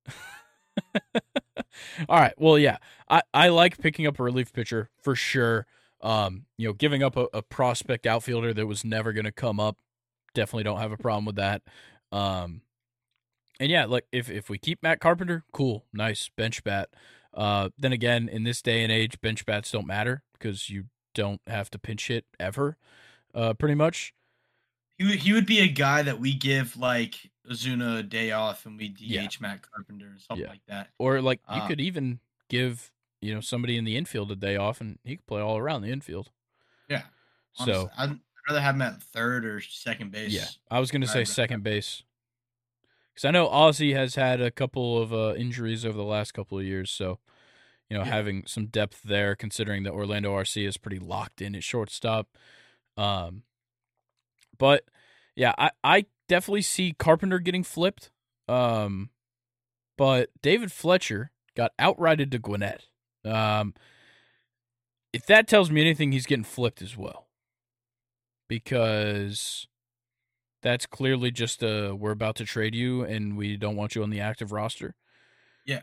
All 2.10 2.20
right. 2.20 2.34
Well, 2.38 2.58
yeah, 2.58 2.78
I, 3.10 3.22
I 3.34 3.50
like 3.50 3.78
picking 3.78 4.08
up 4.08 4.20
a 4.20 4.24
relief 4.24 4.54
pitcher 4.54 4.90
for 5.02 5.16
sure. 5.16 5.66
Um, 6.02 6.46
you 6.58 6.68
know, 6.68 6.74
giving 6.74 7.04
up 7.04 7.18
a, 7.18 7.28
a 7.34 7.42
prospect 7.42 8.06
outfielder 8.06 8.54
that 8.54 8.68
was 8.68 8.86
never 8.86 9.14
going 9.14 9.26
to 9.26 9.32
come 9.32 9.60
up, 9.60 9.78
definitely 10.34 10.64
don't 10.64 10.80
have 10.80 10.92
a 10.92 10.98
problem 10.98 11.26
with 11.26 11.38
that. 11.38 11.62
Um, 12.12 12.62
and 13.60 13.72
yeah, 13.72 13.86
like 13.86 14.06
if 14.12 14.30
if 14.30 14.50
we 14.50 14.58
keep 14.58 14.84
Matt 14.84 15.00
Carpenter, 15.00 15.44
cool, 15.54 15.86
nice 15.94 16.30
bench 16.36 16.64
bat. 16.64 16.90
Uh, 17.34 17.70
then 17.78 17.94
again, 17.94 18.30
in 18.30 18.44
this 18.44 18.62
day 18.62 18.84
and 18.84 18.92
age, 18.92 19.20
bench 19.22 19.46
bats 19.46 19.72
don't 19.72 19.88
matter 19.88 20.24
because 20.34 20.70
you 20.70 20.86
don't 21.14 21.42
have 21.48 21.70
to 21.72 21.80
pinch 21.80 22.08
hit 22.08 22.26
ever, 22.40 22.78
uh, 23.34 23.54
pretty 23.54 23.76
much. 23.76 24.14
He 24.98 25.04
would, 25.04 25.16
he 25.16 25.34
would 25.34 25.46
be 25.46 25.60
a 25.60 25.68
guy 25.68 26.04
that 26.04 26.20
we 26.20 26.34
give 26.34 26.78
like 26.78 27.16
Ozuna 27.50 28.00
a 28.00 28.04
day 28.04 28.32
off 28.32 28.66
and 28.66 28.78
we 28.78 28.90
DH 28.90 29.02
yeah. 29.02 29.28
Matt 29.40 29.62
Carpenter 29.62 30.06
or 30.06 30.20
something 30.20 30.46
yeah. 30.46 30.50
like 30.50 30.66
that. 30.68 30.90
Or 30.98 31.22
like 31.22 31.42
you 31.50 31.62
um, 31.62 31.68
could 31.68 31.82
even 31.82 32.20
give 32.50 32.92
you 33.22 33.34
know 33.34 33.42
somebody 33.42 33.78
in 33.78 33.86
the 33.86 33.98
infield 33.98 34.32
a 34.32 34.36
day 34.36 34.56
off 34.56 34.82
and 34.82 35.00
he 35.04 35.18
could 35.18 35.28
play 35.28 35.42
all 35.42 35.58
around 35.58 35.82
the 35.82 35.90
infield. 35.90 36.32
Yeah. 36.90 37.04
Honestly, 37.58 37.74
so 37.74 37.90
I'd 37.98 38.20
rather 38.48 38.62
have 38.62 38.76
him 38.76 38.82
at 38.82 39.02
third 39.02 39.46
or 39.46 39.62
second 39.62 40.12
base. 40.12 40.32
Yeah, 40.32 40.48
I 40.70 40.80
was 40.80 40.92
going 40.92 41.02
to 41.02 41.08
say 41.08 41.24
second 41.24 41.64
base 41.64 42.04
because 43.14 43.26
I 43.26 43.32
know 43.32 43.48
Ozzy 43.48 43.96
has 43.96 44.16
had 44.16 44.42
a 44.42 44.52
couple 44.52 45.02
of 45.02 45.14
uh, 45.14 45.34
injuries 45.36 45.86
over 45.86 45.98
the 45.98 46.04
last 46.04 46.34
couple 46.34 46.60
of 46.60 46.66
years, 46.66 46.92
so 46.92 47.20
you 47.90 47.98
know 47.98 48.04
yeah. 48.04 48.10
having 48.10 48.44
some 48.46 48.68
depth 48.68 49.02
there, 49.04 49.36
considering 49.36 49.84
that 49.84 49.94
Orlando 49.94 50.36
Arcia 50.36 50.68
is 50.68 50.78
pretty 50.78 51.00
locked 51.00 51.42
in 51.42 51.56
at 51.56 51.64
shortstop. 51.64 52.28
Um, 52.98 53.44
but 54.58 54.84
yeah, 55.36 55.54
I 55.58 55.72
I 55.84 56.06
definitely 56.28 56.62
see 56.62 56.94
Carpenter 56.98 57.40
getting 57.40 57.64
flipped. 57.64 58.12
Um, 58.48 59.10
but 59.98 60.30
David 60.42 60.72
Fletcher 60.72 61.32
got 61.56 61.72
outrighted 61.80 62.32
to 62.32 62.40
Gwinnett. 62.40 62.86
Um, 63.24 63.74
if 65.14 65.26
that 65.28 65.48
tells 65.48 65.72
me 65.72 65.82
anything, 65.82 66.12
he's 66.12 66.26
getting 66.26 66.44
flipped 66.44 66.82
as 66.82 66.98
well. 66.98 67.28
Because 68.48 69.68
that's 70.62 70.86
clearly 70.86 71.32
just 71.32 71.64
a 71.64 71.96
we're 71.96 72.12
about 72.12 72.36
to 72.36 72.46
trade 72.46 72.76
you 72.76 73.04
and 73.04 73.38
we 73.38 73.56
don't 73.56 73.76
want 73.76 73.96
you 73.96 74.04
on 74.04 74.10
the 74.10 74.20
active 74.20 74.52
roster. 74.52 74.96
Yeah. 75.66 75.82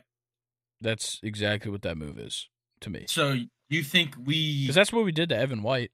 That's 0.80 1.18
exactly 1.22 1.70
what 1.70 1.82
that 1.82 1.96
move 1.96 2.18
is 2.18 2.48
to 2.80 2.90
me. 2.90 3.06
So 3.08 3.36
you 3.68 3.82
think 3.82 4.14
we 4.22 4.66
Cuz 4.66 4.74
that's 4.74 4.92
what 4.92 5.04
we 5.04 5.12
did 5.12 5.28
to 5.30 5.36
Evan 5.36 5.62
White. 5.62 5.92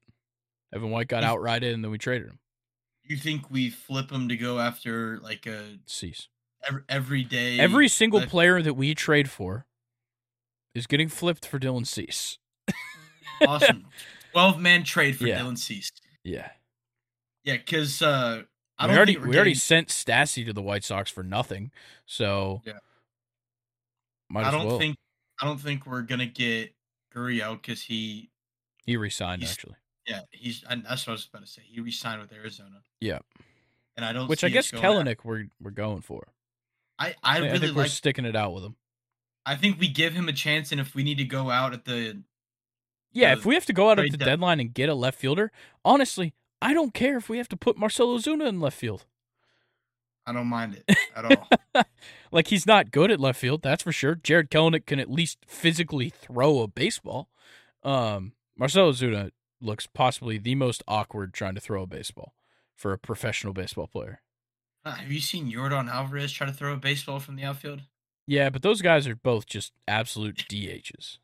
Evan 0.73 0.91
White 0.91 1.07
got 1.07 1.23
outrighted 1.23 1.73
and 1.73 1.83
then 1.83 1.91
we 1.91 1.97
traded 1.97 2.27
him. 2.27 2.39
You 3.09 3.17
think 3.17 3.49
we 3.49 3.71
flip 3.71 4.11
him 4.11 4.29
to 4.29 4.37
go 4.37 4.59
after 4.59 5.19
like 5.19 5.47
a 5.47 5.79
cease. 5.87 6.27
Every, 6.67 6.81
every 6.87 7.23
day 7.23 7.59
Every 7.59 7.87
single 7.87 8.21
player 8.21 8.61
that 8.61 8.75
we 8.75 8.93
trade 8.93 9.29
for 9.29 9.65
is 10.75 10.85
getting 10.85 11.09
flipped 11.09 11.47
for 11.47 11.57
Dylan 11.57 11.87
Cease. 11.87 12.37
awesome. 13.47 13.87
12 14.33 14.59
man 14.59 14.83
trade 14.83 15.17
for 15.17 15.25
yeah. 15.25 15.39
Dylan 15.39 15.57
Cease. 15.57 15.91
Yeah. 16.23 16.49
Yeah, 17.43 17.57
cuz 17.57 18.01
uh 18.03 18.43
I 18.77 18.87
we 18.87 18.95
already 18.95 19.17
we 19.17 19.21
getting... 19.21 19.35
already 19.35 19.55
sent 19.55 19.87
Stassi 19.87 20.45
to 20.45 20.53
the 20.53 20.61
White 20.61 20.83
Sox 20.83 21.09
for 21.09 21.23
nothing. 21.23 21.71
So 22.05 22.61
yeah, 22.63 22.73
might 24.29 24.45
I 24.45 24.51
don't 24.51 24.67
well. 24.67 24.77
think 24.77 24.97
I 25.41 25.45
don't 25.45 25.59
think 25.59 25.87
we're 25.87 26.03
gonna 26.03 26.27
get 26.27 26.75
Gurriel 27.11 27.59
because 27.59 27.81
he 27.81 28.29
he 28.85 28.97
resigned 28.97 29.43
actually. 29.43 29.75
Yeah, 30.09 30.21
he's 30.31 30.63
and 30.67 30.83
that's 30.83 31.05
what 31.05 31.11
I 31.11 31.13
was 31.13 31.29
about 31.31 31.45
to 31.45 31.51
say. 31.51 31.61
He 31.63 31.79
resigned 31.79 32.19
with 32.19 32.33
Arizona. 32.33 32.81
Yeah, 32.99 33.19
and 33.95 34.03
I 34.03 34.11
don't. 34.11 34.27
Which 34.27 34.43
I 34.43 34.49
guess 34.49 34.71
Kelenic 34.71 35.17
we're 35.23 35.49
we're 35.61 35.69
going 35.69 36.01
for. 36.01 36.27
I 36.97 37.09
I, 37.23 37.35
I 37.35 37.37
really 37.37 37.49
I 37.51 37.59
think 37.59 37.75
we're 37.75 37.85
sticking 37.85 38.25
it 38.25 38.35
out 38.35 38.55
with 38.55 38.63
him. 38.63 38.75
I 39.45 39.55
think 39.55 39.79
we 39.79 39.87
give 39.87 40.13
him 40.13 40.27
a 40.27 40.33
chance, 40.33 40.71
and 40.71 40.81
if 40.81 40.95
we 40.95 41.03
need 41.03 41.19
to 41.19 41.25
go 41.25 41.51
out 41.51 41.73
at 41.73 41.85
the 41.85 42.23
yeah, 43.11 43.35
the, 43.35 43.39
if 43.39 43.45
we 43.45 43.53
have 43.53 43.67
to 43.67 43.73
go 43.73 43.91
out 43.91 43.99
at 43.99 44.09
the 44.09 44.17
deadline 44.17 44.59
and 44.59 44.73
get 44.73 44.89
a 44.89 44.95
left 44.95 45.19
fielder, 45.19 45.51
honestly, 45.85 46.33
I 46.59 46.73
don't 46.73 46.93
care 46.93 47.17
if 47.17 47.29
we 47.29 47.37
have 47.37 47.49
to 47.49 47.57
put 47.57 47.77
Marcell 47.77 48.17
Ozuna 48.17 48.47
in 48.47 48.59
left 48.59 48.77
field. 48.77 49.05
I 50.25 50.33
don't 50.33 50.47
mind 50.47 50.81
it 50.87 50.97
at 51.15 51.25
all. 51.25 51.83
like 52.31 52.47
he's 52.47 52.65
not 52.65 52.91
good 52.91 53.11
at 53.11 53.19
left 53.19 53.39
field, 53.39 53.61
that's 53.61 53.83
for 53.83 53.91
sure. 53.91 54.15
Jarred 54.15 54.49
Kelenic 54.49 54.87
can 54.87 54.99
at 54.99 55.09
least 55.09 55.37
physically 55.47 56.09
throw 56.09 56.61
a 56.61 56.67
baseball. 56.67 57.29
Um, 57.83 58.33
Marcell 58.57 58.91
Ozuna 58.91 59.31
looks 59.61 59.87
possibly 59.87 60.37
the 60.37 60.55
most 60.55 60.83
awkward 60.87 61.33
trying 61.33 61.55
to 61.55 61.61
throw 61.61 61.83
a 61.83 61.87
baseball 61.87 62.33
for 62.75 62.93
a 62.93 62.97
professional 62.97 63.53
baseball 63.53 63.87
player. 63.87 64.21
Uh, 64.85 64.95
have 64.95 65.11
you 65.11 65.19
seen 65.19 65.51
Yordan 65.51 65.89
Alvarez 65.89 66.31
try 66.31 66.47
to 66.47 66.53
throw 66.53 66.73
a 66.73 66.77
baseball 66.77 67.19
from 67.19 67.35
the 67.35 67.43
outfield? 67.43 67.81
Yeah, 68.25 68.49
but 68.49 68.61
those 68.61 68.81
guys 68.81 69.07
are 69.07 69.15
both 69.15 69.45
just 69.45 69.73
absolute 69.87 70.37
DHs. 70.49 71.17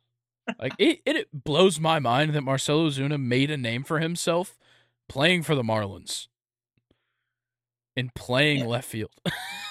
like 0.58 0.74
it, 0.78 1.00
it 1.06 1.28
blows 1.32 1.80
my 1.80 1.98
mind 1.98 2.34
that 2.34 2.42
Marcell 2.42 2.88
Ozuna 2.88 3.20
made 3.20 3.50
a 3.50 3.56
name 3.56 3.84
for 3.84 4.00
himself 4.00 4.58
playing 5.08 5.42
for 5.42 5.54
the 5.54 5.62
Marlins 5.62 6.28
and 7.96 8.14
playing 8.14 8.60
yeah. 8.60 8.66
left 8.66 8.88
field. 8.88 9.12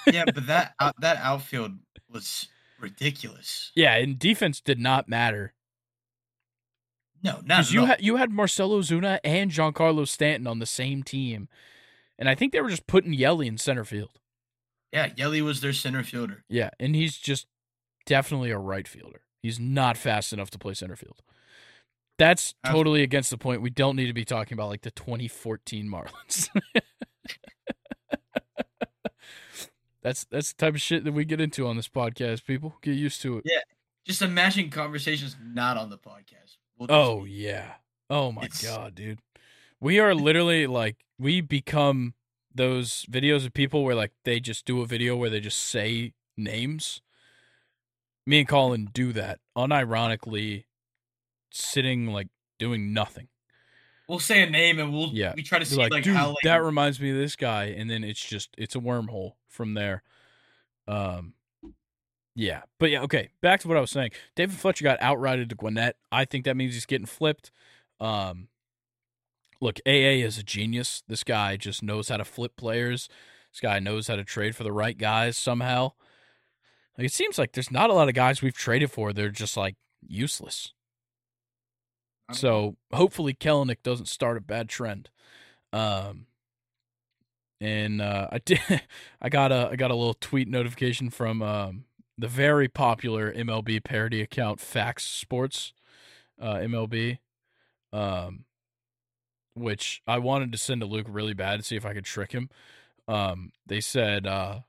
yeah, 0.06 0.24
but 0.24 0.46
that 0.46 0.74
uh, 0.78 0.92
that 1.00 1.18
outfield 1.18 1.72
was 2.10 2.48
ridiculous. 2.80 3.72
Yeah, 3.74 3.94
and 3.96 4.18
defense 4.18 4.60
did 4.60 4.78
not 4.78 5.08
matter. 5.08 5.54
No, 7.22 7.40
not 7.44 7.70
you 7.72 7.84
had 7.86 8.02
you 8.02 8.16
had 8.16 8.30
Marcell 8.30 8.70
Ozuna 8.70 9.18
and 9.24 9.50
Giancarlo 9.50 10.06
Stanton 10.06 10.46
on 10.46 10.58
the 10.58 10.66
same 10.66 11.02
team, 11.02 11.48
and 12.18 12.28
I 12.28 12.34
think 12.34 12.52
they 12.52 12.60
were 12.60 12.70
just 12.70 12.86
putting 12.86 13.12
Yeli 13.12 13.46
in 13.46 13.58
center 13.58 13.84
field. 13.84 14.20
Yeah, 14.92 15.08
Yeli 15.08 15.42
was 15.42 15.60
their 15.60 15.72
center 15.72 16.02
fielder. 16.02 16.44
Yeah, 16.48 16.70
and 16.78 16.94
he's 16.94 17.16
just 17.16 17.46
definitely 18.06 18.50
a 18.50 18.58
right 18.58 18.86
fielder. 18.86 19.22
He's 19.42 19.58
not 19.60 19.96
fast 19.96 20.32
enough 20.32 20.50
to 20.50 20.58
play 20.58 20.74
center 20.74 20.96
field. 20.96 21.20
That's 22.18 22.54
totally 22.64 23.02
against 23.02 23.30
the 23.30 23.36
point. 23.36 23.60
We 23.60 23.70
don't 23.70 23.96
need 23.96 24.06
to 24.06 24.14
be 24.14 24.24
talking 24.24 24.54
about 24.54 24.70
like 24.70 24.82
the 24.82 24.90
2014 24.90 25.86
Marlins. 25.86 26.48
that's 30.02 30.24
that's 30.24 30.52
the 30.52 30.56
type 30.56 30.74
of 30.74 30.80
shit 30.80 31.04
that 31.04 31.12
we 31.12 31.24
get 31.24 31.40
into 31.40 31.66
on 31.66 31.76
this 31.76 31.88
podcast. 31.88 32.46
People 32.46 32.76
get 32.80 32.94
used 32.96 33.20
to 33.22 33.38
it. 33.38 33.44
Yeah, 33.44 33.60
just 34.06 34.22
imagine 34.22 34.70
conversations 34.70 35.36
not 35.42 35.76
on 35.76 35.90
the 35.90 35.98
podcast. 35.98 36.56
We'll 36.78 36.92
oh 36.92 37.24
yeah. 37.24 37.74
Oh 38.10 38.32
my 38.32 38.48
god, 38.62 38.94
dude. 38.94 39.20
We 39.80 39.98
are 39.98 40.14
literally 40.14 40.66
like 40.66 40.96
we 41.18 41.40
become 41.40 42.14
those 42.54 43.04
videos 43.10 43.44
of 43.46 43.52
people 43.52 43.84
where 43.84 43.94
like 43.94 44.12
they 44.24 44.40
just 44.40 44.64
do 44.64 44.80
a 44.80 44.86
video 44.86 45.16
where 45.16 45.30
they 45.30 45.40
just 45.40 45.60
say 45.60 46.12
names. 46.36 47.00
Me 48.26 48.40
and 48.40 48.48
Colin 48.48 48.88
do 48.92 49.12
that 49.12 49.38
unironically 49.56 50.64
sitting 51.50 52.06
like 52.08 52.28
doing 52.58 52.92
nothing. 52.92 53.28
we'll 54.08 54.18
say 54.18 54.42
a 54.42 54.50
name 54.50 54.78
and 54.78 54.92
we'll 54.92 55.08
yeah. 55.08 55.32
we 55.36 55.42
try 55.42 55.58
to 55.58 55.64
see 55.64 55.76
like, 55.76 55.92
like 55.92 56.04
Dude, 56.04 56.16
how 56.16 56.28
like, 56.28 56.36
that 56.44 56.62
reminds 56.62 57.00
me 57.00 57.10
of 57.10 57.16
this 57.16 57.36
guy, 57.36 57.66
and 57.66 57.90
then 57.90 58.04
it's 58.04 58.24
just 58.24 58.50
it's 58.58 58.74
a 58.74 58.80
wormhole 58.80 59.32
from 59.48 59.74
there. 59.74 60.02
Um, 60.88 61.34
yeah, 62.36 62.62
but 62.78 62.90
yeah, 62.90 63.00
okay. 63.02 63.30
Back 63.40 63.60
to 63.60 63.68
what 63.68 63.78
I 63.78 63.80
was 63.80 63.90
saying. 63.90 64.10
David 64.34 64.56
Fletcher 64.56 64.84
got 64.84 65.00
outrighted 65.00 65.48
to 65.48 65.54
Gwinnett. 65.54 65.96
I 66.12 66.26
think 66.26 66.44
that 66.44 66.54
means 66.54 66.74
he's 66.74 66.84
getting 66.84 67.06
flipped. 67.06 67.50
Um, 67.98 68.48
look, 69.58 69.80
AA 69.86 70.20
is 70.20 70.36
a 70.36 70.42
genius. 70.42 71.02
This 71.08 71.24
guy 71.24 71.56
just 71.56 71.82
knows 71.82 72.10
how 72.10 72.18
to 72.18 72.26
flip 72.26 72.54
players. 72.54 73.08
This 73.50 73.60
guy 73.60 73.78
knows 73.78 74.08
how 74.08 74.16
to 74.16 74.24
trade 74.24 74.54
for 74.54 74.64
the 74.64 74.72
right 74.72 74.98
guys 74.98 75.38
somehow. 75.38 75.92
Like, 76.98 77.06
it 77.06 77.12
seems 77.12 77.38
like 77.38 77.52
there's 77.52 77.70
not 77.70 77.88
a 77.88 77.94
lot 77.94 78.10
of 78.10 78.14
guys 78.14 78.42
we've 78.42 78.54
traded 78.54 78.90
for. 78.90 79.14
They're 79.14 79.30
just 79.30 79.56
like 79.56 79.76
useless. 80.06 80.74
So 82.32 82.76
hopefully 82.92 83.32
Kelenic 83.32 83.78
doesn't 83.82 84.08
start 84.08 84.36
a 84.36 84.42
bad 84.42 84.68
trend. 84.68 85.08
Um, 85.72 86.26
and 87.62 88.02
uh, 88.02 88.28
I 88.30 88.40
did. 88.40 88.60
I 89.22 89.30
got 89.30 89.52
a 89.52 89.70
I 89.72 89.76
got 89.76 89.90
a 89.90 89.94
little 89.94 90.12
tweet 90.12 90.48
notification 90.48 91.08
from 91.08 91.40
um, 91.40 91.84
the 92.18 92.28
very 92.28 92.68
popular 92.68 93.32
MLB 93.32 93.82
parody 93.84 94.22
account 94.22 94.60
Fax 94.60 95.04
Sports, 95.04 95.72
uh, 96.40 96.54
MLB, 96.54 97.18
um, 97.92 98.44
which 99.54 100.02
I 100.06 100.18
wanted 100.18 100.52
to 100.52 100.58
send 100.58 100.80
to 100.80 100.86
Luke 100.86 101.06
really 101.08 101.34
bad 101.34 101.58
to 101.58 101.62
see 101.62 101.76
if 101.76 101.84
I 101.84 101.92
could 101.94 102.04
trick 102.04 102.32
him. 102.32 102.48
Um, 103.08 103.52
they 103.66 103.80
said 103.80 104.26
uh, 104.26 104.60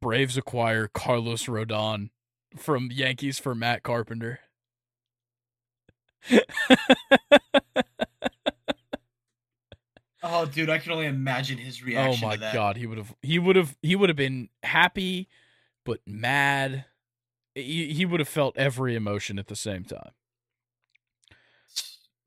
Braves 0.00 0.36
acquire 0.36 0.88
Carlos 0.88 1.44
Rodon 1.46 2.10
from 2.56 2.90
Yankees 2.92 3.38
for 3.38 3.54
Matt 3.54 3.82
Carpenter. 3.82 4.40
oh, 10.22 10.46
dude, 10.46 10.70
I 10.70 10.78
can 10.78 10.92
only 10.92 11.06
imagine 11.06 11.58
his 11.58 11.82
oh 11.82 11.86
reaction. 11.86 12.24
Oh 12.24 12.28
my 12.28 12.36
god, 12.36 12.76
he 12.76 12.86
would 12.86 12.98
have, 12.98 13.14
he 13.20 13.38
would 13.38 13.56
have, 13.56 13.76
he 13.82 13.96
would 13.96 14.08
have 14.08 14.16
been 14.16 14.48
happy, 14.62 15.28
but 15.84 16.00
mad. 16.06 16.86
He, 17.54 17.92
he 17.92 18.04
would 18.04 18.20
have 18.20 18.28
felt 18.28 18.56
every 18.56 18.96
emotion 18.96 19.38
at 19.38 19.46
the 19.46 19.56
same 19.56 19.84
time. 19.84 20.10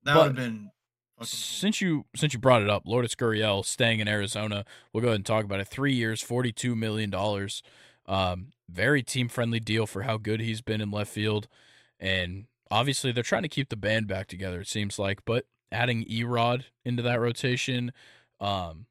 That 0.03 0.15
would 0.15 0.25
have 0.25 0.35
been. 0.35 0.71
Since 1.23 1.81
you 1.81 2.05
since 2.15 2.33
you 2.33 2.39
brought 2.39 2.61
it 2.61 2.69
up, 2.69 2.83
Lourdes 2.85 3.15
Gurriel 3.15 3.65
staying 3.65 3.99
in 3.99 4.07
Arizona, 4.07 4.63
we'll 4.93 5.01
go 5.01 5.07
ahead 5.07 5.15
and 5.15 5.25
talk 5.25 5.43
about 5.43 5.59
it. 5.59 5.67
Three 5.67 5.93
years, 5.93 6.21
forty 6.21 6.51
two 6.51 6.75
million 6.75 7.09
dollars. 7.09 7.63
Um, 8.05 8.53
very 8.69 9.01
team 9.01 9.27
friendly 9.27 9.59
deal 9.59 9.87
for 9.87 10.03
how 10.03 10.17
good 10.17 10.39
he's 10.39 10.61
been 10.61 10.79
in 10.79 10.91
left 10.91 11.11
field, 11.11 11.47
and 11.99 12.45
obviously 12.69 13.11
they're 13.11 13.23
trying 13.23 13.41
to 13.41 13.49
keep 13.49 13.69
the 13.69 13.75
band 13.75 14.07
back 14.07 14.27
together. 14.27 14.61
It 14.61 14.67
seems 14.67 14.99
like, 14.99 15.25
but 15.25 15.45
adding 15.71 16.05
Erod 16.05 16.65
into 16.85 17.01
that 17.03 17.19
rotation, 17.19 17.91
um, 18.39 18.85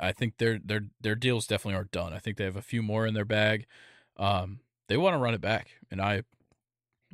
I 0.00 0.12
think 0.12 0.38
their 0.38 0.58
their 0.58 0.88
their 1.00 1.14
deals 1.14 1.46
definitely 1.46 1.76
aren't 1.76 1.90
done. 1.92 2.12
I 2.12 2.18
think 2.18 2.36
they 2.36 2.44
have 2.44 2.56
a 2.56 2.62
few 2.62 2.82
more 2.82 3.06
in 3.06 3.14
their 3.14 3.24
bag. 3.24 3.66
Um, 4.16 4.60
they 4.88 4.96
want 4.96 5.14
to 5.14 5.18
run 5.18 5.34
it 5.34 5.40
back, 5.40 5.70
and 5.90 6.00
I, 6.00 6.24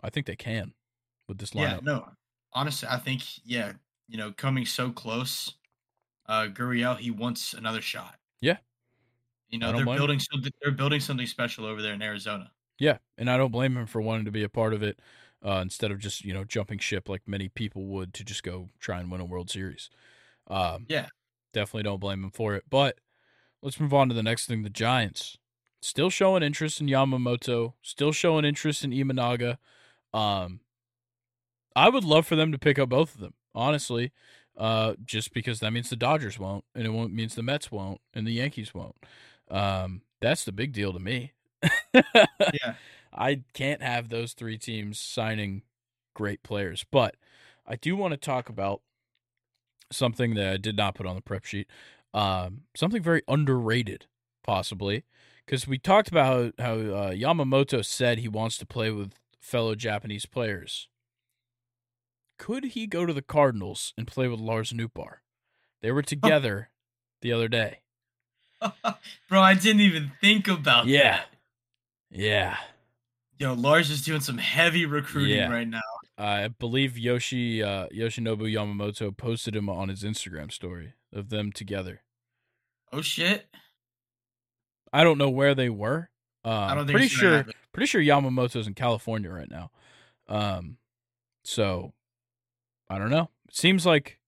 I 0.02 0.10
think 0.10 0.26
they 0.26 0.36
can 0.36 0.74
with 1.28 1.38
this 1.38 1.52
lineup. 1.52 1.60
Yeah, 1.60 1.78
no, 1.82 2.08
honestly, 2.52 2.88
I 2.90 2.98
think 2.98 3.22
yeah, 3.44 3.74
you 4.08 4.18
know, 4.18 4.32
coming 4.32 4.66
so 4.66 4.92
close, 4.92 5.54
uh, 6.26 6.48
Gurriel 6.52 6.98
he 6.98 7.10
wants 7.10 7.54
another 7.54 7.82
shot. 7.82 8.18
Yeah, 8.40 8.58
you 9.48 9.58
know 9.58 9.72
they're 9.72 9.86
building 9.86 10.18
something. 10.18 10.52
They're 10.62 10.72
building 10.72 11.00
something 11.00 11.26
special 11.26 11.66
over 11.66 11.82
there 11.82 11.94
in 11.94 12.02
Arizona. 12.02 12.52
Yeah, 12.78 12.98
and 13.16 13.30
I 13.30 13.36
don't 13.36 13.52
blame 13.52 13.76
him 13.76 13.86
for 13.86 14.00
wanting 14.00 14.26
to 14.26 14.30
be 14.30 14.42
a 14.42 14.48
part 14.48 14.74
of 14.74 14.82
it 14.82 15.00
uh, 15.44 15.60
instead 15.62 15.90
of 15.90 15.98
just 15.98 16.24
you 16.24 16.34
know 16.34 16.44
jumping 16.44 16.78
ship 16.78 17.08
like 17.08 17.26
many 17.26 17.48
people 17.48 17.86
would 17.86 18.12
to 18.14 18.24
just 18.24 18.42
go 18.42 18.70
try 18.78 19.00
and 19.00 19.10
win 19.10 19.20
a 19.20 19.24
World 19.24 19.50
Series. 19.50 19.90
Um, 20.48 20.86
yeah, 20.88 21.08
definitely 21.56 21.84
don't 21.84 22.00
blame 22.00 22.22
him 22.22 22.30
for 22.30 22.54
it. 22.54 22.64
But 22.68 22.98
let's 23.62 23.80
move 23.80 23.94
on 23.94 24.08
to 24.10 24.14
the 24.14 24.22
next 24.22 24.46
thing. 24.46 24.62
The 24.62 24.70
Giants 24.70 25.38
still 25.80 26.10
showing 26.10 26.42
interest 26.42 26.80
in 26.80 26.86
Yamamoto, 26.86 27.72
still 27.80 28.12
showing 28.12 28.44
interest 28.44 28.84
in 28.84 28.90
Imanaga. 28.90 29.56
Um, 30.12 30.60
I 31.74 31.88
would 31.88 32.04
love 32.04 32.26
for 32.26 32.36
them 32.36 32.52
to 32.52 32.58
pick 32.58 32.78
up 32.78 32.90
both 32.90 33.14
of 33.14 33.20
them, 33.20 33.34
honestly, 33.54 34.12
uh, 34.56 34.94
just 35.04 35.32
because 35.32 35.60
that 35.60 35.72
means 35.72 35.88
the 35.88 35.96
Dodgers 35.96 36.38
won't, 36.38 36.64
and 36.74 36.84
it 36.84 36.90
won't 36.90 37.14
means 37.14 37.34
the 37.34 37.42
Mets 37.42 37.72
won't, 37.72 38.00
and 38.12 38.26
the 38.26 38.32
Yankees 38.32 38.74
won't. 38.74 38.96
Um, 39.50 40.02
that's 40.20 40.44
the 40.44 40.52
big 40.52 40.72
deal 40.72 40.92
to 40.92 41.00
me. 41.00 41.32
yeah. 41.94 42.74
I 43.18 43.40
can't 43.54 43.82
have 43.82 44.10
those 44.10 44.34
three 44.34 44.58
teams 44.58 44.98
signing 45.00 45.62
great 46.12 46.42
players. 46.42 46.84
But 46.90 47.16
I 47.66 47.76
do 47.76 47.96
want 47.96 48.12
to 48.12 48.18
talk 48.18 48.50
about 48.50 48.82
something 49.90 50.34
that 50.34 50.48
I 50.48 50.56
did 50.56 50.76
not 50.76 50.94
put 50.94 51.06
on 51.06 51.14
the 51.14 51.22
prep 51.22 51.44
sheet. 51.44 51.68
Um, 52.14 52.62
something 52.74 53.02
very 53.02 53.22
underrated, 53.28 54.06
possibly, 54.42 55.04
because 55.44 55.66
we 55.68 55.78
talked 55.78 56.08
about 56.08 56.54
how, 56.58 56.64
how 56.64 56.74
uh, 56.74 57.10
Yamamoto 57.10 57.84
said 57.84 58.18
he 58.18 58.28
wants 58.28 58.58
to 58.58 58.66
play 58.66 58.90
with 58.90 59.12
fellow 59.40 59.74
Japanese 59.74 60.26
players. 60.26 60.88
Could 62.38 62.64
he 62.64 62.86
go 62.86 63.06
to 63.06 63.12
the 63.12 63.22
Cardinals 63.22 63.94
and 63.96 64.06
play 64.06 64.28
with 64.28 64.40
Lars 64.40 64.72
Nootbaar? 64.72 65.18
They 65.82 65.90
were 65.90 66.02
together 66.02 66.70
the 67.22 67.32
other 67.32 67.48
day. 67.48 67.80
Bro, 69.28 69.40
I 69.42 69.54
didn't 69.54 69.82
even 69.82 70.12
think 70.20 70.48
about 70.48 70.86
yeah. 70.86 71.18
that. 71.18 71.26
Yeah. 72.10 72.56
Yo, 73.38 73.52
Lars 73.52 73.90
is 73.90 74.02
doing 74.02 74.20
some 74.20 74.38
heavy 74.38 74.86
recruiting 74.86 75.36
yeah. 75.36 75.50
right 75.50 75.68
now. 75.68 75.80
I 76.18 76.48
believe 76.48 76.96
Yoshi 76.96 77.62
uh, 77.62 77.88
Yoshinobu 77.88 78.50
Yamamoto 78.50 79.14
posted 79.14 79.54
him 79.54 79.68
on 79.68 79.90
his 79.90 80.02
Instagram 80.02 80.50
story 80.50 80.94
of 81.12 81.28
them 81.28 81.52
together. 81.52 82.02
Oh 82.92 83.02
shit! 83.02 83.46
I 84.92 85.04
don't 85.04 85.18
know 85.18 85.28
where 85.28 85.54
they 85.54 85.68
were. 85.68 86.08
Um, 86.44 86.52
I 86.52 86.74
don't 86.74 86.86
think 86.86 86.96
pretty 86.96 87.08
sure. 87.08 87.44
Pretty 87.72 87.86
sure 87.86 88.00
Yamamoto's 88.00 88.66
in 88.66 88.72
California 88.72 89.30
right 89.30 89.50
now. 89.50 89.70
Um, 90.28 90.78
so 91.44 91.92
I 92.88 92.98
don't 92.98 93.10
know. 93.10 93.28
It 93.48 93.54
seems 93.54 93.84
like 93.84 94.18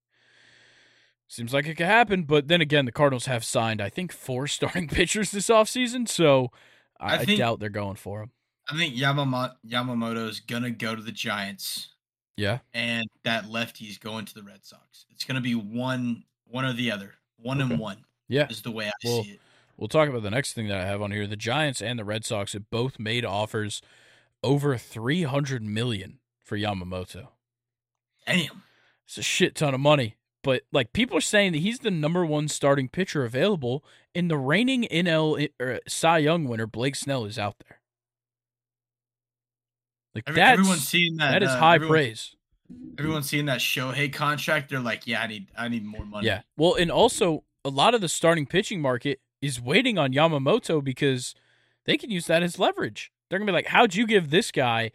seems 1.27 1.53
like 1.53 1.65
it 1.65 1.75
could 1.75 1.87
happen, 1.87 2.23
but 2.23 2.47
then 2.47 2.61
again, 2.61 2.85
the 2.85 2.91
Cardinals 2.91 3.25
have 3.25 3.43
signed 3.43 3.81
I 3.81 3.89
think 3.89 4.11
four 4.11 4.45
starting 4.47 4.87
pitchers 4.87 5.31
this 5.31 5.49
offseason, 5.49 6.07
so 6.07 6.51
I, 6.99 7.15
I, 7.15 7.17
think, 7.25 7.39
I 7.39 7.43
doubt 7.43 7.59
they're 7.59 7.69
going 7.69 7.95
for 7.95 8.21
him. 8.21 8.31
I 8.69 8.77
think 8.77 8.95
Yamamoto 8.95 9.53
Yamamoto's 9.67 10.39
gonna 10.39 10.71
go 10.71 10.95
to 10.95 11.01
the 11.01 11.11
Giants. 11.11 11.89
Yeah. 12.37 12.59
And 12.73 13.07
that 13.23 13.49
lefty's 13.49 13.97
going 13.97 14.25
to 14.25 14.33
the 14.33 14.43
Red 14.43 14.63
Sox. 14.63 15.05
It's 15.09 15.25
gonna 15.25 15.41
be 15.41 15.55
one 15.55 16.23
one 16.45 16.65
or 16.65 16.73
the 16.73 16.91
other. 16.91 17.13
One 17.37 17.61
okay. 17.61 17.71
and 17.71 17.79
one. 17.79 18.05
Yeah. 18.27 18.47
Is 18.49 18.61
the 18.61 18.71
way 18.71 18.87
I 18.87 18.91
well, 19.03 19.23
see 19.23 19.31
it. 19.31 19.39
We'll 19.77 19.87
talk 19.87 20.09
about 20.09 20.23
the 20.23 20.29
next 20.29 20.53
thing 20.53 20.67
that 20.67 20.79
I 20.79 20.85
have 20.85 21.01
on 21.01 21.11
here. 21.11 21.25
The 21.25 21.35
Giants 21.35 21.81
and 21.81 21.97
the 21.97 22.05
Red 22.05 22.25
Sox 22.25 22.53
have 22.53 22.69
both 22.69 22.99
made 22.99 23.25
offers 23.25 23.81
over 24.43 24.77
three 24.77 25.23
hundred 25.23 25.63
million 25.63 26.19
for 26.43 26.57
Yamamoto. 26.57 27.29
Damn. 28.27 28.63
It's 29.05 29.17
a 29.17 29.23
shit 29.23 29.55
ton 29.55 29.73
of 29.73 29.79
money. 29.79 30.17
But 30.43 30.63
like 30.71 30.93
people 30.93 31.17
are 31.17 31.21
saying 31.21 31.51
that 31.53 31.59
he's 31.59 31.79
the 31.79 31.91
number 31.91 32.25
one 32.25 32.47
starting 32.47 32.87
pitcher 32.87 33.25
available, 33.25 33.83
and 34.15 34.29
the 34.29 34.37
reigning 34.37 34.83
NL 34.83 35.49
er, 35.59 35.79
Cy 35.87 36.19
Young 36.19 36.45
winner 36.45 36.67
Blake 36.67 36.95
Snell 36.95 37.25
is 37.25 37.39
out 37.39 37.55
there. 37.67 37.78
Like 40.27 40.37
Every, 40.37 40.41
everyone's 40.41 40.87
seeing 40.87 41.17
that. 41.17 41.31
That 41.31 41.43
is 41.43 41.49
uh, 41.49 41.57
high 41.57 41.75
everyone, 41.75 41.93
praise. 41.93 42.35
Everyone's 42.97 43.29
seeing 43.29 43.45
that 43.45 43.59
Shohei 43.59 44.11
contract. 44.11 44.69
They're 44.69 44.79
like, 44.79 45.07
yeah, 45.07 45.21
I 45.21 45.27
need, 45.27 45.47
I 45.57 45.67
need 45.67 45.85
more 45.85 46.05
money. 46.05 46.27
Yeah. 46.27 46.41
Well, 46.57 46.75
and 46.75 46.91
also 46.91 47.43
a 47.65 47.69
lot 47.69 47.93
of 47.93 48.01
the 48.01 48.09
starting 48.09 48.45
pitching 48.45 48.81
market 48.81 49.19
is 49.41 49.61
waiting 49.61 49.97
on 49.97 50.13
Yamamoto 50.13 50.83
because 50.83 51.35
they 51.85 51.97
can 51.97 52.11
use 52.11 52.27
that 52.27 52.43
as 52.43 52.59
leverage. 52.59 53.11
They're 53.29 53.39
gonna 53.39 53.51
be 53.51 53.55
like, 53.55 53.67
how'd 53.67 53.95
you 53.95 54.05
give 54.05 54.29
this 54.29 54.51
guy 54.51 54.91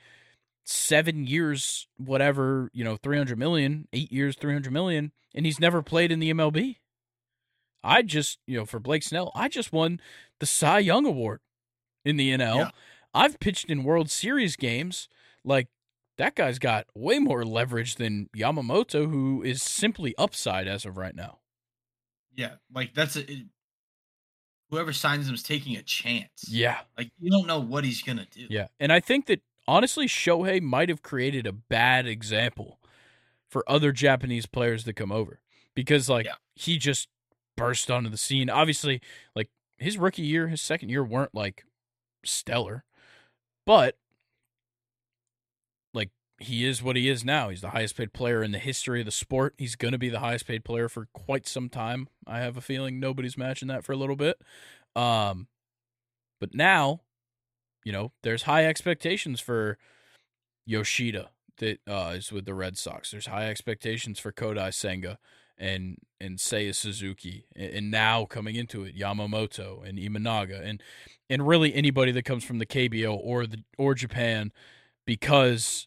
seven 0.65 1.27
years, 1.27 1.87
whatever, 1.97 2.71
you 2.73 2.85
know, 2.85 2.97
300 2.97 3.39
million, 3.39 3.89
eight 3.93 4.13
years, 4.13 4.37
300 4.37 4.73
million, 4.73 5.13
and 5.35 5.47
he's 5.47 5.61
never 5.61 5.83
played 5.83 6.11
in 6.11 6.21
the 6.21 6.33
MLB? 6.33 6.77
I 7.83 8.03
just, 8.03 8.39
you 8.47 8.57
know, 8.59 8.65
for 8.65 8.81
Blake 8.81 9.03
Snell, 9.03 9.31
I 9.35 9.49
just 9.49 9.73
won 9.73 10.01
the 10.41 10.47
Cy 10.47 10.79
Young 10.79 11.05
Award 11.05 11.41
in 12.05 12.17
the 12.17 12.31
NL. 12.31 12.57
Yeah. 12.57 12.71
I've 13.15 13.39
pitched 13.41 13.71
in 13.71 13.85
World 13.85 14.11
Series 14.11 14.57
games. 14.57 15.09
Like 15.45 15.69
that 16.19 16.35
guy's 16.35 16.59
got 16.59 16.87
way 16.95 17.19
more 17.19 17.45
leverage 17.45 17.97
than 17.97 18.29
Yamamoto, 18.37 19.11
who 19.11 19.43
is 19.43 19.63
simply 19.63 20.15
upside 20.19 20.67
as 20.67 20.85
of 20.85 20.97
right 20.97 21.15
now. 21.15 21.39
Yeah, 22.35 22.55
like 22.75 22.95
that's 22.95 23.17
a, 23.17 23.31
it, 23.31 23.47
whoever 24.71 24.93
signs 24.93 25.29
him 25.29 25.35
is 25.35 25.43
taking 25.43 25.77
a 25.77 25.83
chance. 25.83 26.49
Yeah, 26.49 26.79
like 26.99 27.11
you 27.19 27.31
don't 27.31 27.47
know 27.47 27.61
what 27.61 27.85
he's 27.85 28.03
gonna 28.03 28.27
do. 28.31 28.47
Yeah, 28.51 28.67
and 28.81 28.93
I 28.93 29.01
think 29.01 29.27
that 29.27 29.41
honestly, 29.69 30.07
Shohei 30.07 30.61
might 30.61 30.89
have 30.89 31.03
created 31.03 31.47
a 31.47 31.53
bad 31.53 32.07
example 32.07 32.81
for 33.49 33.65
other 33.69 33.93
Japanese 33.93 34.47
players 34.47 34.85
that 34.85 34.95
come 34.95 35.13
over 35.13 35.41
because 35.75 36.09
like 36.09 36.27
yeah. 36.27 36.35
he 36.55 36.77
just 36.77 37.09
burst 37.57 37.91
onto 37.91 38.11
the 38.11 38.17
scene. 38.17 38.51
Obviously, 38.51 39.01
like 39.37 39.49
his 39.79 39.97
rookie 39.99 40.23
year, 40.23 40.49
his 40.49 40.61
second 40.61 40.89
year 40.89 41.05
weren't 41.05 41.35
like 41.35 41.65
stellar. 42.25 42.85
But 43.67 43.97
like 45.93 46.11
he 46.39 46.67
is 46.67 46.83
what 46.83 46.97
he 46.97 47.09
is 47.09 47.25
now. 47.25 47.49
He's 47.49 47.61
the 47.61 47.71
highest 47.71 47.97
paid 47.97 48.13
player 48.13 48.43
in 48.43 48.53
the 48.53 48.59
history 48.59 49.01
of 49.01 49.07
the 49.07 49.13
sport. 49.13 49.55
He's 49.59 49.77
going 49.77 49.93
to 49.93 49.99
be 49.99 50.09
the 50.09 50.21
highest 50.21 50.47
paid 50.47 50.65
player 50.65 50.89
for 50.89 51.09
quite 51.13 51.47
some 51.47 51.69
time. 51.69 52.09
I 52.27 52.39
have 52.39 52.57
a 52.57 52.63
feeling 52.63 53.01
nobody's 53.01 53.39
matching 53.39 53.69
that 53.69 53.85
for 53.85 53.93
a 53.93 53.97
little 53.97 54.17
bit. 54.17 54.41
Um, 54.97 55.49
but 56.41 56.55
now, 56.55 57.01
you 57.85 57.93
know, 57.93 58.13
there's 58.23 58.43
high 58.43 58.67
expectations 58.67 59.41
for 59.41 59.79
Yoshida 60.67 61.31
that 61.59 61.79
uh, 61.89 62.15
is 62.17 62.33
with 62.33 62.45
the 62.45 62.55
Red 62.55 62.77
Sox. 62.77 63.11
There's 63.11 63.27
high 63.27 63.49
expectations 63.49 64.19
for 64.19 64.33
Kodai 64.33 64.73
Senga 64.75 65.19
and 65.59 65.99
and 66.21 66.39
Seiya 66.39 66.75
Suzuki, 66.75 67.47
and, 67.55 67.91
now 67.91 68.25
coming 68.25 68.57
into 68.57 68.85
it, 68.85 68.97
Yamamoto 68.97 69.87
and 69.87 69.99
Imanaga, 69.99 70.61
and 70.65 70.83
and 71.29 71.47
really 71.47 71.75
anybody 71.75 72.13
that 72.13 72.25
comes 72.25 72.45
from 72.45 72.59
the 72.59 72.67
KBO 72.67 73.19
or 73.23 73.47
the 73.47 73.63
or 73.79 73.95
Japan, 73.95 74.53
because 75.07 75.87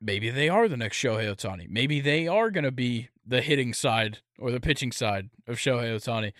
maybe 0.00 0.30
they 0.30 0.48
are 0.48 0.68
the 0.68 0.76
next 0.76 0.98
Shohei 0.98 1.34
Ohtani. 1.34 1.68
Maybe 1.68 2.00
they 2.00 2.28
are 2.28 2.50
going 2.50 2.64
to 2.64 2.72
be 2.72 3.08
the 3.26 3.40
hitting 3.40 3.72
side 3.72 4.18
or 4.38 4.50
the 4.50 4.60
pitching 4.60 4.92
side 4.92 5.30
of 5.46 5.56
Shohei 5.56 5.94
Ohtani. 5.94 6.32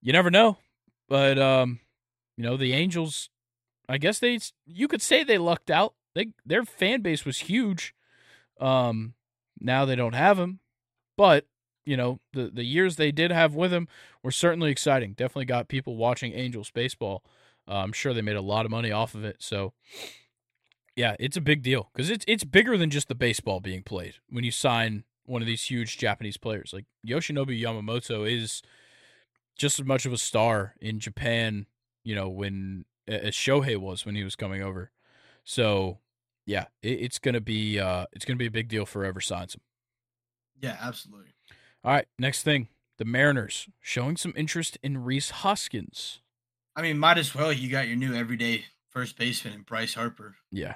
You 0.00 0.12
never 0.12 0.30
know, 0.30 0.58
but 1.08 1.38
um, 1.38 1.80
you 2.36 2.44
know 2.44 2.56
the 2.56 2.72
Angels. 2.72 3.28
I 3.88 3.98
guess 3.98 4.18
they 4.18 4.38
you 4.66 4.88
could 4.88 5.02
say 5.02 5.24
they 5.24 5.38
lucked 5.38 5.70
out. 5.70 5.94
They 6.14 6.28
their 6.44 6.64
fan 6.64 7.00
base 7.02 7.24
was 7.24 7.38
huge. 7.38 7.94
Um, 8.60 9.14
now 9.58 9.84
they 9.84 9.96
don't 9.96 10.14
have 10.14 10.38
him, 10.38 10.60
but 11.16 11.46
you 11.84 11.96
know 11.96 12.20
the 12.32 12.50
the 12.52 12.64
years 12.64 12.96
they 12.96 13.12
did 13.12 13.30
have 13.30 13.54
with 13.54 13.72
him 13.72 13.88
were 14.22 14.30
certainly 14.30 14.70
exciting. 14.70 15.12
Definitely 15.12 15.46
got 15.46 15.68
people 15.68 15.96
watching 15.96 16.32
Angels 16.32 16.70
baseball. 16.70 17.24
Uh, 17.68 17.76
I'm 17.76 17.92
sure 17.92 18.12
they 18.12 18.22
made 18.22 18.36
a 18.36 18.42
lot 18.42 18.64
of 18.64 18.70
money 18.70 18.90
off 18.90 19.14
of 19.14 19.24
it. 19.24 19.36
So 19.40 19.72
yeah, 20.96 21.16
it's 21.18 21.36
a 21.36 21.40
big 21.40 21.62
deal 21.62 21.90
because 21.92 22.10
it's 22.10 22.24
it's 22.28 22.44
bigger 22.44 22.76
than 22.76 22.90
just 22.90 23.08
the 23.08 23.14
baseball 23.14 23.60
being 23.60 23.82
played 23.82 24.14
when 24.28 24.44
you 24.44 24.50
sign 24.50 25.04
one 25.24 25.40
of 25.40 25.46
these 25.46 25.64
huge 25.64 25.98
Japanese 25.98 26.36
players. 26.36 26.72
Like 26.72 26.84
Yoshinobu 27.06 27.58
Yamamoto 27.58 28.30
is 28.30 28.62
just 29.56 29.78
as 29.78 29.86
much 29.86 30.06
of 30.06 30.12
a 30.12 30.18
star 30.18 30.74
in 30.80 30.98
Japan, 30.98 31.66
you 32.04 32.14
know, 32.14 32.28
when 32.28 32.84
as 33.08 33.34
Shohei 33.34 33.76
was 33.76 34.04
when 34.04 34.14
he 34.14 34.24
was 34.24 34.36
coming 34.36 34.62
over. 34.62 34.90
So 35.44 35.98
yeah, 36.46 36.66
it, 36.82 37.00
it's 37.00 37.18
gonna 37.18 37.40
be 37.40 37.78
uh, 37.78 38.06
it's 38.12 38.24
gonna 38.24 38.36
be 38.36 38.46
a 38.46 38.50
big 38.50 38.68
deal 38.68 38.86
for 38.86 39.02
whoever 39.02 39.20
signs 39.20 39.54
him. 39.54 39.62
Yeah, 40.60 40.76
absolutely. 40.80 41.34
All 41.84 41.92
right, 41.92 42.06
next 42.18 42.42
thing, 42.42 42.68
the 42.98 43.04
Mariners 43.04 43.68
showing 43.80 44.16
some 44.16 44.32
interest 44.36 44.78
in 44.82 44.98
Rhys 44.98 45.30
Hoskins. 45.30 46.20
I 46.76 46.82
mean, 46.82 46.98
might 46.98 47.18
as 47.18 47.34
well. 47.34 47.52
You 47.52 47.68
got 47.70 47.88
your 47.88 47.96
new 47.96 48.14
everyday 48.14 48.64
first 48.88 49.18
baseman 49.18 49.54
and 49.54 49.66
Bryce 49.66 49.94
Harper. 49.94 50.36
Yeah. 50.50 50.74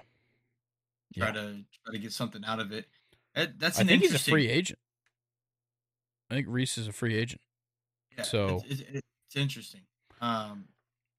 Try 1.16 1.28
yeah. 1.28 1.32
to 1.32 1.40
try 1.84 1.92
to 1.92 1.98
get 1.98 2.12
something 2.12 2.44
out 2.44 2.60
of 2.60 2.72
it. 2.72 2.86
That, 3.34 3.58
that's 3.58 3.78
an 3.78 3.88
interesting. 3.88 3.96
I 3.96 4.00
think 4.00 4.12
he's 4.12 4.28
a 4.28 4.30
free 4.30 4.48
agent. 4.48 4.78
I 6.30 6.34
think 6.34 6.46
Reese 6.50 6.76
is 6.76 6.88
a 6.88 6.92
free 6.92 7.16
agent. 7.16 7.40
Yeah, 8.16 8.24
so 8.24 8.62
it's, 8.68 8.80
it's, 8.80 8.90
it's 8.90 9.36
interesting. 9.36 9.82
Um, 10.20 10.66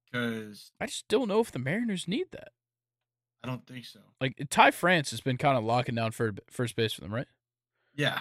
because 0.05 0.72
I 0.81 0.88
just 0.88 1.07
don't 1.07 1.27
know 1.27 1.39
if 1.39 1.51
the 1.51 1.59
Mariners 1.59 2.07
need 2.07 2.27
that. 2.31 2.49
I 3.43 3.47
don't 3.47 3.65
think 3.65 3.85
so. 3.85 3.99
Like 4.19 4.35
Ty 4.49 4.72
France 4.72 5.11
has 5.11 5.22
been 5.22 5.38
kind 5.38 5.57
of 5.57 5.64
locking 5.64 5.95
down 5.95 6.11
for 6.11 6.34
first 6.49 6.76
base 6.76 6.93
for 6.93 7.01
them, 7.01 7.14
right? 7.14 7.27
Yeah. 7.95 8.19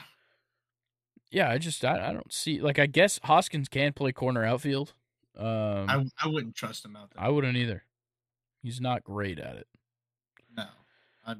Yeah, 1.30 1.50
I 1.50 1.58
just 1.58 1.84
I, 1.84 2.08
I 2.08 2.12
don't 2.12 2.32
see 2.32 2.60
like 2.60 2.78
I 2.78 2.86
guess 2.86 3.18
Hoskins 3.24 3.68
can 3.68 3.92
play 3.92 4.12
corner 4.12 4.44
outfield. 4.44 4.94
Um, 5.36 5.88
I 5.88 6.04
I 6.22 6.28
wouldn't 6.28 6.54
trust 6.54 6.84
him 6.84 6.96
out 6.96 7.10
there. 7.10 7.22
I 7.22 7.28
wouldn't 7.28 7.56
either. 7.56 7.84
He's 8.62 8.80
not 8.80 9.04
great 9.04 9.38
at 9.38 9.56
it. 9.56 9.66
No, 10.56 10.64
I'd, 11.26 11.38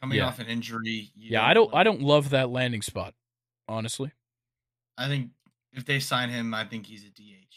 coming 0.00 0.18
yeah. 0.18 0.26
off 0.26 0.38
an 0.38 0.46
injury. 0.46 1.10
yeah, 1.16 1.40
don't 1.40 1.48
I 1.48 1.54
don't. 1.54 1.74
I 1.74 1.84
don't 1.84 2.02
love 2.02 2.30
that 2.30 2.50
landing 2.50 2.82
spot. 2.82 3.14
Honestly, 3.68 4.12
I 4.98 5.08
think 5.08 5.30
if 5.72 5.84
they 5.84 5.98
sign 5.98 6.28
him, 6.28 6.52
I 6.52 6.64
think 6.64 6.86
he's 6.86 7.04
a 7.04 7.10
DH. 7.10 7.54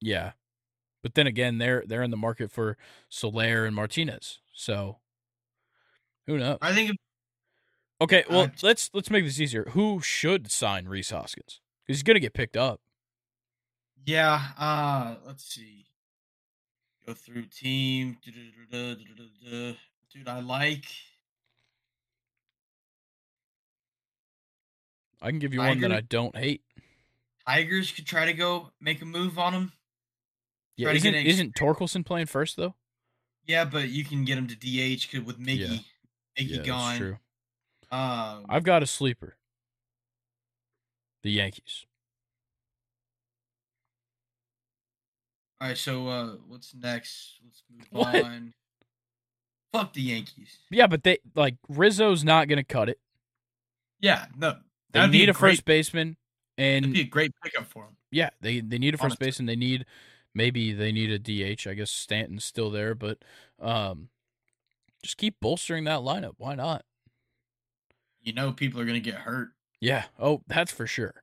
Yeah, 0.00 0.32
but 1.02 1.14
then 1.14 1.26
again, 1.26 1.58
they're 1.58 1.84
they're 1.86 2.02
in 2.02 2.10
the 2.10 2.16
market 2.16 2.50
for 2.50 2.76
Soler 3.08 3.64
and 3.64 3.74
Martinez. 3.74 4.40
So 4.52 4.98
who 6.26 6.38
knows? 6.38 6.58
I 6.60 6.74
think. 6.74 6.90
If, 6.90 6.96
okay, 8.00 8.24
well 8.28 8.42
uh, 8.42 8.48
let's 8.62 8.90
let's 8.92 9.10
make 9.10 9.24
this 9.24 9.40
easier. 9.40 9.64
Who 9.70 10.00
should 10.00 10.50
sign 10.50 10.86
Rhys 10.86 11.10
Hoskins? 11.10 11.60
Because 11.86 11.98
he's 11.98 12.02
gonna 12.02 12.20
get 12.20 12.34
picked 12.34 12.56
up. 12.56 12.80
Yeah. 14.04 14.40
Uh, 14.58 15.16
let's 15.26 15.44
see. 15.44 15.86
Go 17.06 17.14
through 17.14 17.46
team. 17.46 18.18
Dude, 18.22 19.76
I 20.26 20.40
like. 20.40 20.84
I 25.22 25.30
can 25.30 25.38
give 25.38 25.52
you 25.52 25.60
Tiger, 25.60 25.70
one 25.70 25.80
that 25.80 25.92
I 25.92 26.00
don't 26.00 26.36
hate. 26.36 26.62
Tigers 27.46 27.92
could 27.92 28.06
try 28.06 28.26
to 28.26 28.32
go 28.32 28.70
make 28.80 29.02
a 29.02 29.04
move 29.04 29.38
on 29.38 29.52
him. 29.52 29.72
Yeah, 30.76 30.90
isn't 30.90 31.14
isn't 31.14 31.54
Torkelson 31.54 32.04
playing 32.04 32.26
first 32.26 32.56
though? 32.56 32.74
Yeah, 33.46 33.64
but 33.64 33.88
you 33.88 34.04
can 34.04 34.24
get 34.24 34.36
him 34.36 34.48
to 34.48 34.54
DH 34.54 35.24
with 35.24 35.38
Miggy, 35.38 35.58
yeah. 35.58 35.78
Miggy 36.38 36.56
yeah, 36.56 36.62
gone. 36.62 37.18
Um, 37.90 38.46
I've 38.48 38.64
got 38.64 38.82
a 38.82 38.86
sleeper. 38.86 39.36
The 41.22 41.30
Yankees. 41.30 41.86
All 45.60 45.68
right, 45.68 45.78
so 45.78 46.08
uh, 46.08 46.26
what's 46.46 46.74
next? 46.74 47.40
Let's 47.44 47.62
move 47.70 47.86
what? 47.90 48.24
on. 48.24 48.54
Fuck 49.72 49.92
the 49.94 50.02
Yankees. 50.02 50.58
Yeah, 50.70 50.86
but 50.86 51.02
they 51.02 51.18
like 51.34 51.56
Rizzo's 51.68 52.24
not 52.24 52.48
going 52.48 52.58
to 52.58 52.64
cut 52.64 52.88
it. 52.88 52.98
Yeah, 54.00 54.26
no. 54.36 54.56
They 54.92 55.06
need 55.06 55.28
a, 55.28 55.32
great, 55.32 55.52
first 55.52 55.64
baseman, 55.64 56.16
and 56.56 56.92
be 56.92 57.02
a 57.02 57.04
great 57.04 57.32
pickup 57.42 57.66
for 57.66 57.84
them. 57.84 57.96
Yeah, 58.10 58.30
they 58.40 58.60
they 58.60 58.78
need 58.78 58.94
a 58.94 58.96
first 58.96 59.04
Honestly. 59.04 59.26
baseman. 59.26 59.46
They 59.46 59.56
need 59.56 59.86
maybe 60.34 60.72
they 60.72 60.92
need 60.92 61.10
a 61.10 61.18
DH. 61.18 61.66
I 61.66 61.74
guess 61.74 61.90
Stanton's 61.90 62.44
still 62.44 62.70
there, 62.70 62.94
but 62.94 63.18
um, 63.60 64.08
just 65.02 65.16
keep 65.16 65.36
bolstering 65.40 65.84
that 65.84 66.00
lineup. 66.00 66.34
Why 66.38 66.54
not? 66.54 66.84
You 68.26 68.34
know, 68.34 68.52
people 68.52 68.80
are 68.80 68.84
going 68.84 69.02
to 69.02 69.10
get 69.10 69.20
hurt. 69.20 69.52
Yeah. 69.80 70.04
Oh, 70.18 70.42
that's 70.46 70.72
for 70.72 70.86
sure. 70.86 71.14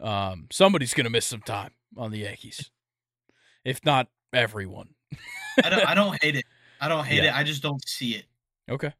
Um, 0.00 0.46
somebody's 0.50 0.94
going 0.94 1.04
to 1.04 1.10
miss 1.10 1.26
some 1.26 1.42
time 1.42 1.72
on 1.96 2.10
the 2.10 2.20
Yankees 2.20 2.70
if 3.64 3.84
not 3.84 4.08
everyone. 4.32 4.90
I 5.62 5.70
don't. 5.70 5.88
I 5.88 5.94
don't 5.94 6.16
hate 6.22 6.36
it. 6.36 6.44
I 6.80 6.88
don't 6.88 7.04
hate 7.04 7.22
yeah. 7.22 7.30
it. 7.30 7.36
I 7.36 7.42
just 7.42 7.62
don't 7.62 7.86
see 7.86 8.14
it. 8.14 8.26
Okay, 8.70 8.92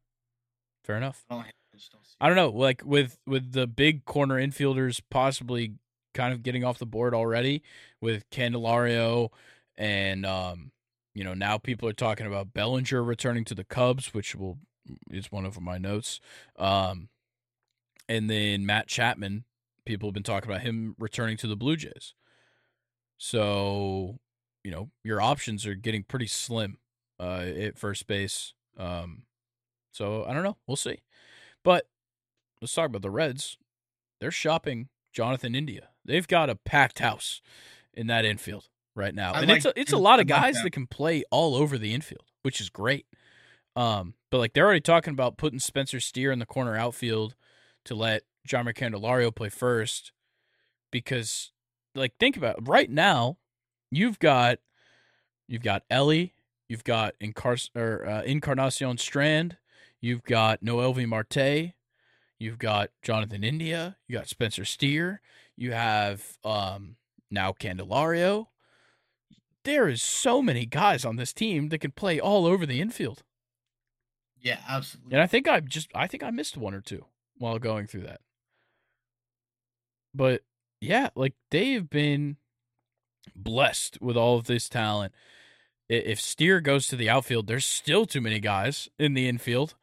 fair 0.85 0.97
enough. 0.97 1.25
I 1.31 1.35
don't, 1.35 1.45
don't, 1.73 2.03
I 2.21 2.27
don't 2.29 2.37
know. 2.37 2.51
Like 2.51 2.83
with 2.85 3.19
with 3.27 3.53
the 3.53 3.67
big 3.67 4.05
corner 4.05 4.37
infielders 4.37 5.01
possibly 5.11 5.75
kind 6.15 6.33
of 6.33 6.43
getting 6.43 6.65
off 6.65 6.79
the 6.79 6.87
board 6.87 7.15
already 7.15 7.63
with 8.01 8.29
Candelario 8.31 9.31
and 9.77 10.25
um, 10.25 10.71
you 11.15 11.25
know 11.25 11.35
now 11.35 11.59
people 11.59 11.89
are 11.89 11.95
talking 11.95 12.27
about 12.27 12.55
Bellinger 12.55 13.03
returning 13.03 13.45
to 13.47 13.55
the 13.55 13.65
Cubs, 13.65 14.15
which 14.15 14.35
will 14.35 14.59
is 15.11 15.33
one 15.33 15.45
of 15.45 15.61
my 15.61 15.79
notes. 15.79 16.21
Um, 16.59 17.09
and 18.09 18.29
then 18.29 18.67
Matt 18.67 18.87
Chapman, 18.87 19.45
people 19.85 20.09
have 20.09 20.15
been 20.15 20.23
talking 20.23 20.51
about 20.51 20.63
him 20.63 20.95
returning 20.99 21.37
to 21.39 21.47
the 21.47 21.57
Blue 21.57 21.77
Jays. 21.77 22.15
So 23.19 24.19
you 24.63 24.71
know 24.71 24.91
your 25.03 25.21
options 25.21 25.67
are 25.67 25.75
getting 25.75 26.03
pretty 26.03 26.27
slim 26.27 26.79
uh, 27.21 27.45
at 27.59 27.79
first 27.79 28.07
base. 28.07 28.55
Um, 28.77 29.23
so 29.93 30.25
I 30.25 30.33
don't 30.33 30.43
know. 30.43 30.57
We'll 30.67 30.77
see. 30.77 31.03
But 31.63 31.87
let's 32.61 32.75
talk 32.75 32.87
about 32.87 33.03
the 33.03 33.11
Reds. 33.11 33.57
They're 34.21 34.31
shopping 34.31 34.89
Jonathan 35.13 35.55
India. 35.55 35.89
They've 36.05 36.27
got 36.27 36.51
a 36.51 36.57
packed 36.57 36.99
house 36.99 37.41
in 37.95 38.09
that 38.09 38.25
infield 38.25 38.69
right 38.97 39.15
now, 39.15 39.33
I 39.33 39.41
and 39.41 39.49
like, 39.49 39.59
it's 39.59 39.67
a, 39.67 39.81
it's 39.81 39.93
a 39.93 39.99
lot 39.99 40.21
of 40.21 40.27
guys 40.27 40.57
that. 40.57 40.65
that 40.65 40.71
can 40.71 40.87
play 40.87 41.25
all 41.31 41.55
over 41.55 41.79
the 41.79 41.95
infield, 41.95 42.25
which 42.43 42.61
is 42.61 42.69
great. 42.69 43.07
Um, 43.77 44.15
but 44.31 44.39
like 44.39 44.53
they're 44.53 44.65
already 44.65 44.81
talking 44.81 45.13
about 45.13 45.37
putting 45.37 45.59
Spencer 45.59 46.01
Steer 46.01 46.31
in 46.31 46.39
the 46.39 46.47
corner 46.47 46.77
outfield 46.77 47.35
to 47.85 47.95
let 47.95 48.23
John 48.47 48.67
Candelario 48.67 49.35
play 49.35 49.49
first, 49.49 50.13
because 50.91 51.53
like 51.95 52.15
think 52.19 52.37
about 52.37 52.59
it, 52.59 52.69
right 52.69 52.91
now 52.91 53.39
you've 53.91 54.19
got 54.19 54.59
you've 55.49 55.63
got 55.63 55.83
Elly, 55.91 56.35
you've 56.69 56.85
got 56.85 57.15
Incar- 57.21 57.71
or, 57.75 58.07
uh, 58.07 58.23
Encarnacion 58.23 58.99
Strand, 58.99 59.57
you've 60.01 60.25
got 60.25 60.63
Noelvi 60.63 61.07
Marte, 61.07 61.75
you've 62.39 62.59
got 62.59 62.91
Jonathan 63.03 63.45
India, 63.45 63.97
you 64.09 64.17
got 64.17 64.29
Spencer 64.29 64.65
Steer, 64.65 65.21
you 65.57 65.73
have 65.73 66.39
um, 66.45 66.97
now 67.31 67.53
Candelario. 67.53 68.49
There 69.65 69.89
is 69.89 70.03
so 70.03 70.43
many 70.43 70.67
guys 70.67 71.07
on 71.07 71.17
this 71.17 71.33
team 71.33 71.71
that 71.71 71.79
can 71.79 71.93
play 71.93 72.21
all 72.21 72.45
over 72.45 72.67
the 72.67 72.83
infield. 72.83 73.23
Yeah, 74.39 74.59
absolutely. 74.69 75.15
And 75.15 75.23
I 75.23 75.27
think 75.27 75.49
I 75.49 75.61
just 75.61 75.89
I 75.95 76.07
think 76.07 76.23
I 76.23 76.31
missed 76.31 76.59
one 76.59 76.75
or 76.75 76.83
two 76.83 77.07
while 77.39 77.59
going 77.59 77.87
through 77.87 78.03
that. 78.03 78.21
But 80.15 80.43
yeah, 80.81 81.11
like 81.15 81.35
they've 81.51 81.89
been 81.89 82.37
blessed 83.35 84.01
with 84.01 84.17
all 84.17 84.37
of 84.39 84.45
this 84.47 84.69
talent. 84.69 85.13
If 85.89 86.21
Steer 86.21 86.61
goes 86.61 86.87
to 86.89 86.97
the 86.97 87.11
outfield, 87.11 87.47
there's 87.47 87.67
still 87.67 88.07
too 88.07 88.21
many 88.21 88.41
guys 88.41 88.89
in 88.99 89.15
the 89.15 89.29
infield. 89.29 89.75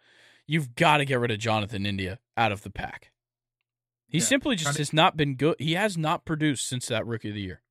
you've 0.47 0.75
got 0.75 0.97
to 0.97 1.05
get 1.05 1.17
rid 1.19 1.31
of 1.31 1.39
Jonathan 1.39 1.85
India 1.85 2.19
out 2.35 2.51
of 2.51 2.63
the 2.63 2.69
pack. 2.69 3.11
He 4.07 4.17
Yeah, 4.17 4.23
simply 4.25 4.57
just 4.57 4.73
to- 4.73 4.79
has 4.79 4.91
not 4.91 5.15
been 5.15 5.35
good. 5.35 5.55
He 5.59 5.73
has 5.75 5.97
not 5.97 6.25
produced 6.25 6.67
since 6.67 6.87
that 6.87 7.05
rookie 7.05 7.29
of 7.29 7.35
the 7.35 7.41
year. 7.41 7.61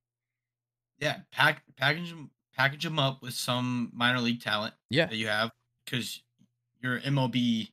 Yeah, 0.98 1.20
pack 1.30 1.62
package 1.76 2.08
them 2.08 2.30
package 2.56 2.86
him 2.86 2.98
up 2.98 3.20
with 3.20 3.34
some 3.34 3.90
minor 3.92 4.20
league 4.20 4.40
talent 4.40 4.74
Yeah. 4.88 5.06
that 5.06 5.16
you 5.16 5.26
have 5.28 5.50
because 5.84 6.22
your 6.82 7.00
MLB 7.00 7.70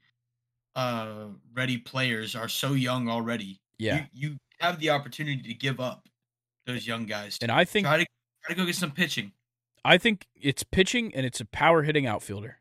uh 0.78 1.26
ready 1.54 1.78
players 1.78 2.36
are 2.36 2.48
so 2.48 2.72
young 2.74 3.10
already. 3.10 3.60
Yeah. 3.80 4.06
You, 4.14 4.30
you 4.30 4.38
have 4.62 4.80
the 4.80 4.92
opportunity 4.92 5.42
to 5.42 5.54
give 5.54 5.82
up 5.82 6.08
those 6.66 6.88
young 6.88 7.06
guys. 7.06 7.38
And 7.42 7.52
I 7.52 7.66
think 7.66 7.86
try 7.86 7.98
to 7.98 8.06
try 8.46 8.56
to 8.56 8.62
go 8.62 8.66
get 8.66 8.76
some 8.76 8.92
pitching. 8.92 9.34
I 9.84 9.98
think 9.98 10.28
it's 10.36 10.64
pitching 10.64 11.14
and 11.16 11.26
it's 11.26 11.42
a 11.42 11.46
power 11.46 11.84
hitting 11.84 12.06
outfielder. 12.06 12.60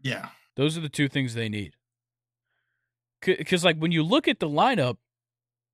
Yeah. 0.00 0.28
Those 0.54 0.78
are 0.78 0.80
the 0.80 0.88
two 0.88 1.08
things 1.08 1.34
they 1.34 1.48
need. 1.48 1.74
Because, 3.20 3.64
like, 3.64 3.78
when 3.78 3.92
you 3.92 4.02
look 4.02 4.28
at 4.28 4.38
the 4.38 4.48
lineup, 4.48 4.98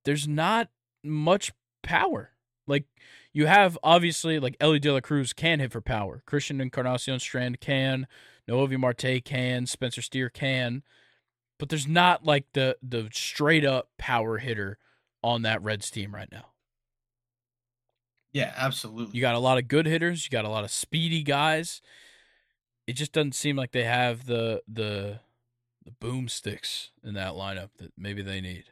there's 0.05 0.27
not 0.27 0.69
much 1.03 1.51
power. 1.83 2.31
Like, 2.65 2.85
you 3.33 3.45
have 3.45 3.77
obviously, 3.83 4.39
like, 4.39 4.57
Elly 4.59 4.79
De 4.79 4.91
La 4.91 5.01
Cruz 5.01 5.33
can 5.33 5.59
hit 5.59 5.71
for 5.71 5.81
power. 5.81 6.23
Christian 6.25 6.59
Encarnacion 6.59 7.19
Strand 7.19 7.59
can. 7.59 8.07
Noelvi 8.49 8.79
Marte 8.79 9.23
can. 9.23 9.65
Spencer 9.67 10.01
Steer 10.01 10.29
can. 10.29 10.83
But 11.63 11.69
there's 11.69 11.87
not, 11.87 12.25
like, 12.25 12.43
the, 12.51 12.75
the 12.83 13.07
straight 13.13 13.63
up 13.63 13.87
power 13.97 14.37
hitter 14.37 14.77
on 15.23 15.43
that 15.43 15.63
Reds 15.63 15.89
team 15.89 16.13
right 16.13 16.27
now. 16.29 16.47
Yeah, 18.33 18.51
absolutely. 18.57 19.15
You 19.15 19.21
got 19.21 19.35
a 19.35 19.39
lot 19.39 19.57
of 19.57 19.69
good 19.69 19.85
hitters. 19.85 20.25
You 20.25 20.29
got 20.29 20.43
a 20.43 20.49
lot 20.49 20.65
of 20.65 20.71
speedy 20.71 21.23
guys. 21.23 21.81
It 22.85 22.97
just 22.97 23.13
doesn't 23.13 23.35
seem 23.35 23.55
like 23.55 23.71
they 23.71 23.85
have 23.85 24.25
the 24.25 24.61
the 24.67 25.21
the 25.85 25.91
boomsticks 26.01 26.89
in 27.01 27.13
that 27.13 27.31
lineup 27.31 27.69
that 27.77 27.93
maybe 27.97 28.21
they 28.21 28.41
need. 28.41 28.65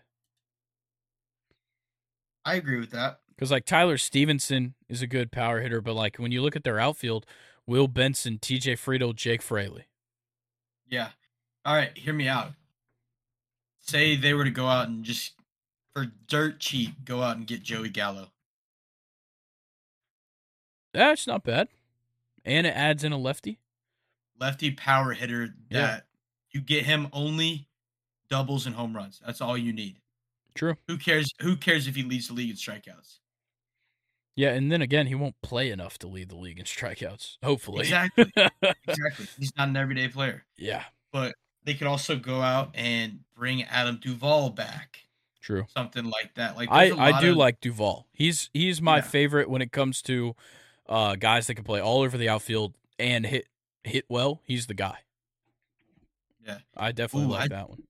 I 2.44 2.56
agree 2.56 2.78
with 2.78 2.92
that. 2.92 3.22
Because 3.34 3.52
like 3.52 3.64
Tyler 3.64 3.98
Stephenson 3.98 4.74
is 4.90 5.02
a 5.02 5.08
good 5.08 5.32
power 5.32 5.62
hitter, 5.62 5.80
but 5.80 5.96
like 5.96 6.18
when 6.18 6.34
you 6.34 6.42
look 6.42 6.58
at 6.58 6.66
their 6.66 6.78
outfield, 6.78 7.26
Will 7.66 7.88
Benson, 7.88 8.38
T.J. 8.38 8.76
Friedel, 8.76 9.14
Jake 9.14 9.42
Fraley. 9.42 9.86
Yeah. 10.90 11.12
All 11.64 11.74
right, 11.74 11.98
hear 11.98 12.14
me 12.14 12.28
out. 12.28 12.52
Say 13.82 14.16
they 14.16 14.34
were 14.34 14.44
to 14.45 14.52
go 14.52 14.68
out 14.68 14.88
and 14.88 15.03
just 15.03 15.34
for 15.94 16.08
dirt 16.28 16.60
cheap 16.60 17.03
go 17.03 17.22
out 17.22 17.38
and 17.38 17.45
get 17.48 17.64
Joey 17.64 17.90
Gallo. 17.90 18.32
That's 20.94 21.26
not 21.28 21.44
bad, 21.44 21.70
and 22.44 22.68
it 22.68 22.72
adds 22.76 23.03
in 23.03 23.12
a 23.12 23.18
lefty. 23.18 23.60
Lefty 24.40 24.72
power 24.72 25.14
hitter 25.14 25.53
Yeah. 25.70 25.82
that 25.82 26.08
you 26.52 26.62
get 26.62 26.86
him 26.86 27.08
only 27.14 27.68
doubles 28.30 28.66
and 28.66 28.76
home 28.76 28.95
runs. 28.95 29.22
That's 29.26 29.40
all 29.41 29.58
you 29.58 29.72
need. 29.72 29.98
True. 30.53 30.76
Who 30.88 30.98
cares 30.98 31.32
who 31.41 31.56
cares 31.56 31.88
if 31.88 31.95
he 31.95 32.03
leads 32.03 32.28
the 32.28 32.34
league 32.34 32.49
in 32.49 32.56
strikeouts? 32.58 33.20
Yeah, 34.36 34.52
and 34.53 34.72
then 34.72 34.82
again, 34.82 35.08
he 35.08 35.16
won't 35.16 35.36
play 35.41 35.72
enough 35.72 35.98
to 35.99 36.08
lead 36.08 36.30
the 36.30 36.36
league 36.38 36.60
in 36.60 36.66
strikeouts. 36.66 37.38
Hopefully. 37.44 37.82
Exactly. 37.82 38.32
Exactly. 38.88 39.28
He's 39.38 39.56
not 39.58 39.70
an 39.70 39.78
everyday 39.78 40.08
player. 40.10 40.45
yeah. 40.58 40.84
But 41.14 41.36
they 41.64 41.74
could 41.74 41.88
also 41.88 42.16
go 42.16 42.42
out 42.42 42.72
and 42.74 43.20
bring 43.36 43.64
Adam 43.64 43.98
Duvall 44.02 44.50
back. 44.50 45.00
True. 45.42 45.66
Something 45.70 46.06
like 46.06 46.36
that. 46.36 46.56
Like 46.56 46.70
I, 46.72 46.92
I 46.92 47.22
do 47.22 47.32
of- 47.32 47.38
like 47.38 47.62
Duvall. 47.62 48.08
He's 48.14 48.50
he's 48.54 48.82
my 48.82 48.98
Yeah. 48.98 49.02
favorite 49.02 49.50
when 49.50 49.62
it 49.62 49.72
comes 49.72 50.02
to 50.04 50.36
uh, 50.88 51.16
guys 51.16 51.48
that 51.48 51.56
can 51.56 51.64
play 51.64 51.80
all 51.80 52.02
over 52.02 52.18
the 52.18 52.30
outfield 52.30 52.76
and 53.00 53.26
hit 53.26 53.48
hit 53.84 54.06
well. 54.10 54.42
He's 54.46 54.68
the 54.68 54.74
guy. 54.76 55.00
Yeah. 56.46 56.60
I 56.78 56.92
definitely 56.92 57.28
Ooh, 57.30 57.32
like 57.38 57.52
I- 57.52 57.56
that 57.56 57.70
one. 57.70 57.84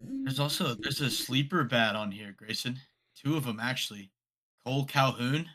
There's 0.00 0.38
also 0.38 0.74
there's 0.74 1.00
a 1.00 1.10
sleeper 1.10 1.64
bat 1.64 1.96
on 1.96 2.12
here, 2.12 2.32
Grayson. 2.36 2.78
Two 3.16 3.36
of 3.36 3.44
them 3.44 3.58
actually. 3.60 4.10
Kole 4.64 4.86
Calhoun, 4.88 5.48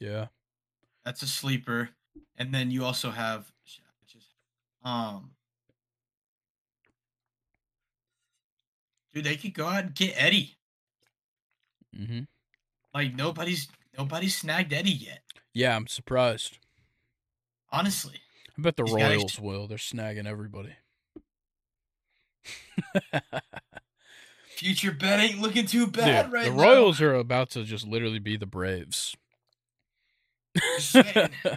Yeah. 0.00 0.26
that's 1.04 1.22
a 1.22 1.26
sleeper, 1.28 1.90
and 2.36 2.52
then 2.54 2.70
you 2.70 2.84
also 2.84 3.10
have 3.10 3.52
shit, 3.64 3.84
I 3.84 4.04
just 4.12 4.28
um. 4.84 5.30
Dude, 9.16 9.24
they 9.24 9.36
could 9.36 9.54
go 9.54 9.66
out 9.66 9.82
and 9.84 9.94
get 9.94 10.12
Eddie. 10.14 10.58
Mm-hmm. 11.98 12.24
Like 12.92 13.14
nobody's 13.14 13.66
nobody's 13.96 14.36
snagged 14.36 14.74
Eddie 14.74 14.90
yet. 14.90 15.20
Yeah, 15.54 15.74
I'm 15.74 15.86
surprised. 15.86 16.58
Honestly, 17.72 18.20
I 18.58 18.60
bet 18.60 18.76
the 18.76 18.82
These 18.82 18.94
guys- 18.94 19.16
Royals 19.16 19.40
will. 19.40 19.68
They're 19.68 19.78
snagging 19.78 20.26
everybody. 20.26 20.74
future 24.48 24.92
bet 24.92 25.18
ain't 25.18 25.40
looking 25.40 25.64
too 25.64 25.86
bad 25.86 26.24
Dude, 26.26 26.32
right 26.34 26.44
the 26.44 26.50
now. 26.50 26.62
Royals 26.62 27.00
are 27.00 27.14
about 27.14 27.48
to 27.52 27.64
just 27.64 27.86
literally 27.86 28.18
be 28.18 28.36
the 28.36 28.44
Braves. 28.44 29.16
Just 30.54 30.90
saying. 30.90 31.30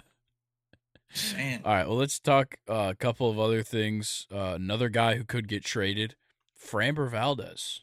Just 1.12 1.32
saying. 1.32 1.60
All 1.66 1.74
right, 1.74 1.86
well, 1.86 1.98
let's 1.98 2.18
talk 2.18 2.54
uh, 2.70 2.88
a 2.92 2.94
couple 2.94 3.28
of 3.28 3.38
other 3.38 3.62
things. 3.62 4.26
Uh, 4.32 4.52
another 4.54 4.88
guy 4.88 5.16
who 5.16 5.24
could 5.24 5.46
get 5.46 5.62
traded, 5.62 6.14
Framber 6.62 7.08
Valdez. 7.10 7.80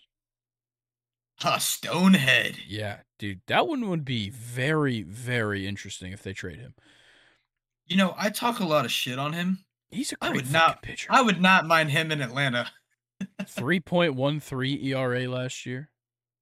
A 1.43 1.59
stonehead. 1.59 2.57
Yeah, 2.67 2.99
dude, 3.19 3.41
that 3.47 3.67
one 3.67 3.89
would 3.89 4.03
be 4.05 4.29
very, 4.29 5.03
very 5.03 5.67
interesting 5.67 6.11
if 6.11 6.23
they 6.23 6.33
trade 6.33 6.59
him. 6.59 6.73
You 7.85 7.95
know, 7.97 8.15
I 8.17 8.29
talk 8.31 8.59
a 8.59 8.65
lot 8.65 8.85
of 8.85 8.91
shit 8.91 9.19
on 9.19 9.33
him. 9.33 9.63
He's 9.91 10.11
a 10.13 10.17
I 10.19 10.29
great 10.29 10.43
would 10.43 10.51
not- 10.51 10.81
pitcher. 10.81 11.07
I 11.11 11.21
would 11.21 11.39
not 11.41 11.65
mind 11.67 11.91
him 11.91 12.11
in 12.11 12.21
Atlanta. 12.21 12.69
Three 13.47 13.79
point 13.79 14.15
one 14.15 14.39
three 14.39 14.79
ERA 14.93 15.27
last 15.29 15.65
year. 15.65 15.89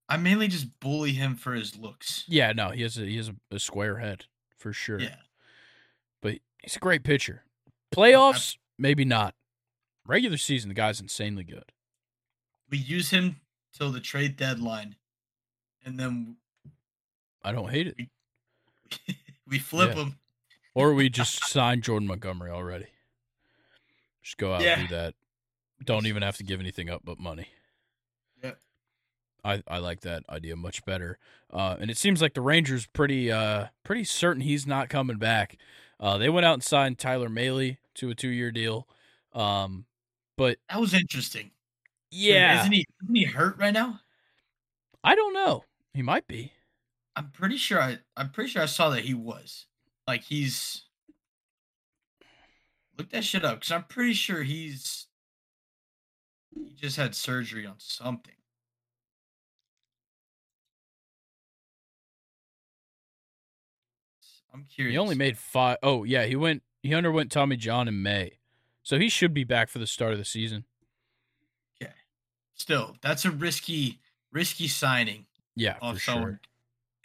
I 0.09 0.17
mainly 0.17 0.47
just 0.47 0.79
bully 0.79 1.13
him 1.13 1.35
for 1.35 1.53
his 1.53 1.77
looks. 1.77 2.23
Yeah, 2.27 2.51
no, 2.53 2.69
he 2.69 2.81
has 2.83 2.97
a 2.97 3.05
he 3.05 3.17
has 3.17 3.29
a, 3.29 3.35
a 3.55 3.59
square 3.59 3.97
head 3.97 4.25
for 4.57 4.71
sure. 4.73 4.99
Yeah. 4.99 5.15
but 6.21 6.39
he's 6.61 6.75
a 6.75 6.79
great 6.79 7.03
pitcher. 7.03 7.43
Playoffs, 7.93 8.57
maybe 8.77 9.05
not. 9.05 9.35
Regular 10.07 10.37
season, 10.37 10.67
the 10.69 10.73
guy's 10.75 10.99
insanely 11.01 11.43
good. 11.43 11.71
We 12.75 12.81
use 12.81 13.09
him 13.09 13.37
till 13.71 13.89
the 13.93 14.01
trade 14.01 14.35
deadline. 14.35 14.97
And 15.85 15.97
then 15.97 16.35
I 17.41 17.53
don't 17.53 17.69
hate 17.71 17.87
it. 17.87 17.95
we 19.47 19.59
flip 19.59 19.95
Yeah. 19.95 20.03
him. 20.03 20.19
Or 20.73 20.93
we 20.93 21.07
just 21.07 21.45
sign 21.45 21.79
Jordan 21.79 22.05
Montgomery 22.05 22.51
already. 22.51 22.87
Just 24.21 24.35
go 24.35 24.53
out 24.55 24.61
Yeah. 24.61 24.77
and 24.77 24.89
do 24.89 24.95
that. 24.95 25.13
Don't 25.85 26.05
even 26.05 26.21
have 26.21 26.35
to 26.35 26.43
give 26.43 26.59
anything 26.59 26.89
up 26.89 27.03
but 27.05 27.17
money. 27.17 27.47
Yeah. 28.43 28.55
I, 29.45 29.63
I 29.69 29.77
like 29.77 30.01
that 30.01 30.23
idea 30.29 30.57
much 30.57 30.83
better. 30.83 31.17
Uh, 31.49 31.77
and 31.79 31.89
it 31.89 31.95
seems 31.95 32.21
like 32.21 32.33
the 32.33 32.41
Rangers 32.41 32.87
pretty 32.87 33.31
uh 33.31 33.67
pretty 33.85 34.03
certain 34.03 34.41
he's 34.41 34.67
not 34.67 34.89
coming 34.89 35.17
back. 35.17 35.55
Uh, 35.97 36.17
they 36.17 36.27
went 36.27 36.45
out 36.45 36.55
and 36.55 36.63
signed 36.63 36.99
Tyler 36.99 37.29
Mahle 37.29 37.77
to 37.93 38.09
a 38.09 38.15
two 38.15 38.27
year 38.27 38.51
deal. 38.51 38.85
Um, 39.31 39.85
but 40.35 40.57
That 40.69 40.81
was 40.81 40.93
interesting. 40.93 41.51
Yeah, 42.15 42.59
Isn't 42.61 42.71
he 42.71 42.85
isn't 43.03 43.15
he 43.15 43.25
hurt 43.25 43.57
right 43.57 43.73
now? 43.73 43.99
I 45.03 45.15
don't 45.15 45.33
know. 45.33 45.63
He 45.93 46.01
might 46.01 46.27
be. 46.27 46.53
I'm 47.15 47.29
pretty 47.31 47.57
sure 47.57 47.81
I 47.81 47.99
I'm 48.15 48.29
pretty 48.29 48.51
sure 48.51 48.61
I 48.61 48.67
saw 48.67 48.89
that 48.91 49.03
he 49.03 49.13
was. 49.13 49.65
Like 50.07 50.23
he's 50.23 50.83
look 52.97 53.09
that 53.09 53.23
shit 53.23 53.43
up 53.43 53.59
because 53.59 53.71
I'm 53.71 53.83
pretty 53.83 54.13
sure 54.13 54.43
he's 54.43 55.07
he 56.53 56.73
just 56.73 56.97
had 56.97 57.15
surgery 57.15 57.65
on 57.65 57.75
something. 57.79 58.33
I'm 64.53 64.63
curious. 64.73 64.93
He 64.93 64.97
only 64.97 65.15
made 65.15 65.37
five 65.37 65.77
oh 65.83 66.05
yeah, 66.05 66.25
he 66.25 66.37
went 66.37 66.63
he 66.81 66.93
underwent 66.93 67.31
Tommy 67.31 67.57
John 67.57 67.87
in 67.87 68.01
May. 68.01 68.39
So 68.83 68.99
he 68.99 69.09
should 69.09 69.33
be 69.33 69.43
back 69.43 69.67
for 69.67 69.79
the 69.79 69.87
start 69.87 70.13
of 70.13 70.19
the 70.19 70.25
season. 70.25 70.65
Still 72.55 72.97
that's 73.01 73.25
a 73.25 73.31
risky 73.31 74.01
risky 74.31 74.67
signing 74.67 75.27
Yeah, 75.55 75.79
off 75.81 75.99
for 75.99 75.99
someone 75.99 76.29
sure. 76.29 76.41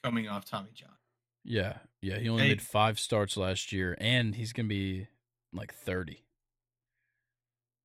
coming 0.04 0.28
off 0.28 0.44
Tommy 0.46 0.72
John. 0.74 0.96
Yeah, 1.44 1.80
yeah. 2.00 2.18
He 2.18 2.28
only 2.28 2.42
Hey. 2.42 2.54
made 2.54 2.62
five 2.62 2.98
starts 2.98 3.36
last 3.36 3.72
year, 3.72 3.96
and 4.00 4.34
he's 4.34 4.52
gonna 4.52 4.68
be 4.68 5.08
like 5.52 5.72
thirty. 5.72 6.26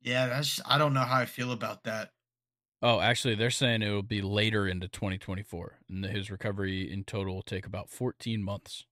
Yeah, 0.02 0.28
that's 0.28 0.62
I 0.66 0.78
don't 0.78 0.94
know 0.94 1.02
how 1.02 1.20
I 1.20 1.26
feel 1.26 1.52
about 1.52 1.84
that. 1.84 2.14
Oh, 2.82 3.00
actually, 3.02 3.36
they're 3.36 3.52
saying 3.52 3.82
it 3.82 3.90
will 3.90 4.02
be 4.04 4.22
later 4.22 4.66
into 4.68 4.88
2024, 4.88 5.80
and 5.90 6.04
that 6.06 6.12
his 6.12 6.30
recovery 6.32 6.90
in 6.90 7.04
total 7.04 7.36
will 7.36 7.42
take 7.42 7.66
about 7.66 7.90
14 7.90 8.42
months. 8.44 8.86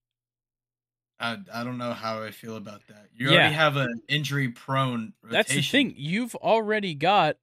I 1.19 1.37
I 1.51 1.63
don't 1.63 1.77
know 1.77 1.93
how 1.93 2.21
I 2.23 2.31
feel 2.31 2.55
about 2.55 2.87
that. 2.87 3.09
You 3.13 3.29
Yeah. 3.29 3.29
already 3.29 3.51
have 3.51 3.75
an 3.77 4.01
injury 4.07 4.49
prone. 4.49 5.13
That's 5.29 5.53
the 5.53 5.61
thing. 5.61 5.93
You've 5.97 6.35
already 6.35 6.95
got 6.95 7.37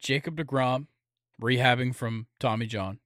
Jacob 0.00 0.36
DeGrom 0.36 0.86
rehabbing 1.40 1.94
from 1.94 2.26
Tommy 2.38 2.66
John, 2.66 2.98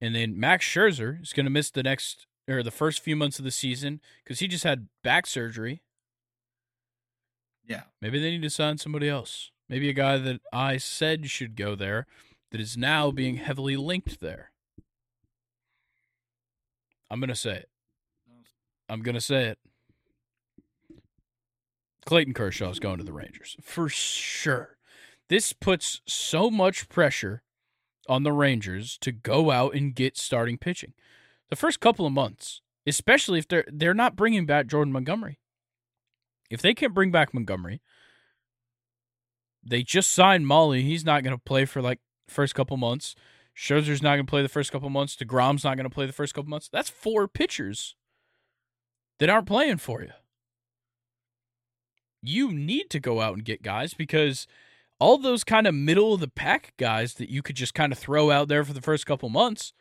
and 0.00 0.14
then 0.14 0.38
Max 0.38 0.64
Scherzer 0.66 1.22
is 1.22 1.32
going 1.32 1.46
to 1.46 1.50
miss 1.50 1.70
the 1.70 1.82
next 1.82 2.26
or 2.48 2.62
the 2.62 2.70
first 2.70 3.00
few 3.00 3.16
months 3.16 3.38
of 3.38 3.44
the 3.44 3.50
season 3.50 4.00
because 4.22 4.40
he 4.40 4.48
just 4.48 4.64
had 4.64 4.88
back 5.02 5.26
surgery. 5.26 5.82
Yeah. 7.66 7.82
Maybe 8.00 8.20
they 8.20 8.30
need 8.30 8.42
to 8.42 8.50
sign 8.50 8.78
somebody 8.78 9.08
else. 9.08 9.50
Maybe 9.68 9.88
a 9.88 9.94
guy 9.94 10.18
that 10.18 10.40
I 10.52 10.76
said 10.76 11.30
should 11.30 11.56
go 11.56 11.74
there 11.74 12.06
that 12.50 12.60
is 12.60 12.76
now 12.76 13.10
being 13.10 13.36
heavily 13.36 13.76
linked 13.76 14.20
there. 14.20 14.50
I'm 17.10 17.20
going 17.20 17.28
to 17.28 17.36
say 17.36 17.56
it. 17.56 17.68
I'm 18.88 19.02
going 19.02 19.14
to 19.14 19.20
say 19.20 19.46
it. 19.46 19.58
Clayton 22.04 22.34
Kershaw 22.34 22.70
is 22.70 22.80
going 22.80 22.98
to 22.98 23.04
the 23.04 23.12
Rangers 23.12 23.56
for 23.62 23.88
sure. 23.88 24.76
This 25.28 25.52
puts 25.52 26.00
so 26.06 26.50
much 26.50 26.88
pressure 26.88 27.42
on 28.08 28.22
the 28.22 28.32
Rangers 28.32 28.98
to 29.00 29.12
go 29.12 29.50
out 29.50 29.74
and 29.74 29.94
get 29.94 30.16
starting 30.16 30.58
pitching. 30.58 30.92
The 31.50 31.56
first 31.56 31.80
couple 31.80 32.06
of 32.06 32.12
months, 32.12 32.60
especially 32.86 33.38
if 33.38 33.48
they're 33.48 33.64
they're 33.70 33.94
not 33.94 34.16
bringing 34.16 34.46
back 34.46 34.66
Jordan 34.66 34.92
Montgomery. 34.92 35.38
If 36.50 36.60
they 36.60 36.74
can't 36.74 36.94
bring 36.94 37.10
back 37.10 37.32
Montgomery, 37.32 37.80
they 39.64 39.82
just 39.82 40.12
signed 40.12 40.46
Mahle. 40.46 40.82
He's 40.82 41.04
not 41.04 41.22
going 41.22 41.36
to 41.36 41.42
play 41.42 41.64
for 41.64 41.80
like 41.80 42.00
first 42.28 42.54
couple 42.54 42.76
months. 42.76 43.14
Scherzer's 43.56 44.02
not 44.02 44.16
going 44.16 44.26
to 44.26 44.30
play 44.30 44.42
the 44.42 44.48
first 44.48 44.72
couple 44.72 44.90
months. 44.90 45.16
DeGrom's 45.16 45.64
not 45.64 45.76
going 45.76 45.88
to 45.88 45.94
play 45.94 46.06
the 46.06 46.12
first 46.12 46.34
couple 46.34 46.50
months. 46.50 46.68
That's 46.72 46.88
four 46.88 47.28
pitchers 47.28 47.96
that 49.18 49.28
aren't 49.28 49.46
playing 49.46 49.78
for 49.78 50.02
you. 50.02 50.10
You 52.22 52.52
need 52.52 52.88
to 52.90 53.00
go 53.00 53.20
out 53.20 53.34
and 53.34 53.44
get 53.44 53.62
guys 53.62 53.94
because 53.94 54.46
all 55.02 55.18
those 55.18 55.42
kind 55.42 55.66
of 55.66 55.74
middle 55.74 56.14
of 56.14 56.20
the 56.20 56.28
pack 56.28 56.74
guys 56.76 57.14
that 57.14 57.28
you 57.28 57.42
could 57.42 57.56
just 57.56 57.74
kind 57.74 57.92
of 57.92 57.98
throw 57.98 58.30
out 58.30 58.46
there 58.46 58.64
for 58.64 58.72
the 58.72 58.80
first 58.80 59.04
couple 59.04 59.28
months, 59.28 59.72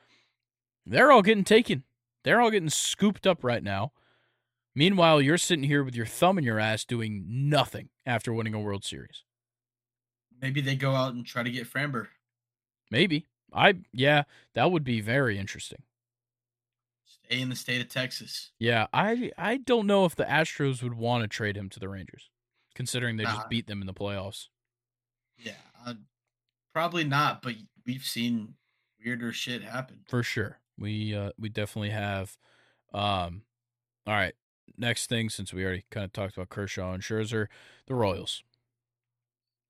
they're 0.84 1.11
all 1.11 1.22
getting 1.22 1.43
taken. 1.43 1.84
They're 2.23 2.41
all 2.41 2.49
getting 2.49 2.72
scooped 2.72 3.27
up 3.27 3.43
right 3.43 3.61
now. 3.61 3.91
Meanwhile, 4.73 5.22
you're 5.22 5.38
sitting 5.38 5.65
here 5.65 5.84
with 5.84 5.95
your 5.95 6.07
thumb 6.07 6.39
in 6.39 6.43
your 6.43 6.57
ass 6.57 6.85
doing 6.85 7.23
nothing 7.27 7.89
after 8.03 8.34
winning 8.34 8.56
a 8.56 8.60
World 8.60 8.84
Series. 8.84 9.23
Maybe 10.41 10.60
they 10.60 10.76
go 10.76 10.95
out 10.95 11.14
and 11.14 11.23
try 11.23 11.43
to 11.43 11.52
get 11.52 11.72
Framber. 11.72 12.07
Maybe. 12.89 13.27
I 13.53 13.76
yeah, 13.93 14.23
that 14.56 14.72
would 14.72 14.84
be 14.84 15.02
very 15.02 15.38
interesting. 15.38 15.84
Stay 17.06 17.41
in 17.41 17.49
the 17.49 17.56
state 17.56 17.80
of 17.80 17.89
Texas. 17.89 18.53
Yeah, 18.57 18.88
I 18.91 19.31
I 19.38 19.57
don't 19.57 19.85
know 19.85 20.06
if 20.06 20.15
the 20.15 20.23
Astros 20.23 20.81
would 20.81 20.95
want 20.95 21.23
to 21.23 21.27
trade 21.27 21.57
him 21.57 21.69
to 21.69 21.80
the 21.80 21.89
Rangers, 21.89 22.31
considering 22.73 23.18
they 23.18 23.26
just 23.26 23.49
beat 23.49 23.68
them 23.68 23.81
in 23.81 23.88
the 23.88 23.93
playoffs. 23.93 24.48
Yeah, 25.43 25.53
uh, 25.85 25.95
probably 26.73 27.03
not. 27.03 27.41
But 27.41 27.55
we've 27.85 28.03
seen 28.03 28.55
weirder 29.03 29.31
shit 29.31 29.63
happen 29.63 29.99
for 30.07 30.23
sure. 30.23 30.59
We 30.77 31.15
uh 31.15 31.31
we 31.38 31.49
definitely 31.49 31.91
have. 31.91 32.38
Um, 32.93 33.43
all 34.05 34.13
right. 34.13 34.34
Next 34.77 35.07
thing, 35.07 35.30
since 35.30 35.53
we 35.53 35.63
already 35.63 35.85
kind 35.91 36.05
of 36.05 36.13
talked 36.13 36.35
about 36.35 36.49
Kershaw 36.49 36.93
and 36.93 37.03
Scherzer, 37.03 37.47
the 37.88 37.95
Royals, 37.95 38.43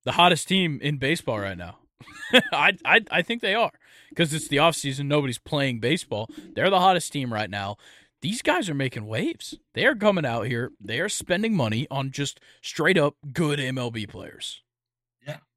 the 0.03 0.13
hottest 0.13 0.47
team 0.47 0.79
in 0.81 0.97
baseball 0.97 1.39
right 1.39 1.57
now. 1.57 1.77
I, 2.51 2.77
I 2.83 3.01
I 3.11 3.21
think 3.21 3.41
they 3.41 3.53
are 3.53 3.71
because 4.09 4.33
it's 4.33 4.47
the 4.47 4.59
off 4.59 4.75
season. 4.75 5.07
Nobody's 5.07 5.37
playing 5.37 5.79
baseball. 5.79 6.29
They're 6.55 6.69
the 6.69 6.79
hottest 6.79 7.11
team 7.13 7.31
right 7.31 7.49
now. 7.49 7.77
These 8.21 8.41
guys 8.41 8.69
are 8.69 8.75
making 8.75 9.07
waves. 9.07 9.57
They 9.73 9.85
are 9.85 9.95
coming 9.95 10.25
out 10.25 10.43
here. 10.45 10.71
They 10.79 10.99
are 10.99 11.09
spending 11.09 11.55
money 11.55 11.87
on 11.89 12.11
just 12.11 12.39
straight 12.61 12.97
up 12.97 13.15
good 13.33 13.59
MLB 13.59 14.07
players. 14.07 14.61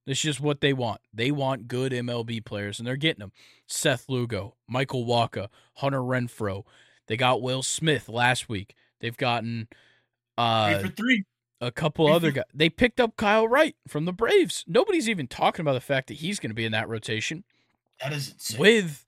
It's 0.06 0.20
just 0.20 0.40
what 0.40 0.60
they 0.60 0.72
want. 0.72 1.01
They 1.12 1.31
want 1.31 1.68
good 1.68 1.93
MLB 1.93 2.44
players, 2.44 2.78
and 2.78 2.86
they're 2.86 2.97
getting 2.97 3.20
them. 3.20 3.32
Seth 3.66 4.06
Lugo, 4.09 4.55
Michael 4.68 5.06
Wacha, 5.06 5.48
Hunter 5.76 6.01
Renfroe. 6.01 6.64
They 7.06 7.16
got 7.16 7.43
Will 7.43 7.62
Smith 7.62 8.09
last 8.09 8.48
week. 8.48 8.74
They've 9.01 9.16
gotten 9.16 9.68
uh, 10.36 10.74
three 10.74 10.82
for 10.82 10.94
three 10.94 11.24
a 11.60 11.70
couple 11.70 12.06
other 12.06 12.31
guys. 12.31 12.44
They 12.52 12.68
picked 12.68 13.01
up 13.01 13.16
Kyle 13.16 13.48
Wright 13.48 13.76
from 13.89 14.05
the 14.05 14.12
Braves. 14.12 14.64
Nobody's 14.66 15.09
even 15.09 15.26
talking 15.26 15.62
about 15.62 15.74
the 15.74 15.81
fact 15.81 16.09
that 16.09 16.14
he's 16.14 16.39
going 16.39 16.51
to 16.51 16.55
be 16.55 16.64
in 16.64 16.72
that 16.72 16.89
rotation. 16.89 17.44
That 18.02 18.12
is 18.12 18.32
insane. 18.32 18.60
With 18.60 19.06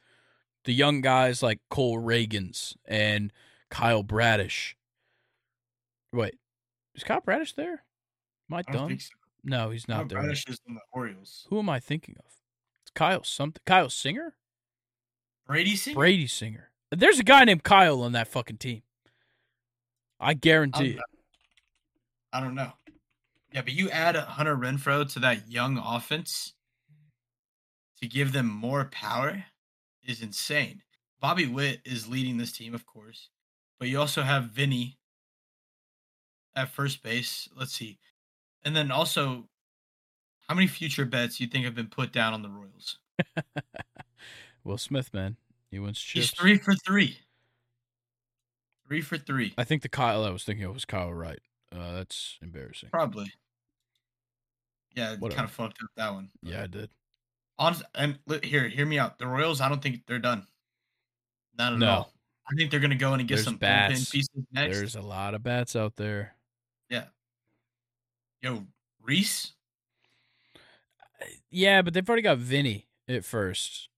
the 0.64 0.73
young 0.73 1.01
guys 1.01 1.43
like 1.43 1.60
Cole 1.70 1.98
Ragans 1.98 2.77
and 2.86 3.32
Kyle 3.70 4.02
Bradish. 4.02 4.74
Wait, 6.12 6.39
is 6.94 7.05
Kyle 7.05 7.20
Bradish 7.20 7.55
there? 7.55 7.82
Am 8.51 8.56
I, 8.56 8.62
I 8.66 8.73
done? 8.73 8.98
So. 8.98 9.10
No, 9.47 9.70
he's 9.70 9.86
not 9.86 9.97
Kyle 9.97 10.06
there. 10.09 10.18
Bradish 10.23 10.44
is 10.48 10.60
in 10.66 10.74
the 10.74 10.81
Orioles. 10.93 11.47
Who 11.48 11.60
am 11.60 11.70
I 11.70 11.78
thinking 11.78 12.16
of? 12.18 12.32
It's 12.82 12.90
Kyle 12.94 13.23
something. 13.23 13.62
Kyle 13.64 13.89
Singer? 13.89 14.35
Brady 15.47 15.77
Singer? 15.77 15.94
Brady 15.94 16.27
Singer. 16.27 16.70
There's 16.90 17.20
a 17.20 17.24
guy 17.24 17.44
named 17.44 17.62
Kyle 17.62 18.02
on 18.02 18.12
that 18.12 18.27
fucking 18.27 18.59
team. 18.59 18.82
I 20.18 20.35
guarantee 20.35 20.90
it. 20.90 21.01
I 22.32 22.40
don't 22.40 22.56
know. 22.56 22.73
Yeah, 23.52 23.62
but 23.62 23.73
you 23.73 23.89
add 23.90 24.16
Hunter 24.16 24.56
Renfroe 24.56 25.10
to 25.12 25.20
that 25.20 25.48
young 25.48 25.78
offense 25.78 26.55
to 28.01 28.09
give 28.09 28.32
them 28.32 28.47
more 28.47 28.86
power 28.86 29.44
is 30.05 30.23
insane. 30.23 30.82
Bobby 31.20 31.47
Witt 31.47 31.81
is 31.85 32.09
leading 32.09 32.36
this 32.36 32.52
team, 32.52 32.74
of 32.74 32.85
course, 32.85 33.31
but 33.78 33.89
you 33.89 34.01
also 34.01 34.23
have 34.23 34.44
Vinny 34.44 34.98
at 36.56 36.68
first 36.68 37.02
base. 37.02 37.48
Let's 37.56 37.73
see. 37.73 37.98
And 38.67 38.75
then 38.75 38.91
also, 38.91 39.45
how 40.49 40.57
many 40.57 40.67
future 40.67 41.05
bets 41.05 41.41
you 41.41 41.47
think 41.47 41.65
have 41.65 41.77
been 41.77 41.87
put 41.87 42.13
down 42.13 42.35
on 42.35 42.43
the 42.43 42.49
Royals? 42.49 42.99
Will 44.65 44.77
Smith, 44.77 45.15
man. 45.15 45.37
He 45.71 45.79
wins 45.79 46.01
chips. 46.01 46.31
He's 46.31 46.39
three 46.39 46.59
for 46.59 46.75
three. 46.75 47.17
Three 48.89 49.03
for 49.03 49.19
three. 49.19 49.55
I 49.57 49.63
think 49.63 49.83
the 49.83 49.89
Kyle 49.89 50.25
I 50.25 50.31
was 50.31 50.43
thinking 50.43 50.65
of 50.65 50.75
was 50.75 50.85
Kyle 50.85 51.13
Wright. 51.13 51.39
Uh, 51.73 51.93
that's 51.93 52.39
embarrassing. 52.43 52.89
Probably. 52.91 53.33
Yeah, 54.97 55.15
kind 55.15 55.41
of 55.41 55.51
fucked 55.53 55.79
up 55.81 55.91
that 55.97 56.13
one. 56.13 56.31
Yeah, 56.43 56.65
I 56.65 56.67
did. 56.67 56.91
Honest, 57.61 57.85
and 57.95 58.19
here, 58.43 58.67
hear 58.67 58.87
me 58.87 58.99
out. 58.99 59.19
The 59.19 59.29
Royals, 59.29 59.61
I 59.61 59.69
don't 59.69 59.81
think 59.81 60.03
they're 60.09 60.19
done. 60.19 60.45
Not 61.57 61.75
at 61.75 61.79
no. 61.79 61.89
all. 61.89 62.13
I 62.51 62.55
think 62.57 62.73
they're 62.73 62.81
gonna 62.81 62.97
go 62.97 63.15
in 63.15 63.21
and 63.21 63.29
get 63.29 63.37
There's 63.37 63.45
some 63.45 63.57
bats. 63.59 64.11
pieces 64.11 64.31
next. 64.53 64.77
There's 64.77 64.97
a 64.97 65.03
lot 65.03 65.35
of 65.35 65.45
bats 65.45 65.77
out 65.77 65.95
there. 65.95 66.35
Yeah. 66.91 67.05
Yo, 68.47 68.64
Rhys. 69.02 69.55
Uh, 71.20 71.24
yeah, 71.51 71.82
but 71.82 71.93
they've 71.93 72.09
already 72.09 72.23
got 72.23 72.39
Vinny 72.39 72.86
at 73.09 73.24
first. 73.24 73.89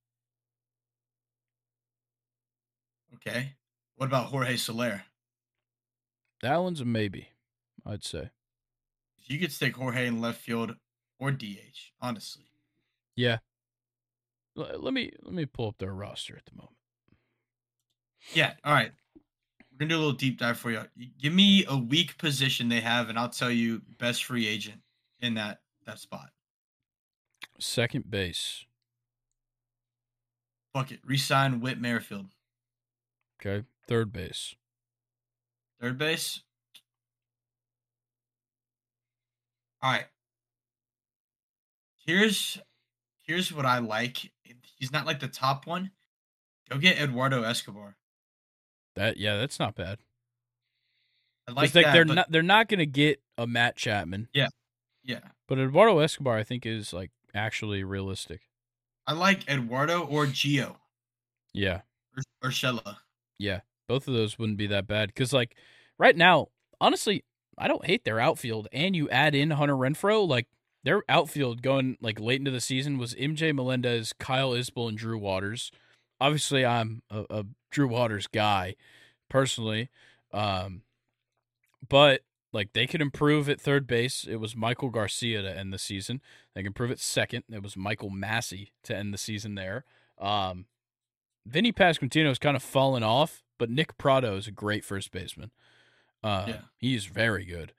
Okay. 3.16 3.56
What 3.96 4.06
about 4.06 4.28
Jorge 4.28 4.56
Soler? 4.56 5.02
That 6.40 6.62
one's 6.62 6.80
a 6.80 6.86
maybe. 6.86 7.28
I'd 7.84 8.02
say. 8.02 8.30
You 9.26 9.38
could 9.38 9.52
stick 9.52 9.76
Jorge 9.76 10.06
in 10.06 10.22
left 10.22 10.40
field 10.40 10.76
or 11.18 11.30
DH, 11.30 11.92
honestly. 12.00 12.44
Yeah. 13.16 13.40
L- 14.56 14.80
let 14.80 14.94
me 14.94 15.12
let 15.20 15.34
me 15.34 15.44
pull 15.44 15.68
up 15.68 15.76
their 15.76 15.92
roster 15.92 16.38
at 16.38 16.46
the 16.46 16.56
moment. 16.56 16.78
Yeah. 18.32 18.54
All 18.64 18.72
right. 18.72 18.92
We're 19.78 19.86
gonna 19.86 19.94
do 19.94 19.98
a 19.98 20.02
little 20.05 20.12
deep 20.12 20.40
dive 20.40 20.59
for 20.59 20.72
you. 20.72 20.82
Give 21.20 21.32
me 21.32 21.64
a 21.68 21.76
weak 21.76 22.18
position 22.18 22.68
they 22.68 22.80
have, 22.80 23.10
and 23.10 23.18
I'll 23.18 23.28
tell 23.28 23.50
you 23.50 23.80
best 23.98 24.24
free 24.24 24.48
agent 24.48 24.80
in 25.20 25.34
that 25.34 25.60
that 25.86 26.00
spot. 26.00 26.30
Second 27.60 28.10
base. 28.10 28.64
Fuck 30.74 30.90
it. 30.90 30.98
Resign 31.05 31.60
Whit 31.60 31.80
Merrifield. 31.80 32.26
Okay. 33.40 33.64
Third 33.86 34.12
base. 34.12 34.56
Third 35.80 35.96
base. 35.96 36.42
All 39.80 39.92
right. 39.92 40.06
Here's 42.05 42.59
here's 43.22 43.52
what 43.52 43.64
I 43.64 43.78
like. 43.78 44.32
He's 44.76 44.90
not 44.90 45.06
like 45.06 45.20
the 45.20 45.28
top 45.28 45.68
one. 45.68 45.92
Go 46.68 46.78
get 46.78 46.98
Eduardo 46.98 47.44
Escobar. 47.44 47.96
That 48.98 49.16
yeah, 49.16 49.36
that's 49.36 49.60
not 49.60 49.76
bad. 49.76 49.98
I 51.46 51.52
like 51.52 51.72
like 51.74 51.84
that, 51.84 51.92
they're 51.92 52.04
but, 52.04 52.14
not 52.14 52.30
they're 52.32 52.42
not 52.42 52.68
gonna 52.68 52.84
get 52.84 53.22
a 53.38 53.46
Matt 53.46 53.76
Chapman. 53.76 54.28
Yeah. 54.34 54.48
Yeah. 55.04 55.20
But 55.46 55.60
Eduardo 55.60 56.00
Escobar 56.00 56.36
I 56.36 56.42
think 56.42 56.66
is 56.66 56.92
like 56.92 57.12
actually 57.32 57.84
realistic. 57.84 58.40
I 59.06 59.12
like 59.12 59.48
Eduardo 59.48 60.04
or 60.04 60.26
Gio. 60.26 60.74
Yeah. 61.54 61.82
Or, 62.42 62.50
or 62.50 62.52
Yeah. 63.38 63.60
Both 63.88 64.08
of 64.08 64.14
those 64.14 64.36
wouldn't 64.36 64.58
be 64.58 64.66
that 64.66 64.88
bad. 64.88 65.14
Cause 65.14 65.32
like 65.32 65.54
right 65.96 66.16
now, 66.16 66.48
honestly, 66.80 67.24
I 67.56 67.68
don't 67.68 67.86
hate 67.86 68.04
their 68.04 68.18
outfield. 68.18 68.66
And 68.72 68.96
you 68.96 69.08
add 69.10 69.36
in 69.36 69.52
Hunter 69.52 69.76
Renfroe, 69.76 70.26
like 70.26 70.48
their 70.82 71.04
outfield 71.08 71.62
going 71.62 71.98
like 72.00 72.18
late 72.18 72.40
into 72.40 72.50
the 72.50 72.60
season 72.60 72.98
was 72.98 73.14
MJ 73.14 73.54
Melendez, 73.54 74.12
Kyle 74.18 74.50
Isbel, 74.50 74.88
and 74.88 74.98
Drew 74.98 75.18
Waters. 75.18 75.70
Obviously, 76.20 76.65
I'm 76.65 77.03
a, 77.11 77.24
a 77.31 77.45
Drew 77.70 77.89
Waters 77.89 78.27
guy 78.27 78.77
personally, 79.28 79.89
um, 80.32 80.82
but 81.89 82.23
like 82.53 82.73
they 82.73 82.86
could 82.86 83.01
improve 83.01 83.49
at 83.49 83.61
third 83.61 83.86
base. 83.86 84.27
It 84.28 84.36
was 84.36 84.55
Maikel 84.55 84.93
Garcia 84.93 85.43
to 85.43 85.57
end 85.57 85.73
the 85.73 85.78
season. 85.78 86.20
They 86.55 86.62
can 86.62 86.69
improve 86.69 86.90
at 86.90 86.99
second. 86.99 87.45
It 87.51 87.62
was 87.62 87.77
Michael 87.77 88.11
Massey 88.11 88.73
to 88.85 88.97
end 88.97 89.12
the 89.12 89.19
season 89.19 89.55
there. 89.55 89.85
Um, 90.19 90.66
Vinny 91.47 91.73
Pasquantino 91.73 92.28
has 92.28 92.39
kind 92.39 92.57
of 92.57 92.62
fallen 92.62 93.03
off, 93.03 93.43
but 93.59 93.70
Nick 93.70 93.97
Pratto 93.99 94.36
is 94.36 94.47
a 94.47 94.53
great 94.53 94.85
first 94.85 95.11
baseman. 95.12 95.51
Uh, 96.23 96.45
yeah. 96.49 96.61
He's 96.77 97.07
very 97.07 97.45
good. 97.45 97.73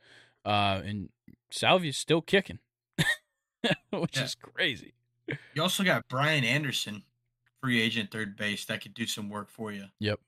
Uh, 0.46 0.82
and 0.84 1.10
Salvy's 1.52 1.98
still 1.98 2.22
kicking, 2.22 2.60
which 3.92 4.18
yeah. 4.18 4.24
is 4.24 4.36
crazy. 4.36 4.94
You 5.54 5.62
also 5.62 5.84
got 5.84 6.08
Brian 6.08 6.44
Anderson, 6.44 7.04
free 7.62 7.82
agent 7.82 8.12
third 8.12 8.36
base, 8.36 8.66
that 8.66 8.82
could 8.82 8.94
do 8.94 9.06
some 9.06 9.30
work 9.30 9.50
for 9.50 9.72
you. 9.72 9.86
Yep. 10.00 10.20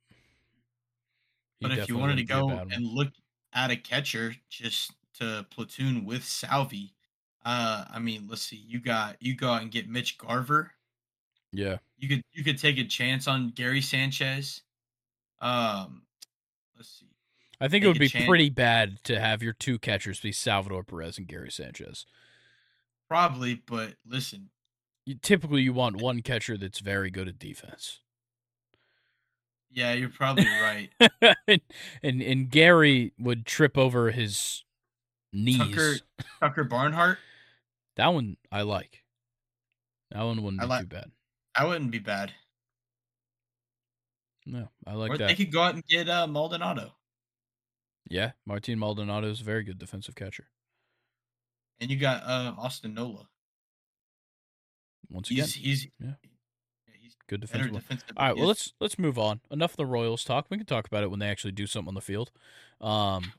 He 1.60 1.68
but 1.68 1.78
if 1.78 1.90
you 1.90 1.98
wanted 1.98 2.18
to 2.18 2.24
go 2.24 2.50
and 2.50 2.86
look 2.86 3.10
at 3.54 3.72
a 3.72 3.76
catcher 3.76 4.34
just 4.50 4.94
to 5.20 5.46
platoon 5.52 6.06
with 6.06 6.24
Salvy, 6.24 6.94
uh, 7.46 7.86
I 7.92 8.00
mean, 8.00 8.28
let's 8.30 8.42
see, 8.42 8.64
you 8.68 8.80
got 8.80 9.18
you 9.20 9.36
go 9.36 9.50
out 9.50 9.62
and 9.62 9.72
get 9.72 9.90
Mitch 9.90 10.18
Garver. 10.18 10.72
Yeah. 11.52 11.78
You 11.98 12.08
could 12.08 12.24
you 12.34 12.44
could 12.44 12.58
take 12.58 12.78
a 12.78 12.86
chance 12.86 13.28
on 13.28 13.52
Gary 13.52 13.82
Sanchez. 13.82 14.62
Um, 15.40 16.04
let's 16.78 17.00
see. 17.00 17.08
I 17.60 17.68
think 17.68 17.84
take 17.84 17.86
it 17.86 17.88
would 17.90 18.00
be 18.00 18.10
chance. 18.10 18.26
pretty 18.26 18.50
bad 18.50 19.04
to 19.04 19.20
have 19.20 19.44
your 19.44 19.54
two 19.54 19.78
catchers 19.78 20.20
be 20.20 20.32
Salvador 20.32 20.84
Perez 20.84 21.18
and 21.18 21.28
Gary 21.28 21.52
Sanchez. 21.52 22.06
Probably, 23.08 23.62
but 23.68 23.96
listen. 24.08 24.50
You, 25.06 25.16
typically, 25.16 25.62
you 25.62 25.74
want 25.74 26.02
one 26.02 26.22
catcher 26.22 26.58
that's 26.58 26.80
very 26.80 27.10
good 27.10 27.28
at 27.28 27.40
defense. 27.40 28.02
Yeah, 29.72 29.94
you're 29.94 30.10
probably 30.16 30.46
right. 30.46 30.90
and, 31.48 31.62
and, 32.04 32.22
and 32.22 32.50
Gary 32.50 33.14
would 33.18 33.46
trip 33.46 33.78
over 33.78 34.12
his 34.12 34.64
knees. 35.34 35.58
Tucker, 35.58 35.96
Tucker 36.40 36.64
Barnhart. 36.64 37.18
That 37.96 38.08
one 38.08 38.38
I 38.52 38.62
like. 38.62 39.04
That 40.12 40.24
one 40.24 40.44
wouldn't 40.44 40.62
be 40.62 40.68
like, 40.68 40.82
too 40.82 40.88
bad. 40.88 41.12
I 41.56 41.66
wouldn't 41.66 41.92
be 41.92 42.00
bad. 42.00 42.34
No, 44.46 44.70
I 44.86 44.94
like 44.94 45.12
or 45.12 45.18
that. 45.18 45.28
They 45.28 45.36
could 45.36 45.52
go 45.52 45.62
out 45.62 45.76
and 45.76 45.86
get 45.86 46.10
uh, 46.10 46.28
Maldonado. 46.28 46.94
Yeah, 48.10 48.32
Martin 48.46 48.80
Maldonado 48.80 49.30
is 49.30 49.42
a 49.42 49.46
very 49.46 49.64
good 49.64 49.78
defensive 49.78 50.16
catcher. 50.16 50.48
And 51.80 51.90
you 51.90 51.98
got 51.98 52.24
uh, 52.24 52.54
Austin 52.58 52.94
Nola. 52.94 53.28
Once 55.12 55.30
again, 55.30 55.46
he's, 55.46 55.54
he's 55.56 55.88
yeah, 56.00 56.12
he's 57.00 57.16
good 57.28 57.42
defensive. 57.42 57.74
defensive 57.74 58.08
All 58.18 58.28
right, 58.28 58.38
well 58.38 58.48
let's 58.48 58.74
let's 58.80 58.98
move 58.98 59.20
on. 59.20 59.42
Enough 59.52 59.72
of 59.72 59.78
the 59.78 59.86
Royals 59.86 60.24
talk. 60.24 60.48
We 60.50 60.58
can 60.58 60.66
talk 60.66 60.88
about 60.88 61.04
it 61.04 61.12
when 61.12 61.20
they 61.20 61.30
actually 61.30 61.52
do 61.52 61.68
something 61.68 61.90
on 61.90 61.96
the 61.96 62.02
field. 62.02 62.32
Um, 62.80 63.34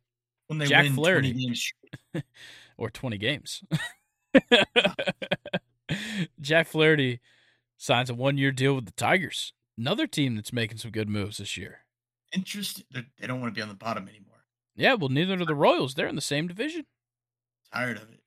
when 0.48 0.58
they 0.58 0.66
Jack 0.66 0.84
win 0.84 0.94
Flaherty, 0.94 1.32
20 1.32 1.46
games. 1.46 1.72
or 2.76 2.90
twenty 2.90 3.18
games. 3.18 3.62
Jack 6.40 6.66
Flaherty 6.66 7.20
signs 7.76 8.10
a 8.10 8.14
one 8.14 8.38
year 8.38 8.52
deal 8.52 8.74
with 8.74 8.86
the 8.86 8.92
Tigers. 8.92 9.52
Another 9.78 10.06
team 10.06 10.36
that's 10.36 10.52
making 10.52 10.78
some 10.78 10.90
good 10.90 11.08
moves 11.08 11.38
this 11.38 11.56
year. 11.56 11.80
Interesting. 12.32 12.84
They 12.92 13.26
don't 13.26 13.40
want 13.40 13.54
to 13.54 13.58
be 13.58 13.62
on 13.62 13.68
the 13.68 13.74
bottom 13.74 14.08
anymore. 14.08 14.44
Yeah, 14.74 14.94
well, 14.94 15.08
neither 15.10 15.36
do 15.36 15.44
the 15.44 15.54
Royals. 15.54 15.94
They're 15.94 16.06
in 16.06 16.14
the 16.14 16.20
same 16.20 16.48
division. 16.48 16.86
Tired 17.72 17.98
of 17.98 18.10
it. 18.10 18.21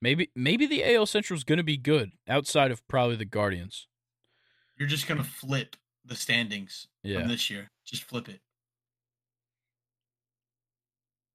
Maybe 0.00 0.30
maybe 0.34 0.66
the 0.66 0.94
AL 0.94 1.06
Central 1.06 1.36
is 1.36 1.44
going 1.44 1.56
to 1.56 1.64
be 1.64 1.76
good 1.76 2.12
outside 2.28 2.70
of 2.70 2.86
probably 2.86 3.16
the 3.16 3.24
Guardians. 3.24 3.86
You're 4.76 4.88
just 4.88 5.08
going 5.08 5.18
to 5.18 5.26
flip 5.26 5.76
the 6.04 6.14
standings 6.14 6.86
yeah. 7.02 7.18
from 7.18 7.28
this 7.28 7.50
year. 7.50 7.70
Just 7.84 8.04
flip 8.04 8.28
it. 8.28 8.40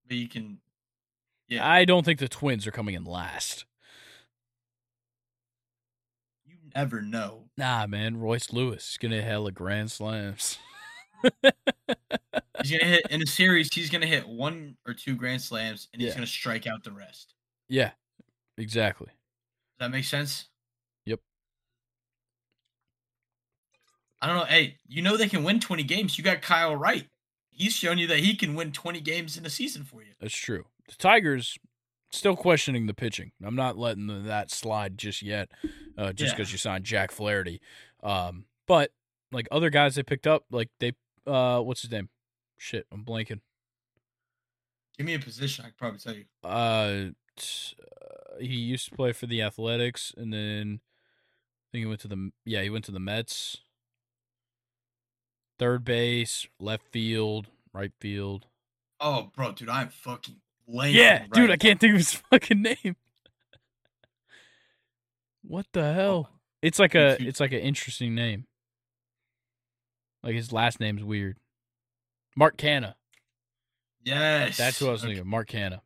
But 0.08 0.18
you 0.18 0.30
can. 0.30 0.60
Yeah. 1.50 1.68
I 1.68 1.84
don't 1.84 2.06
think 2.06 2.20
the 2.20 2.30
Twins 2.30 2.66
are 2.66 2.72
coming 2.72 2.96
in 2.96 3.04
last. 3.04 3.66
You 6.46 6.56
never 6.74 7.02
know. 7.02 7.50
Nah, 7.58 7.86
man. 7.86 8.18
Royce 8.18 8.54
Lewis 8.54 8.92
is 8.92 8.98
gonna 8.98 9.16
hit 9.16 9.26
hella 9.26 9.52
grand 9.52 9.92
slams. 9.92 10.58
he's 11.22 12.72
gonna 12.72 12.86
hit 12.86 13.08
in 13.10 13.22
a 13.22 13.26
series. 13.26 13.74
He's 13.74 13.90
gonna 13.90 14.06
hit 14.06 14.28
one 14.28 14.78
or 14.88 14.94
two 14.94 15.16
grand 15.16 15.42
slams, 15.42 15.90
and 15.92 16.02
he's 16.02 16.10
yeah. 16.10 16.16
gonna 16.16 16.28
strike 16.28 16.66
out 16.66 16.84
the 16.84 16.92
rest. 16.92 17.34
Yeah, 17.70 17.92
exactly. 18.58 19.08
Does 19.08 19.88
that 19.88 19.92
make 19.92 20.06
sense? 20.06 20.48
Yep. 21.06 21.20
I 24.22 24.28
don't 24.28 24.38
know. 24.38 24.46
Hey, 24.46 24.78
you 24.88 25.02
know 25.02 25.18
they 25.18 25.28
can 25.28 25.44
win 25.44 25.60
twenty 25.60 25.84
games. 25.84 26.18
You 26.18 26.24
got 26.24 26.42
Kyle 26.42 26.76
Wright. 26.76 27.08
He's 27.50 27.74
shown 27.74 27.98
you 27.98 28.08
that 28.08 28.20
he 28.20 28.36
can 28.36 28.56
win 28.56 28.72
twenty 28.72 29.02
games 29.02 29.38
in 29.38 29.46
a 29.46 29.50
season 29.50 29.84
for 29.84 30.02
you. 30.02 30.12
That's 30.20 30.36
true. 30.36 30.66
The 30.88 30.96
Tigers 30.96 31.58
still 32.12 32.36
questioning 32.36 32.86
the 32.86 32.94
pitching. 32.94 33.32
I'm 33.44 33.56
not 33.56 33.78
letting 33.78 34.08
the, 34.08 34.20
that 34.20 34.52
slide 34.52 34.98
just 34.98 35.22
yet, 35.22 35.50
uh, 35.98 36.14
just 36.14 36.36
because 36.36 36.50
yeah. 36.50 36.54
you 36.54 36.58
signed 36.60 36.84
Jack 36.84 37.12
Flaherty. 37.12 37.60
Um, 38.02 38.46
but 38.68 38.92
like 39.32 39.48
other 39.52 39.70
guys 39.70 39.96
they 39.96 40.04
picked 40.04 40.28
up, 40.28 40.46
like 40.52 40.70
they 40.80 40.94
uh, 41.26 41.60
what's 41.60 41.82
his 41.82 41.92
name? 41.92 42.10
Shit, 42.58 42.86
I'm 42.92 43.04
blanking. 43.04 43.42
Give 44.98 45.08
me 45.08 45.16
a 45.16 45.20
position. 45.20 45.66
I 45.66 45.70
could 45.70 45.78
probably 45.78 46.00
tell 46.00 46.16
you. 46.16 46.26
Uh, 46.44 47.12
he 48.40 48.56
used 48.56 48.90
to 48.90 48.96
play 48.96 49.12
for 49.12 49.26
the 49.26 49.42
Athletics, 49.42 50.14
and 50.16 50.34
then 50.34 50.80
I 50.82 51.66
think 51.72 51.82
he 51.84 51.86
went 51.86 52.02
to 52.02 52.08
the 52.08 52.32
yeah 52.46 52.62
he 52.62 52.70
went 52.70 52.86
to 52.86 52.92
the 52.92 53.00
Mets. 53.00 53.58
Third 55.60 55.86
base, 55.86 56.48
left 56.60 56.88
field, 56.92 57.48
right 57.74 57.92
field. 58.00 58.48
Oh, 59.00 59.32
bro, 59.36 59.52
dude, 59.52 59.70
I'm 59.70 59.90
fucking 59.90 60.38
lame. 60.68 60.96
Yeah, 60.96 61.20
right 61.20 61.32
dude, 61.32 61.48
now. 61.50 61.54
I 61.54 61.58
can't 61.58 61.80
think 61.80 61.92
of 61.92 61.98
his 61.98 62.14
fucking 62.32 62.62
name. 62.62 62.96
what 65.44 65.68
the 65.74 65.94
hell? 65.94 66.30
Oh, 66.32 66.40
it's 66.62 66.80
like 66.80 66.96
a 66.96 67.18
it's 67.22 67.40
like 67.40 67.52
an 67.52 67.60
interesting 67.60 68.16
name. 68.16 68.46
Like 70.24 70.36
his 70.36 70.54
last 70.54 70.80
name's 70.80 71.04
weird. 71.04 71.38
Mark 72.36 72.58
Canha. 72.58 72.96
Yes. 74.04 74.58
That's 74.58 74.80
who 74.80 74.88
I 74.88 74.92
was 74.92 75.02
thinking 75.02 75.20
of. 75.20 75.26
Mark 75.26 75.50
Canha. 75.50 75.82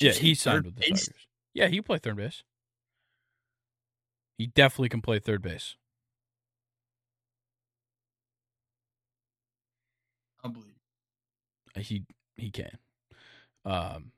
Yeah, 0.00 0.12
he 0.12 0.34
signed 0.34 0.64
with 0.64 0.76
the? 0.76 0.82
Tigers. 0.82 1.10
Yeah, 1.58 1.66
he 1.66 1.78
can 1.78 1.82
play 1.82 1.98
third 1.98 2.16
base. 2.16 2.44
He 4.36 4.46
definitely 4.46 4.90
can 4.90 5.00
play 5.00 5.18
third 5.18 5.42
base. 5.42 5.74
I 10.44 10.48
believe. 10.50 10.76
Uh, 11.76 11.80
he 11.80 12.04
he 12.36 12.52
can. 12.52 12.78
Um, 13.64 14.12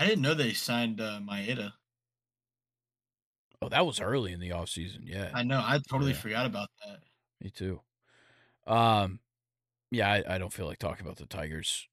I 0.00 0.06
didn't 0.06 0.22
know 0.22 0.34
they 0.34 0.52
signed 0.52 1.00
uh, 1.00 1.20
Maeda. 1.22 1.74
Oh, 3.62 3.68
that 3.68 3.86
was 3.86 4.00
early 4.00 4.32
in 4.32 4.40
the 4.40 4.50
off 4.50 4.68
season. 4.68 5.04
Yeah, 5.06 5.30
I 5.32 5.44
know. 5.44 5.60
I 5.64 5.78
totally 5.88 6.10
yeah. 6.10 6.18
forgot 6.18 6.46
about 6.46 6.70
that. 6.84 6.98
Me 7.40 7.50
too. 7.50 7.82
Um, 8.66 9.20
yeah, 9.92 10.10
I, 10.10 10.34
I 10.34 10.38
don't 10.38 10.52
feel 10.52 10.66
like 10.66 10.80
talking 10.80 11.06
about 11.06 11.18
the 11.18 11.26
Tigers. 11.26 11.86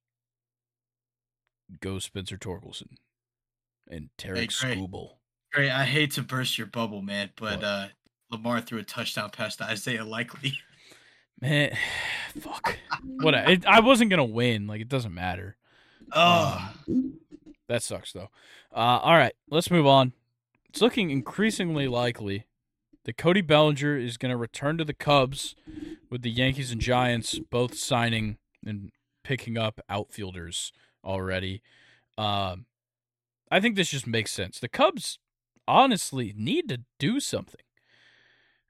Go 1.82 2.00
Spencer 2.00 2.38
Torkelson 2.38 2.96
and 3.90 4.10
Tarik 4.18 4.52
hey, 4.52 4.76
Skubal. 4.76 5.12
Great. 5.54 5.72
I 5.72 5.86
hate 5.86 6.12
to 6.12 6.22
burst 6.22 6.58
your 6.58 6.68
bubble, 6.68 7.02
man, 7.02 7.30
but 7.36 7.64
uh, 7.64 7.88
Lamar 8.32 8.62
threw 8.62 8.80
a 8.80 8.84
touchdown 8.84 9.30
pass 9.30 9.56
to 9.58 9.64
Isaiah 9.66 10.06
Likely. 10.06 10.58
Man, 11.42 11.76
fuck. 12.40 12.78
what? 13.04 13.36
I, 13.36 13.60
I 13.68 13.82
wasn't 13.82 14.10
gonna 14.10 14.24
win. 14.24 14.68
Like 14.68 14.82
it 14.82 14.90
doesn't 14.90 15.14
matter. 15.14 15.58
Oh, 16.14 16.72
um, 16.88 17.20
that 17.68 17.84
sucks 17.84 18.14
though. 18.14 18.30
Uh, 18.74 19.00
all 19.02 19.16
right, 19.16 19.34
let's 19.50 19.72
move 19.72 19.86
on. 19.86 20.14
It's 20.70 20.82
looking 20.82 21.10
increasingly 21.10 21.88
likely 21.88 22.46
that 23.06 23.18
Cody 23.18 23.42
Bellinger 23.42 23.98
is 23.98 24.18
going 24.18 24.32
to 24.32 24.38
return 24.38 24.78
to 24.78 24.84
the 24.84 24.94
Cubs 24.94 25.56
with 26.10 26.22
the 26.22 26.30
Yankees 26.30 26.72
and 26.72 26.82
Giants 26.82 27.40
both 27.52 27.78
signing 27.78 28.38
and 28.66 28.92
picking 29.24 29.58
up 29.58 29.80
outfielders 29.90 30.74
already. 31.04 31.62
Um, 32.18 32.66
I 33.52 33.60
think 33.60 33.76
this 33.76 33.90
just 33.90 34.08
makes 34.08 34.32
sense. 34.32 34.60
The 34.60 34.68
Cubs 34.68 35.20
honestly 35.68 36.34
need 36.36 36.70
to 36.70 36.82
do 37.00 37.20
something. 37.20 37.62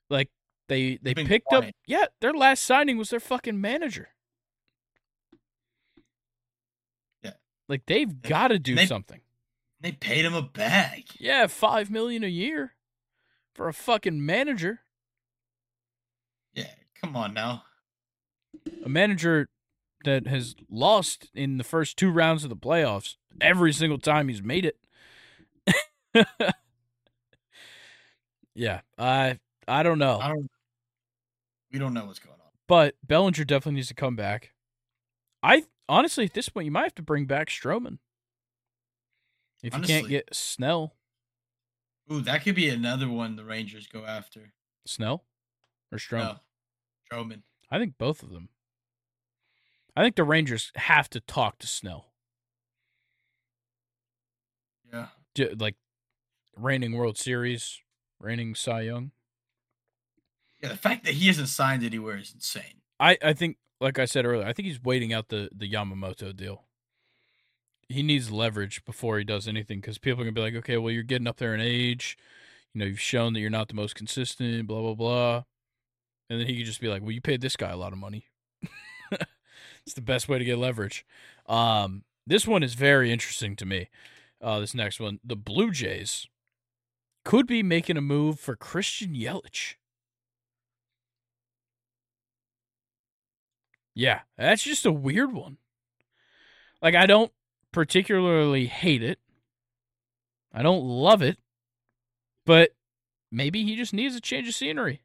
Like 0.09 0.29
they 0.67 0.97
they 1.01 1.13
picked 1.13 1.45
quiet. 1.45 1.65
up 1.65 1.73
yeah, 1.87 2.05
their 2.21 2.33
last 2.33 2.63
signing 2.63 2.97
was 2.97 3.09
their 3.09 3.19
fucking 3.19 3.59
manager. 3.59 4.09
Yeah. 7.23 7.33
Like 7.67 7.83
they've 7.87 8.21
got 8.21 8.49
to 8.49 8.59
do 8.59 8.75
they, 8.75 8.85
something. 8.85 9.21
They 9.81 9.91
paid 9.91 10.25
him 10.25 10.33
a 10.33 10.41
bag. 10.41 11.05
Yeah, 11.19 11.47
5 11.47 11.91
million 11.91 12.23
a 12.23 12.27
year 12.27 12.73
for 13.53 13.67
a 13.67 13.73
fucking 13.73 14.25
manager. 14.25 14.81
Yeah, 16.53 16.71
come 16.99 17.15
on 17.15 17.33
now. 17.33 17.63
A 18.83 18.89
manager 18.89 19.47
that 20.05 20.27
has 20.27 20.55
lost 20.69 21.29
in 21.33 21.57
the 21.57 21.63
first 21.63 21.97
two 21.97 22.09
rounds 22.09 22.43
of 22.43 22.49
the 22.49 22.55
playoffs 22.55 23.15
every 23.41 23.73
single 23.73 23.97
time 23.97 24.27
he's 24.27 24.41
made 24.41 24.65
it. 24.65 24.77
yeah, 28.55 28.81
I 28.97 29.39
I 29.67 29.83
don't 29.83 29.99
know. 29.99 30.19
I 30.19 30.29
don't, 30.29 30.49
we 31.71 31.79
don't 31.79 31.93
know 31.93 32.05
what's 32.05 32.19
going 32.19 32.33
on. 32.33 32.39
But 32.67 32.95
Bellinger 33.05 33.43
definitely 33.43 33.75
needs 33.75 33.89
to 33.89 33.93
come 33.93 34.15
back. 34.15 34.51
I 35.43 35.65
honestly, 35.87 36.25
at 36.25 36.33
this 36.33 36.49
point, 36.49 36.65
you 36.65 36.71
might 36.71 36.83
have 36.83 36.95
to 36.95 37.03
bring 37.03 37.25
back 37.25 37.49
Stroman 37.49 37.99
if 39.61 39.73
honestly, 39.73 39.93
you 39.95 39.99
can't 40.01 40.09
get 40.09 40.35
Snell. 40.35 40.95
Ooh, 42.11 42.21
that 42.21 42.43
could 42.43 42.55
be 42.55 42.69
another 42.69 43.09
one 43.09 43.35
the 43.35 43.43
Rangers 43.43 43.87
go 43.87 44.05
after. 44.05 44.53
Snell 44.85 45.25
or 45.91 45.97
Stroman? 45.97 46.19
No, 46.19 46.37
Stroman. 47.11 47.41
I 47.71 47.79
think 47.79 47.97
both 47.97 48.21
of 48.21 48.29
them. 48.29 48.49
I 49.95 50.03
think 50.03 50.15
the 50.15 50.23
Rangers 50.23 50.71
have 50.75 51.09
to 51.11 51.19
talk 51.19 51.57
to 51.59 51.67
Snell. 51.67 52.11
Yeah. 54.93 55.07
Like 55.57 55.75
reigning 56.57 56.93
World 56.93 57.17
Series, 57.17 57.81
reigning 58.19 58.55
Cy 58.55 58.81
Young. 58.81 59.11
Yeah, 60.61 60.69
the 60.69 60.77
fact 60.77 61.05
that 61.05 61.15
he 61.15 61.27
hasn't 61.27 61.49
signed 61.49 61.83
anywhere 61.83 62.17
is 62.17 62.33
insane. 62.33 62.81
I, 62.99 63.17
I 63.21 63.33
think, 63.33 63.57
like 63.81 63.99
I 63.99 64.05
said 64.05 64.25
earlier, 64.25 64.47
I 64.47 64.53
think 64.53 64.67
he's 64.67 64.81
waiting 64.81 65.13
out 65.13 65.29
the, 65.29 65.49
the 65.55 65.69
Yamamoto 65.69 66.35
deal. 66.35 66.63
He 67.87 68.01
needs 68.01 68.31
leverage 68.31 68.83
before 68.85 69.17
he 69.17 69.23
does 69.23 69.47
anything 69.47 69.79
because 69.79 69.97
people 69.97 70.21
are 70.21 70.25
going 70.25 70.33
to 70.33 70.39
be 70.39 70.43
like, 70.43 70.55
okay, 70.55 70.77
well, 70.77 70.91
you're 70.91 71.03
getting 71.03 71.27
up 71.27 71.37
there 71.37 71.53
in 71.53 71.61
age. 71.61 72.17
You 72.73 72.79
know, 72.79 72.85
you've 72.85 72.99
shown 72.99 73.33
that 73.33 73.41
you're 73.41 73.49
not 73.49 73.67
the 73.67 73.75
most 73.75 73.95
consistent, 73.95 74.67
blah, 74.67 74.81
blah, 74.81 74.95
blah. 74.95 75.43
And 76.29 76.39
then 76.39 76.47
he 76.47 76.57
could 76.57 76.65
just 76.65 76.81
be 76.81 76.87
like, 76.87 77.01
well, 77.01 77.11
you 77.11 77.21
paid 77.21 77.41
this 77.41 77.55
guy 77.55 77.69
a 77.69 77.77
lot 77.77 77.93
of 77.93 77.99
money. 77.99 78.25
it's 79.85 79.93
the 79.93 80.01
best 80.01 80.27
way 80.27 80.39
to 80.39 80.45
get 80.45 80.57
leverage. 80.57 81.05
Um, 81.47 82.03
this 82.25 82.47
one 82.47 82.63
is 82.63 82.73
very 82.73 83.11
interesting 83.11 83.55
to 83.57 83.65
me. 83.65 83.89
Uh, 84.41 84.59
this 84.59 84.75
next 84.75 84.99
one, 84.99 85.19
the 85.23 85.35
Blue 85.35 85.71
Jays 85.71 86.27
could 87.23 87.47
be 87.47 87.63
making 87.63 87.97
a 87.97 88.01
move 88.01 88.39
for 88.39 88.55
Christian 88.55 89.13
Yelich. 89.13 89.75
Yeah, 93.95 94.21
that's 94.37 94.63
just 94.63 94.85
a 94.85 94.91
weird 94.91 95.33
one. 95.33 95.57
Like, 96.81 96.95
I 96.95 97.05
don't 97.05 97.31
particularly 97.71 98.67
hate 98.67 99.01
it. 99.01 99.19
I 100.53 100.61
don't 100.61 100.83
love 100.83 101.21
it. 101.21 101.37
But 102.45 102.75
maybe 103.31 103.63
he 103.63 103.75
just 103.75 103.93
needs 103.93 104.15
a 104.15 104.21
change 104.21 104.47
of 104.47 104.53
scenery. 104.53 105.01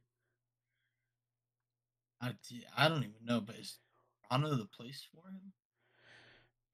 I, 2.20 2.32
I 2.77 2.89
don't 2.89 2.98
even 2.98 3.24
know, 3.24 3.40
but 3.40 3.57
is 3.57 3.78
Toronto 4.28 4.55
the 4.57 4.66
place 4.66 5.07
for 5.15 5.28
him? 5.28 5.52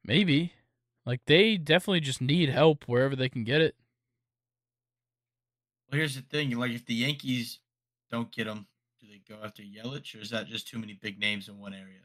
Maybe. 0.05 0.55
Like, 1.07 1.21
they 1.27 1.57
definitely 1.57 2.01
just 2.01 2.21
need 2.21 2.51
help 2.51 2.85
wherever 2.87 3.17
they 3.17 3.29
can 3.29 3.45
get 3.45 3.63
it. 3.63 3.75
Well, 5.91 5.99
here's 5.99 6.17
the 6.17 6.23
thing: 6.23 6.51
like, 6.51 6.73
if 6.73 6.85
the 6.85 6.95
Yankees 6.95 7.61
don't 8.11 8.31
get 8.33 8.49
him, 8.49 8.67
do 9.01 9.07
they 9.07 9.23
go 9.29 9.41
after 9.43 9.63
Yelich, 9.63 10.17
or 10.17 10.21
is 10.21 10.31
that 10.31 10.49
just 10.49 10.69
too 10.69 10.79
many 10.79 10.95
big 10.95 11.19
names 11.21 11.49
in 11.49 11.59
one 11.59 11.73
area? 11.73 12.01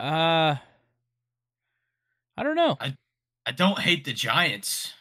Uh 0.00 0.56
I 2.36 2.42
don't 2.42 2.54
know. 2.54 2.76
I 2.80 2.94
I 3.44 3.52
don't 3.52 3.78
hate 3.78 4.04
the 4.04 4.12
Giants. 4.12 4.94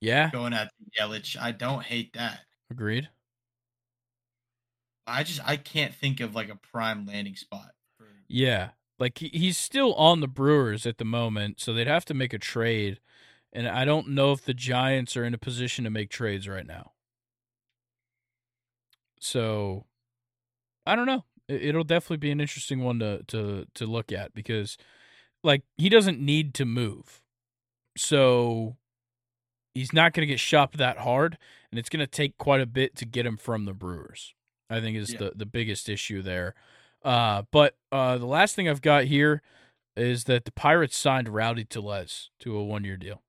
Yeah. 0.00 0.30
Going 0.30 0.52
after 0.52 0.74
Yelich. 0.98 1.40
I 1.40 1.52
don't 1.52 1.82
hate 1.82 2.12
that. 2.14 2.40
Agreed. 2.70 3.08
I 5.06 5.22
just 5.22 5.40
I 5.46 5.56
can't 5.56 5.94
think 5.94 6.20
of 6.20 6.34
like 6.34 6.48
a 6.48 6.56
prime 6.56 7.06
landing 7.06 7.36
spot. 7.36 7.70
For... 7.96 8.06
Yeah. 8.28 8.70
Like 8.98 9.18
he, 9.18 9.28
he's 9.32 9.58
still 9.58 9.94
on 9.94 10.20
the 10.20 10.28
Brewers 10.28 10.86
at 10.86 10.98
the 10.98 11.04
moment, 11.04 11.60
so 11.60 11.72
they'd 11.72 11.86
have 11.86 12.04
to 12.06 12.14
make 12.14 12.32
a 12.32 12.38
trade. 12.38 13.00
And 13.52 13.68
I 13.68 13.84
don't 13.84 14.08
know 14.08 14.32
if 14.32 14.44
the 14.44 14.54
Giants 14.54 15.16
are 15.16 15.24
in 15.24 15.34
a 15.34 15.38
position 15.38 15.84
to 15.84 15.90
make 15.90 16.10
trades 16.10 16.48
right 16.48 16.66
now. 16.66 16.92
So 19.20 19.86
I 20.86 20.94
don't 20.96 21.06
know. 21.06 21.24
It'll 21.48 21.84
definitely 21.84 22.18
be 22.18 22.30
an 22.30 22.40
interesting 22.40 22.82
one 22.82 22.98
to 23.00 23.22
to 23.28 23.66
to 23.74 23.86
look 23.86 24.12
at 24.12 24.34
because 24.34 24.76
like 25.44 25.62
he 25.76 25.88
doesn't 25.88 26.20
need 26.20 26.54
to 26.54 26.64
move. 26.64 27.22
So 27.96 28.76
he's 29.74 29.92
not 29.92 30.12
going 30.12 30.26
to 30.26 30.32
get 30.32 30.40
shopped 30.40 30.78
that 30.78 30.98
hard 30.98 31.38
and 31.70 31.78
it's 31.78 31.88
going 31.88 32.00
to 32.00 32.06
take 32.06 32.38
quite 32.38 32.60
a 32.60 32.66
bit 32.66 32.96
to 32.96 33.04
get 33.04 33.26
him 33.26 33.36
from 33.36 33.64
the 33.64 33.74
Brewers. 33.74 34.34
I 34.68 34.80
think 34.80 34.96
is 34.96 35.12
yeah. 35.12 35.18
the 35.18 35.32
the 35.36 35.46
biggest 35.46 35.88
issue 35.88 36.22
there. 36.22 36.54
Uh, 37.06 37.44
but 37.52 37.76
uh, 37.92 38.18
the 38.18 38.26
last 38.26 38.56
thing 38.56 38.68
I've 38.68 38.82
got 38.82 39.04
here 39.04 39.40
is 39.96 40.24
that 40.24 40.44
the 40.44 40.50
Pirates 40.50 40.96
signed 40.96 41.28
Rowdy 41.28 41.64
Tellez 41.64 42.30
to 42.40 42.56
a 42.56 42.64
one 42.64 42.82
year 42.82 42.96
deal. 42.96 43.22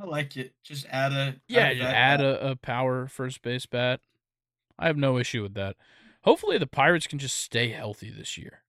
I 0.00 0.06
like 0.06 0.38
it. 0.38 0.54
Just 0.64 0.86
add 0.88 1.12
a 1.12 1.36
yeah, 1.46 1.66
add, 1.66 1.80
add 1.82 2.20
a, 2.22 2.50
a 2.52 2.56
power 2.56 3.06
first 3.06 3.42
base 3.42 3.66
bat. 3.66 4.00
I 4.78 4.86
have 4.86 4.96
no 4.96 5.18
issue 5.18 5.42
with 5.42 5.52
that. 5.52 5.76
Hopefully, 6.22 6.56
the 6.56 6.66
Pirates 6.66 7.06
can 7.06 7.18
just 7.18 7.36
stay 7.36 7.68
healthy 7.68 8.10
this 8.10 8.38
year. 8.38 8.62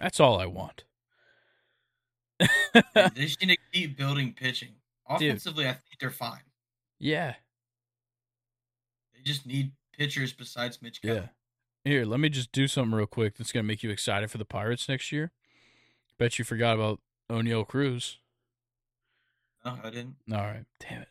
That's 0.00 0.18
all 0.18 0.40
I 0.40 0.46
want. 0.46 0.82
they 2.40 2.48
just 3.14 3.40
need 3.40 3.54
to 3.54 3.58
keep 3.72 3.96
building 3.96 4.34
pitching. 4.36 4.74
Offensively, 5.08 5.62
Dude. 5.62 5.70
I 5.70 5.74
think 5.74 6.00
they're 6.00 6.10
fine. 6.10 6.42
Yeah. 6.98 7.34
They 9.14 9.22
just 9.22 9.46
need 9.46 9.70
pitchers 9.96 10.32
besides 10.32 10.82
Mitch. 10.82 10.98
Yeah. 11.04 11.26
Here, 11.84 12.04
let 12.04 12.20
me 12.20 12.28
just 12.28 12.52
do 12.52 12.68
something 12.68 12.94
real 12.94 13.06
quick 13.06 13.36
that's 13.36 13.50
going 13.50 13.64
to 13.64 13.68
make 13.68 13.82
you 13.82 13.90
excited 13.90 14.30
for 14.30 14.38
the 14.38 14.44
Pirates 14.44 14.88
next 14.88 15.10
year. 15.10 15.32
Bet 16.18 16.38
you 16.38 16.44
forgot 16.44 16.74
about 16.74 17.00
Oneil 17.28 17.66
Cruz. 17.66 18.18
No, 19.64 19.76
I 19.82 19.90
didn't. 19.90 20.16
All 20.30 20.38
right. 20.38 20.64
Damn 20.78 21.02
it. 21.02 21.08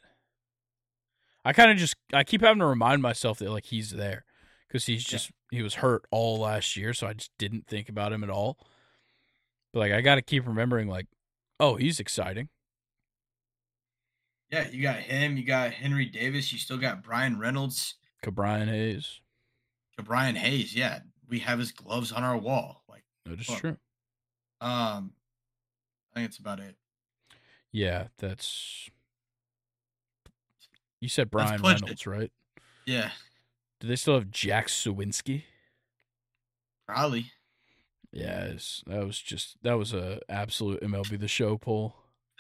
I 1.44 1.54
kind 1.54 1.72
of 1.72 1.78
just 1.78 1.96
I 2.14 2.24
keep 2.24 2.42
having 2.42 2.60
to 2.60 2.66
remind 2.66 3.02
myself 3.02 3.40
that 3.40 3.50
like 3.50 3.66
he's 3.66 3.92
there 3.92 4.26
because 4.68 4.86
he's 4.86 5.04
just 5.04 5.32
yeah. 5.52 5.58
he 5.58 5.64
was 5.64 5.76
hurt 5.76 6.06
all 6.12 6.40
last 6.40 6.78
year, 6.78 6.94
so 6.94 7.08
I 7.08 7.14
just 7.14 7.32
didn't 7.38 7.68
think 7.68 7.90
about 7.90 8.14
him 8.14 8.24
at 8.24 8.30
all. 8.30 8.58
But 9.74 9.80
like 9.80 9.92
I 9.92 10.02
got 10.02 10.16
to 10.16 10.22
keep 10.22 10.46
remembering 10.46 10.88
like, 10.88 11.08
oh, 11.60 11.76
he's 11.76 12.00
exciting. 12.00 12.50
Yeah, 14.52 14.68
you 14.70 14.82
got 14.82 14.98
him. 14.98 15.38
You 15.38 15.44
got 15.44 15.72
Henry 15.72 16.06
Davis. 16.06 16.52
You 16.52 16.60
still 16.60 16.78
got 16.78 17.04
Bryan 17.04 17.40
Reynolds. 17.40 17.96
Ke'Bryan 18.24 18.68
Hayes. 18.68 19.22
Ke'Bryan 20.02 20.36
Hayes. 20.36 20.76
Yeah, 20.76 21.00
we 21.30 21.40
have 21.40 21.60
his 21.60 21.72
gloves 21.72 22.12
on 22.12 22.24
our 22.24 22.38
wall. 22.38 22.84
Like 22.90 23.04
that 23.26 23.40
is 23.40 23.50
look. 23.50 23.60
true. 23.60 23.78
Um, 24.60 25.14
I 26.12 26.20
think 26.20 26.30
it's 26.30 26.38
about 26.38 26.60
it. 26.60 26.76
Yeah, 27.72 28.08
that's. 28.18 28.90
You 31.00 31.10
said 31.10 31.32
Bryan 31.32 31.62
Reynolds, 31.62 32.02
it. 32.02 32.08
right? 32.08 32.32
Yeah. 32.86 33.10
Do 33.80 33.88
they 33.88 33.96
still 33.96 34.14
have 34.14 34.30
Jack 34.30 34.68
Suwinski? 34.68 35.44
Probably. 36.88 37.32
Yes, 38.12 38.84
that 38.88 39.06
was 39.06 39.18
just 39.20 39.58
that 39.64 39.78
was 39.78 39.94
a 39.94 40.20
absolute 40.28 40.82
MLB 40.82 41.20
the 41.20 41.28
Show 41.28 41.58
pull. 41.58 41.96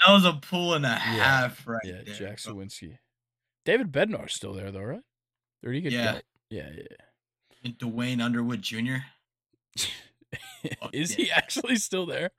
That 0.05 0.13
was 0.13 0.25
a 0.25 0.33
pull 0.33 0.73
and 0.73 0.85
a 0.85 0.89
yeah. 0.89 0.97
half, 0.97 1.65
right? 1.65 1.81
Yeah, 1.83 2.01
there. 2.05 2.15
Jack 2.15 2.37
Suwinski. 2.37 2.97
David 3.63 3.91
Bednar's 3.91 4.33
still 4.33 4.53
there 4.53 4.71
though, 4.71 4.81
right? 4.81 5.03
Or 5.63 5.71
did 5.71 5.75
he 5.75 5.81
get 5.81 5.93
yeah. 5.93 6.19
Yeah, 6.49 6.69
yeah. 6.75 6.97
Duane 7.77 8.21
Underwood 8.21 8.61
Jr. 8.61 8.97
Is 10.93 11.17
yeah. 11.17 11.25
he 11.25 11.31
actually 11.31 11.75
still 11.75 12.05
there? 12.05 12.31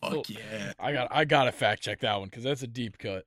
Fuck 0.00 0.30
yeah! 0.30 0.72
I 0.78 0.92
got 0.92 1.08
I 1.10 1.24
got 1.24 1.44
to 1.44 1.52
fact 1.52 1.82
check 1.82 2.00
that 2.00 2.18
one 2.18 2.28
because 2.28 2.44
that's 2.44 2.62
a 2.62 2.66
deep 2.66 2.98
cut. 2.98 3.24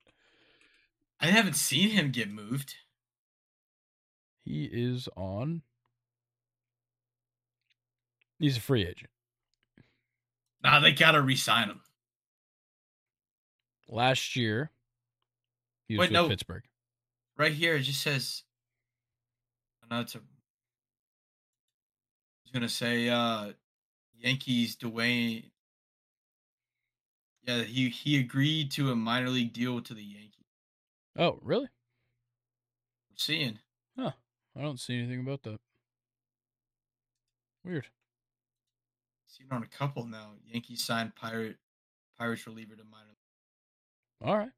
I 1.19 1.27
haven't 1.27 1.55
seen 1.55 1.89
him 1.89 2.11
get 2.11 2.29
moved. 2.29 2.75
He 4.43 4.65
is 4.65 5.07
on. 5.15 5.61
He's 8.39 8.57
a 8.57 8.61
free 8.61 8.81
agent. 8.81 9.09
Nah, 10.63 10.79
they 10.79 10.91
gotta 10.91 11.21
re-sign 11.21 11.69
him. 11.69 11.81
Last 13.87 14.35
year, 14.35 14.71
he 15.87 15.95
was 15.95 16.05
Wait, 16.05 16.11
with 16.11 16.13
no. 16.13 16.27
Pittsburgh. 16.27 16.63
Right 17.37 17.53
here, 17.53 17.75
it 17.75 17.81
just 17.81 18.01
says. 18.01 18.43
No, 19.89 20.01
it's 20.01 20.15
a. 20.15 20.19
Gonna 22.53 22.69
say, 22.69 23.09
uh, 23.09 23.53
Yankees 24.19 24.75
Duane. 24.75 25.43
Yeah, 27.47 27.63
he 27.63 27.89
he 27.89 28.19
agreed 28.19 28.71
to 28.73 28.91
a 28.91 28.95
minor 28.95 29.29
league 29.29 29.53
deal 29.53 29.81
to 29.81 29.93
the 29.93 30.03
Yankees. 30.03 30.45
Oh, 31.17 31.39
really? 31.41 31.65
I'm 31.65 33.17
seeing. 33.17 33.59
Huh. 33.97 34.11
I 34.55 34.61
don't 34.61 34.79
see 34.79 34.97
anything 34.97 35.21
about 35.21 35.41
that. 35.43 35.59
Weird. 37.65 37.87
Seen 39.25 39.47
on 39.49 39.63
a 39.63 39.67
couple 39.67 40.05
now. 40.05 40.33
Yankees 40.45 40.83
signed 40.83 41.15
Pirate 41.15 41.57
Pirates 42.19 42.45
reliever 42.45 42.75
to 42.75 42.83
minor. 42.83 43.07
League. 44.21 44.29
All 44.29 44.37
right. 44.37 44.51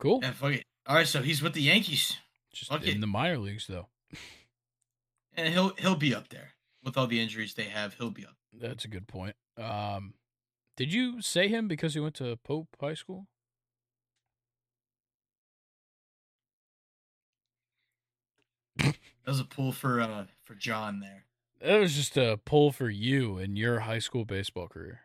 Cool. 0.00 0.18
Yeah, 0.20 0.32
fuck 0.32 0.52
it. 0.52 0.64
All 0.86 0.96
right, 0.96 1.06
so 1.06 1.22
he's 1.22 1.40
with 1.40 1.54
the 1.54 1.62
Yankees. 1.62 2.18
Just 2.52 2.70
fuck 2.70 2.82
in 2.82 2.96
it. 2.96 3.00
the 3.00 3.06
minor 3.06 3.38
leagues 3.38 3.68
though. 3.68 3.86
and 5.36 5.54
he'll 5.54 5.74
he'll 5.76 5.94
be 5.94 6.12
up 6.12 6.28
there 6.28 6.53
with 6.84 6.96
all 6.96 7.06
the 7.06 7.20
injuries 7.20 7.54
they 7.54 7.64
have. 7.64 7.94
He'll 7.94 8.10
be 8.10 8.24
up. 8.24 8.36
That's 8.52 8.84
a 8.84 8.88
good 8.88 9.08
point. 9.08 9.36
Um, 9.58 10.14
did 10.76 10.92
you 10.92 11.22
say 11.22 11.48
him 11.48 11.68
because 11.68 11.94
he 11.94 12.00
went 12.00 12.14
to 12.16 12.36
Pope 12.36 12.76
High 12.80 12.94
School? 12.94 13.26
that 18.78 18.96
was 19.26 19.40
a 19.40 19.44
pull 19.44 19.72
for 19.72 20.00
uh 20.00 20.24
for 20.44 20.54
John 20.54 21.00
there. 21.00 21.24
That 21.60 21.80
was 21.80 21.94
just 21.94 22.16
a 22.16 22.38
pull 22.44 22.72
for 22.72 22.90
you 22.90 23.38
in 23.38 23.56
your 23.56 23.80
high 23.80 23.98
school 23.98 24.24
baseball 24.24 24.68
career. 24.68 25.00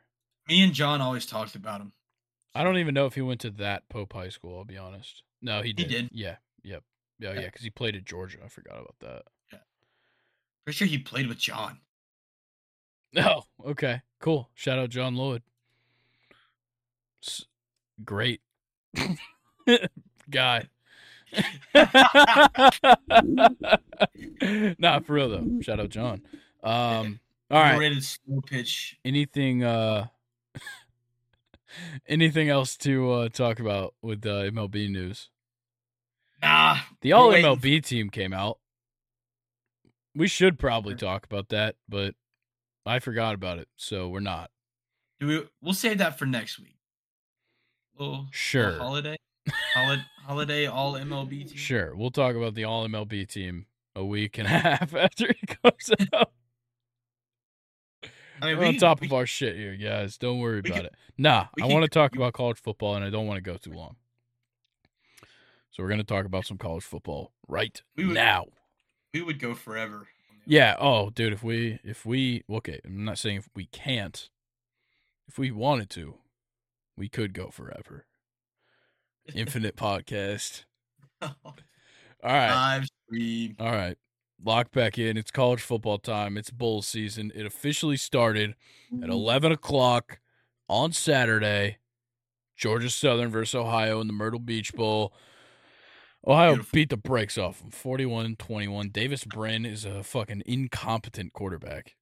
Me 0.47 0.63
and 0.63 0.73
John 0.73 0.99
always 0.99 1.25
talked 1.25 1.55
about 1.55 1.79
him. 1.79 1.93
I 2.53 2.63
don't 2.63 2.77
even 2.77 2.93
know 2.93 3.05
if 3.05 3.13
he 3.13 3.21
went 3.21 3.39
to 3.41 3.51
that 3.51 3.87
Pope 3.89 4.13
High 4.13 4.29
School. 4.29 4.57
I'll 4.57 4.65
be 4.65 4.77
honest. 4.77 5.23
No, 5.41 5.61
he 5.61 5.71
did. 5.71 5.89
He 5.89 5.95
did. 5.95 6.09
Yeah. 6.11 6.35
Yep. 6.63 6.83
Yeah. 7.19 7.33
Yeah. 7.33 7.45
Because 7.45 7.61
he 7.61 7.69
played 7.69 7.95
at 7.95 8.03
Georgia. 8.03 8.39
I 8.43 8.47
forgot 8.47 8.75
about 8.75 8.95
that. 9.01 9.23
Pretty 10.65 10.77
sure 10.77 10.87
he 10.87 10.97
played 10.97 11.27
with 11.27 11.37
John. 11.37 11.79
Oh, 13.17 13.43
okay. 13.65 14.01
Cool. 14.19 14.49
Shout 14.53 14.77
out 14.77 14.89
John 14.89 15.15
Lloyd. 15.15 15.41
S- 17.23 17.45
great. 18.03 18.41
guy. 20.29 20.67
nah, 24.79 24.99
for 24.99 25.13
real 25.13 25.29
though. 25.29 25.61
Shout 25.61 25.79
out 25.79 25.89
John. 25.89 26.21
Um, 26.63 27.19
all 27.51 27.61
right. 27.61 27.77
Rated 27.77 28.03
slow 28.03 28.41
pitch. 28.41 28.97
Anything? 29.05 29.63
Uh, 29.63 30.07
anything 32.07 32.49
else 32.49 32.77
to 32.77 33.11
uh, 33.11 33.29
talk 33.29 33.59
about 33.59 33.93
with 34.01 34.25
uh, 34.25 34.43
MLB 34.49 34.89
news? 34.89 35.29
Nah. 36.41 36.77
The 37.01 37.13
All 37.13 37.31
MLB 37.31 37.83
team 37.83 38.09
came 38.09 38.33
out. 38.33 38.59
We 40.15 40.27
should 40.27 40.57
probably 40.57 40.95
talk 40.95 41.25
about 41.25 41.49
that, 41.49 41.75
but 41.87 42.15
I 42.85 42.99
forgot 42.99 43.35
about 43.35 43.59
it, 43.59 43.67
so 43.77 44.09
we're 44.09 44.19
not. 44.19 44.51
Do 45.19 45.27
we? 45.27 45.43
We'll 45.61 45.73
save 45.73 45.99
that 45.99 46.17
for 46.17 46.25
next 46.25 46.59
week. 46.59 46.77
Little, 47.97 48.27
sure. 48.31 48.71
Little 48.71 48.85
holiday. 48.85 49.17
holiday, 49.73 50.03
holiday 50.25 50.65
all 50.65 50.93
MLB 50.93 51.47
team. 51.47 51.57
Sure, 51.57 51.95
we'll 51.95 52.11
talk 52.11 52.35
about 52.35 52.55
the 52.55 52.63
all 52.63 52.87
MLB 52.87 53.27
team 53.27 53.65
a 53.95 54.03
week 54.03 54.37
and 54.37 54.47
a 54.47 54.49
half 54.51 54.95
after 54.95 55.27
it 55.27 55.59
comes 55.61 55.91
out. 56.13 56.31
I 58.41 58.45
mean, 58.45 58.57
We're 58.57 58.63
we, 58.63 58.67
on 58.69 58.77
top 58.77 59.01
of 59.01 59.11
our 59.11 59.25
shit 59.25 59.57
here, 59.57 59.75
guys. 59.75 60.17
Don't 60.17 60.39
worry 60.39 60.59
about 60.59 60.73
can, 60.73 60.85
it. 60.85 60.95
Nah, 61.17 61.47
I 61.61 61.65
want 61.65 61.83
to 61.83 61.89
talk 61.89 62.15
about 62.15 62.33
college 62.33 62.57
football, 62.57 62.95
and 62.95 63.03
I 63.03 63.09
don't 63.09 63.27
want 63.27 63.37
to 63.37 63.41
go 63.41 63.57
too 63.57 63.73
long. 63.73 63.97
So 65.71 65.83
we're 65.83 65.89
going 65.89 65.99
to 65.99 66.05
talk 66.05 66.25
about 66.25 66.45
some 66.45 66.57
college 66.57 66.83
football 66.83 67.33
right 67.47 67.81
we 67.97 68.05
would, 68.05 68.15
now. 68.15 68.45
We 69.13 69.21
would 69.21 69.39
go 69.39 69.55
forever. 69.55 70.07
Yeah. 70.45 70.75
Oh, 70.79 71.09
dude, 71.09 71.33
if 71.33 71.43
we 71.43 71.79
if 71.83 72.05
we 72.05 72.43
okay, 72.49 72.79
I'm 72.85 73.05
not 73.05 73.17
saying 73.17 73.37
if 73.37 73.49
we 73.55 73.65
can't. 73.65 74.29
If 75.27 75.37
we 75.37 75.51
wanted 75.51 75.91
to, 75.91 76.15
we 76.97 77.07
could 77.07 77.33
go 77.33 77.49
forever. 77.49 78.05
Infinite 79.33 79.75
podcast. 79.75 80.65
Oh, 81.21 81.33
All 81.43 81.53
right. 82.23 82.49
Live 82.49 82.87
stream. 83.05 83.57
All 83.59 83.73
right. 83.73 83.97
Lock 84.41 84.71
back 84.71 84.97
in. 84.97 85.17
It's 85.17 85.31
college 85.31 85.61
football 85.61 85.97
time. 85.97 86.37
It's 86.37 86.49
bowl 86.49 86.81
season. 86.81 87.29
It 87.35 87.45
officially 87.45 87.97
started 87.97 88.51
at 88.51 88.99
mm-hmm. 88.99 89.11
11 89.11 89.51
o'clock 89.51 90.19
on 90.69 90.93
Saturday. 90.93 91.79
Georgia 92.55 92.89
Southern 92.89 93.31
versus 93.31 93.55
Ohio 93.55 93.99
in 93.99 94.07
the 94.07 94.13
Myrtle 94.13 94.39
Beach 94.39 94.73
Bowl. 94.73 95.13
Ohio 96.27 96.53
Beautiful. 96.55 96.69
beat 96.73 96.89
the 96.89 96.97
brakes 96.97 97.37
off 97.37 97.59
them 97.59 97.71
41 97.71 98.35
21. 98.35 98.89
Davis 98.89 99.23
Brin 99.23 99.65
is 99.65 99.85
a 99.85 100.03
fucking 100.03 100.43
incompetent 100.45 101.33
quarterback. 101.33 101.95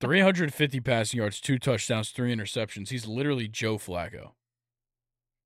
350 0.00 0.80
passing 0.80 1.18
yards, 1.18 1.40
two 1.40 1.58
touchdowns, 1.58 2.10
three 2.10 2.34
interceptions. 2.34 2.90
He's 2.90 3.06
literally 3.06 3.48
Joe 3.48 3.78
Flacco. 3.78 4.32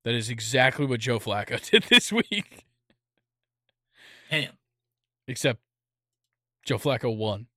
That 0.03 0.13
is 0.13 0.29
exactly 0.29 0.85
what 0.85 0.99
Joe 0.99 1.19
Flacco 1.19 1.61
did 1.69 1.83
this 1.83 2.11
week. 2.11 2.65
Damn. 4.29 4.53
Except 5.27 5.59
Joe 6.65 6.77
Flacco 6.77 7.15
won. 7.15 7.47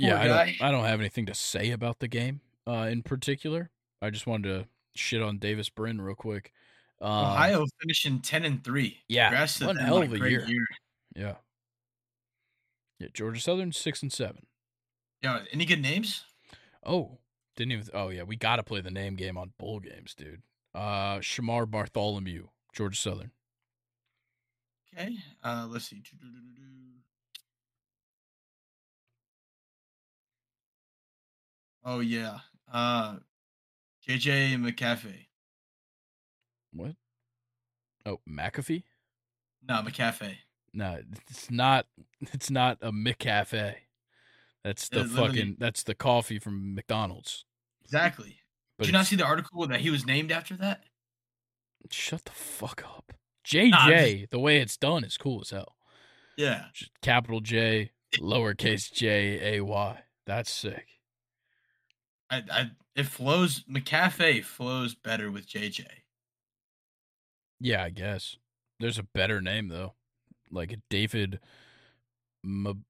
Poor 0.00 0.08
yeah, 0.08 0.20
I 0.20 0.26
don't, 0.26 0.62
I 0.62 0.70
don't 0.72 0.84
have 0.84 1.00
anything 1.00 1.26
to 1.26 1.34
say 1.34 1.70
about 1.70 2.00
the 2.00 2.08
game 2.08 2.40
uh, 2.66 2.88
in 2.90 3.02
particular. 3.02 3.70
I 4.02 4.10
just 4.10 4.26
wanted 4.26 4.48
to 4.48 4.68
shit 4.94 5.22
on 5.22 5.38
Davis 5.38 5.68
Brin 5.68 6.00
real 6.00 6.16
quick. 6.16 6.52
Uh, 7.00 7.32
Ohio 7.32 7.66
finishing 7.80 8.20
ten 8.20 8.44
and 8.44 8.62
three. 8.64 8.98
Yeah, 9.08 9.28
Congrats 9.28 9.60
one 9.60 9.76
hell 9.76 10.02
of 10.02 10.12
a 10.12 10.18
year. 10.18 10.46
year. 10.46 10.66
Yeah, 11.14 11.34
yeah. 12.98 13.08
Georgia 13.12 13.40
Southern 13.40 13.72
six 13.72 14.02
and 14.02 14.12
seven. 14.12 14.46
Yeah, 15.22 15.40
any 15.52 15.64
good 15.64 15.82
names? 15.82 16.24
Oh, 16.84 17.18
didn't 17.56 17.72
even. 17.72 17.88
Oh 17.94 18.08
yeah, 18.08 18.22
we 18.22 18.36
got 18.36 18.56
to 18.56 18.62
play 18.62 18.80
the 18.80 18.90
name 18.90 19.16
game 19.16 19.36
on 19.36 19.52
bowl 19.58 19.80
games, 19.80 20.14
dude. 20.14 20.42
Uh, 20.74 21.18
Shamar 21.18 21.70
Bartholomew, 21.70 22.48
Georgia 22.74 22.96
Southern. 22.96 23.30
Okay. 24.96 25.16
Uh, 25.42 25.66
let's 25.68 25.86
see. 25.86 26.02
Oh 31.84 32.00
yeah. 32.00 32.38
Uh, 32.72 33.16
JJ 34.08 34.56
McCaffrey. 34.56 35.26
What? 36.74 36.96
Oh, 38.04 38.20
McAfee. 38.28 38.82
No, 39.66 39.76
McCafe. 39.82 40.36
No, 40.74 40.98
it's 41.28 41.50
not. 41.50 41.86
It's 42.32 42.50
not 42.50 42.78
a 42.82 42.90
McCafe. 42.90 43.74
That's 44.64 44.88
the 44.88 45.04
fucking. 45.04 45.56
That's 45.58 45.82
the 45.82 45.94
coffee 45.94 46.38
from 46.38 46.74
McDonald's. 46.74 47.44
Exactly. 47.84 48.38
But 48.76 48.84
Did 48.84 48.92
you 48.92 48.98
not 48.98 49.06
see 49.06 49.16
the 49.16 49.24
article 49.24 49.66
that 49.66 49.80
he 49.80 49.90
was 49.90 50.06
named 50.06 50.32
after 50.32 50.56
that? 50.56 50.84
Shut 51.90 52.24
the 52.24 52.32
fuck 52.32 52.82
up. 52.84 53.12
JJ, 53.46 53.70
nah, 53.70 53.88
just... 53.88 54.30
the 54.30 54.38
way 54.38 54.60
it's 54.60 54.76
done 54.76 55.04
is 55.04 55.16
cool 55.16 55.42
as 55.42 55.50
hell. 55.50 55.76
Yeah. 56.36 56.64
Just 56.72 56.90
capital 57.02 57.40
J, 57.40 57.90
lowercase 58.18 58.90
J 58.92 59.58
A 59.58 59.64
Y. 59.64 60.00
That's 60.26 60.50
sick. 60.50 60.86
I, 62.30 62.42
I 62.50 62.70
it 62.96 63.06
flows. 63.06 63.64
McCafe 63.70 64.44
flows 64.44 64.94
better 64.94 65.30
with 65.30 65.46
JJ. 65.46 65.84
Yeah, 67.64 67.82
I 67.82 67.88
guess. 67.88 68.36
There's 68.78 68.98
a 68.98 69.02
better 69.02 69.40
name 69.40 69.68
though, 69.68 69.94
like 70.50 70.78
David 70.90 71.40
M- 72.44 72.84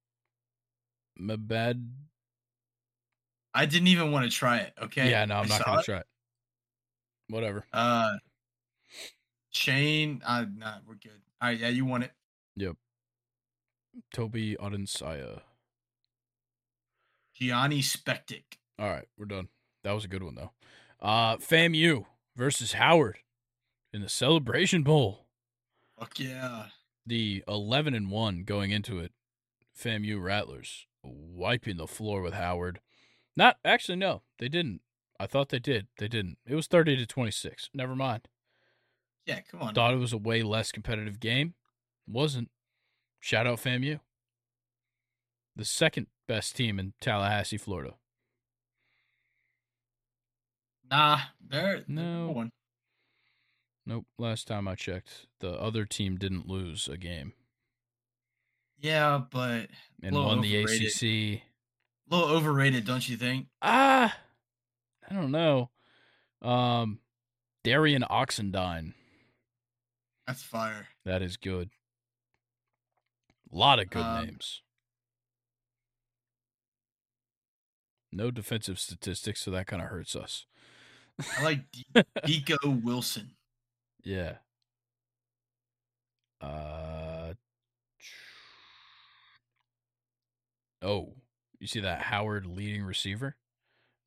Mabad. 1.17 1.91
I 3.55 3.67
didn't 3.67 3.87
even 3.87 4.11
want 4.11 4.29
to 4.29 4.37
try 4.37 4.59
it. 4.59 4.73
Okay. 4.83 5.09
Yeah, 5.09 5.25
no, 5.27 5.37
I'm 5.37 5.45
I 5.45 5.49
not 5.49 5.65
gonna 5.65 5.83
try 5.85 5.99
it. 5.99 6.07
Whatever. 7.29 7.65
Uh, 7.73 8.17
Shane. 9.51 10.21
Uh, 10.27 10.47
nah, 10.57 10.79
we're 10.89 10.97
good. 10.97 11.23
All 11.41 11.51
right, 11.51 11.59
yeah, 11.61 11.69
you 11.69 11.85
want 11.85 12.03
it. 12.03 12.11
Yep. 12.57 12.75
Toby 14.13 14.57
Odensaya. 14.61 15.43
Gianni 17.37 17.81
Spectic. 17.81 18.43
All 18.81 18.89
right, 18.91 19.07
we're 19.17 19.27
done. 19.27 19.47
That 19.85 19.93
was 19.93 20.05
a 20.05 20.09
good 20.09 20.25
one 20.25 20.35
though. 20.35 20.51
Uh, 21.01 21.37
FAMU 21.37 22.07
versus 22.35 22.73
Howard 22.73 23.19
in 23.95 24.03
the 24.03 24.09
Celebration 24.09 24.83
Bowl. 24.83 25.27
Fuck 25.99 26.19
yeah. 26.19 26.67
The 27.07 27.45
11 27.47 27.95
and 27.95 28.11
1 28.11 28.43
going 28.43 28.73
into 28.73 28.99
it. 28.99 29.13
FAMU 29.81 30.21
Rattlers 30.21 30.87
wiping 31.05 31.77
the 31.77 31.87
floor 31.87 32.21
with 32.21 32.35
Howard. 32.35 32.81
Not 33.37 33.59
actually 33.65 33.97
no, 33.97 34.23
they 34.39 34.49
didn't. 34.49 34.81
I 35.21 35.27
thought 35.27 35.51
they 35.51 35.61
did. 35.61 35.87
They 35.99 36.09
didn't. 36.09 36.39
It 36.45 36.57
was 36.57 36.67
30 36.67 36.97
to 36.97 37.07
26. 37.07 37.71
Never 37.73 37.95
mind. 37.95 38.27
Yeah, 39.27 39.41
come 39.49 39.63
on. 39.63 39.75
Thought 39.75 39.95
it 39.95 39.99
was 39.99 40.13
a 40.13 40.19
way 40.19 40.43
less 40.43 40.73
competitive 40.73 41.21
game. 41.21 41.55
Wasn't. 42.07 42.51
Shout 43.21 43.47
out 43.47 43.61
FAMU. 43.61 44.01
The 45.55 45.65
second 45.65 46.09
best 46.27 46.57
team 46.57 46.81
in 46.81 46.95
Tallahassee, 47.01 47.59
Florida. 47.59 47.95
Nah, 50.91 51.21
they're 51.41 51.85
no 51.87 52.31
one. 52.31 52.51
Nope. 53.87 54.07
Last 54.19 54.49
time 54.49 54.67
I 54.67 54.75
checked, 54.75 55.27
the 55.41 55.53
other 55.53 55.85
team 55.85 56.17
didn't 56.17 56.49
lose 56.49 56.89
a 56.89 56.97
game. 56.97 57.35
Yeah, 58.79 59.23
but 59.31 59.69
and 60.03 60.15
won 60.15 60.41
the 60.41 60.57
ACC. 60.57 61.03
A 61.03 61.43
little 62.11 62.29
overrated, 62.29 62.85
don't 62.85 63.09
you 63.09 63.17
think? 63.17 63.47
Ah, 63.63 64.15
I 65.09 65.15
don't 65.15 65.31
know. 65.31 65.71
Um, 66.43 67.01
Darian 67.63 68.05
Oxendine. 68.11 68.93
That's 70.27 70.43
fire. 70.43 70.89
That 71.05 71.23
is 71.23 71.37
good. 71.37 71.71
A 73.53 73.57
lot 73.57 73.79
of 73.79 73.91
good 73.91 74.03
um, 74.03 74.25
names. 74.27 74.63
No 78.13 78.31
defensive 78.31 78.79
statistics, 78.79 79.43
so 79.43 79.51
that 79.51 79.67
kind 79.67 79.83
of 79.83 79.89
hurts 79.89 80.15
us. 80.15 80.47
I 81.39 81.43
like 81.43 81.61
Dico 82.25 82.57
Wilson. 82.69 83.31
Yeah. 84.05 84.37
Uh. 86.41 87.35
Oh, 90.83 91.15
you 91.59 91.67
see 91.67 91.81
that 91.81 92.03
Howard 92.03 92.47
leading 92.47 92.83
receiver, 92.83 93.37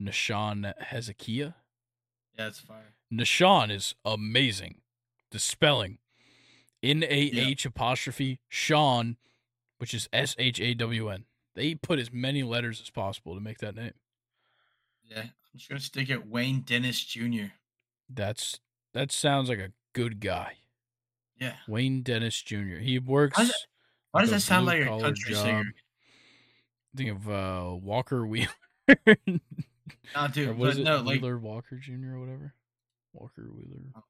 Nahshon 0.02 0.74
Hezekiah. 0.80 1.54
Yeah, 2.38 2.48
it's 2.48 2.60
fire. 2.60 2.94
Nahshon 3.12 3.72
is 3.72 3.96
amazing. 4.06 4.82
The 5.32 5.40
spelling, 5.40 5.98
N 6.84 7.04
A 7.04 7.08
H 7.08 7.66
apostrophe 7.66 8.40
Sean, 8.48 9.18
which 9.80 9.94
is 9.96 10.08
S 10.14 10.36
H 10.38 10.62
A 10.62 10.76
W 10.76 11.10
N. 11.10 11.26
They 11.56 11.74
put 11.74 11.98
as 11.98 12.14
many 12.14 12.44
letters 12.44 12.80
as 12.80 12.92
possible 12.92 13.34
to 13.34 13.42
make 13.42 13.58
that 13.58 13.76
name. 13.76 13.94
Yeah, 15.04 15.22
I'm 15.22 15.32
just 15.56 15.70
gonna 15.70 15.82
stick 15.82 16.12
it 16.12 16.28
Wayne 16.28 16.62
Dennis 16.62 17.04
Jr. 17.04 17.48
That's 18.08 18.60
that 18.94 19.12
sounds 19.12 19.50
like 19.50 19.60
a 19.60 19.72
good 19.94 20.20
guy. 20.20 20.54
Yeah. 21.40 21.54
Wayne 21.68 22.02
Dennis 22.02 22.42
Jr. 22.42 22.78
He 22.80 23.00
works. 23.00 23.38
Why 23.38 23.46
does, 23.46 23.68
why 24.12 24.22
does 24.22 24.32
that 24.32 24.42
sound 24.42 24.66
like 24.66 24.82
a 24.82 24.86
country 24.86 25.34
job. 25.34 25.44
singer? 25.44 25.76
Think 26.96 27.12
of 27.12 27.30
uh, 27.30 27.76
Walker 27.76 28.26
Wheeler. 28.26 28.50
nah, 30.16 30.28
dude. 30.34 30.50
Or 30.50 30.54
was 30.54 30.78
it 30.78 30.84
no, 30.84 31.04
Wheeler 31.04 31.36
like... 31.36 31.44
Walker 31.44 31.76
Jr. 31.76 32.16
or 32.16 32.20
whatever? 32.20 32.54
Walker 33.14 33.44
Wheeler. 33.54 33.82
Oh. 33.96 34.04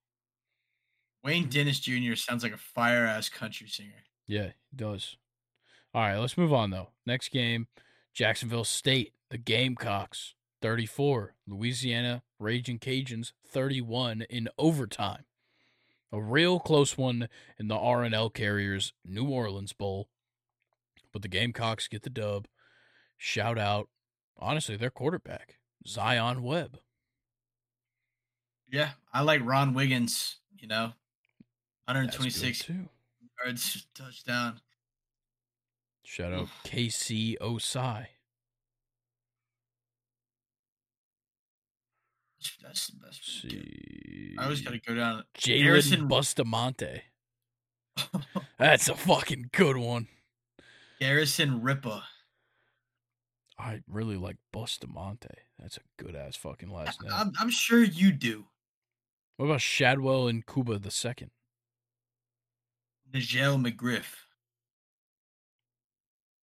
Wayne. 1.24 1.50
Dennis 1.50 1.80
Jr. 1.80 2.16
sounds 2.16 2.44
like 2.44 2.54
a 2.54 2.58
fire 2.58 3.06
ass 3.06 3.28
country 3.28 3.68
singer. 3.68 4.04
Yeah, 4.28 4.52
he 4.70 4.78
does. 4.78 5.18
All 5.94 6.02
right, 6.02 6.18
let's 6.18 6.38
move 6.38 6.54
on 6.54 6.70
though. 6.70 6.90
Next 7.06 7.30
game, 7.30 7.68
Jacksonville 8.14 8.64
State, 8.64 9.14
the 9.30 9.38
Gamecocks, 9.38 10.36
34. 10.62 11.36
Louisiana 11.48 12.24
Raging 12.40 12.80
Cajuns, 12.80 13.32
31 13.48 14.24
in 14.30 14.48
overtime. 14.58 15.26
A 16.12 16.22
real 16.22 16.60
close 16.60 16.98
one 16.98 17.28
in 17.60 17.68
the 17.68 17.76
R+L 17.76 18.30
Carriers 18.30 18.94
New 19.04 19.28
Orleans 19.30 19.74
Bowl. 19.74 20.10
But 21.12 21.22
the 21.22 21.28
Gamecocks 21.28 21.88
get 21.88 22.04
the 22.04 22.10
dub. 22.10 22.48
Shout 23.18 23.58
out, 23.58 23.90
honestly, 24.38 24.78
their 24.78 24.90
quarterback, 24.90 25.58
Zion 25.86 26.44
Webb. 26.44 26.80
Yeah, 28.70 28.92
I 29.14 29.22
like 29.22 29.42
Ron 29.44 29.74
Wiggins, 29.74 30.38
you 30.58 30.68
know. 30.68 30.94
126 31.86 32.70
yards 33.44 33.88
touchdown. 33.96 34.60
Shout 36.04 36.34
out 36.34 36.48
KC 36.66 37.38
Osai. 37.40 38.08
That's 42.62 42.88
the 42.88 42.98
best. 43.06 43.42
See. 43.42 44.36
I 44.38 44.44
always 44.44 44.62
got 44.62 44.72
to 44.72 44.80
go 44.80 44.96
down. 44.96 45.24
Jalen 45.38 46.08
Bustamante. 46.08 47.02
That's 48.60 48.90
a 48.90 48.96
fucking 48.96 49.50
good 49.52 49.78
one. 49.78 50.08
Garrison 51.00 51.62
Ripper. 51.62 52.04
I 53.60 53.82
really 53.88 54.18
like 54.18 54.38
Bustamante. 54.52 55.30
That's 55.60 55.78
a 55.78 56.04
good 56.04 56.16
ass 56.16 56.36
fucking 56.36 56.72
last 56.72 57.02
name. 57.02 57.12
I'm, 57.14 57.34
I'm 57.40 57.50
sure 57.50 57.84
you 57.84 58.12
do. 58.12 58.46
What 59.38 59.48
about 59.48 59.62
Shadwell 59.62 60.28
and 60.28 60.46
Cuba 60.46 60.80
the 60.80 60.92
second? 60.92 61.32
Nigel 63.14 63.58
McGriff. 63.58 64.06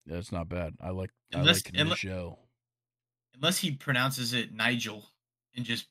Yeah, 0.06 0.16
that's 0.16 0.32
not 0.32 0.48
bad. 0.48 0.74
I 0.80 0.90
like 0.90 1.10
unless, 1.32 1.62
I 1.74 1.78
like 1.78 1.88
Nigel. 1.88 2.38
Unless 3.34 3.58
he 3.58 3.72
pronounces 3.72 4.32
it 4.32 4.52
Nigel 4.52 5.08
and 5.56 5.64
just 5.64 5.86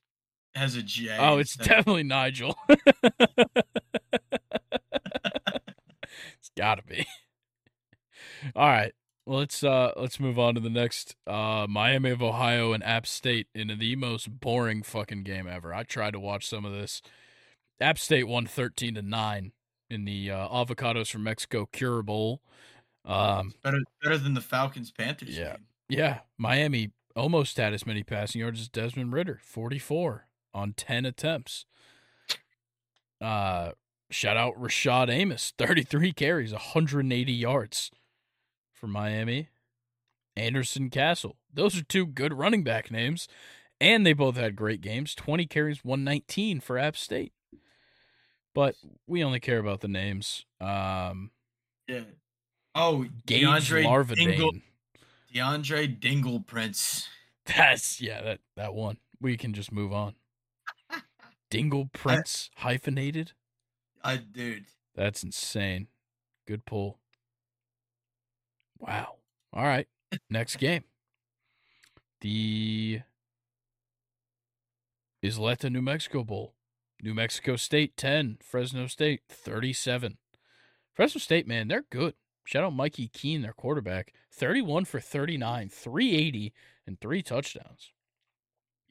has 0.55 0.75
a 0.75 0.83
J. 0.83 1.15
Oh, 1.17 1.37
it's 1.37 1.55
definitely 1.55 2.03
Nigel. 2.03 2.55
it's 2.69 2.89
gotta 6.57 6.83
be. 6.83 7.05
All 8.55 8.67
right. 8.67 8.93
Well, 9.25 9.39
let's 9.39 9.63
uh 9.63 9.91
let's 9.95 10.19
move 10.19 10.39
on 10.39 10.55
to 10.55 10.59
the 10.59 10.69
next 10.69 11.15
uh 11.27 11.67
Miami 11.69 12.09
of 12.09 12.23
Ohio 12.23 12.73
and 12.73 12.83
App 12.83 13.05
State 13.05 13.47
in 13.53 13.67
the 13.77 13.95
most 13.95 14.39
boring 14.39 14.81
fucking 14.81 15.23
game 15.23 15.47
ever. 15.47 15.73
I 15.73 15.83
tried 15.83 16.11
to 16.11 16.19
watch 16.19 16.47
some 16.47 16.65
of 16.65 16.71
this. 16.71 17.01
App 17.79 17.99
State 17.99 18.27
won 18.27 18.45
13 18.45 18.95
to 18.95 19.01
9 19.01 19.51
in 19.89 20.05
the 20.05 20.31
uh, 20.31 20.47
Avocados 20.49 21.09
from 21.11 21.23
Mexico 21.23 21.67
Cure 21.71 22.01
Bowl. 22.01 22.41
Um 23.05 23.53
better 23.63 23.79
better 24.01 24.17
than 24.17 24.33
the 24.33 24.41
Falcons 24.41 24.91
Panthers 24.91 25.37
yeah. 25.37 25.51
Game. 25.51 25.65
Yeah. 25.89 26.19
Miami 26.37 26.91
almost 27.15 27.57
had 27.57 27.73
as 27.73 27.85
many 27.85 28.03
passing 28.03 28.41
yards 28.41 28.61
as 28.61 28.67
Desmond 28.69 29.13
Ridder, 29.13 29.39
44 29.43 30.27
on 30.53 30.73
10 30.73 31.05
attempts. 31.05 31.65
Uh 33.21 33.71
shout 34.09 34.37
out 34.37 34.59
Rashad 34.59 35.09
Amos, 35.09 35.53
33 35.57 36.13
carries, 36.13 36.51
180 36.51 37.31
yards 37.31 37.91
for 38.73 38.87
Miami. 38.87 39.49
Anderson 40.35 40.89
Castle. 40.89 41.35
Those 41.53 41.77
are 41.77 41.83
two 41.83 42.05
good 42.05 42.33
running 42.33 42.63
back 42.63 42.89
names. 42.89 43.27
And 43.81 44.05
they 44.05 44.13
both 44.13 44.35
had 44.35 44.55
great 44.55 44.81
games 44.81 45.15
20 45.15 45.45
carries, 45.45 45.83
119 45.83 46.59
for 46.59 46.77
App 46.77 46.97
State. 46.97 47.33
But 48.53 48.75
we 49.07 49.23
only 49.23 49.39
care 49.39 49.59
about 49.59 49.81
the 49.81 49.87
names. 49.87 50.45
Um, 50.59 51.31
yeah. 51.87 52.01
Oh, 52.75 53.05
Gage 53.25 53.43
DeAndre 53.43 53.85
Larvadain. 53.85 54.61
DeAndre 55.33 55.99
Dingle 55.99 56.39
Prince. 56.39 57.07
That's, 57.45 58.01
yeah, 58.01 58.21
that, 58.21 58.39
that 58.55 58.73
one. 58.73 58.97
We 59.21 59.37
can 59.37 59.53
just 59.53 59.71
move 59.71 59.91
on. 59.91 60.15
Dingle 61.49 61.89
Prince 61.93 62.49
I, 62.57 62.61
hyphenated? 62.61 63.33
I, 64.03 64.17
dude. 64.17 64.65
That's 64.95 65.23
insane. 65.23 65.87
Good 66.47 66.65
pull. 66.65 66.99
Wow. 68.79 69.15
All 69.53 69.63
right. 69.63 69.87
Next 70.29 70.57
game. 70.57 70.83
The 72.21 73.01
Isleta, 75.23 75.69
New 75.71 75.81
Mexico 75.81 76.23
Bowl. 76.23 76.53
New 77.01 77.13
Mexico 77.13 77.55
State 77.55 77.95
10, 77.95 78.39
Fresno 78.41 78.87
State 78.87 79.21
37. 79.29 80.17
Fresno 80.93 81.19
State, 81.19 81.47
man, 81.47 81.69
they're 81.69 81.85
good. 81.89 82.13
Shout 82.49 82.63
out 82.63 82.73
Mikey 82.73 83.09
Keene, 83.09 83.43
their 83.43 83.53
quarterback. 83.53 84.11
31 84.31 84.85
for 84.85 84.99
39, 84.99 85.69
380, 85.69 86.51
and 86.87 86.99
three 86.99 87.21
touchdowns. 87.21 87.91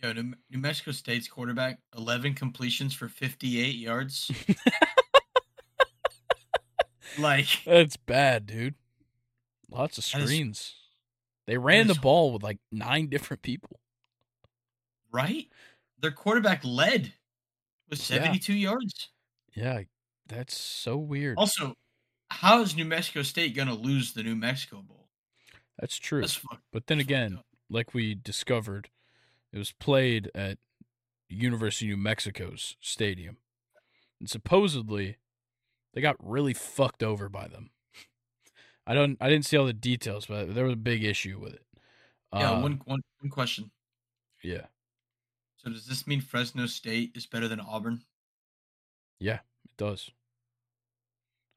Yo, 0.01 0.13
New 0.13 0.37
Mexico 0.53 0.93
State's 0.93 1.27
quarterback, 1.27 1.81
11 1.97 2.35
completions 2.35 2.95
for 2.95 3.09
58 3.09 3.75
yards. 3.75 4.31
like, 7.19 7.49
that's 7.67 7.97
bad, 7.97 8.47
dude. 8.47 8.77
Lots 9.69 9.99
of 9.99 10.05
screens. 10.05 10.59
Is, 10.61 10.75
they 11.49 11.59
ran 11.59 11.89
the 11.89 11.97
ball 11.97 12.33
with 12.33 12.45
like 12.45 12.59
nine 12.71 13.09
different 13.09 13.43
people. 13.43 13.81
Right? 15.11 15.49
Their 15.99 16.13
quarterback 16.13 16.61
led 16.63 17.13
with 17.91 17.99
72 17.99 18.53
yeah. 18.53 18.71
yards. 18.71 19.09
Yeah, 19.53 19.81
that's 20.29 20.57
so 20.57 20.97
weird. 20.97 21.37
Also, 21.39 21.75
how 22.31 22.63
is 22.63 22.77
New 22.77 22.85
Mexico 22.85 23.23
State 23.23 23.57
going 23.57 23.69
to 23.69 23.75
lose 23.75 24.13
the 24.13 24.23
New 24.23 24.37
Mexico 24.37 24.83
Bowl? 24.83 25.09
That's 25.79 25.97
true. 25.97 26.21
That's 26.21 26.41
but 26.73 26.87
then 26.87 27.01
again, 27.01 27.41
like 27.71 27.95
we 27.95 28.15
discovered, 28.15 28.91
it 29.53 29.59
was 29.59 29.73
played 29.73 30.31
at 30.35 30.59
University 31.29 31.87
of 31.87 31.99
New 31.99 32.03
Mexico's 32.03 32.77
stadium. 32.81 33.37
And 34.21 34.29
supposedly, 34.29 35.17
they 35.95 36.01
got 36.01 36.17
really 36.19 36.55
fucked 36.55 37.03
over 37.03 37.29
by 37.29 37.49
them. 37.49 37.71
I 38.87 38.95
don't. 38.95 39.17
I 39.21 39.29
didn't 39.29 39.45
see 39.45 39.57
all 39.57 39.67
the 39.67 39.73
details, 39.73 40.27
but 40.27 40.55
there 40.55 40.65
was 40.65 40.73
a 40.73 40.77
big 40.77 41.05
issue 41.05 41.39
with 41.39 41.55
it. 41.55 41.65
Yeah. 42.33 42.53
Um, 42.53 42.63
one, 42.63 42.81
one, 42.85 43.01
one 43.21 43.31
question. 43.31 43.71
Yeah. 44.43 44.67
So 45.57 45.71
does 45.71 45.87
this 45.87 46.07
mean 46.07 46.21
Fresno 46.21 46.67
State 46.67 47.13
is 47.15 47.27
better 47.27 47.49
than 47.49 47.61
Auburn? 47.61 48.03
Yeah, 49.19 49.41
it 49.65 49.77
does. 49.77 50.11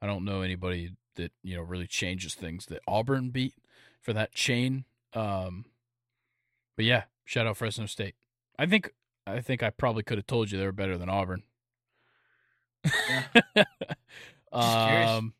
I 0.02 0.08
don't 0.08 0.26
know 0.26 0.42
anybody 0.42 0.92
that 1.16 1.32
you 1.44 1.56
know 1.56 1.62
really 1.62 1.88
changes 1.88 2.34
things 2.34 2.66
that 2.68 2.82
Auburn 2.88 3.30
beat 3.30 3.54
for 4.02 4.14
that 4.14 4.34
chain. 4.34 4.86
Um, 5.14 5.66
but 6.76 6.86
yeah, 6.86 7.04
shout 7.26 7.48
out 7.48 7.58
Fresno 7.58 7.86
State. 7.86 8.16
I 8.58 8.66
think 8.66 8.92
I 9.28 9.42
think 9.42 9.64
I 9.64 9.70
probably 9.70 10.04
could 10.04 10.18
have 10.18 10.28
told 10.28 10.52
you 10.52 10.58
they 10.58 10.66
were 10.66 10.72
better 10.72 10.98
than 10.98 11.10
Auburn. 11.10 11.44
Yeah. 12.84 13.64
um, 14.52 15.34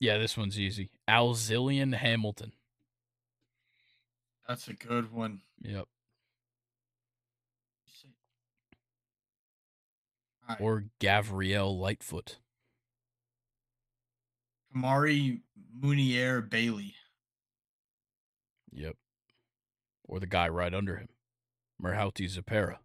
yeah, 0.00 0.18
this 0.18 0.36
one's 0.36 0.58
easy. 0.58 0.90
Alzillion 1.08 1.94
Hamilton. 1.94 2.52
That's 4.48 4.68
a 4.68 4.74
good 4.74 5.12
one. 5.12 5.40
Yep. 5.60 5.86
Right. 10.48 10.60
Or 10.60 10.84
Gavriel 11.00 11.76
Lightfoot. 11.76 12.38
Kamari 14.76 15.40
Munier 15.80 16.48
Bailey. 16.48 16.94
Yep. 18.72 18.96
Or 20.04 20.20
the 20.20 20.26
guy 20.26 20.48
right 20.48 20.72
under 20.72 20.96
him. 20.96 21.08
Merhauti 21.82 22.28
Zapera. 22.30 22.76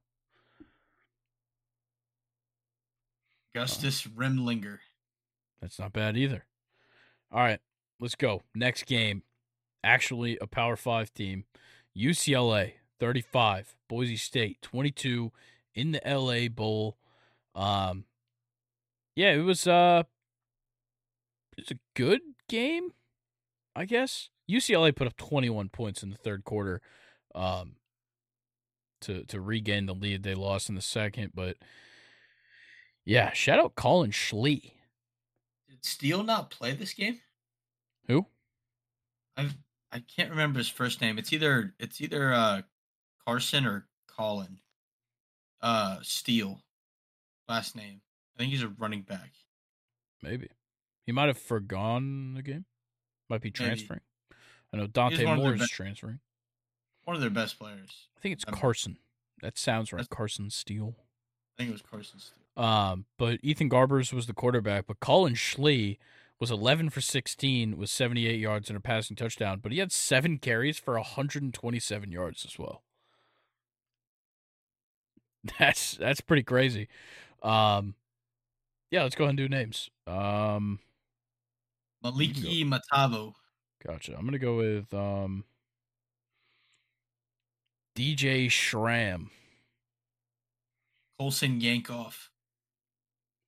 Augustus 3.53 4.05
uh, 4.05 4.09
Remlinger. 4.09 4.79
That's 5.61 5.79
not 5.79 5.93
bad 5.93 6.17
either. 6.17 6.45
All 7.31 7.41
right, 7.41 7.59
let's 7.99 8.15
go. 8.15 8.41
Next 8.55 8.85
game. 8.85 9.23
Actually, 9.83 10.37
a 10.41 10.47
Power 10.47 10.75
Five 10.75 11.13
team. 11.13 11.45
UCLA 11.97 12.73
35, 12.99 13.75
Boise 13.89 14.15
State 14.15 14.61
22 14.61 15.31
in 15.75 15.91
the 15.91 16.01
LA 16.05 16.47
Bowl. 16.47 16.97
Um, 17.53 18.05
yeah, 19.15 19.33
it 19.33 19.41
was 19.41 19.67
uh, 19.67 20.03
it 21.61 21.69
was 21.69 21.77
a 21.77 21.99
good 21.99 22.21
game, 22.49 22.89
I 23.75 23.85
guess. 23.85 24.29
UCLA 24.49 24.95
put 24.95 25.07
up 25.07 25.15
21 25.17 25.69
points 25.69 26.03
in 26.03 26.09
the 26.09 26.17
third 26.17 26.43
quarter, 26.43 26.81
um, 27.35 27.75
to 29.01 29.23
to 29.25 29.39
regain 29.39 29.85
the 29.85 29.93
lead 29.93 30.23
they 30.23 30.35
lost 30.35 30.69
in 30.69 30.75
the 30.75 30.81
second. 30.81 31.31
But 31.33 31.57
yeah, 33.05 33.31
shout 33.33 33.59
out 33.59 33.75
Collin 33.75 34.11
Schlee. 34.11 34.73
Did 35.69 35.83
Steele 35.85 36.23
not 36.23 36.51
play 36.51 36.73
this 36.73 36.93
game? 36.93 37.19
Who? 38.07 38.25
I 39.37 39.49
I 39.91 39.99
can't 39.99 40.31
remember 40.31 40.57
his 40.57 40.69
first 40.69 40.99
name. 41.01 41.17
It's 41.17 41.31
either 41.31 41.73
it's 41.79 42.01
either 42.01 42.33
uh 42.33 42.61
Carson 43.25 43.65
or 43.65 43.87
Colin. 44.07 44.57
Uh 45.61 45.97
Steele. 46.01 46.61
Last 47.47 47.75
name. 47.75 48.01
I 48.35 48.39
think 48.39 48.51
he's 48.51 48.63
a 48.63 48.69
running 48.69 49.03
back. 49.03 49.31
Maybe 50.21 50.49
he 51.05 51.11
might 51.11 51.27
have 51.27 51.37
forgone 51.37 52.33
the 52.35 52.41
game. 52.41 52.65
Might 53.29 53.41
be 53.41 53.51
transferring. 53.51 54.01
Maybe. 54.29 54.37
I 54.73 54.77
know 54.77 54.87
Dante 54.87 55.25
Moore 55.35 55.53
is 55.55 55.69
transferring. 55.69 56.19
One 57.05 57.15
of 57.15 57.21
their 57.21 57.29
best 57.29 57.57
players. 57.57 58.07
I 58.17 58.21
think 58.21 58.33
it's 58.33 58.45
Carson. 58.45 58.97
That 59.41 59.57
sounds 59.57 59.91
right. 59.91 60.07
Carson 60.09 60.49
Steele. 60.49 60.95
I 60.97 61.53
think 61.57 61.69
it 61.69 61.73
was 61.73 61.81
Carson 61.81 62.19
Steele. 62.19 62.63
Um, 62.63 63.05
but 63.17 63.39
Ethan 63.41 63.69
Garbers 63.69 64.13
was 64.13 64.27
the 64.27 64.33
quarterback. 64.33 64.85
But 64.87 64.99
Collin 64.99 65.33
Schlee 65.33 65.97
was 66.39 66.51
11 66.51 66.89
for 66.89 67.01
16 67.01 67.77
with 67.77 67.89
78 67.89 68.39
yards 68.39 68.69
and 68.69 68.77
a 68.77 68.81
passing 68.81 69.15
touchdown. 69.15 69.59
But 69.61 69.71
he 69.71 69.79
had 69.79 69.91
seven 69.91 70.37
carries 70.37 70.77
for 70.77 70.95
127 70.95 72.11
yards 72.11 72.45
as 72.45 72.59
well. 72.59 72.83
That's 75.59 75.95
that's 75.95 76.21
pretty 76.21 76.43
crazy. 76.43 76.87
Um, 77.41 77.95
yeah, 78.91 79.01
let's 79.01 79.15
go 79.15 79.23
ahead 79.23 79.31
and 79.31 79.37
do 79.37 79.49
names. 79.49 79.89
Um, 80.05 80.77
Maliki 82.03 82.65
Matavo. 82.65 83.33
Gotcha. 83.85 84.15
I'm 84.17 84.25
gonna 84.25 84.39
go 84.39 84.57
with 84.57 84.93
um, 84.93 85.43
DJ 87.95 88.49
Schramm. 88.49 89.29
Colson 91.19 91.59
Yankoff. 91.61 92.29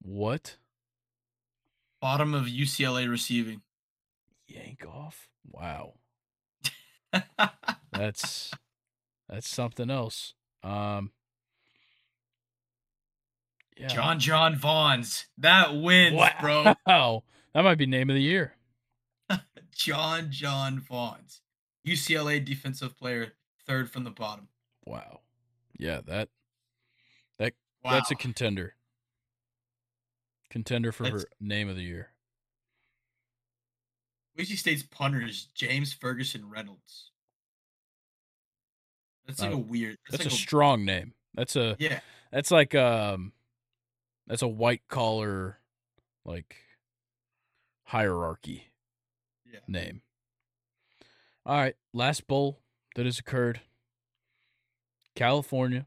What? 0.02 0.58
Bottom 2.02 2.34
of 2.34 2.46
UCLA 2.46 3.10
receiving. 3.10 3.62
Yankoff. 4.52 5.14
Wow. 5.50 5.94
that's 7.92 8.52
that's 9.30 9.50
something 9.50 9.90
else. 9.90 10.34
Um 10.64 11.12
yeah. 13.78 13.88
John 13.88 14.20
John 14.20 14.56
Vaughns. 14.56 15.26
That 15.38 15.76
wins, 15.76 16.16
wow. 16.16 16.76
bro. 16.86 17.24
That 17.54 17.64
might 17.64 17.78
be 17.78 17.86
name 17.86 18.10
of 18.10 18.16
the 18.16 18.22
year. 18.22 18.54
John 19.72 20.32
John 20.32 20.82
Vaughns. 20.82 21.40
UCLA 21.88 22.44
defensive 22.44 22.98
player, 22.98 23.34
third 23.68 23.92
from 23.92 24.04
the 24.04 24.12
bottom. 24.12 24.48
Wow. 24.86 25.20
Yeah, 25.78 26.02
that 26.08 26.30
that 27.40 27.54
wow. 27.84 27.92
that's 27.92 28.12
a 28.12 28.16
contender. 28.16 28.76
Contender 30.50 30.92
for 30.92 31.04
that's, 31.04 31.24
her 31.24 31.30
name 31.42 31.68
of 31.70 31.76
the 31.76 31.84
year. 31.84 32.10
Boise 34.36 34.56
State's 34.56 34.84
punter 34.84 35.22
is 35.22 35.48
James 35.54 35.94
Ferguson 35.94 36.50
Reynolds. 36.50 37.12
That's 39.28 39.42
like 39.42 39.52
uh, 39.52 39.56
a 39.56 39.58
weird. 39.58 39.98
That's, 40.10 40.24
that's 40.24 40.26
like 40.26 40.34
a, 40.34 40.36
a 40.36 40.40
strong 40.40 40.86
name. 40.86 41.14
That's 41.34 41.56
a 41.56 41.76
yeah. 41.80 42.00
That's 42.32 42.52
like 42.52 42.76
um 42.76 43.34
that's 44.28 44.42
a 44.42 44.48
white 44.48 44.82
collar 44.88 45.60
like 46.26 46.56
hierarchy 47.94 48.72
yeah. 49.46 49.60
name. 49.68 50.02
All 51.46 51.58
right, 51.58 51.76
last 51.94 52.26
bowl 52.26 52.60
that 52.96 53.06
has 53.06 53.20
occurred. 53.20 53.62
California 55.16 55.86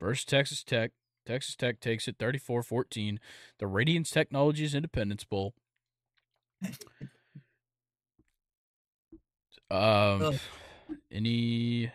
versus 0.00 0.24
Texas 0.24 0.64
Tech. 0.64 0.92
Texas 1.26 1.54
Tech 1.54 1.80
takes 1.80 2.08
it 2.08 2.16
34-14. 2.16 3.18
The 3.58 3.66
Radiance 3.66 4.10
Technologies 4.10 4.74
Independence 4.74 5.24
Bowl. 5.24 5.52
um 9.70 10.38
any 11.12 11.92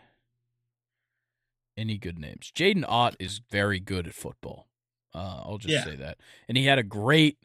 any 1.75 1.97
good 1.97 2.19
names. 2.19 2.51
Jaydn 2.53 2.85
Ott 2.87 3.15
is 3.19 3.41
very 3.49 3.79
good 3.79 4.05
at 4.05 4.13
football. 4.13 4.67
Uh, 5.15 5.41
I'll 5.43 5.57
just 5.57 5.73
yeah. 5.73 5.85
say 5.85 5.95
that. 5.95 6.19
And 6.47 6.55
he 6.55 6.65
had 6.65 6.77
a 6.77 6.83
great 6.83 7.39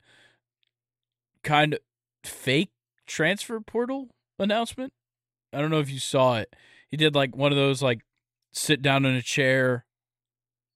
kind 1.42 1.74
of 1.74 1.80
fake 2.24 2.70
transfer 3.06 3.60
portal 3.60 4.08
announcement. 4.38 4.92
I 5.52 5.60
don't 5.60 5.70
know 5.70 5.80
if 5.80 5.90
you 5.90 5.98
saw 5.98 6.38
it. 6.38 6.54
He 6.88 6.96
did 6.96 7.14
like 7.14 7.36
one 7.36 7.52
of 7.52 7.58
those 7.58 7.82
like 7.82 8.00
sit 8.52 8.82
down 8.82 9.04
in 9.04 9.14
a 9.14 9.22
chair, 9.22 9.84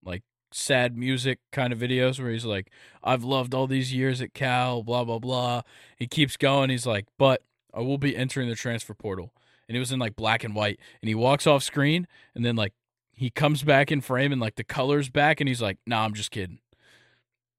like 0.04 0.22
sad 0.52 0.96
music 0.96 1.38
kind 1.52 1.72
of 1.72 1.78
videos 1.78 2.20
where 2.20 2.30
he's 2.30 2.44
like, 2.44 2.70
I've 3.02 3.24
loved 3.24 3.54
all 3.54 3.66
these 3.66 3.92
years 3.92 4.20
at 4.20 4.34
Cal, 4.34 4.82
blah, 4.82 5.04
blah, 5.04 5.18
blah. 5.18 5.62
He 5.96 6.06
keeps 6.06 6.36
going. 6.36 6.70
He's 6.70 6.86
like, 6.86 7.06
but 7.18 7.42
I 7.74 7.80
will 7.80 7.98
be 7.98 8.16
entering 8.16 8.48
the 8.48 8.54
transfer 8.54 8.94
portal. 8.94 9.32
And 9.68 9.76
it 9.76 9.80
was 9.80 9.92
in 9.92 9.98
like 9.98 10.16
black 10.16 10.44
and 10.44 10.54
white. 10.54 10.80
And 11.02 11.08
he 11.08 11.14
walks 11.14 11.46
off 11.46 11.62
screen 11.62 12.06
and 12.34 12.44
then 12.44 12.56
like 12.56 12.72
he 13.12 13.30
comes 13.30 13.62
back 13.62 13.92
in 13.92 14.00
frame 14.00 14.32
and 14.32 14.40
like 14.40 14.54
the 14.54 14.64
colors 14.64 15.08
back 15.10 15.40
and 15.40 15.48
he's 15.48 15.60
like, 15.60 15.78
nah, 15.86 16.04
I'm 16.04 16.14
just 16.14 16.30
kidding. 16.30 16.60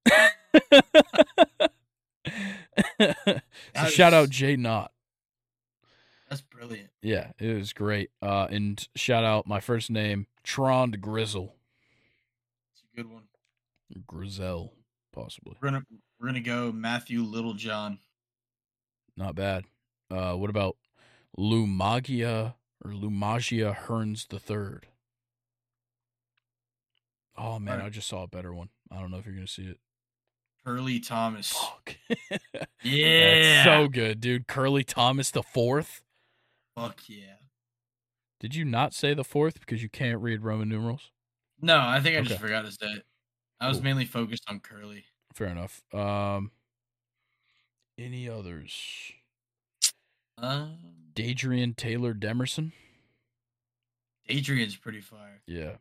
shout 3.88 4.14
out 4.14 4.30
Jay 4.30 4.56
Knott. 4.56 4.92
That's 6.28 6.42
brilliant. 6.42 6.90
Yeah, 7.02 7.32
it 7.38 7.56
was 7.56 7.72
great. 7.72 8.10
Uh, 8.22 8.46
and 8.50 8.86
shout 8.94 9.24
out 9.24 9.46
my 9.48 9.58
first 9.58 9.90
name, 9.90 10.26
Trond 10.44 11.00
Grizzle. 11.00 11.56
It's 12.72 12.82
a 12.92 12.96
good 12.96 13.10
one. 13.10 13.24
Grizel, 14.06 14.72
possibly. 15.12 15.56
We're 15.60 15.70
gonna 15.70 15.84
we're 16.20 16.28
gonna 16.28 16.40
go 16.40 16.70
Matthew 16.70 17.22
Littlejohn. 17.22 17.98
Not 19.16 19.34
bad. 19.34 19.64
Uh, 20.08 20.34
what 20.34 20.50
about 20.50 20.76
Lumagia 21.36 22.54
or 22.84 22.92
Lumagia 22.92 23.76
Hearns 23.76 24.28
the 24.28 24.38
Third? 24.38 24.86
Oh 27.36 27.58
man, 27.58 27.78
right. 27.78 27.86
I 27.86 27.90
just 27.90 28.08
saw 28.08 28.22
a 28.22 28.28
better 28.28 28.54
one. 28.54 28.68
I 28.92 29.00
don't 29.00 29.10
know 29.10 29.18
if 29.18 29.26
you're 29.26 29.34
gonna 29.34 29.48
see 29.48 29.64
it. 29.64 29.78
Curly 30.64 31.00
Thomas. 31.00 31.52
Fuck. 31.52 31.96
yeah. 32.82 33.62
That's 33.64 33.64
so 33.64 33.88
good, 33.88 34.20
dude. 34.20 34.46
Curly 34.46 34.84
Thomas 34.84 35.30
the 35.30 35.42
fourth. 35.42 36.02
Fuck 36.76 37.02
yeah. 37.08 37.34
Did 38.38 38.54
you 38.54 38.64
not 38.64 38.94
say 38.94 39.14
the 39.14 39.24
fourth 39.24 39.60
because 39.60 39.82
you 39.82 39.88
can't 39.88 40.20
read 40.20 40.42
Roman 40.42 40.68
numerals? 40.68 41.10
No, 41.60 41.78
I 41.78 42.00
think 42.00 42.16
I 42.16 42.22
just 42.22 42.40
forgot 42.40 42.64
to 42.64 42.72
say 42.72 42.86
it. 42.86 43.02
I 43.60 43.68
was 43.68 43.78
cool. 43.78 43.84
mainly 43.84 44.06
focused 44.06 44.44
on 44.48 44.60
Curly. 44.60 45.04
Fair 45.34 45.48
enough. 45.48 45.82
Um 45.94 46.50
any 47.98 48.28
others? 48.28 49.12
Um 50.38 50.78
Dadrian 51.14 51.76
Taylor 51.76 52.14
Demerson. 52.14 52.72
Adrian's 54.28 54.76
pretty 54.76 55.00
fire. 55.00 55.42
Yeah. 55.46 55.72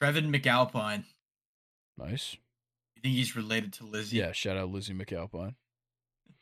Trevin 0.00 0.34
McAlpine. 0.34 1.04
Nice. 1.98 2.36
You 3.00 3.08
think 3.08 3.16
he's 3.16 3.34
related 3.34 3.72
to 3.74 3.86
Lizzie? 3.86 4.18
Yeah, 4.18 4.32
shout 4.32 4.58
out 4.58 4.68
Lizzie 4.68 4.92
McAlpine. 4.92 5.54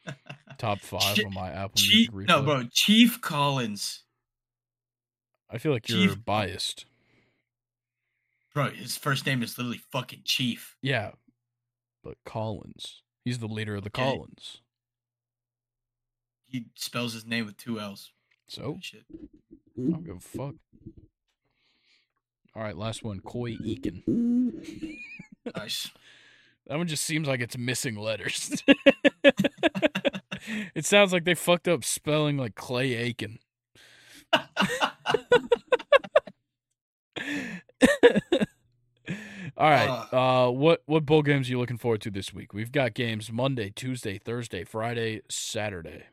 Top 0.58 0.80
five 0.80 1.14
Ch- 1.14 1.24
on 1.24 1.32
my 1.32 1.50
Apple 1.50 1.76
Chief, 1.76 2.12
Music 2.12 2.28
No, 2.28 2.42
bro, 2.42 2.64
Chief 2.72 3.20
Collins. 3.20 4.02
I 5.48 5.58
feel 5.58 5.70
like 5.70 5.88
you're 5.88 6.16
biased. 6.16 6.86
Bro, 8.54 8.70
his 8.70 8.96
first 8.96 9.24
name 9.24 9.40
is 9.44 9.56
literally 9.56 9.80
fucking 9.92 10.22
Chief. 10.24 10.76
Yeah, 10.82 11.12
but 12.02 12.16
Collins. 12.24 13.02
He's 13.24 13.38
the 13.38 13.46
leader 13.46 13.76
of 13.76 13.84
the 13.84 13.90
okay. 13.90 14.02
Collins. 14.02 14.60
He 16.48 16.66
spells 16.74 17.12
his 17.12 17.24
name 17.24 17.46
with 17.46 17.56
two 17.56 17.78
L's. 17.78 18.10
So? 18.48 18.78
Shit. 18.80 19.04
I 19.12 19.90
don't 19.90 20.04
give 20.04 20.16
a 20.16 20.20
fuck. 20.20 20.54
All 22.56 22.62
right, 22.64 22.76
last 22.76 23.04
one. 23.04 23.20
Coy 23.20 23.52
Eakin. 23.52 24.02
nice. 25.56 25.90
That 26.68 26.76
one 26.76 26.86
just 26.86 27.04
seems 27.04 27.26
like 27.26 27.40
it's 27.40 27.56
missing 27.56 27.96
letters. 27.96 28.62
it 30.74 30.84
sounds 30.84 31.14
like 31.14 31.24
they 31.24 31.34
fucked 31.34 31.66
up 31.66 31.82
spelling 31.82 32.36
like 32.36 32.54
Clay 32.54 32.94
Aiken. 32.94 33.38
All 39.56 39.70
right. 39.70 40.08
Uh, 40.12 40.50
what 40.50 40.82
what 40.84 41.06
bowl 41.06 41.22
games 41.22 41.48
are 41.48 41.52
you 41.52 41.58
looking 41.58 41.78
forward 41.78 42.02
to 42.02 42.10
this 42.10 42.34
week? 42.34 42.52
We've 42.52 42.70
got 42.70 42.92
games 42.92 43.32
Monday, 43.32 43.72
Tuesday, 43.74 44.18
Thursday, 44.18 44.62
Friday, 44.62 45.22
Saturday. 45.30 46.04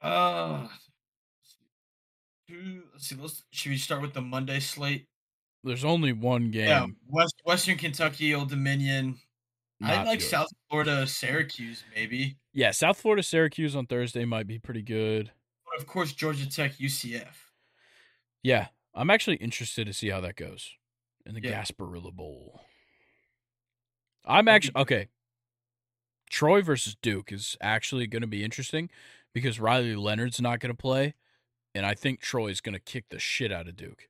Uh, 0.00 0.68
let's 2.48 3.08
see. 3.08 3.16
Let's 3.16 3.42
should 3.50 3.70
we 3.70 3.76
start 3.76 4.02
with 4.02 4.14
the 4.14 4.22
Monday 4.22 4.60
slate? 4.60 5.06
There's 5.66 5.84
only 5.84 6.12
one 6.12 6.52
game. 6.52 6.68
Yeah, 6.68 6.86
West 7.08 7.42
Western 7.44 7.76
Kentucky, 7.76 8.34
Old 8.34 8.50
Dominion. 8.50 9.18
I 9.82 10.04
like 10.04 10.20
good. 10.20 10.28
South 10.28 10.48
Florida, 10.70 11.06
Syracuse, 11.06 11.82
maybe. 11.94 12.36
Yeah, 12.52 12.70
South 12.70 12.98
Florida, 12.98 13.22
Syracuse 13.22 13.74
on 13.74 13.86
Thursday 13.86 14.24
might 14.24 14.46
be 14.46 14.58
pretty 14.58 14.82
good. 14.82 15.32
But 15.66 15.80
of 15.80 15.86
course, 15.86 16.12
Georgia 16.12 16.48
Tech, 16.48 16.76
UCF. 16.78 17.34
Yeah, 18.42 18.68
I'm 18.94 19.10
actually 19.10 19.36
interested 19.36 19.86
to 19.88 19.92
see 19.92 20.08
how 20.08 20.20
that 20.20 20.36
goes 20.36 20.70
in 21.26 21.34
the 21.34 21.42
yeah. 21.42 21.62
Gasparilla 21.62 22.12
Bowl. 22.12 22.60
I'm 24.24 24.46
actually 24.46 24.80
okay. 24.80 25.08
Troy 26.30 26.62
versus 26.62 26.96
Duke 27.02 27.32
is 27.32 27.56
actually 27.60 28.06
going 28.06 28.22
to 28.22 28.28
be 28.28 28.44
interesting 28.44 28.88
because 29.34 29.60
Riley 29.60 29.96
Leonard's 29.96 30.40
not 30.40 30.60
going 30.60 30.72
to 30.72 30.80
play, 30.80 31.14
and 31.74 31.84
I 31.84 31.94
think 31.94 32.20
Troy's 32.20 32.60
going 32.60 32.74
to 32.74 32.80
kick 32.80 33.06
the 33.10 33.18
shit 33.18 33.52
out 33.52 33.68
of 33.68 33.76
Duke. 33.76 34.08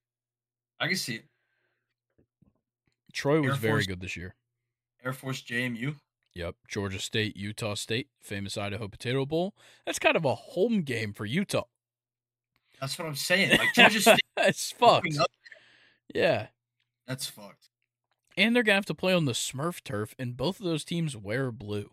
I 0.79 0.89
can 0.89 0.97
see 0.97 1.17
it. 1.17 1.25
Troy 3.17 3.41
was 3.41 3.57
very 3.57 3.85
good 3.85 4.01
this 4.01 4.15
year. 4.15 4.35
Air 5.03 5.15
Force 5.15 5.43
JMU. 5.43 5.97
Yep, 6.35 6.55
Georgia 6.69 6.99
State, 6.99 7.35
Utah 7.35 7.75
State, 7.75 8.09
famous 8.21 8.59
Idaho 8.59 8.89
Potato 8.89 9.25
Bowl. 9.25 9.55
That's 9.87 9.99
kind 9.99 10.17
of 10.17 10.27
a 10.27 10.35
home 10.35 10.83
game 10.83 11.15
for 11.15 11.25
Utah. 11.25 11.65
That's 12.79 12.99
what 12.99 13.09
I'm 13.09 13.15
saying. 13.15 13.59
Like 13.59 13.73
Georgia 13.75 14.03
State, 14.03 14.21
it's 14.37 14.71
fucked. 14.71 15.17
Yeah, 16.15 16.49
that's 17.07 17.27
fucked. 17.27 17.71
And 18.37 18.55
they're 18.55 18.63
gonna 18.63 18.75
have 18.75 18.85
to 18.87 18.95
play 18.95 19.15
on 19.15 19.25
the 19.25 19.33
Smurf 19.33 19.83
turf, 19.83 20.15
and 20.19 20.37
both 20.37 20.61
of 20.61 20.67
those 20.67 20.85
teams 20.85 21.17
wear 21.17 21.51
blue. 21.51 21.93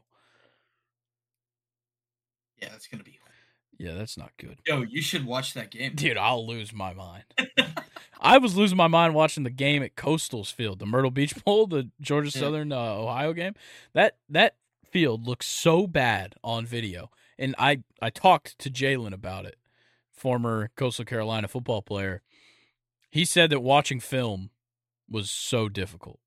Yeah, 2.61 2.67
that's 2.69 2.87
gonna 2.87 3.03
be. 3.03 3.17
Yeah, 3.83 3.95
that's 3.95 4.17
not 4.17 4.31
good. 4.37 4.59
Yo, 4.65 4.83
you 4.83 5.01
should 5.01 5.25
watch 5.25 5.53
that 5.55 5.69
game, 5.69 5.91
dude. 5.93 6.17
I'll 6.17 6.47
lose 6.47 6.71
my 6.71 6.93
mind. 6.93 7.25
I 8.21 8.37
was 8.37 8.55
losing 8.55 8.77
my 8.77 8.87
mind 8.87 9.13
watching 9.13 9.43
the 9.43 9.49
game 9.49 9.83
at 9.83 9.97
Coastal's 9.97 10.51
Field, 10.51 10.79
the 10.79 10.85
Myrtle 10.85 11.11
Beach 11.11 11.35
Bowl, 11.45 11.67
the 11.67 11.89
Georgia 11.99 12.31
Southern 12.31 12.71
uh, 12.71 12.77
Ohio 12.77 13.33
game. 13.33 13.55
That 13.93 14.15
that 14.29 14.55
field 14.89 15.27
looks 15.27 15.47
so 15.47 15.85
bad 15.85 16.35
on 16.45 16.65
video, 16.65 17.11
and 17.37 17.55
I 17.59 17.83
I 18.01 18.09
talked 18.09 18.57
to 18.59 18.69
Jalen 18.69 19.11
about 19.11 19.45
it, 19.45 19.57
former 20.13 20.71
Coastal 20.77 21.03
Carolina 21.03 21.49
football 21.49 21.81
player. 21.81 22.21
He 23.11 23.25
said 23.25 23.49
that 23.49 23.59
watching 23.59 23.99
film 23.99 24.51
was 25.09 25.29
so 25.29 25.67
difficult 25.67 26.21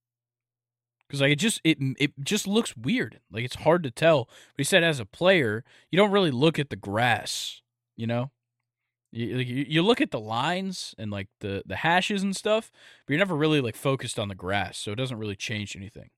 because 1.07 1.21
like 1.21 1.33
it 1.33 1.39
just 1.39 1.61
it 1.65 1.79
it 1.99 2.13
just 2.23 2.47
looks 2.47 2.77
weird. 2.77 3.21
Like 3.31 3.45
it's 3.45 3.57
hard 3.57 3.83
to 3.85 3.91
tell. 3.91 4.25
But 4.25 4.59
he 4.59 4.65
said 4.65 4.83
as 4.83 5.01
a 5.01 5.07
player, 5.07 5.65
you 5.91 5.97
don't 5.97 6.11
really 6.11 6.31
look 6.31 6.59
at 6.59 6.71
the 6.71 6.77
grass. 6.77 7.61
You 7.97 8.07
know, 8.07 8.31
you, 9.13 9.37
you 9.39 9.83
look 9.83 10.01
at 10.01 10.11
the 10.11 10.21
lines 10.21 10.95
and 10.99 11.11
like 11.11 11.29
the 11.41 11.63
the 11.67 11.77
hashes 11.77 12.23
and 12.23 12.35
stuff, 12.35 12.71
but 13.07 13.13
you're 13.13 13.19
never 13.19 13.37
really 13.37 13.61
like 13.61 13.77
focused 13.77 14.19
on 14.19 14.29
the 14.29 14.35
grass, 14.35 14.79
so 14.79 14.93
it 14.93 14.97
doesn't 14.97 15.19
really 15.19 15.37
change 15.37 15.77
anything. 15.77 16.11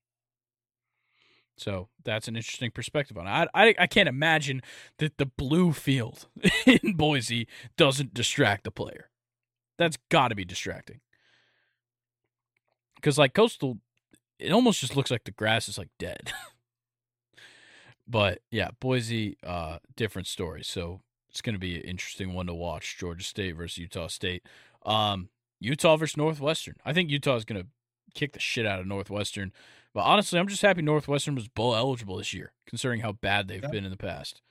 So 1.59 1.89
that's 2.03 2.27
an 2.27 2.35
interesting 2.35 2.71
perspective 2.71 3.17
on 3.17 3.27
it. 3.27 3.29
I, 3.29 3.47
I, 3.53 3.75
I 3.79 3.87
can't 3.87 4.07
imagine 4.09 4.61
that 4.97 5.17
the 5.17 5.25
blue 5.25 5.73
field 5.73 6.27
in 6.65 6.93
Boise 6.93 7.47
doesn't 7.77 8.13
distract 8.13 8.63
the 8.63 8.71
player. 8.71 9.09
That's 9.77 9.97
got 10.09 10.29
to 10.29 10.35
be 10.35 10.45
distracting. 10.45 11.01
Because 12.95 13.17
like 13.17 13.33
coastal, 13.33 13.79
it 14.39 14.51
almost 14.51 14.79
just 14.79 14.95
looks 14.95 15.11
like 15.11 15.25
the 15.25 15.31
grass 15.31 15.67
is 15.67 15.77
like 15.77 15.89
dead. 15.99 16.31
but 18.07 18.41
yeah, 18.49 18.69
Boise, 18.79 19.37
uh, 19.43 19.79
different 19.95 20.27
story. 20.27 20.63
So 20.63 21.01
it's 21.29 21.41
going 21.41 21.55
to 21.55 21.59
be 21.59 21.75
an 21.75 21.83
interesting 21.83 22.33
one 22.33 22.47
to 22.47 22.53
watch. 22.53 22.97
Georgia 22.97 23.23
State 23.23 23.55
versus 23.55 23.77
Utah 23.77 24.07
State. 24.07 24.43
Um, 24.85 25.29
Utah 25.59 25.97
versus 25.97 26.17
Northwestern. 26.17 26.75
I 26.85 26.93
think 26.93 27.09
Utah 27.09 27.35
is 27.35 27.45
going 27.45 27.61
to 27.61 27.67
kick 28.15 28.33
the 28.33 28.39
shit 28.39 28.65
out 28.65 28.79
of 28.79 28.87
Northwestern. 28.87 29.51
But 29.93 30.01
honestly, 30.01 30.39
I'm 30.39 30.47
just 30.47 30.61
happy 30.61 30.81
Northwestern 30.81 31.35
was 31.35 31.47
bowl 31.47 31.75
eligible 31.75 32.17
this 32.17 32.33
year, 32.33 32.53
considering 32.65 33.01
how 33.01 33.11
bad 33.11 33.47
they've 33.47 33.61
yeah. 33.61 33.69
been 33.69 33.85
in 33.85 33.91
the 33.91 33.97
past. 33.97 34.41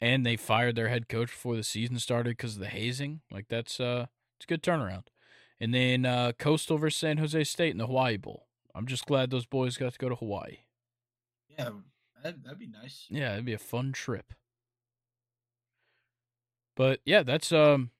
And 0.00 0.24
they 0.24 0.36
fired 0.36 0.76
their 0.76 0.88
head 0.88 1.08
coach 1.08 1.28
before 1.28 1.56
the 1.56 1.62
season 1.62 1.98
started 1.98 2.30
because 2.30 2.54
of 2.54 2.60
the 2.60 2.68
hazing. 2.68 3.20
Like 3.30 3.46
that's 3.48 3.80
uh, 3.80 4.06
it's 4.36 4.44
a 4.44 4.48
good 4.48 4.62
turnaround. 4.62 5.04
And 5.60 5.72
then 5.72 6.04
uh, 6.04 6.32
Coastal 6.38 6.78
versus 6.78 6.98
San 6.98 7.18
Jose 7.18 7.44
State 7.44 7.70
in 7.70 7.78
the 7.78 7.86
Hawaii 7.86 8.16
Bowl. 8.16 8.46
I'm 8.74 8.86
just 8.86 9.06
glad 9.06 9.30
those 9.30 9.46
boys 9.46 9.76
got 9.76 9.92
to 9.92 9.98
go 9.98 10.08
to 10.08 10.16
Hawaii. 10.16 10.58
Yeah, 11.48 11.70
that'd, 12.22 12.44
that'd 12.44 12.58
be 12.58 12.66
nice. 12.66 13.06
Yeah, 13.08 13.32
it'd 13.32 13.46
be 13.46 13.54
a 13.54 13.58
fun 13.58 13.92
trip. 13.92 14.34
But 16.76 17.00
yeah, 17.06 17.22
that's 17.22 17.52
um 17.52 17.90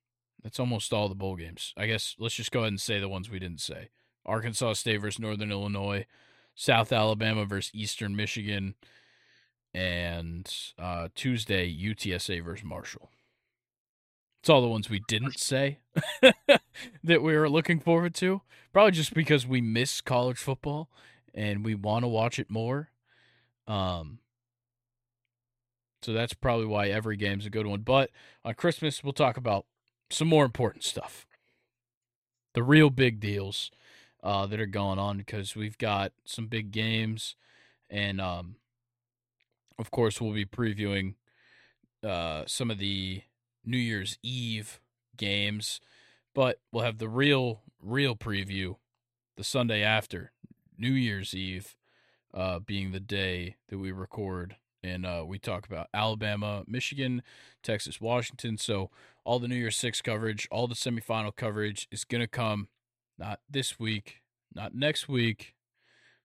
that's 0.42 0.60
almost 0.60 0.92
all 0.92 1.08
the 1.08 1.14
bowl 1.14 1.34
games. 1.34 1.72
I 1.76 1.86
guess 1.86 2.14
let's 2.18 2.34
just 2.34 2.52
go 2.52 2.60
ahead 2.60 2.68
and 2.68 2.80
say 2.80 3.00
the 3.00 3.08
ones 3.08 3.30
we 3.30 3.38
didn't 3.38 3.60
say. 3.60 3.88
Arkansas 4.26 4.74
State 4.74 5.00
versus 5.00 5.18
Northern 5.18 5.50
Illinois, 5.50 6.04
South 6.54 6.92
Alabama 6.92 7.46
versus 7.46 7.70
Eastern 7.74 8.14
Michigan, 8.14 8.74
and 9.72 10.52
uh, 10.78 11.08
Tuesday 11.14 11.72
UTSA 11.72 12.44
versus 12.44 12.64
Marshall. 12.64 13.10
It's 14.46 14.50
all 14.50 14.62
the 14.62 14.68
ones 14.68 14.88
we 14.88 15.00
didn't 15.08 15.40
say 15.40 15.80
that 17.02 17.20
we 17.20 17.36
were 17.36 17.48
looking 17.48 17.80
forward 17.80 18.14
to. 18.14 18.42
Probably 18.72 18.92
just 18.92 19.12
because 19.12 19.44
we 19.44 19.60
miss 19.60 20.00
college 20.00 20.38
football 20.38 20.88
and 21.34 21.64
we 21.64 21.74
want 21.74 22.04
to 22.04 22.06
watch 22.06 22.38
it 22.38 22.48
more. 22.48 22.90
Um, 23.66 24.20
so 26.00 26.12
that's 26.12 26.32
probably 26.32 26.66
why 26.66 26.86
every 26.86 27.16
game's 27.16 27.44
a 27.44 27.50
good 27.50 27.66
one. 27.66 27.80
But 27.80 28.10
on 28.44 28.54
Christmas, 28.54 29.02
we'll 29.02 29.12
talk 29.12 29.36
about 29.36 29.66
some 30.10 30.28
more 30.28 30.44
important 30.44 30.84
stuff. 30.84 31.26
The 32.54 32.62
real 32.62 32.90
big 32.90 33.18
deals 33.18 33.72
uh, 34.22 34.46
that 34.46 34.60
are 34.60 34.66
going 34.66 35.00
on 35.00 35.18
because 35.18 35.56
we've 35.56 35.76
got 35.76 36.12
some 36.24 36.46
big 36.46 36.70
games. 36.70 37.34
And 37.90 38.20
um, 38.20 38.54
of 39.76 39.90
course, 39.90 40.20
we'll 40.20 40.34
be 40.34 40.46
previewing 40.46 41.14
uh, 42.04 42.44
some 42.46 42.70
of 42.70 42.78
the 42.78 43.22
New 43.66 43.76
Year's 43.76 44.18
Eve 44.22 44.80
games. 45.16 45.80
But 46.34 46.60
we'll 46.72 46.84
have 46.84 46.98
the 46.98 47.08
real, 47.08 47.62
real 47.82 48.16
preview 48.16 48.76
the 49.36 49.44
Sunday 49.44 49.82
after 49.82 50.32
New 50.78 50.92
Year's 50.92 51.34
Eve, 51.34 51.76
uh, 52.32 52.58
being 52.58 52.92
the 52.92 53.00
day 53.00 53.56
that 53.68 53.78
we 53.78 53.92
record 53.92 54.56
and 54.82 55.04
uh, 55.04 55.24
we 55.26 55.38
talk 55.38 55.66
about 55.66 55.88
Alabama, 55.92 56.62
Michigan, 56.66 57.22
Texas, 57.62 58.00
Washington. 58.00 58.56
So 58.56 58.90
all 59.24 59.38
the 59.38 59.48
New 59.48 59.56
Year's 59.56 59.76
Six 59.76 60.00
coverage, 60.00 60.46
all 60.50 60.68
the 60.68 60.74
semifinal 60.74 61.34
coverage 61.34 61.88
is 61.90 62.04
going 62.04 62.20
to 62.20 62.28
come 62.28 62.68
not 63.18 63.40
this 63.50 63.78
week, 63.78 64.22
not 64.54 64.74
next 64.74 65.08
week, 65.08 65.54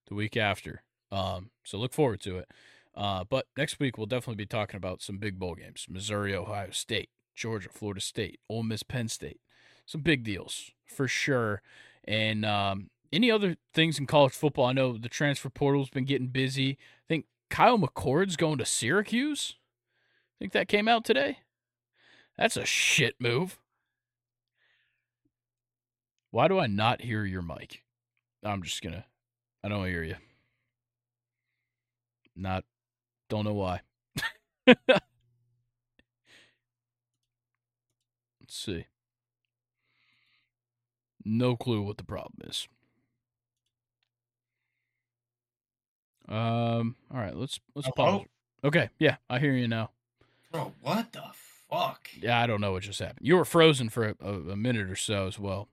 the 0.07 0.13
week 0.13 0.37
after. 0.37 0.83
Um, 1.11 1.49
so 1.63 1.77
look 1.77 1.93
forward 1.93 2.21
to 2.21 2.37
it. 2.37 2.49
Uh, 2.93 3.23
but 3.23 3.47
next 3.57 3.79
week 3.79 3.97
we'll 3.97 4.05
definitely 4.05 4.35
be 4.35 4.45
talking 4.45 4.77
about 4.77 5.01
some 5.01 5.17
big 5.17 5.39
bowl 5.39 5.55
games: 5.55 5.87
Missouri, 5.89 6.35
Ohio 6.35 6.71
State, 6.71 7.09
Georgia, 7.35 7.69
Florida 7.69 8.01
State, 8.01 8.39
Ole 8.49 8.63
Miss, 8.63 8.83
Penn 8.83 9.07
State. 9.07 9.39
Some 9.85 10.01
big 10.01 10.23
deals 10.23 10.71
for 10.85 11.07
sure. 11.07 11.61
And 12.03 12.45
um, 12.45 12.89
any 13.11 13.29
other 13.31 13.57
things 13.73 13.99
in 13.99 14.07
college 14.07 14.33
football? 14.33 14.65
I 14.65 14.73
know 14.73 14.97
the 14.97 15.09
transfer 15.09 15.49
portal's 15.49 15.89
been 15.89 16.05
getting 16.05 16.27
busy. 16.27 16.71
I 16.71 17.05
think 17.07 17.25
Kyle 17.49 17.77
McCord's 17.77 18.35
going 18.35 18.57
to 18.57 18.65
Syracuse? 18.65 19.55
Think 20.39 20.53
that 20.53 20.67
came 20.67 20.87
out 20.87 21.05
today? 21.05 21.39
That's 22.37 22.57
a 22.57 22.65
shit 22.65 23.15
move. 23.19 23.59
Why 26.31 26.47
do 26.47 26.57
I 26.57 26.67
not 26.67 27.01
hear 27.01 27.25
your 27.25 27.41
mic? 27.41 27.83
I'm 28.43 28.63
just 28.63 28.81
gonna. 28.81 29.05
I 29.63 29.67
don't 29.67 29.85
hear 29.85 30.03
you. 30.03 30.15
Not. 32.35 32.63
Don't 33.29 33.45
know 33.45 33.53
why. 33.53 33.81
Let's 38.51 38.65
see. 38.65 38.85
No 41.23 41.55
clue 41.55 41.81
what 41.83 41.95
the 41.95 42.03
problem 42.03 42.49
is. 42.49 42.67
Um. 46.27 46.97
All 47.13 47.17
right. 47.21 47.33
Let's 47.33 47.61
let's 47.75 47.87
Hello? 47.95 48.19
pause. 48.19 48.27
Okay. 48.65 48.89
Yeah, 48.99 49.15
I 49.29 49.39
hear 49.39 49.53
you 49.53 49.69
now. 49.69 49.91
Bro, 50.51 50.73
what 50.81 51.13
the 51.13 51.23
fuck? 51.69 52.09
Yeah, 52.21 52.41
I 52.41 52.45
don't 52.45 52.59
know 52.59 52.73
what 52.73 52.83
just 52.83 52.99
happened. 52.99 53.25
You 53.25 53.37
were 53.37 53.45
frozen 53.45 53.87
for 53.87 54.09
a, 54.09 54.15
a, 54.19 54.33
a 54.49 54.55
minute 54.57 54.89
or 54.89 54.97
so 54.97 55.27
as 55.27 55.39
well. 55.39 55.69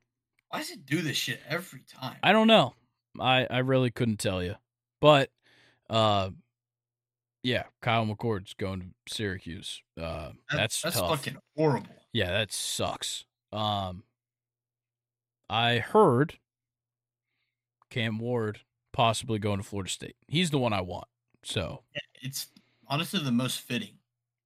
Why 0.50 0.60
does 0.60 0.70
it 0.70 0.86
do 0.86 1.02
this 1.02 1.16
shit 1.16 1.40
every 1.48 1.82
time? 1.92 2.18
I 2.22 2.30
don't 2.30 2.46
know. 2.46 2.74
I 3.18 3.48
I 3.50 3.58
really 3.58 3.90
couldn't 3.90 4.20
tell 4.20 4.40
you, 4.40 4.54
but 5.00 5.30
uh, 5.90 6.30
yeah, 7.42 7.64
Kyle 7.82 8.06
McCord's 8.06 8.54
going 8.54 8.80
to 8.80 9.12
Syracuse. 9.12 9.82
Uh, 10.00 10.30
that's 10.48 10.80
that's 10.80 10.94
tough. 10.94 11.10
fucking 11.10 11.38
horrible. 11.56 11.97
Yeah, 12.12 12.30
that 12.30 12.52
sucks. 12.52 13.24
Um, 13.52 14.04
I 15.48 15.78
heard 15.78 16.38
Cam 17.90 18.18
Ward 18.18 18.60
possibly 18.92 19.38
going 19.38 19.58
to 19.58 19.62
Florida 19.62 19.90
State. 19.90 20.16
He's 20.26 20.50
the 20.50 20.58
one 20.58 20.72
I 20.72 20.80
want. 20.80 21.06
So 21.42 21.82
it's 22.20 22.48
honestly 22.86 23.20
the 23.22 23.32
most 23.32 23.60
fitting. 23.60 23.98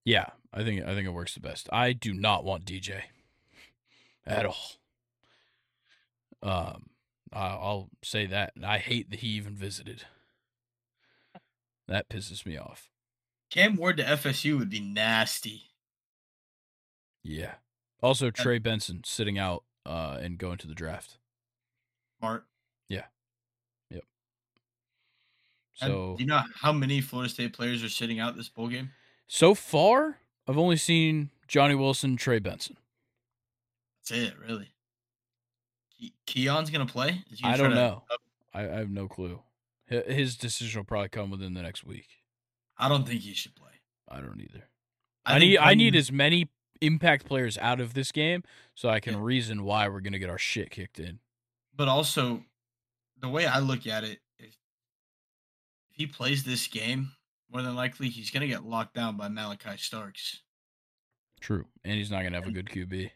Yeah, 0.05 0.27
I 0.53 0.63
think 0.65 0.83
I 0.83 0.95
think 0.95 1.07
it 1.07 1.13
works 1.13 1.35
the 1.35 1.41
best. 1.41 1.69
I 1.73 1.93
do 1.93 2.13
not 2.13 2.45
want 2.45 2.65
DJ 2.65 3.03
at 4.27 4.47
all. 4.47 4.73
Um, 6.43 6.87
I'll 7.33 7.89
say 8.03 8.27
that. 8.27 8.53
I 8.63 8.79
hate 8.79 9.11
that 9.11 9.21
he 9.21 9.29
even 9.29 9.55
visited. 9.55 10.05
That 11.89 12.09
pisses 12.09 12.45
me 12.45 12.57
off. 12.57 12.91
Cam 13.51 13.77
Ward 13.77 13.99
to 13.99 14.05
FSU 14.05 14.59
would 14.59 14.71
be 14.71 14.81
nasty. 14.81 15.72
Yeah. 17.23 17.55
Also, 18.03 18.31
Trey 18.31 18.59
Benson 18.59 19.03
sitting 19.05 19.39
out 19.39 19.65
uh, 19.87 20.19
and 20.21 20.39
going 20.39 20.59
to 20.59 20.67
the 20.67 20.75
draft. 20.75 21.19
Smart. 22.19 22.45
Yeah. 22.89 23.05
Yep. 23.91 24.05
So, 25.75 25.87
and 25.87 26.19
do 26.19 26.25
you 26.25 26.29
know 26.29 26.43
how 26.61 26.73
many 26.73 27.01
Florida 27.01 27.31
State 27.31 27.53
players 27.53 27.83
are 27.85 27.89
sitting 27.89 28.19
out 28.19 28.37
this 28.37 28.49
bowl 28.49 28.69
game? 28.69 28.91
So 29.29 29.55
far, 29.55 30.19
I've 30.49 30.59
only 30.59 30.77
seen 30.77 31.31
Johnny 31.49 31.75
Wilson, 31.75 32.17
Trey 32.17 32.39
Benson. 32.39 32.77
That's 34.09 34.21
it, 34.21 34.35
really. 34.39 34.73
Ke- 36.01 36.13
Keon's 36.27 36.71
gonna 36.71 36.87
play. 36.87 37.23
I 37.45 37.57
don't 37.57 37.75
know. 37.75 38.03
I, 38.53 38.63
I, 38.63 38.79
have 38.79 38.91
no 38.91 39.07
clue. 39.07 39.41
His 39.87 40.37
decision 40.37 40.81
will 40.81 40.85
probably 40.85 41.09
come 41.09 41.31
within 41.31 41.55
the 41.55 41.63
next 41.63 41.85
week. 41.85 42.09
I 42.77 42.89
don't 42.89 43.07
think 43.07 43.21
he 43.21 43.33
should 43.35 43.55
play. 43.55 43.71
I 44.09 44.21
don't 44.21 44.41
either. 44.41 44.65
I, 45.25 45.37
I 45.37 45.39
need 45.39 45.59
I 45.59 45.75
need 45.75 45.95
as 45.95 46.11
many 46.11 46.51
impact 46.83 47.25
players 47.25 47.57
out 47.59 47.81
of 47.81 47.95
this 47.95 48.13
game 48.13 48.43
so 48.75 48.89
I 48.89 49.01
can 49.01 49.15
yeah. 49.15 49.21
reason 49.23 49.65
why 49.65 49.89
we're 49.89 50.01
gonna 50.01 50.19
get 50.19 50.31
our 50.31 50.39
shit 50.39 50.71
kicked 50.71 50.99
in. 50.99 51.21
But 51.75 51.89
also, 51.89 52.45
the 53.21 53.29
way 53.29 53.47
I 53.47 53.61
look 53.61 53.87
at 53.87 54.05
it, 54.05 54.19
if, 54.39 54.57
if 55.91 55.97
he 55.97 56.07
plays 56.07 56.45
this 56.45 56.67
game, 56.67 57.13
more 57.51 57.63
than 57.63 57.75
likely 57.75 58.09
he's 58.09 58.31
gonna 58.31 58.49
get 58.49 58.65
locked 58.65 58.95
down 58.95 59.17
by 59.17 59.29
Malaki 59.29 59.79
Starks. 59.79 60.43
True, 61.41 61.67
and 61.85 61.95
he's 61.95 62.11
not 62.11 62.23
gonna 62.23 62.37
have 62.37 62.49
a 62.49 62.53
good 62.53 62.69
QB. 62.69 63.11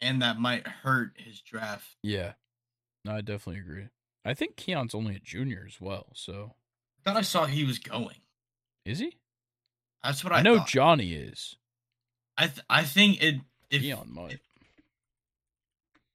And 0.00 0.22
that 0.22 0.38
might 0.38 0.66
hurt 0.66 1.12
his 1.16 1.40
draft. 1.40 1.96
Yeah, 2.02 2.32
no, 3.04 3.12
I 3.12 3.20
definitely 3.20 3.60
agree. 3.60 3.88
I 4.24 4.34
think 4.34 4.56
Keon's 4.56 4.94
only 4.94 5.16
a 5.16 5.20
junior 5.20 5.64
as 5.66 5.80
well, 5.80 6.08
so. 6.14 6.54
I 6.98 7.10
thought 7.10 7.18
I 7.18 7.22
saw 7.22 7.46
he 7.46 7.64
was 7.64 7.78
going. 7.78 8.16
Is 8.84 9.00
he? 9.00 9.16
That's 10.04 10.22
what 10.22 10.32
I. 10.32 10.38
I 10.38 10.42
know 10.42 10.58
thought. 10.58 10.68
Johnny 10.68 11.14
is. 11.14 11.56
I 12.42 12.46
th- 12.46 12.66
I 12.68 12.82
think 12.82 13.22
it. 13.22 13.36
If, 13.70 13.82
Keon 13.82 14.08
might. 14.12 14.40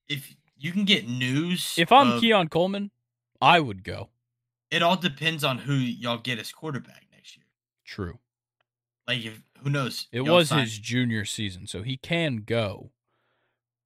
If, 0.10 0.36
you 0.60 0.72
can 0.72 0.86
get 0.86 1.08
news, 1.08 1.76
if 1.78 1.92
I'm 1.92 2.14
of, 2.14 2.22
Keon 2.22 2.50
Coleman, 2.50 2.92
I 3.42 3.60
would 3.60 3.84
go. 3.84 4.10
It 4.70 4.84
all 4.84 4.98
depends 4.98 5.44
on 5.44 5.60
who 5.60 5.74
y'all 5.74 6.18
get 6.18 6.40
as 6.40 6.52
quarterback 6.52 7.06
next 7.14 7.38
year. 7.38 7.46
True. 7.86 8.20
Like 9.08 9.24
if 9.24 9.42
who 9.64 9.70
knows? 9.70 10.08
It 10.12 10.22
was 10.22 10.50
sign. 10.50 10.62
his 10.62 10.78
junior 10.78 11.24
season, 11.24 11.66
so 11.66 11.82
he 11.82 11.96
can 11.96 12.44
go. 12.46 12.92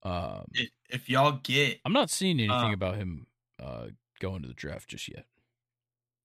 Um, 0.04 0.46
if, 0.54 0.70
if 0.90 1.10
y'all 1.10 1.40
get, 1.44 1.80
I'm 1.86 1.94
not 1.94 2.10
seeing 2.10 2.40
anything 2.40 2.72
uh, 2.72 2.74
about 2.74 2.96
him 2.96 3.28
uh, 3.62 3.88
going 4.20 4.42
to 4.42 4.48
the 4.48 4.56
draft 4.56 4.90
just 4.90 5.08
yet. 5.08 5.26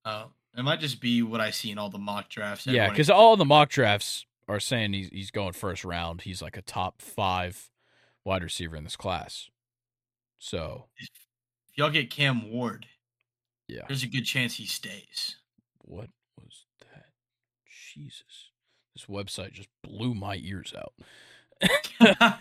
Oh, 0.06 0.10
uh, 0.10 0.24
it 0.56 0.62
might 0.62 0.80
just 0.80 1.00
be 1.02 1.22
what 1.22 1.42
I 1.42 1.50
see 1.50 1.70
in 1.70 1.76
all 1.76 1.90
the 1.90 1.98
mock 1.98 2.30
drafts. 2.30 2.66
Yeah, 2.66 2.88
because 2.88 3.10
all 3.10 3.36
the 3.36 3.44
mock 3.44 3.68
drafts 3.68 4.24
are 4.48 4.60
saying 4.60 4.92
he's 4.92 5.08
he's 5.08 5.30
going 5.30 5.52
first 5.52 5.84
round. 5.84 6.22
He's 6.22 6.42
like 6.42 6.56
a 6.56 6.62
top 6.62 7.02
five 7.02 7.70
wide 8.24 8.42
receiver 8.42 8.76
in 8.76 8.84
this 8.84 8.96
class. 8.96 9.48
So 10.38 10.86
if, 10.96 11.08
y'all 11.74 11.90
get 11.90 12.10
Cam 12.10 12.50
Ward, 12.50 12.86
yeah, 13.68 13.82
there's 13.88 14.02
a 14.02 14.08
good 14.08 14.24
chance 14.24 14.54
he 14.54 14.66
stays. 14.66 15.36
What 15.78 16.10
was 16.40 16.66
that? 16.80 17.06
Jesus, 17.94 18.50
this 18.94 19.06
website 19.06 19.52
just 19.52 19.68
blew 19.82 20.14
my 20.14 20.36
ears 20.36 20.74
out. 20.76 22.40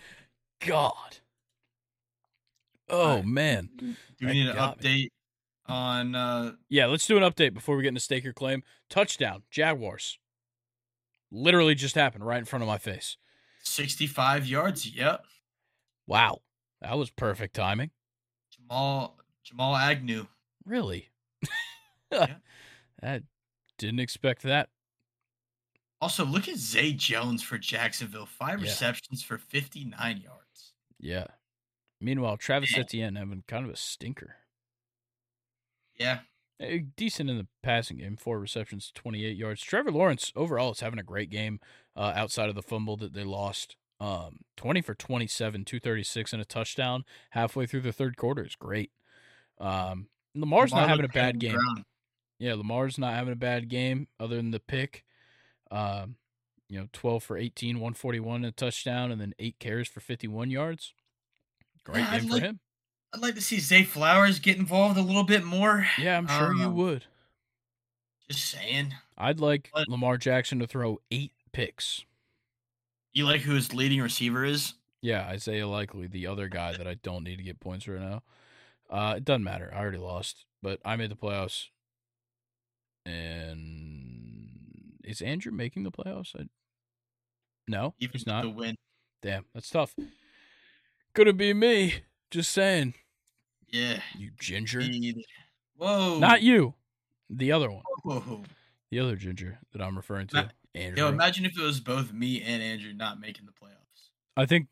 God. 0.66 1.18
Oh 2.88 3.22
man. 3.22 3.70
Do 3.78 4.26
we 4.26 4.32
need 4.32 4.48
an 4.48 4.56
update 4.56 4.82
me. 4.82 5.10
on 5.66 6.14
uh 6.14 6.52
Yeah, 6.68 6.86
let's 6.86 7.06
do 7.06 7.16
an 7.16 7.22
update 7.22 7.54
before 7.54 7.76
we 7.76 7.82
get 7.82 7.88
into 7.88 8.00
stake 8.00 8.24
your 8.24 8.32
claim. 8.32 8.62
Touchdown, 8.88 9.42
Jaguars. 9.50 10.18
Literally 11.36 11.74
just 11.74 11.94
happened 11.94 12.26
right 12.26 12.38
in 12.38 12.46
front 12.46 12.62
of 12.62 12.66
my 12.66 12.78
face. 12.78 13.18
65 13.62 14.46
yards, 14.46 14.86
yep. 14.86 15.24
Wow. 16.06 16.40
That 16.80 16.96
was 16.96 17.10
perfect 17.10 17.54
timing. 17.54 17.90
Jamal 18.50 19.18
Jamal 19.44 19.76
Agnew. 19.76 20.26
Really? 20.64 21.10
yeah. 22.12 22.36
I 23.02 23.20
didn't 23.78 24.00
expect 24.00 24.42
that. 24.42 24.70
Also, 26.00 26.24
look 26.24 26.48
at 26.48 26.56
Zay 26.56 26.92
Jones 26.92 27.42
for 27.42 27.58
Jacksonville. 27.58 28.26
Five 28.26 28.60
yeah. 28.60 28.66
receptions 28.66 29.22
for 29.22 29.36
59 29.36 30.22
yards. 30.22 30.72
Yeah. 30.98 31.26
Meanwhile, 32.00 32.38
Travis 32.38 32.72
Man. 32.72 32.80
Etienne 32.80 33.16
having 33.16 33.44
kind 33.46 33.66
of 33.66 33.72
a 33.72 33.76
stinker. 33.76 34.36
Yeah. 35.98 36.20
Eh, 36.58 36.80
decent 36.96 37.28
in 37.28 37.36
the 37.36 37.46
passing 37.62 37.98
game, 37.98 38.16
four 38.16 38.38
receptions, 38.38 38.90
28 38.94 39.36
yards. 39.36 39.60
Trevor 39.60 39.90
Lawrence 39.90 40.32
overall 40.34 40.72
is 40.72 40.80
having 40.80 40.98
a 40.98 41.04
great 41.04 41.30
game 41.30 41.60
uh, 41.94 42.12
outside 42.14 42.48
of 42.48 42.54
the 42.54 42.62
fumble 42.62 42.96
that 42.96 43.12
they 43.12 43.24
lost. 43.24 43.76
Um, 44.00 44.40
20 44.56 44.82
for 44.82 44.94
27, 44.94 45.64
236 45.64 46.32
and 46.32 46.42
a 46.42 46.44
touchdown 46.44 47.04
halfway 47.30 47.66
through 47.66 47.80
the 47.80 47.92
third 47.92 48.16
quarter 48.16 48.44
is 48.44 48.54
great. 48.54 48.90
Um, 49.58 50.08
Lamar's 50.34 50.70
Lamar 50.70 50.82
not 50.82 50.90
having 50.90 51.04
a 51.04 51.08
bad 51.08 51.38
game. 51.38 51.58
Yeah, 52.38 52.54
Lamar's 52.54 52.98
not 52.98 53.14
having 53.14 53.32
a 53.32 53.36
bad 53.36 53.68
game 53.68 54.08
other 54.20 54.36
than 54.36 54.50
the 54.50 54.60
pick. 54.60 55.04
Um, 55.70 56.16
you 56.68 56.78
know, 56.78 56.88
12 56.92 57.22
for 57.22 57.36
18, 57.36 57.76
141 57.76 58.36
and 58.36 58.44
a 58.46 58.52
touchdown, 58.52 59.10
and 59.10 59.20
then 59.20 59.34
eight 59.38 59.58
carries 59.58 59.88
for 59.88 60.00
51 60.00 60.50
yards. 60.50 60.92
Great 61.84 62.00
yeah, 62.00 62.18
game 62.18 62.28
for 62.28 62.40
him. 62.40 62.60
I'd 63.16 63.22
like 63.22 63.34
to 63.36 63.40
see 63.40 63.60
Zay 63.60 63.82
Flowers 63.82 64.38
get 64.40 64.58
involved 64.58 64.98
a 64.98 65.02
little 65.02 65.24
bit 65.24 65.42
more. 65.42 65.86
Yeah, 65.98 66.18
I'm 66.18 66.26
sure 66.26 66.50
um, 66.50 66.60
you 66.60 66.68
would. 66.68 67.06
Just 68.28 68.44
saying. 68.50 68.92
I'd 69.16 69.40
like 69.40 69.70
but, 69.72 69.88
Lamar 69.88 70.18
Jackson 70.18 70.58
to 70.58 70.66
throw 70.66 71.00
eight 71.10 71.32
picks. 71.50 72.04
You 73.14 73.24
like 73.24 73.40
who 73.40 73.54
his 73.54 73.72
leading 73.72 74.02
receiver 74.02 74.44
is? 74.44 74.74
Yeah, 75.00 75.22
Isaiah 75.22 75.66
Likely, 75.66 76.06
the 76.06 76.26
other 76.26 76.48
guy 76.48 76.76
that 76.76 76.86
I 76.86 76.96
don't 77.02 77.24
need 77.24 77.36
to 77.36 77.42
get 77.42 77.58
points 77.58 77.88
right 77.88 77.98
now. 77.98 78.22
Uh, 78.90 79.14
it 79.16 79.24
doesn't 79.24 79.44
matter. 79.44 79.72
I 79.74 79.78
already 79.78 79.96
lost, 79.96 80.44
but 80.62 80.78
I 80.84 80.96
made 80.96 81.10
the 81.10 81.16
playoffs. 81.16 81.68
And 83.06 84.50
is 85.04 85.22
Andrew 85.22 85.52
making 85.52 85.84
the 85.84 85.90
playoffs? 85.90 86.38
I... 86.38 86.48
No, 87.66 87.94
Even 87.98 88.12
he's 88.12 88.26
not. 88.26 88.42
The 88.42 88.50
win. 88.50 88.76
Damn, 89.22 89.46
that's 89.54 89.70
tough. 89.70 89.94
Could 91.14 91.28
it 91.28 91.38
be 91.38 91.54
me? 91.54 92.02
Just 92.30 92.52
saying. 92.52 92.92
Yeah. 93.68 94.00
You 94.16 94.30
ginger. 94.38 94.82
Whoa. 95.76 96.18
Not 96.18 96.42
you. 96.42 96.74
The 97.30 97.52
other 97.52 97.70
one. 97.70 97.82
Whoa. 98.02 98.42
The 98.90 99.00
other 99.00 99.16
ginger 99.16 99.58
that 99.72 99.82
I'm 99.82 99.96
referring 99.96 100.28
to. 100.28 100.50
Andrew. 100.74 101.04
Yo, 101.04 101.08
imagine 101.08 101.44
if 101.44 101.58
it 101.58 101.62
was 101.62 101.80
both 101.80 102.12
me 102.12 102.42
and 102.42 102.62
Andrew 102.62 102.92
not 102.92 103.18
making 103.18 103.46
the 103.46 103.52
playoffs. 103.52 104.10
I 104.36 104.46
think 104.46 104.68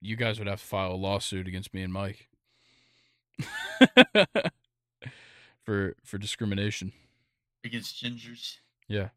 you 0.00 0.14
guys 0.14 0.38
would 0.38 0.46
have 0.46 0.60
to 0.60 0.66
file 0.66 0.92
a 0.92 0.94
lawsuit 0.94 1.48
against 1.48 1.72
me 1.72 1.82
and 1.82 1.92
Mike. 1.92 2.28
for 5.64 5.94
for 6.04 6.18
discrimination. 6.18 6.92
Against 7.64 8.02
gingers. 8.02 8.56
Yeah. 8.88 9.08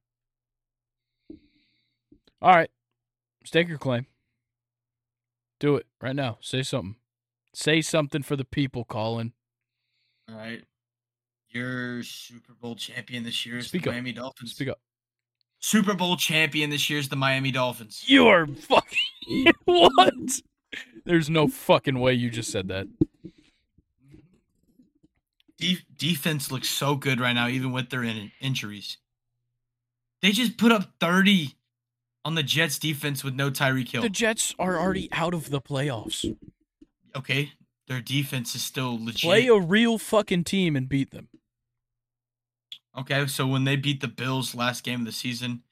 All 2.41 2.55
right. 2.55 2.71
Stake 3.45 3.67
your 3.67 3.77
claim. 3.77 4.05
Do 5.59 5.75
it 5.75 5.85
right 6.01 6.15
now. 6.15 6.37
Say 6.41 6.63
something. 6.63 6.95
Say 7.53 7.81
something 7.81 8.23
for 8.23 8.35
the 8.35 8.45
people, 8.45 8.85
Colin. 8.85 9.33
All 10.29 10.35
right. 10.35 10.63
Your 11.49 12.01
Super 12.03 12.53
Bowl 12.53 12.75
champion 12.75 13.23
this 13.23 13.45
year 13.45 13.57
is 13.57 13.67
Speak 13.67 13.83
the 13.83 13.89
up. 13.89 13.93
Miami 13.95 14.13
Dolphins. 14.13 14.51
Speak 14.51 14.69
up. 14.69 14.79
Super 15.59 15.93
Bowl 15.93 16.15
champion 16.15 16.69
this 16.69 16.89
year 16.89 16.97
is 16.97 17.09
the 17.09 17.15
Miami 17.15 17.51
Dolphins. 17.51 18.03
You 18.07 18.27
are 18.27 18.47
fucking 18.47 19.53
what? 19.65 20.13
There's 21.05 21.29
no 21.29 21.47
fucking 21.47 21.99
way 21.99 22.13
you 22.13 22.29
just 22.29 22.51
said 22.51 22.69
that. 22.69 22.87
De- 25.57 25.85
defense 25.95 26.51
looks 26.51 26.69
so 26.69 26.95
good 26.95 27.19
right 27.19 27.33
now, 27.33 27.47
even 27.47 27.71
with 27.71 27.89
their 27.89 28.03
in- 28.03 28.31
injuries. 28.39 28.97
They 30.21 30.31
just 30.31 30.57
put 30.57 30.71
up 30.71 30.93
30 30.99 31.55
on 32.23 32.35
the 32.35 32.43
Jets 32.43 32.79
defense 32.79 33.23
with 33.23 33.35
no 33.35 33.51
Tyreek 33.51 33.89
Hill. 33.89 34.01
The 34.01 34.09
Jets 34.09 34.55
are 34.57 34.79
already 34.79 35.09
out 35.11 35.33
of 35.33 35.49
the 35.49 35.61
playoffs. 35.61 36.35
Okay, 37.15 37.51
their 37.87 38.01
defense 38.01 38.55
is 38.55 38.63
still 38.63 39.03
legit. 39.03 39.21
Play 39.21 39.47
a 39.47 39.57
real 39.57 39.97
fucking 39.97 40.43
team 40.43 40.75
and 40.75 40.87
beat 40.87 41.11
them. 41.11 41.27
Okay, 42.97 43.25
so 43.27 43.47
when 43.47 43.63
they 43.63 43.75
beat 43.75 44.01
the 44.01 44.07
Bills 44.07 44.53
last 44.53 44.83
game 44.83 45.01
of 45.01 45.05
the 45.05 45.11
season 45.11 45.63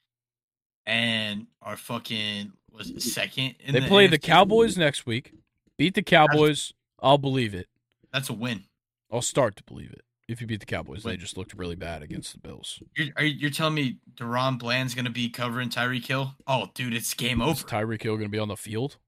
and 0.86 1.46
are 1.62 1.76
fucking 1.76 2.52
was 2.72 2.90
it 2.90 3.02
second 3.02 3.56
They 3.66 3.80
the 3.80 3.86
play 3.86 4.06
the 4.06 4.18
Cowboys 4.18 4.78
next 4.78 5.06
week. 5.06 5.34
Beat 5.76 5.94
the 5.94 6.02
Cowboys, 6.02 6.72
I'll 7.00 7.18
believe 7.18 7.54
it. 7.54 7.66
That's 8.12 8.28
a 8.28 8.32
win. 8.32 8.64
I'll 9.10 9.22
start 9.22 9.56
to 9.56 9.64
believe 9.64 9.92
it 9.92 10.02
if 10.28 10.40
you 10.40 10.46
beat 10.46 10.60
the 10.60 10.66
Cowboys. 10.66 11.02
They 11.02 11.16
just 11.16 11.36
looked 11.36 11.54
really 11.54 11.74
bad 11.74 12.02
against 12.02 12.32
the 12.32 12.38
Bills. 12.38 12.82
You're, 12.96 13.08
are 13.16 13.24
you, 13.24 13.48
are 13.48 13.50
telling 13.50 13.74
me 13.74 13.98
DaRon 14.14 14.58
Bland's 14.58 14.94
going 14.94 15.04
to 15.04 15.10
be 15.10 15.28
covering 15.28 15.68
Tyreek 15.68 16.06
Hill? 16.06 16.34
Oh, 16.46 16.68
dude, 16.74 16.94
it's 16.94 17.12
game 17.14 17.42
over. 17.42 17.52
Is 17.52 17.64
Tyreek 17.64 18.02
Hill 18.02 18.14
going 18.14 18.28
to 18.28 18.32
be 18.32 18.38
on 18.38 18.48
the 18.48 18.56
field? 18.56 18.98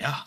Yeah. 0.00 0.20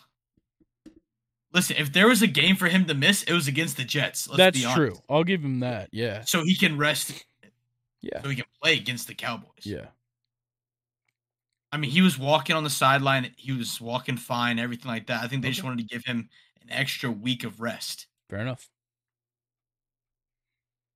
Listen, 1.51 1.77
if 1.77 1.91
there 1.91 2.07
was 2.07 2.21
a 2.21 2.27
game 2.27 2.55
for 2.55 2.67
him 2.67 2.85
to 2.85 2.93
miss, 2.93 3.23
it 3.23 3.34
was 3.34 3.47
against 3.47 3.77
the 3.77 3.84
Jets. 3.84 4.27
That's 4.35 4.61
true. 4.73 4.95
I'll 5.09 5.23
give 5.23 5.43
him 5.43 5.61
that. 5.61 5.89
Yeah. 5.91 6.21
So 6.21 6.43
he 6.43 6.55
can 6.55 6.77
rest. 6.77 7.26
Yeah. 8.01 8.21
So 8.21 8.30
he 8.30 8.35
can 8.35 8.45
play 8.61 8.76
against 8.76 9.07
the 9.07 9.15
Cowboys. 9.15 9.65
Yeah. 9.65 9.88
I 11.71 11.77
mean, 11.77 11.91
he 11.91 12.01
was 12.01 12.17
walking 12.17 12.55
on 12.55 12.63
the 12.63 12.69
sideline. 12.69 13.31
He 13.35 13.51
was 13.51 13.80
walking 13.81 14.17
fine, 14.17 14.59
everything 14.59 14.89
like 14.89 15.07
that. 15.07 15.23
I 15.23 15.27
think 15.27 15.41
they 15.41 15.49
okay. 15.49 15.53
just 15.53 15.63
wanted 15.63 15.80
to 15.80 15.93
give 15.93 16.03
him 16.05 16.30
an 16.61 16.71
extra 16.71 17.11
week 17.11 17.43
of 17.43 17.59
rest. 17.59 18.07
Fair 18.30 18.39
enough. 18.39 18.69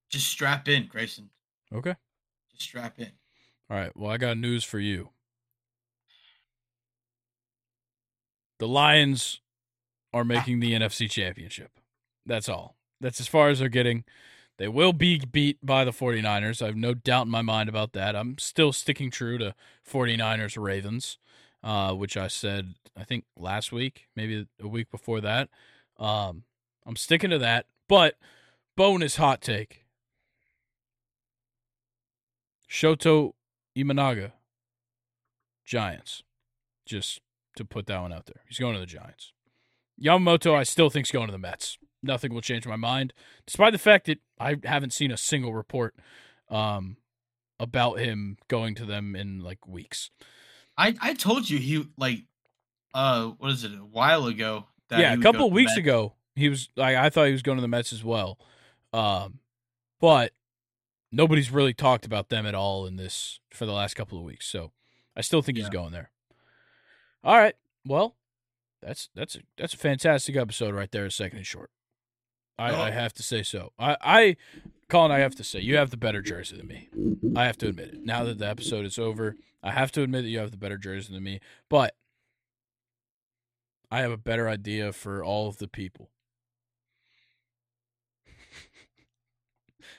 Just 0.09 0.27
strap 0.27 0.67
in, 0.67 0.88
Grayson. 0.88 1.30
Okay. 1.73 1.95
Just 2.51 2.63
strap 2.63 2.99
in. 2.99 3.11
All 3.69 3.77
right. 3.77 3.95
Well, 3.95 4.11
I 4.11 4.17
got 4.17 4.38
news 4.38 4.63
for 4.63 4.80
you. 4.80 5.09
The 8.59 8.67
Lions 8.67 9.41
are 10.14 10.23
making 10.23 10.60
the 10.60 10.73
NFC 10.73 11.10
Championship. 11.10 11.72
That's 12.26 12.48
all. 12.48 12.76
That's 13.02 13.19
as 13.19 13.27
far 13.27 13.49
as 13.49 13.60
they're 13.60 13.69
getting. 13.69 14.03
They 14.57 14.68
will 14.68 14.94
be 14.94 15.19
beat 15.19 15.57
by 15.64 15.84
the 15.84 15.91
49ers. 15.91 16.61
I 16.61 16.68
have 16.68 16.76
no 16.76 16.94
doubt 16.94 17.26
in 17.26 17.31
my 17.31 17.41
mind 17.41 17.69
about 17.69 17.94
that. 17.94 18.15
I'm 18.15 18.38
still 18.38 18.72
sticking 18.72 19.10
true 19.10 19.38
to 19.40 19.56
49ers 19.90 20.61
Ravens, 20.61 21.18
uh, 21.64 21.94
which 21.94 22.15
I 22.15 22.27
said, 22.27 22.76
I 22.95 23.03
think, 23.03 23.26
last 23.35 23.72
week, 23.72 24.07
maybe 24.15 24.48
a 24.61 24.68
week 24.68 24.91
before 24.91 25.22
that. 25.22 25.49
Um, 25.98 26.44
I'm 26.85 26.95
sticking 26.95 27.31
to 27.31 27.40
that. 27.40 27.65
But 27.90 28.15
bonus 28.77 29.15
hot 29.15 29.41
take 29.41 29.85
Shota 32.69 33.34
Imanaga, 33.77 34.34
Giants. 35.65 36.23
Just 36.85 37.22
to 37.56 37.65
put 37.65 37.88
that 37.88 38.02
one 38.02 38.11
out 38.11 38.26
there. 38.26 38.41
He's 38.48 38.60
going 38.60 38.73
to 38.73 38.80
the 38.80 38.85
Giants. 38.85 39.31
Yamamoto, 40.01 40.55
I 40.55 40.63
still 40.63 40.89
think, 40.89 41.07
is 41.07 41.11
going 41.11 41.27
to 41.27 41.31
the 41.31 41.37
Mets. 41.37 41.77
Nothing 42.01 42.33
will 42.33 42.41
change 42.41 42.67
my 42.67 42.75
mind, 42.75 43.13
despite 43.45 43.71
the 43.71 43.79
fact 43.79 44.07
that 44.07 44.19
I 44.39 44.57
haven't 44.63 44.91
seen 44.91 45.11
a 45.11 45.17
single 45.17 45.53
report 45.53 45.95
um, 46.49 46.97
about 47.59 47.99
him 47.99 48.37
going 48.49 48.75
to 48.75 48.85
them 48.85 49.15
in 49.15 49.39
like 49.39 49.65
weeks. 49.67 50.09
I 50.77 50.95
I 51.01 51.13
told 51.13 51.49
you 51.49 51.59
he 51.59 51.87
like 51.97 52.25
uh 52.93 53.27
what 53.37 53.51
is 53.51 53.63
it 53.63 53.71
a 53.71 53.77
while 53.77 54.27
ago 54.27 54.67
yeah 54.91 55.13
a 55.13 55.17
couple 55.17 55.47
of 55.47 55.51
weeks 55.51 55.75
ago 55.77 56.13
he 56.35 56.49
was 56.49 56.69
like 56.75 56.95
I 56.95 57.09
thought 57.09 57.27
he 57.27 57.31
was 57.31 57.41
going 57.41 57.57
to 57.57 57.61
the 57.61 57.67
Mets 57.67 57.93
as 57.93 58.03
well, 58.03 58.39
um, 58.91 59.39
but 60.01 60.33
nobody's 61.11 61.51
really 61.51 61.73
talked 61.73 62.05
about 62.05 62.29
them 62.29 62.45
at 62.45 62.55
all 62.55 62.85
in 62.85 62.95
this 62.95 63.39
for 63.51 63.65
the 63.65 63.71
last 63.71 63.93
couple 63.93 64.17
of 64.17 64.23
weeks. 64.23 64.47
So 64.47 64.71
I 65.15 65.21
still 65.21 65.41
think 65.41 65.57
yeah. 65.57 65.65
he's 65.65 65.69
going 65.69 65.91
there. 65.91 66.09
All 67.23 67.37
right, 67.37 67.55
well 67.85 68.15
that's 68.85 69.10
that's 69.15 69.35
a, 69.35 69.39
that's 69.57 69.73
a 69.73 69.77
fantastic 69.77 70.35
episode 70.35 70.73
right 70.73 70.91
there. 70.91 71.05
A 71.05 71.11
Second 71.11 71.38
and 71.38 71.47
short. 71.47 71.69
I, 72.57 72.72
oh. 72.72 72.81
I 72.81 72.91
have 72.91 73.14
to 73.14 73.23
say 73.23 73.41
so. 73.41 73.72
I, 73.80 73.97
I, 74.01 74.35
Colin, 74.88 75.11
I 75.11 75.19
have 75.19 75.35
to 75.35 75.43
say 75.43 75.60
you 75.60 75.76
have 75.77 75.89
the 75.89 75.97
better 75.97 76.22
jersey 76.22 76.57
than 76.57 76.68
me. 76.68 76.89
I 77.35 77.45
have 77.45 77.57
to 77.57 77.68
admit 77.68 77.89
it. 77.89 78.05
Now 78.05 78.23
that 78.26 78.38
the 78.38 78.47
episode 78.47 78.85
is 78.85 78.99
over, 78.99 79.35
I 79.64 79.72
have 79.72 79.91
to 79.93 80.03
admit 80.03 80.23
that 80.23 80.30
you 80.30 80.38
have 80.38 80.51
the 80.51 80.57
better 80.57 80.77
jersey 80.77 81.14
than 81.14 81.23
me. 81.23 81.39
But 81.68 81.95
I 83.89 84.01
have 84.01 84.11
a 84.11 84.18
better 84.18 84.47
idea 84.47 84.93
for 84.93 85.23
all 85.23 85.47
of 85.47 85.57
the 85.57 85.68
people. 85.68 86.11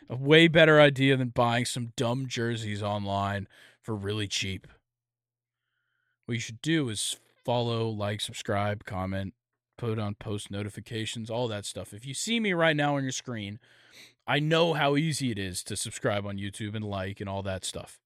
a 0.09 0.16
way 0.16 0.47
better 0.47 0.81
idea 0.81 1.16
than 1.16 1.28
buying 1.28 1.65
some 1.65 1.93
dumb 1.97 2.27
jerseys 2.28 2.82
online 2.82 3.48
for 3.81 3.97
really 3.97 4.28
cheap. 4.28 4.69
What 6.27 6.35
you 6.35 6.40
should 6.40 6.62
do 6.62 6.89
is 6.89 7.16
follow, 7.44 7.88
like, 7.88 8.20
subscribe, 8.20 8.84
comment, 8.84 9.34
put 9.76 9.98
on 9.98 10.14
post 10.14 10.50
notifications, 10.50 11.30
all 11.30 11.48
that 11.48 11.64
stuff. 11.64 11.92
If 11.92 12.06
you 12.06 12.14
see 12.14 12.40
me 12.40 12.52
right 12.52 12.76
now 12.76 12.96
on 12.96 13.02
your 13.02 13.12
screen, 13.12 13.58
I 14.26 14.40
know 14.40 14.74
how 14.74 14.96
easy 14.96 15.30
it 15.30 15.38
is 15.38 15.62
to 15.64 15.76
subscribe 15.76 16.26
on 16.26 16.38
YouTube 16.38 16.74
and 16.74 16.84
like 16.84 17.20
and 17.20 17.28
all 17.28 17.42
that 17.42 17.64
stuff. 17.64 18.00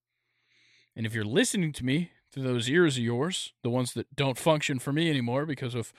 And 0.97 1.06
if 1.06 1.15
you're 1.15 1.24
listening 1.24 1.73
to 1.74 1.85
me 1.85 2.10
through 2.32 2.43
those 2.43 2.69
ears 2.69 2.97
of 2.97 3.05
yours, 3.05 3.52
the 3.62 3.70
ones 3.70 3.94
that 3.94 4.15
don't 4.16 4.36
function 4.36 4.81
for 4.81 4.93
me 4.93 5.09
anymore 5.09 5.47
because 5.47 5.74
of 5.74 5.93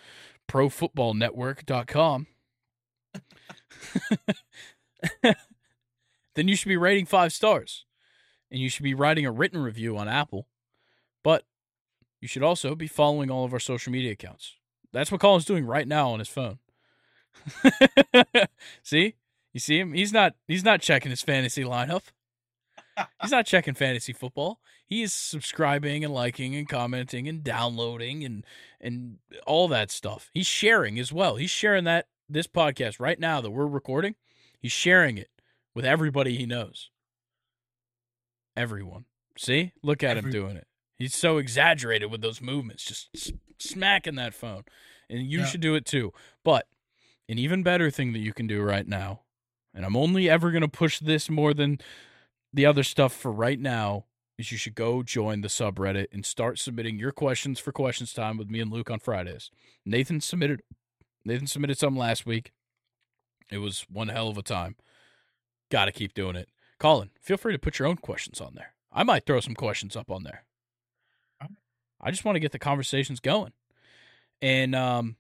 profootballnetwork.com, 0.49 2.27
then 6.35 6.47
you 6.47 6.55
should 6.55 6.67
be 6.67 6.77
rating 6.77 7.05
five 7.05 7.31
stars. 7.31 7.85
And 8.51 8.59
you 8.59 8.69
should 8.69 8.83
be 8.83 8.95
writing 8.95 9.25
a 9.25 9.31
written 9.31 9.61
review 9.61 9.95
on 9.97 10.07
Apple. 10.07 10.47
But 11.23 11.45
you 12.21 12.27
should 12.27 12.43
also 12.43 12.75
be 12.75 12.87
following 12.87 13.29
all 13.31 13.45
of 13.45 13.53
our 13.53 13.59
social 13.59 13.91
media 13.91 14.11
accounts. 14.11 14.55
That's 14.91 15.11
what 15.11 15.21
Colin's 15.21 15.45
doing 15.45 15.65
right 15.65 15.87
now 15.87 16.09
on 16.11 16.19
his 16.19 16.27
phone. 16.27 16.59
see? 18.83 19.15
You 19.53 19.59
see 19.59 19.79
him? 19.79 19.93
He's 19.93 20.13
not 20.13 20.35
he's 20.47 20.63
not 20.63 20.81
checking 20.81 21.09
his 21.11 21.21
fantasy 21.21 21.63
lineup. 21.63 22.03
He's 23.21 23.31
not 23.31 23.45
checking 23.45 23.75
fantasy 23.75 24.11
football. 24.13 24.59
He 24.85 25.01
is 25.03 25.13
subscribing 25.13 26.03
and 26.03 26.13
liking 26.13 26.55
and 26.55 26.67
commenting 26.67 27.27
and 27.29 27.43
downloading 27.43 28.23
and 28.25 28.45
and 28.81 29.19
all 29.45 29.67
that 29.69 29.91
stuff. 29.91 30.29
He's 30.33 30.47
sharing 30.47 30.99
as 30.99 31.13
well. 31.13 31.35
He's 31.37 31.49
sharing 31.51 31.85
that 31.85 32.07
this 32.27 32.47
podcast 32.47 32.99
right 32.99 33.19
now 33.19 33.41
that 33.41 33.51
we're 33.51 33.67
recording. 33.67 34.15
He's 34.59 34.71
sharing 34.71 35.17
it 35.17 35.29
with 35.73 35.85
everybody 35.85 36.35
he 36.37 36.45
knows. 36.45 36.89
Everyone. 38.57 39.05
See? 39.37 39.71
Look 39.81 40.03
at 40.03 40.17
Every- 40.17 40.29
him 40.29 40.33
doing 40.33 40.57
it. 40.57 40.67
He's 40.99 41.15
so 41.15 41.38
exaggerated 41.38 42.11
with 42.11 42.21
those 42.21 42.41
movements, 42.41 42.84
just 42.84 43.34
smacking 43.57 44.15
that 44.15 44.34
phone. 44.34 44.63
And 45.09 45.26
you 45.26 45.39
yeah. 45.39 45.45
should 45.45 45.61
do 45.61 45.73
it 45.73 45.85
too. 45.85 46.11
But 46.43 46.67
an 47.30 47.39
even 47.39 47.63
better 47.63 47.89
thing 47.89 48.11
that 48.13 48.19
you 48.19 48.34
can 48.34 48.47
do 48.47 48.61
right 48.61 48.85
now, 48.85 49.21
and 49.73 49.85
I'm 49.85 49.95
only 49.95 50.30
ever 50.30 50.51
going 50.51 50.61
to 50.61 50.67
push 50.67 50.99
this 50.99 51.30
more 51.30 51.53
than 51.53 51.80
the 52.53 52.65
other 52.65 52.84
stuff 52.84 53.13
for 53.13 53.31
right 53.31 53.59
now, 53.59 54.05
is 54.38 54.51
you 54.51 54.57
should 54.57 54.76
go 54.76 55.01
join 55.01 55.41
the 55.41 55.47
subreddit 55.47 56.07
and 56.11 56.26
start 56.26 56.59
submitting 56.59 56.99
your 56.99 57.11
questions 57.11 57.59
for 57.59 57.71
questions 57.71 58.13
time 58.13 58.38
with 58.38 58.49
me 58.49 58.59
and 58.59 58.71
Luke 58.71 58.91
on 58.91 58.99
Fridays. 58.99 59.51
Nathan 59.85 60.21
submitted 60.21 60.61
Nathan 61.26 61.47
submitted 61.47 61.77
some 61.77 61.97
last 61.97 62.26
week. 62.26 62.51
It 63.51 63.59
was 63.59 63.85
one 63.89 64.09
hell 64.09 64.30
of 64.30 64.38
a 64.38 64.43
time. 64.43 64.76
Got 65.71 65.85
to 65.85 65.91
keep 65.91 66.13
doing 66.13 66.35
it. 66.35 66.49
Colin, 66.80 67.09
feel 67.21 67.38
free 67.38 67.53
to 67.53 67.59
put 67.59 67.80
your 67.80 67.88
own 67.88 67.97
questions 67.97 68.39
on 68.41 68.55
there. 68.55 68.73
I 68.91 69.03
might 69.03 69.26
throw 69.26 69.39
some 69.39 69.55
questions 69.55 69.95
up 69.95 70.09
on 70.09 70.23
there. 70.23 70.45
I 72.01 72.11
just 72.11 72.26
want 72.26 72.35
to 72.35 72.39
get 72.39 72.51
the 72.51 72.59
conversations 72.59 73.19
going. 73.19 73.53
And 74.41 74.76
um 74.76 75.17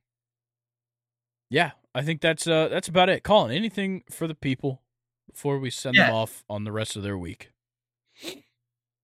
yeah, 1.49 1.71
I 1.93 2.01
think 2.01 2.21
that's 2.21 2.47
uh 2.47 2.67
that's 2.67 2.87
about 2.87 3.09
it. 3.09 3.23
Colin, 3.23 3.51
anything 3.51 4.03
for 4.09 4.27
the 4.27 4.35
people 4.35 4.81
before 5.31 5.59
we 5.59 5.69
send 5.69 5.95
yeah. 5.95 6.07
them 6.07 6.15
off 6.15 6.43
on 6.49 6.63
the 6.63 6.71
rest 6.71 6.95
of 6.95 7.03
their 7.03 7.17
week? 7.17 7.51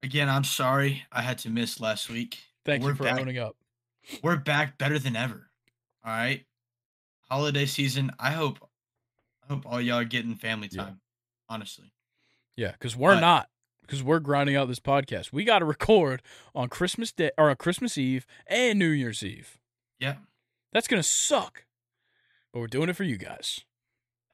Again, 0.04 0.30
I'm 0.30 0.44
sorry 0.44 1.04
I 1.12 1.22
had 1.22 1.38
to 1.40 1.50
miss 1.50 1.80
last 1.80 2.10
week. 2.10 2.38
Thank 2.64 2.84
we're 2.84 2.90
you 2.90 2.96
for 2.96 3.04
back. 3.04 3.20
owning 3.20 3.38
up. 3.38 3.56
We're 4.22 4.38
back 4.38 4.78
better 4.78 5.00
than 5.00 5.16
ever. 5.16 5.50
All 6.06 6.12
right. 6.12 6.46
Holiday 7.30 7.66
season. 7.66 8.12
I 8.20 8.32
hope 8.32 8.60
I 9.44 9.54
hope 9.54 9.66
all 9.66 9.82
y'all 9.82 10.00
are 10.00 10.04
getting 10.04 10.36
family 10.36 10.68
time. 10.68 11.00
Yeah. 11.50 11.54
Honestly. 11.56 11.92
Yeah, 12.56 12.72
because 12.72 12.96
we're 12.96 13.16
but, 13.16 13.20
not 13.20 13.50
because 13.86 14.04
we're 14.04 14.20
grinding 14.20 14.56
out 14.56 14.68
this 14.68 14.80
podcast. 14.80 15.32
We 15.32 15.44
got 15.44 15.60
to 15.60 15.66
record 15.66 16.22
on 16.54 16.70
Christmas 16.70 17.12
Day 17.12 17.32
or 17.38 17.50
on 17.50 17.56
Christmas 17.56 17.98
Eve 17.98 18.26
and 18.48 18.80
New 18.80 18.90
Year's 18.90 19.24
Eve. 19.24 19.58
Yeah. 20.00 20.16
That's 20.74 20.88
going 20.88 21.02
to 21.02 21.08
suck. 21.08 21.66
But 22.52 22.60
we're 22.60 22.68
doing 22.68 22.90
it 22.90 22.96
for 22.96 23.04
you 23.04 23.18
guys. 23.18 23.62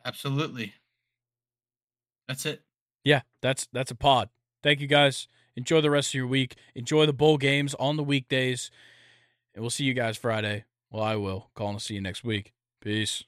Absolutely. 0.06 0.74
That's 2.28 2.46
it. 2.46 2.62
Yeah, 3.04 3.22
that's 3.42 3.68
that's 3.74 3.92
a 3.92 3.96
pod. 3.96 4.30
Thank 4.64 4.80
you 4.80 4.88
guys. 4.88 5.28
Enjoy 5.56 5.82
the 5.82 5.90
rest 5.90 6.12
of 6.12 6.14
your 6.16 6.28
week. 6.28 6.56
Enjoy 6.76 7.06
the 7.06 7.14
bowl 7.14 7.38
games 7.38 7.74
on 7.76 7.98
the 7.98 8.04
weekdays. 8.04 8.72
And 9.54 9.62
we'll 9.62 9.70
see 9.70 9.84
you 9.84 9.94
guys 9.94 10.18
Friday. 10.18 10.66
Well, 10.92 11.04
I 11.04 11.16
will. 11.16 11.50
Calling 11.56 11.78
to 11.78 11.84
see 11.84 11.96
you 11.96 12.02
next 12.02 12.24
week. 12.24 12.54
Peace. 12.82 13.24